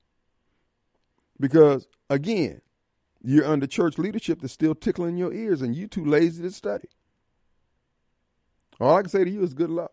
Because, 1.39 1.87
again, 2.09 2.61
you're 3.21 3.45
under 3.45 3.67
church 3.67 3.97
leadership 3.97 4.41
that's 4.41 4.53
still 4.53 4.75
tickling 4.75 5.17
your 5.17 5.33
ears 5.33 5.61
and 5.61 5.75
you 5.75 5.87
too 5.87 6.05
lazy 6.05 6.41
to 6.41 6.51
study. 6.51 6.87
All 8.79 8.95
I 8.95 9.01
can 9.01 9.09
say 9.09 9.23
to 9.23 9.29
you 9.29 9.43
is 9.43 9.53
good 9.53 9.69
luck. 9.69 9.91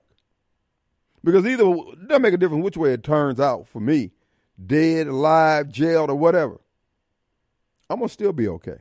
Because 1.25 1.45
either 1.47 1.65
it 1.65 2.07
doesn't 2.07 2.23
make 2.23 2.35
a 2.35 2.37
difference 2.37 2.63
which 2.63 2.77
way 2.77 2.93
it 2.93 3.03
turns 3.03 3.41
out 3.41 3.67
for 3.67 3.81
me 3.81 4.13
dead, 4.65 5.09
alive, 5.09 5.69
jailed, 5.71 6.11
or 6.11 6.15
whatever. 6.15 6.61
I'm 7.91 7.99
to 8.09 8.13
still 8.13 8.33
be 8.33 8.47
okay. 8.47 8.79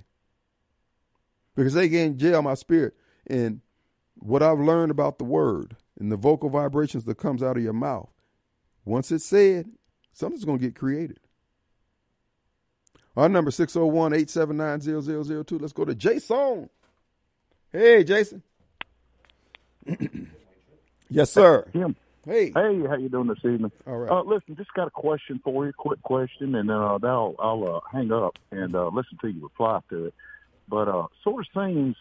Because 1.56 1.74
they 1.74 1.90
can't 1.90 2.18
jail 2.18 2.41
my 2.41 2.56
spirit. 2.56 2.95
And 3.26 3.61
what 4.15 4.44
I've 4.44 4.60
learned 4.60 4.91
about 4.91 5.18
the 5.18 5.24
word 5.24 5.78
and 5.99 6.11
the 6.11 6.18
vocal 6.18 6.49
vibrations 6.49 7.06
that 7.06 7.18
comes 7.18 7.41
out 7.41 7.57
of 7.57 7.64
your 7.64 7.74
mouth, 7.74 8.10
once 8.86 9.11
it's 9.11 9.26
said, 9.26 9.72
something's 10.11 10.45
to 10.60 10.65
get 10.65 10.76
created. 10.76 11.20
Our 13.15 13.30
number 13.30 13.52
601-879-0002. 13.52 15.61
Let's 15.61 15.74
go 15.74 15.86
to 15.86 15.95
Jason. 15.95 16.70
Hey, 17.72 18.03
Jason. 18.03 18.44
yes, 21.10 21.32
sir. 21.32 21.65
Hey. 22.26 22.45
Hey, 22.56 22.80
how 22.88 22.95
you 22.98 23.10
doing 23.10 23.28
this 23.28 23.40
evening? 23.40 23.72
All 23.86 23.98
right. 23.98 24.12
Uh, 24.12 24.24
listen, 24.24 24.56
just 24.56 24.74
got 24.74 24.88
a 24.88 24.91
question 24.91 25.41
for 25.44 25.66
you, 25.66 25.74
quick 25.74 26.02
question, 26.04 26.56
and 26.56 26.72
uh, 26.72 26.98
then 27.02 27.10
I'll, 27.10 27.36
I'll 27.38 27.76
uh, 27.76 27.80
hang 27.91 28.12
up 28.14 28.38
and 28.52 28.76
uh, 28.76 28.88
listen 28.88 29.18
to 29.22 29.28
you 29.28 29.44
reply 29.44 29.80
to 29.90 30.06
it. 30.06 30.14
But 30.70 30.88
uh, 30.88 31.08
sort 31.24 31.45
of 31.45 31.48
seems 31.68 31.98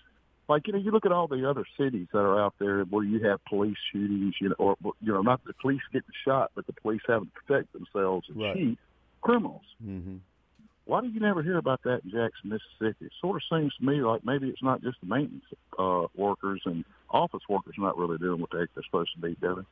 like 0.48 0.68
you 0.68 0.74
know, 0.74 0.78
you 0.78 0.92
look 0.92 1.04
at 1.06 1.10
all 1.12 1.26
the 1.26 1.48
other 1.48 1.64
cities 1.76 2.06
that 2.12 2.20
are 2.20 2.40
out 2.40 2.54
there 2.60 2.84
where 2.84 3.04
you 3.04 3.24
have 3.24 3.44
police 3.46 3.76
shootings, 3.92 4.34
you 4.40 4.50
know, 4.50 4.54
or 4.58 4.76
you 5.00 5.12
know, 5.12 5.22
not 5.22 5.42
the 5.44 5.54
police 5.60 5.80
getting 5.92 6.08
shot, 6.24 6.52
but 6.54 6.66
the 6.68 6.72
police 6.74 7.00
having 7.08 7.26
to 7.26 7.32
protect 7.42 7.72
themselves 7.72 8.28
and 8.28 8.40
Right. 8.40 8.56
shoot 8.56 8.78
criminals. 9.22 9.62
Mm-hmm. 9.84 10.16
Why 10.84 11.00
do 11.00 11.08
you 11.08 11.20
never 11.20 11.42
hear 11.42 11.58
about 11.58 11.80
that 11.84 12.00
in 12.04 12.10
Jackson, 12.10 12.50
Mississippi? 12.50 13.06
It 13.06 13.12
sort 13.20 13.36
of 13.36 13.42
seems 13.58 13.72
to 13.76 13.84
me 13.84 14.02
like 14.02 14.24
maybe 14.24 14.48
it's 14.48 14.62
not 14.62 14.82
just 14.82 14.98
the 15.00 15.06
maintenance 15.06 15.44
uh, 15.78 16.06
workers 16.14 16.62
and 16.64 16.84
office 17.10 17.42
workers 17.48 17.74
not 17.78 17.96
really 17.98 18.18
doing 18.18 18.40
what 18.40 18.50
the 18.50 18.58
heck 18.60 18.68
they're 18.74 18.84
supposed 18.84 19.10
to 19.14 19.20
be 19.20 19.34
doing. 19.40 19.66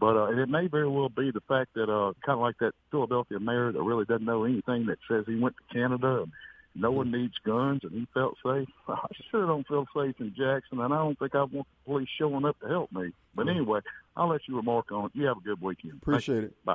But 0.00 0.16
uh, 0.16 0.42
it 0.42 0.48
may 0.48 0.66
very 0.66 0.88
well 0.88 1.08
be 1.08 1.30
the 1.30 1.40
fact 1.46 1.74
that 1.74 1.88
uh, 1.88 2.12
kind 2.26 2.36
of 2.36 2.40
like 2.40 2.58
that 2.58 2.72
Philadelphia 2.90 3.38
mayor 3.38 3.72
that 3.72 3.82
really 3.82 4.04
doesn't 4.04 4.26
know 4.26 4.44
anything 4.44 4.86
that 4.86 4.98
says 5.08 5.24
he 5.26 5.36
went 5.36 5.54
to 5.56 5.74
Canada 5.74 6.22
and 6.22 6.32
no 6.74 6.90
one 6.90 7.12
needs 7.12 7.34
guns 7.44 7.80
and 7.84 7.92
he 7.92 8.06
felt 8.12 8.36
safe. 8.44 8.68
I 8.88 9.06
sure 9.30 9.46
don't 9.46 9.66
feel 9.66 9.86
safe 9.96 10.16
in 10.18 10.34
Jackson, 10.36 10.80
and 10.80 10.92
I 10.92 10.98
don't 10.98 11.18
think 11.18 11.34
I 11.34 11.44
want 11.44 11.52
the 11.52 11.84
police 11.86 12.08
showing 12.18 12.44
up 12.44 12.58
to 12.60 12.68
help 12.68 12.92
me. 12.92 13.12
But 13.34 13.48
anyway, 13.48 13.80
I'll 14.16 14.28
let 14.28 14.42
you 14.48 14.56
remark 14.56 14.90
on 14.92 15.06
it. 15.06 15.12
You 15.14 15.26
have 15.26 15.38
a 15.38 15.40
good 15.40 15.60
weekend. 15.60 15.94
Appreciate 16.02 16.44
it. 16.44 16.64
Bye. 16.64 16.74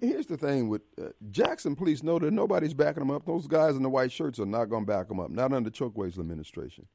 Here's 0.00 0.26
the 0.26 0.38
thing 0.38 0.70
with 0.70 0.80
uh, 0.98 1.08
Jackson 1.30 1.76
police 1.76 2.02
know 2.02 2.18
that 2.18 2.32
nobody's 2.32 2.72
backing 2.72 3.00
them 3.00 3.10
up. 3.10 3.26
Those 3.26 3.46
guys 3.46 3.76
in 3.76 3.82
the 3.82 3.90
white 3.90 4.10
shirts 4.10 4.38
are 4.38 4.46
not 4.46 4.70
going 4.70 4.84
to 4.84 4.86
back 4.86 5.08
them 5.08 5.20
up, 5.20 5.30
not 5.30 5.52
under 5.52 5.68
Chokwe's 5.68 6.18
administration. 6.18 6.86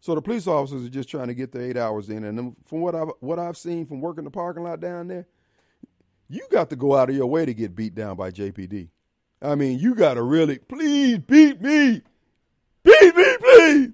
So 0.00 0.14
the 0.14 0.22
police 0.22 0.46
officers 0.46 0.84
are 0.84 0.90
just 0.90 1.10
trying 1.10 1.28
to 1.28 1.34
get 1.34 1.52
their 1.52 1.62
eight 1.62 1.76
hours 1.76 2.08
in. 2.08 2.24
And 2.24 2.56
from 2.66 2.80
what 2.80 2.94
I've, 2.94 3.10
what 3.20 3.38
I've 3.38 3.56
seen 3.56 3.86
from 3.86 4.00
working 4.00 4.24
the 4.24 4.30
parking 4.30 4.62
lot 4.62 4.80
down 4.80 5.08
there, 5.08 5.26
you 6.28 6.46
got 6.50 6.70
to 6.70 6.76
go 6.76 6.96
out 6.96 7.10
of 7.10 7.16
your 7.16 7.26
way 7.26 7.44
to 7.44 7.52
get 7.52 7.76
beat 7.76 7.94
down 7.94 8.16
by 8.16 8.30
JPD. 8.30 8.88
I 9.42 9.54
mean, 9.54 9.78
you 9.78 9.94
got 9.94 10.14
to 10.14 10.22
really, 10.22 10.58
please 10.58 11.18
beat 11.18 11.60
me. 11.60 12.02
Beat 12.82 13.16
me, 13.16 13.36
please. 13.38 13.90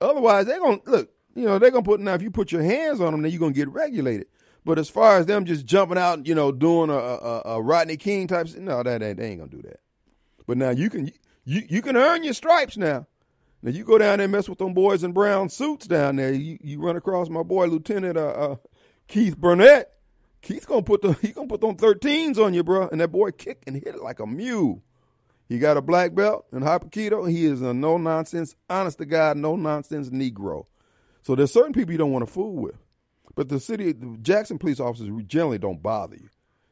Otherwise, 0.00 0.46
they're 0.46 0.60
to, 0.60 0.80
look, 0.86 1.10
you 1.34 1.44
know, 1.44 1.58
they're 1.58 1.70
to 1.70 1.82
put, 1.82 2.00
now 2.00 2.14
if 2.14 2.22
you 2.22 2.30
put 2.30 2.52
your 2.52 2.62
hands 2.62 3.00
on 3.00 3.12
them, 3.12 3.22
then 3.22 3.32
you're 3.32 3.40
to 3.40 3.52
get 3.52 3.68
regulated. 3.68 4.26
But 4.64 4.78
as 4.78 4.90
far 4.90 5.18
as 5.18 5.26
them 5.26 5.44
just 5.44 5.66
jumping 5.66 5.98
out, 5.98 6.26
you 6.26 6.34
know, 6.34 6.52
doing 6.52 6.90
a, 6.90 6.94
a, 6.94 7.42
a 7.46 7.62
Rodney 7.62 7.96
King 7.96 8.26
type, 8.26 8.48
no, 8.56 8.82
that, 8.82 9.00
that 9.00 9.16
they 9.16 9.30
ain't 9.30 9.40
gonna 9.40 9.50
do 9.50 9.62
that. 9.62 9.80
But 10.46 10.58
now 10.58 10.70
you 10.70 10.90
can 10.90 11.10
you 11.44 11.62
you 11.68 11.80
can 11.80 11.96
earn 11.96 12.24
your 12.24 12.34
stripes 12.34 12.76
now. 12.76 13.06
Now 13.62 13.70
you 13.70 13.84
go 13.84 13.98
down 13.98 14.18
there 14.18 14.24
and 14.24 14.32
mess 14.32 14.48
with 14.48 14.58
them 14.58 14.72
boys 14.72 15.04
in 15.04 15.12
brown 15.12 15.48
suits 15.48 15.86
down 15.86 16.16
there. 16.16 16.32
You 16.32 16.58
you 16.62 16.80
run 16.80 16.96
across 16.96 17.28
my 17.28 17.42
boy 17.42 17.66
Lieutenant 17.66 18.16
uh, 18.16 18.28
uh, 18.28 18.56
Keith 19.06 19.36
Burnett. 19.36 19.92
Keith 20.40 20.66
gonna 20.66 20.82
put 20.82 21.02
the 21.02 21.12
he 21.22 21.28
gonna 21.32 21.48
put 21.48 21.60
them 21.60 21.76
thirteens 21.76 22.38
on 22.38 22.54
you, 22.54 22.64
bro. 22.64 22.88
And 22.88 23.00
that 23.00 23.08
boy 23.08 23.32
kick 23.32 23.62
and 23.66 23.76
hit 23.76 23.88
it 23.88 24.02
like 24.02 24.20
a 24.20 24.26
mule. 24.26 24.82
He 25.48 25.58
got 25.58 25.76
a 25.76 25.82
black 25.82 26.14
belt 26.14 26.46
in 26.52 26.60
Hapkido. 26.60 27.28
He 27.28 27.44
is 27.44 27.60
a 27.60 27.74
no 27.74 27.98
nonsense, 27.98 28.54
honest 28.68 28.98
to 28.98 29.04
God, 29.04 29.36
no 29.36 29.56
nonsense 29.56 30.08
Negro. 30.08 30.66
So 31.22 31.34
there's 31.34 31.52
certain 31.52 31.72
people 31.72 31.92
you 31.92 31.98
don't 31.98 32.12
want 32.12 32.24
to 32.24 32.32
fool 32.32 32.54
with. 32.54 32.76
But 33.34 33.48
the 33.48 33.60
city, 33.60 33.92
the 33.92 34.16
Jackson 34.22 34.58
police 34.58 34.80
officers 34.80 35.10
generally 35.26 35.58
don't 35.58 35.82
bother 35.82 36.16
you. 36.16 36.28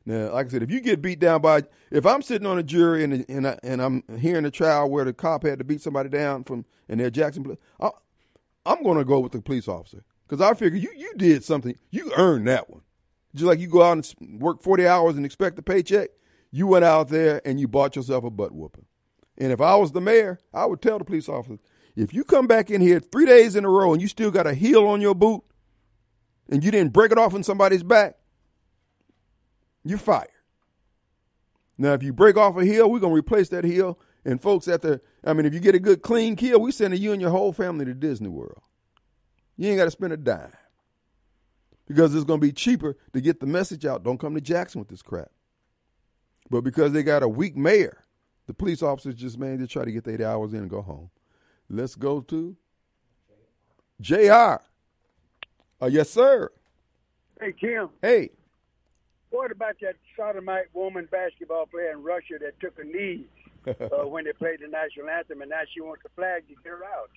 Now, 0.09 0.33
like 0.33 0.47
I 0.47 0.49
said, 0.49 0.63
if 0.63 0.71
you 0.71 0.81
get 0.81 1.03
beat 1.03 1.19
down 1.19 1.43
by, 1.43 1.65
if 1.91 2.07
I'm 2.07 2.23
sitting 2.23 2.47
on 2.47 2.59
a 2.59 2.63
jury 2.63 3.05
and 3.05 3.27
and, 3.29 3.47
I, 3.47 3.59
and 3.63 3.83
I'm 3.83 4.03
hearing 4.19 4.47
a 4.47 4.51
trial 4.51 4.89
where 4.89 5.05
the 5.05 5.13
cop 5.13 5.43
had 5.43 5.59
to 5.59 5.67
beat 5.67 5.83
somebody 5.83 6.09
down 6.09 6.45
from, 6.45 6.65
and 6.89 6.99
they're 6.99 7.11
Jackson 7.11 7.59
I, 7.79 7.91
I'm 8.65 8.83
going 8.83 8.97
to 8.97 9.05
go 9.05 9.21
with 9.21 9.33
the 9.33 9.43
police 9.43 9.69
officer 9.69 10.03
because 10.27 10.41
I 10.41 10.55
figure 10.55 10.79
you 10.79 10.91
you 10.97 11.13
did 11.19 11.45
something, 11.45 11.77
you 11.91 12.11
earned 12.17 12.49
that 12.49 12.71
one. 12.71 12.81
Just 13.35 13.45
like 13.45 13.59
you 13.59 13.69
go 13.69 13.83
out 13.83 14.15
and 14.19 14.41
work 14.41 14.63
40 14.63 14.89
hours 14.89 15.17
and 15.17 15.27
expect 15.27 15.59
a 15.59 15.63
paycheck, 15.63 16.09
you 16.51 16.67
went 16.67 16.87
out 16.87 17.11
there 17.11 17.43
and 17.45 17.61
you 17.61 17.69
bought 17.69 17.95
yourself 17.95 18.25
a 18.25 18.31
butt 18.31 18.53
whooping. 18.53 18.87
And 19.37 19.53
if 19.53 19.61
I 19.61 19.75
was 19.77 19.93
the 19.93 20.01
mayor, 20.01 20.39
I 20.55 20.65
would 20.65 20.81
tell 20.81 20.99
the 20.99 21.05
police 21.05 21.29
officer, 21.29 21.59
if 21.97 22.15
you 22.15 22.25
come 22.25 22.47
back 22.47 22.71
in 22.71 22.81
here 22.81 22.99
three 22.99 23.27
days 23.27 23.57
in 23.57 23.67
a 23.67 23.69
row 23.69 23.93
and 23.93 24.01
you 24.01 24.09
still 24.09 24.31
got 24.31 24.47
a 24.47 24.55
heel 24.55 24.87
on 24.87 25.03
your 25.03 25.15
boot, 25.15 25.43
and 26.49 26.65
you 26.65 26.71
didn't 26.71 26.95
break 26.95 27.13
it 27.13 27.19
off 27.19 27.35
in 27.35 27.43
somebody's 27.43 27.83
back, 27.83 28.18
you're 29.89 29.99
fired. 29.99 30.29
Now, 31.79 31.93
if 31.93 32.03
you 32.03 32.13
break 32.13 32.37
off 32.37 32.57
a 32.57 32.65
heel, 32.65 32.91
we're 32.91 32.99
gonna 32.99 33.15
replace 33.15 33.49
that 33.51 33.65
heel. 33.65 33.99
And 34.25 34.43
folks 34.43 34.69
at 34.69 34.83
the, 34.83 35.01
I 35.25 35.33
mean, 35.33 35.47
if 35.47 35.55
you 35.55 35.61
get 35.61 35.75
a 35.75 35.81
good 35.81 36.03
clean 36.03 36.37
kill, 36.37 36.61
we 36.61 36.73
sending 36.73 37.01
you 37.01 37.13
and 37.13 37.21
your 37.21 37.31
whole 37.31 37.53
family 37.53 37.85
to 37.85 37.95
Disney 37.95 38.29
World. 38.29 38.61
You 39.57 39.69
ain't 39.69 39.79
got 39.79 39.87
to 39.87 39.91
spend 39.91 40.13
a 40.13 40.17
dime 40.17 40.53
because 41.87 42.15
it's 42.15 42.25
gonna 42.25 42.41
be 42.41 42.53
cheaper 42.53 42.97
to 43.13 43.21
get 43.21 43.41
the 43.41 43.47
message 43.47 43.87
out. 43.87 44.03
Don't 44.03 44.19
come 44.19 44.35
to 44.35 44.41
Jackson 44.41 44.81
with 44.81 44.89
this 44.89 45.03
crap. 45.03 45.31
But 46.51 46.63
because 46.63 46.93
they 46.93 47.03
got 47.03 47.23
a 47.23 47.29
weak 47.29 47.57
mayor, 47.57 48.05
the 48.47 48.55
police 48.55 48.83
officers 48.83 49.15
just 49.15 49.39
man, 49.39 49.59
they 49.59 49.67
try 49.67 49.85
to 49.85 49.93
get 49.93 50.05
their 50.05 50.15
eight 50.15 50.21
hours 50.21 50.53
in 50.53 50.61
and 50.61 50.71
go 50.71 50.83
home. 50.83 51.11
Let's 51.71 51.95
go 51.95 52.21
to 52.23 52.57
Jr. 54.01 54.63
Uh, 55.81 55.87
yes, 55.89 56.11
sir. 56.11 56.51
Hey, 57.41 57.53
Kim. 57.53 57.91
Hey. 58.03 58.31
What 59.31 59.51
about 59.53 59.77
that 59.83 59.97
sodomite 60.17 60.67
woman 60.75 61.09
basketball 61.11 61.67
player 61.67 61.93
in 61.93 62.03
Russia 62.03 62.35
that 62.41 62.59
took 62.61 62.79
a 62.79 62.85
knee 62.85 63.27
uh, 63.67 64.07
when 64.07 64.25
they 64.25 64.33
played 64.33 64.61
the 64.61 64.69
national 64.69 65.09
anthem, 65.11 65.43
and 65.43 65.51
now 65.51 65.61
she 65.73 65.81
wants 65.81 66.03
the 66.03 66.09
flag 66.17 66.49
to 66.49 66.55
get 66.55 66.67
her 66.73 66.85
out? 66.85 67.11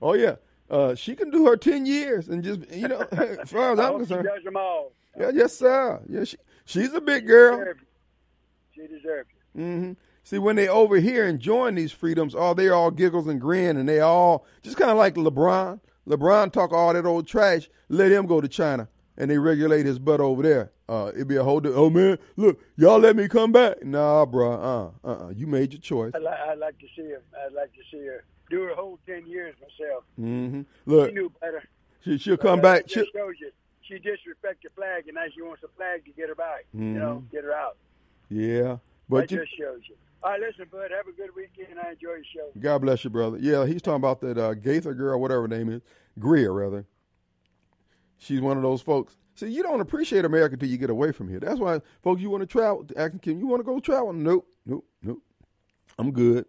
Oh 0.00 0.14
yeah, 0.14 0.36
uh, 0.70 0.94
she 0.94 1.14
can 1.16 1.30
do 1.30 1.46
her 1.46 1.56
ten 1.56 1.86
years 1.86 2.28
and 2.28 2.42
just 2.44 2.70
you 2.70 2.88
know, 2.88 3.00
as 3.12 3.50
far 3.50 3.72
as 3.72 3.78
I'm 3.78 3.92
she 3.94 3.98
concerned. 3.98 4.28
does 4.34 4.44
them 4.44 4.56
all. 4.56 4.92
Yeah, 5.18 5.30
yes 5.34 5.56
sir. 5.58 6.00
Yeah, 6.08 6.24
she 6.24 6.36
she's 6.64 6.92
a 6.94 7.00
big 7.00 7.26
girl. 7.26 7.64
She 8.74 8.82
deserves 8.82 9.28
it. 9.54 9.58
hmm 9.58 9.92
See, 10.22 10.38
when 10.38 10.54
they 10.54 10.68
over 10.68 10.96
here 11.00 11.26
enjoying 11.26 11.74
these 11.74 11.90
freedoms, 11.92 12.34
all 12.34 12.54
they 12.54 12.68
all 12.68 12.90
giggles 12.90 13.26
and 13.26 13.40
grin, 13.40 13.76
and 13.76 13.88
they 13.88 14.00
all 14.00 14.46
just 14.62 14.76
kind 14.76 14.90
of 14.90 14.96
like 14.98 15.14
LeBron. 15.14 15.80
LeBron 16.08 16.52
talk 16.52 16.72
all 16.72 16.92
that 16.92 17.04
old 17.06 17.26
trash. 17.26 17.68
Let 17.88 18.12
him 18.12 18.26
go 18.26 18.40
to 18.40 18.46
China, 18.46 18.88
and 19.20 19.30
they 19.30 19.36
regulate 19.38 19.84
his 19.84 19.98
butt 19.98 20.18
over 20.18 20.42
there. 20.42 20.72
Uh, 20.88 21.12
it'd 21.14 21.28
be 21.28 21.36
a 21.36 21.44
whole. 21.44 21.60
Oh 21.66 21.90
man, 21.90 22.18
look, 22.36 22.58
y'all 22.76 22.98
let 22.98 23.14
me 23.14 23.28
come 23.28 23.52
back. 23.52 23.84
Nah, 23.84 24.24
bro. 24.26 24.52
Uh, 24.52 24.90
uh, 25.06 25.26
uh. 25.26 25.28
You 25.28 25.46
made 25.46 25.72
your 25.72 25.80
choice. 25.80 26.12
I'd, 26.14 26.22
li- 26.22 26.28
I'd 26.28 26.58
like 26.58 26.78
to 26.78 26.86
see 26.96 27.10
her. 27.10 27.22
I'd 27.46 27.52
like 27.52 27.72
to 27.74 27.80
see 27.92 28.04
her 28.06 28.24
do 28.48 28.62
her 28.62 28.74
whole 28.74 28.98
ten 29.06 29.26
years 29.26 29.54
myself. 29.60 30.04
Mm-hmm. 30.18 30.62
Look, 30.86 31.10
she 31.10 31.14
knew 31.14 31.30
better. 31.40 31.62
she, 32.02 32.18
she'll 32.18 32.36
But, 32.36 32.42
come 32.42 32.58
uh, 32.60 32.62
back. 32.62 32.86
Just 32.86 33.12
shows 33.12 33.34
you 33.40 33.50
she 33.82 33.98
disrespect 33.98 34.62
the 34.62 34.70
flag, 34.74 35.06
and 35.06 35.14
now 35.16 35.24
she 35.34 35.42
wants 35.42 35.60
the 35.60 35.68
flag 35.76 36.04
to 36.06 36.10
get 36.12 36.28
her 36.28 36.34
back. 36.34 36.64
You 36.72 36.80
know, 36.80 37.24
get 37.30 37.44
her 37.44 37.52
out. 37.52 37.76
yeah, 38.30 38.78
but 39.08 39.28
that 39.28 39.30
you, 39.32 39.38
just 39.44 39.56
shows 39.58 39.80
you. 39.88 39.96
All 40.22 40.30
right, 40.32 40.40
listen, 40.40 40.66
bud. 40.72 40.90
Have 40.90 41.06
a 41.08 41.12
good 41.12 41.30
weekend. 41.36 41.78
I 41.78 41.90
enjoy 41.92 42.08
your 42.08 42.24
show. 42.34 42.50
God 42.58 42.78
bless 42.78 43.04
you, 43.04 43.10
brother. 43.10 43.38
Yeah, 43.40 43.66
he's 43.66 43.82
talking 43.82 43.96
about 43.96 44.20
that 44.22 44.38
uh, 44.38 44.54
Gaither 44.54 44.94
girl, 44.94 45.20
whatever 45.20 45.42
her 45.42 45.48
name 45.48 45.68
is, 45.70 45.82
Greer 46.18 46.52
rather. 46.52 46.84
She's 48.20 48.40
one 48.40 48.58
of 48.58 48.62
those 48.62 48.82
folks. 48.82 49.16
See, 49.34 49.48
you 49.48 49.62
don't 49.62 49.80
appreciate 49.80 50.26
America 50.26 50.56
till 50.56 50.68
you 50.68 50.76
get 50.76 50.90
away 50.90 51.10
from 51.10 51.28
here. 51.28 51.40
That's 51.40 51.58
why, 51.58 51.80
folks, 52.02 52.20
you 52.20 52.28
want 52.28 52.42
to 52.42 52.46
travel. 52.46 52.86
Acting 52.96 53.20
Kim, 53.20 53.38
you 53.38 53.46
want 53.46 53.60
to 53.60 53.64
go 53.64 53.80
travel? 53.80 54.12
Nope, 54.12 54.46
nope, 54.66 54.84
nope. 55.02 55.22
I'm 55.98 56.12
good. 56.12 56.44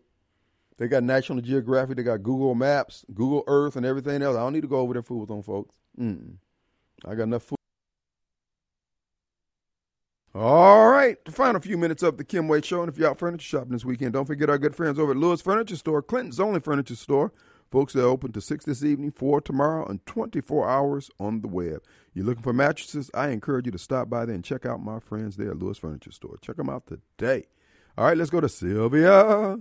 They 0.77 0.89
got 0.89 1.03
National 1.03 1.39
Geographic. 1.39 1.95
They 1.95 2.03
got 2.03 2.23
Google 2.23 2.53
Maps, 2.53 3.05
Google 3.13 3.43
Earth, 3.47 3.77
and 3.77 3.85
everything 3.85 4.21
else. 4.21 4.35
I 4.35 4.41
don't 4.41 4.51
need 4.51 4.63
to 4.63 4.67
go 4.67 4.79
over 4.79 4.93
there 4.93 5.01
fool 5.01 5.21
with 5.21 5.29
them 5.29 5.43
folks. 5.43 5.75
Mm-mm. 5.97 6.35
I 7.05 7.15
got 7.15 7.23
enough 7.23 7.43
food. 7.43 7.57
All 10.35 10.89
right, 10.89 11.23
the 11.23 11.31
final 11.31 11.61
few 11.61 11.77
minutes 11.77 12.03
of 12.03 12.17
the 12.17 12.23
Kim 12.23 12.47
Wade 12.47 12.65
Show. 12.65 12.81
And 12.81 12.89
if 12.89 12.97
you're 12.97 13.09
out 13.09 13.19
furniture 13.19 13.43
shopping 13.43 13.71
this 13.71 13.85
weekend, 13.85 14.13
don't 14.13 14.25
forget 14.25 14.49
our 14.49 14.57
good 14.57 14.75
friends 14.75 14.99
over 14.99 15.11
at 15.11 15.17
Lewis 15.17 15.41
Furniture 15.41 15.75
Store, 15.75 16.01
Clinton's 16.01 16.39
only 16.39 16.59
furniture 16.59 16.95
store. 16.95 17.31
Folks, 17.71 17.93
they're 17.93 18.03
open 18.03 18.33
to 18.33 18.41
6 18.41 18.65
this 18.65 18.83
evening, 18.83 19.11
4 19.11 19.39
tomorrow, 19.39 19.85
and 19.85 20.05
24 20.05 20.67
hours 20.67 21.09
on 21.21 21.39
the 21.39 21.47
web. 21.47 21.81
You're 22.13 22.25
looking 22.25 22.43
for 22.43 22.51
mattresses? 22.51 23.09
I 23.13 23.29
encourage 23.29 23.65
you 23.65 23.71
to 23.71 23.77
stop 23.77 24.09
by 24.09 24.25
there 24.25 24.35
and 24.35 24.43
check 24.43 24.65
out 24.65 24.83
my 24.83 24.99
friends 24.99 25.37
there 25.37 25.51
at 25.51 25.59
Lewis 25.59 25.77
Furniture 25.77 26.11
Store. 26.11 26.35
Check 26.41 26.57
them 26.57 26.69
out 26.69 26.83
today. 26.85 27.45
All 27.97 28.03
right, 28.03 28.17
let's 28.17 28.29
go 28.29 28.41
to 28.41 28.49
Sylvia. 28.49 29.57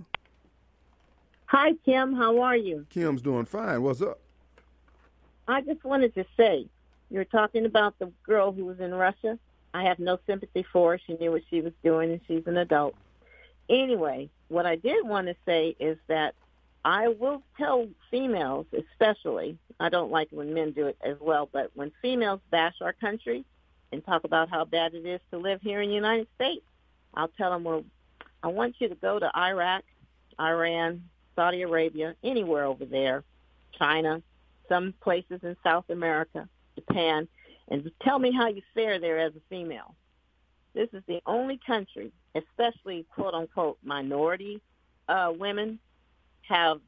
Hi, 1.45 1.73
Kim. 1.85 2.13
How 2.13 2.41
are 2.41 2.57
you? 2.57 2.85
Kim's 2.89 3.21
doing 3.21 3.45
fine. 3.45 3.81
What's 3.81 4.01
up? 4.01 4.19
I 5.47 5.61
just 5.61 5.81
wanted 5.85 6.13
to 6.15 6.25
say, 6.35 6.67
you're 7.09 7.23
talking 7.23 7.65
about 7.65 7.97
the 7.97 8.11
girl 8.23 8.51
who 8.51 8.65
was 8.65 8.81
in 8.81 8.93
Russia. 8.93 9.39
I 9.73 9.83
have 9.83 9.99
no 9.99 10.19
sympathy 10.27 10.65
for 10.73 10.91
her. 10.91 10.99
She 11.07 11.13
knew 11.13 11.31
what 11.31 11.43
she 11.49 11.61
was 11.61 11.73
doing, 11.81 12.11
and 12.11 12.19
she's 12.27 12.45
an 12.45 12.57
adult. 12.57 12.95
Anyway, 13.69 14.29
what 14.49 14.65
I 14.65 14.75
did 14.75 15.07
want 15.07 15.27
to 15.27 15.35
say 15.45 15.77
is 15.79 15.97
that 16.07 16.35
I 16.83 17.09
will 17.09 17.43
tell 17.57 17.87
females, 18.09 18.65
especially, 18.73 19.57
I 19.79 19.89
don't 19.89 20.11
like 20.11 20.29
when 20.31 20.53
men 20.53 20.71
do 20.71 20.87
it 20.87 20.97
as 21.03 21.17
well, 21.19 21.47
but 21.51 21.71
when 21.75 21.91
females 22.01 22.39
bash 22.49 22.75
our 22.81 22.93
country 22.93 23.45
and 23.91 24.03
talk 24.05 24.23
about 24.23 24.49
how 24.49 24.65
bad 24.65 24.95
it 24.95 25.05
is 25.05 25.19
to 25.31 25.37
live 25.37 25.61
here 25.61 25.81
in 25.81 25.89
the 25.89 25.95
United 25.95 26.27
States, 26.35 26.65
I'll 27.13 27.27
tell 27.37 27.51
them, 27.51 27.63
well, 27.63 27.83
I 28.41 28.47
want 28.47 28.75
you 28.79 28.89
to 28.89 28.95
go 28.95 29.19
to 29.19 29.31
Iraq, 29.37 29.83
Iran, 30.39 31.03
Saudi 31.35 31.61
Arabia, 31.61 32.15
anywhere 32.23 32.65
over 32.65 32.85
there, 32.85 33.23
China, 33.77 34.21
some 34.67 34.93
places 35.01 35.41
in 35.43 35.55
South 35.63 35.89
America, 35.89 36.47
Japan, 36.75 37.27
and 37.67 37.91
tell 38.01 38.17
me 38.17 38.31
how 38.31 38.47
you 38.47 38.61
fare 38.73 38.99
there 38.99 39.19
as 39.19 39.33
a 39.35 39.41
female. 39.49 39.93
This 40.73 40.89
is 40.93 41.03
the 41.07 41.21
only 41.25 41.59
country, 41.65 42.11
especially 42.33 43.05
quote 43.13 43.33
unquote 43.33 43.77
minority 43.83 44.61
uh, 45.07 45.31
women, 45.37 45.79
have 46.51 46.79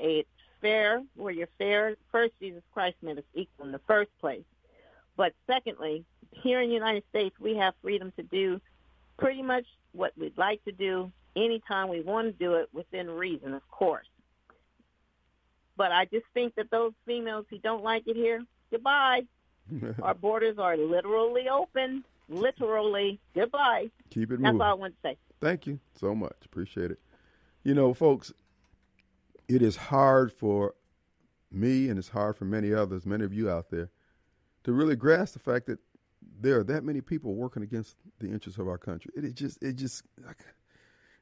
a 0.00 0.24
fair 0.60 1.02
where 1.16 1.32
you're 1.32 1.48
fair. 1.58 1.96
First, 2.10 2.32
Jesus 2.40 2.62
Christ 2.72 2.96
made 3.02 3.18
us 3.18 3.24
equal 3.34 3.66
in 3.66 3.72
the 3.72 3.80
first 3.86 4.10
place. 4.20 4.44
But 5.16 5.32
secondly, 5.46 6.04
here 6.30 6.60
in 6.60 6.68
the 6.68 6.74
United 6.74 7.04
States, 7.10 7.34
we 7.40 7.56
have 7.56 7.74
freedom 7.82 8.12
to 8.16 8.22
do 8.22 8.60
pretty 9.18 9.42
much 9.42 9.66
what 9.92 10.12
we'd 10.16 10.36
like 10.38 10.64
to 10.64 10.72
do 10.72 11.12
anytime 11.36 11.88
we 11.88 12.00
want 12.00 12.26
to 12.26 12.32
do 12.32 12.54
it 12.54 12.68
within 12.72 13.10
reason, 13.10 13.54
of 13.54 13.68
course. 13.70 14.06
But 15.76 15.92
I 15.92 16.06
just 16.06 16.26
think 16.34 16.54
that 16.56 16.70
those 16.70 16.92
females 17.06 17.46
who 17.50 17.58
don't 17.58 17.82
like 17.82 18.06
it 18.06 18.16
here, 18.16 18.44
goodbye. 18.70 19.22
Our 20.02 20.14
borders 20.14 20.58
are 20.58 20.76
literally 20.76 21.48
open. 21.48 22.04
Literally, 22.28 23.18
goodbye. 23.34 23.90
Keep 24.10 24.24
it 24.24 24.28
That's 24.30 24.40
moving. 24.40 24.58
That's 24.58 24.66
all 24.66 24.70
I 24.70 24.74
want 24.74 24.94
to 25.02 25.08
say. 25.08 25.16
Thank 25.40 25.66
you 25.66 25.80
so 25.98 26.14
much. 26.14 26.36
Appreciate 26.44 26.90
it. 26.90 27.00
You 27.64 27.74
know, 27.74 27.92
folks, 27.92 28.32
it 29.50 29.62
is 29.62 29.76
hard 29.76 30.32
for 30.32 30.74
me 31.50 31.88
and 31.88 31.98
it's 31.98 32.08
hard 32.08 32.36
for 32.36 32.44
many 32.44 32.72
others, 32.72 33.04
many 33.04 33.24
of 33.24 33.34
you 33.34 33.50
out 33.50 33.68
there, 33.68 33.90
to 34.62 34.72
really 34.72 34.94
grasp 34.94 35.32
the 35.32 35.40
fact 35.40 35.66
that 35.66 35.80
there 36.40 36.60
are 36.60 36.64
that 36.64 36.84
many 36.84 37.00
people 37.00 37.34
working 37.34 37.64
against 37.64 37.96
the 38.20 38.28
interests 38.28 38.60
of 38.60 38.68
our 38.68 38.78
country. 38.78 39.10
It 39.16 39.24
is 39.24 39.32
just, 39.32 39.62
it 39.62 39.74
just, 39.74 40.04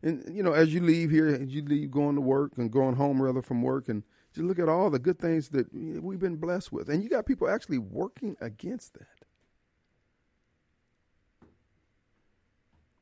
and 0.02 0.22
you 0.30 0.42
know, 0.42 0.52
as 0.52 0.74
you 0.74 0.80
leave 0.80 1.10
here, 1.10 1.28
as 1.28 1.48
you 1.48 1.62
leave 1.62 1.90
going 1.90 2.16
to 2.16 2.20
work 2.20 2.52
and 2.58 2.70
going 2.70 2.96
home 2.96 3.22
rather 3.22 3.40
from 3.40 3.62
work, 3.62 3.88
and 3.88 4.02
just 4.34 4.46
look 4.46 4.58
at 4.58 4.68
all 4.68 4.90
the 4.90 4.98
good 4.98 5.18
things 5.18 5.48
that 5.50 5.72
we've 5.72 6.18
been 6.18 6.36
blessed 6.36 6.70
with, 6.70 6.90
and 6.90 7.02
you 7.02 7.08
got 7.08 7.24
people 7.24 7.48
actually 7.48 7.78
working 7.78 8.36
against 8.42 8.92
that. 8.94 9.06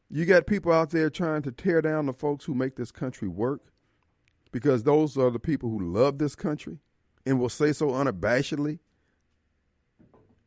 You 0.08 0.24
got 0.24 0.46
people 0.46 0.72
out 0.72 0.90
there 0.90 1.10
trying 1.10 1.42
to 1.42 1.50
tear 1.50 1.82
down 1.82 2.06
the 2.06 2.12
folks 2.12 2.44
who 2.44 2.54
make 2.54 2.76
this 2.76 2.92
country 2.92 3.26
work 3.26 3.72
because 4.56 4.84
those 4.84 5.18
are 5.18 5.30
the 5.30 5.38
people 5.38 5.68
who 5.68 5.78
love 5.78 6.16
this 6.16 6.34
country 6.34 6.78
and 7.26 7.38
will 7.38 7.50
say 7.50 7.74
so 7.74 7.88
unabashedly. 7.88 8.78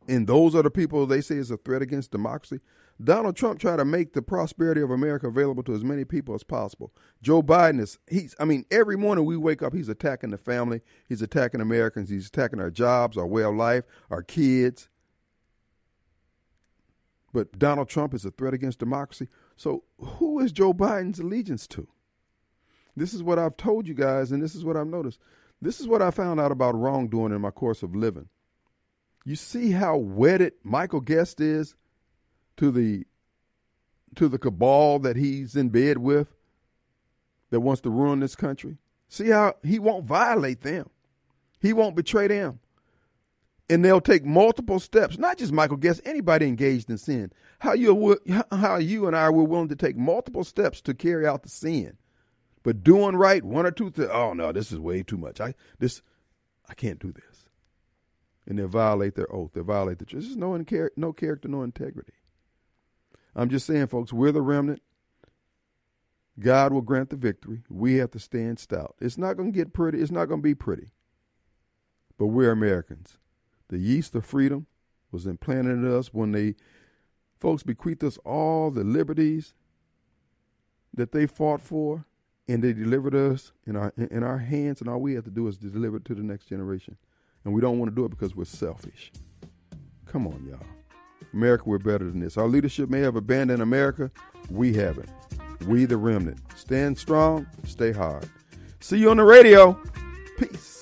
And 0.07 0.25
those 0.25 0.55
are 0.55 0.63
the 0.63 0.71
people 0.71 1.05
they 1.05 1.21
say 1.21 1.35
is 1.35 1.51
a 1.51 1.57
threat 1.57 1.83
against 1.83 2.09
democracy. 2.09 2.59
Donald 3.03 3.35
Trump 3.35 3.59
tried 3.59 3.77
to 3.77 3.85
make 3.85 4.13
the 4.13 4.23
prosperity 4.23 4.81
of 4.81 4.89
America 4.89 5.27
available 5.27 5.61
to 5.61 5.75
as 5.75 5.83
many 5.83 6.05
people 6.05 6.33
as 6.33 6.41
possible. 6.41 6.91
Joe 7.21 7.43
Biden 7.43 7.79
is 7.79 7.99
he's 8.07 8.33
I 8.39 8.45
mean 8.45 8.65
every 8.71 8.97
morning 8.97 9.25
we 9.25 9.37
wake 9.37 9.61
up 9.61 9.75
he's 9.75 9.89
attacking 9.89 10.31
the 10.31 10.39
family, 10.39 10.81
he's 11.07 11.21
attacking 11.21 11.61
Americans, 11.61 12.09
he's 12.09 12.29
attacking 12.29 12.59
our 12.59 12.71
jobs, 12.71 13.15
our 13.15 13.27
way 13.27 13.43
of 13.43 13.53
life, 13.53 13.83
our 14.09 14.23
kids. 14.23 14.89
But 17.31 17.59
Donald 17.59 17.89
Trump 17.89 18.15
is 18.15 18.25
a 18.25 18.31
threat 18.31 18.55
against 18.55 18.79
democracy. 18.79 19.27
So 19.55 19.83
who 19.99 20.39
is 20.39 20.51
Joe 20.51 20.73
Biden's 20.73 21.19
allegiance 21.19 21.67
to? 21.67 21.87
This 22.99 23.13
is 23.13 23.23
what 23.23 23.39
I've 23.39 23.55
told 23.55 23.87
you 23.87 23.93
guys, 23.93 24.33
and 24.33 24.43
this 24.43 24.55
is 24.55 24.65
what 24.65 24.75
I've 24.75 24.85
noticed. 24.85 25.19
This 25.61 25.79
is 25.79 25.87
what 25.87 26.01
I 26.01 26.11
found 26.11 26.37
out 26.41 26.51
about 26.51 26.75
wrongdoing 26.75 27.31
in 27.31 27.39
my 27.39 27.49
course 27.49 27.81
of 27.81 27.95
living. 27.95 28.27
You 29.23 29.37
see 29.37 29.71
how 29.71 29.95
wedded 29.95 30.53
Michael 30.63 30.99
Guest 30.99 31.39
is 31.39 31.75
to 32.57 32.71
the 32.71 33.05
to 34.15 34.27
the 34.27 34.37
cabal 34.37 34.99
that 34.99 35.15
he's 35.15 35.55
in 35.55 35.69
bed 35.69 35.99
with 35.99 36.27
that 37.51 37.61
wants 37.61 37.81
to 37.81 37.89
ruin 37.89 38.19
this 38.19 38.35
country. 38.35 38.79
See 39.07 39.29
how 39.29 39.53
he 39.63 39.79
won't 39.79 40.03
violate 40.03 40.61
them. 40.61 40.89
He 41.61 41.71
won't 41.71 41.95
betray 41.95 42.27
them. 42.27 42.59
And 43.69 43.85
they'll 43.85 44.01
take 44.01 44.25
multiple 44.25 44.79
steps, 44.79 45.17
not 45.17 45.37
just 45.37 45.53
Michael 45.53 45.77
Guest, 45.77 46.01
anybody 46.03 46.47
engaged 46.47 46.89
in 46.89 46.97
sin. 46.97 47.31
How 47.59 47.73
you 47.73 48.19
how 48.51 48.75
you 48.75 49.07
and 49.07 49.15
I 49.15 49.29
were 49.29 49.43
willing 49.43 49.69
to 49.69 49.75
take 49.77 49.95
multiple 49.95 50.43
steps 50.43 50.81
to 50.81 50.93
carry 50.93 51.25
out 51.25 51.43
the 51.43 51.49
sin. 51.49 51.95
But 52.63 52.83
doing 52.83 53.15
right, 53.15 53.43
one 53.43 53.65
or 53.65 53.71
two 53.71 53.89
things, 53.89 54.09
oh 54.11 54.33
no, 54.33 54.51
this 54.51 54.71
is 54.71 54.79
way 54.79 55.03
too 55.03 55.17
much. 55.17 55.39
I 55.39 55.55
this 55.79 56.01
I 56.69 56.73
can't 56.73 56.99
do 56.99 57.11
this. 57.11 57.45
And 58.47 58.57
they 58.57 58.63
violate 58.63 59.15
their 59.15 59.31
oath. 59.33 59.51
They 59.53 59.61
violate 59.61 59.99
the 59.99 60.05
truth. 60.05 60.23
There's 60.23 60.37
no, 60.37 60.55
no 60.55 61.13
character, 61.13 61.47
no 61.47 61.63
integrity. 61.63 62.13
I'm 63.35 63.49
just 63.49 63.67
saying, 63.67 63.87
folks, 63.87 64.11
we're 64.11 64.31
the 64.31 64.41
remnant. 64.41 64.81
God 66.39 66.73
will 66.73 66.81
grant 66.81 67.09
the 67.09 67.15
victory. 67.15 67.63
We 67.69 67.95
have 67.95 68.11
to 68.11 68.19
stand 68.19 68.59
stout. 68.59 68.95
It's 68.99 69.17
not 69.17 69.35
going 69.37 69.51
to 69.51 69.57
get 69.57 69.73
pretty. 69.73 70.01
It's 70.01 70.11
not 70.11 70.25
going 70.25 70.39
to 70.39 70.43
be 70.43 70.55
pretty. 70.55 70.91
But 72.17 72.27
we're 72.27 72.51
Americans. 72.51 73.17
The 73.67 73.77
yeast 73.77 74.15
of 74.15 74.25
freedom 74.25 74.67
was 75.11 75.25
implanted 75.27 75.73
in 75.73 75.91
us 75.91 76.13
when 76.13 76.31
they, 76.31 76.55
folks, 77.39 77.63
bequeathed 77.63 78.03
us 78.03 78.17
all 78.25 78.71
the 78.71 78.83
liberties 78.83 79.53
that 80.93 81.11
they 81.11 81.27
fought 81.27 81.61
for, 81.61 82.05
and 82.49 82.63
they 82.63 82.73
delivered 82.73 83.13
us 83.13 83.51
in 83.67 83.75
our 83.75 83.93
in 83.97 84.23
our 84.23 84.39
hands. 84.39 84.81
And 84.81 84.89
all 84.89 84.99
we 84.99 85.13
have 85.13 85.23
to 85.25 85.29
do 85.29 85.47
is 85.47 85.57
deliver 85.57 85.97
it 85.97 86.05
to 86.05 86.15
the 86.15 86.23
next 86.23 86.45
generation. 86.45 86.97
And 87.45 87.53
we 87.53 87.61
don't 87.61 87.79
want 87.79 87.91
to 87.91 87.95
do 87.95 88.05
it 88.05 88.09
because 88.09 88.35
we're 88.35 88.45
selfish. 88.45 89.11
Come 90.07 90.27
on, 90.27 90.45
y'all. 90.49 90.59
America, 91.33 91.63
we're 91.67 91.77
better 91.77 92.05
than 92.05 92.19
this. 92.19 92.37
Our 92.37 92.47
leadership 92.47 92.89
may 92.89 93.01
have 93.01 93.15
abandoned 93.15 93.61
America. 93.61 94.09
We 94.49 94.73
haven't. 94.73 95.09
We, 95.67 95.85
the 95.85 95.97
remnant. 95.97 96.39
Stand 96.55 96.97
strong, 96.97 97.45
stay 97.65 97.91
hard. 97.91 98.27
See 98.79 98.97
you 98.97 99.11
on 99.11 99.17
the 99.17 99.23
radio. 99.23 99.79
Peace. 100.37 100.78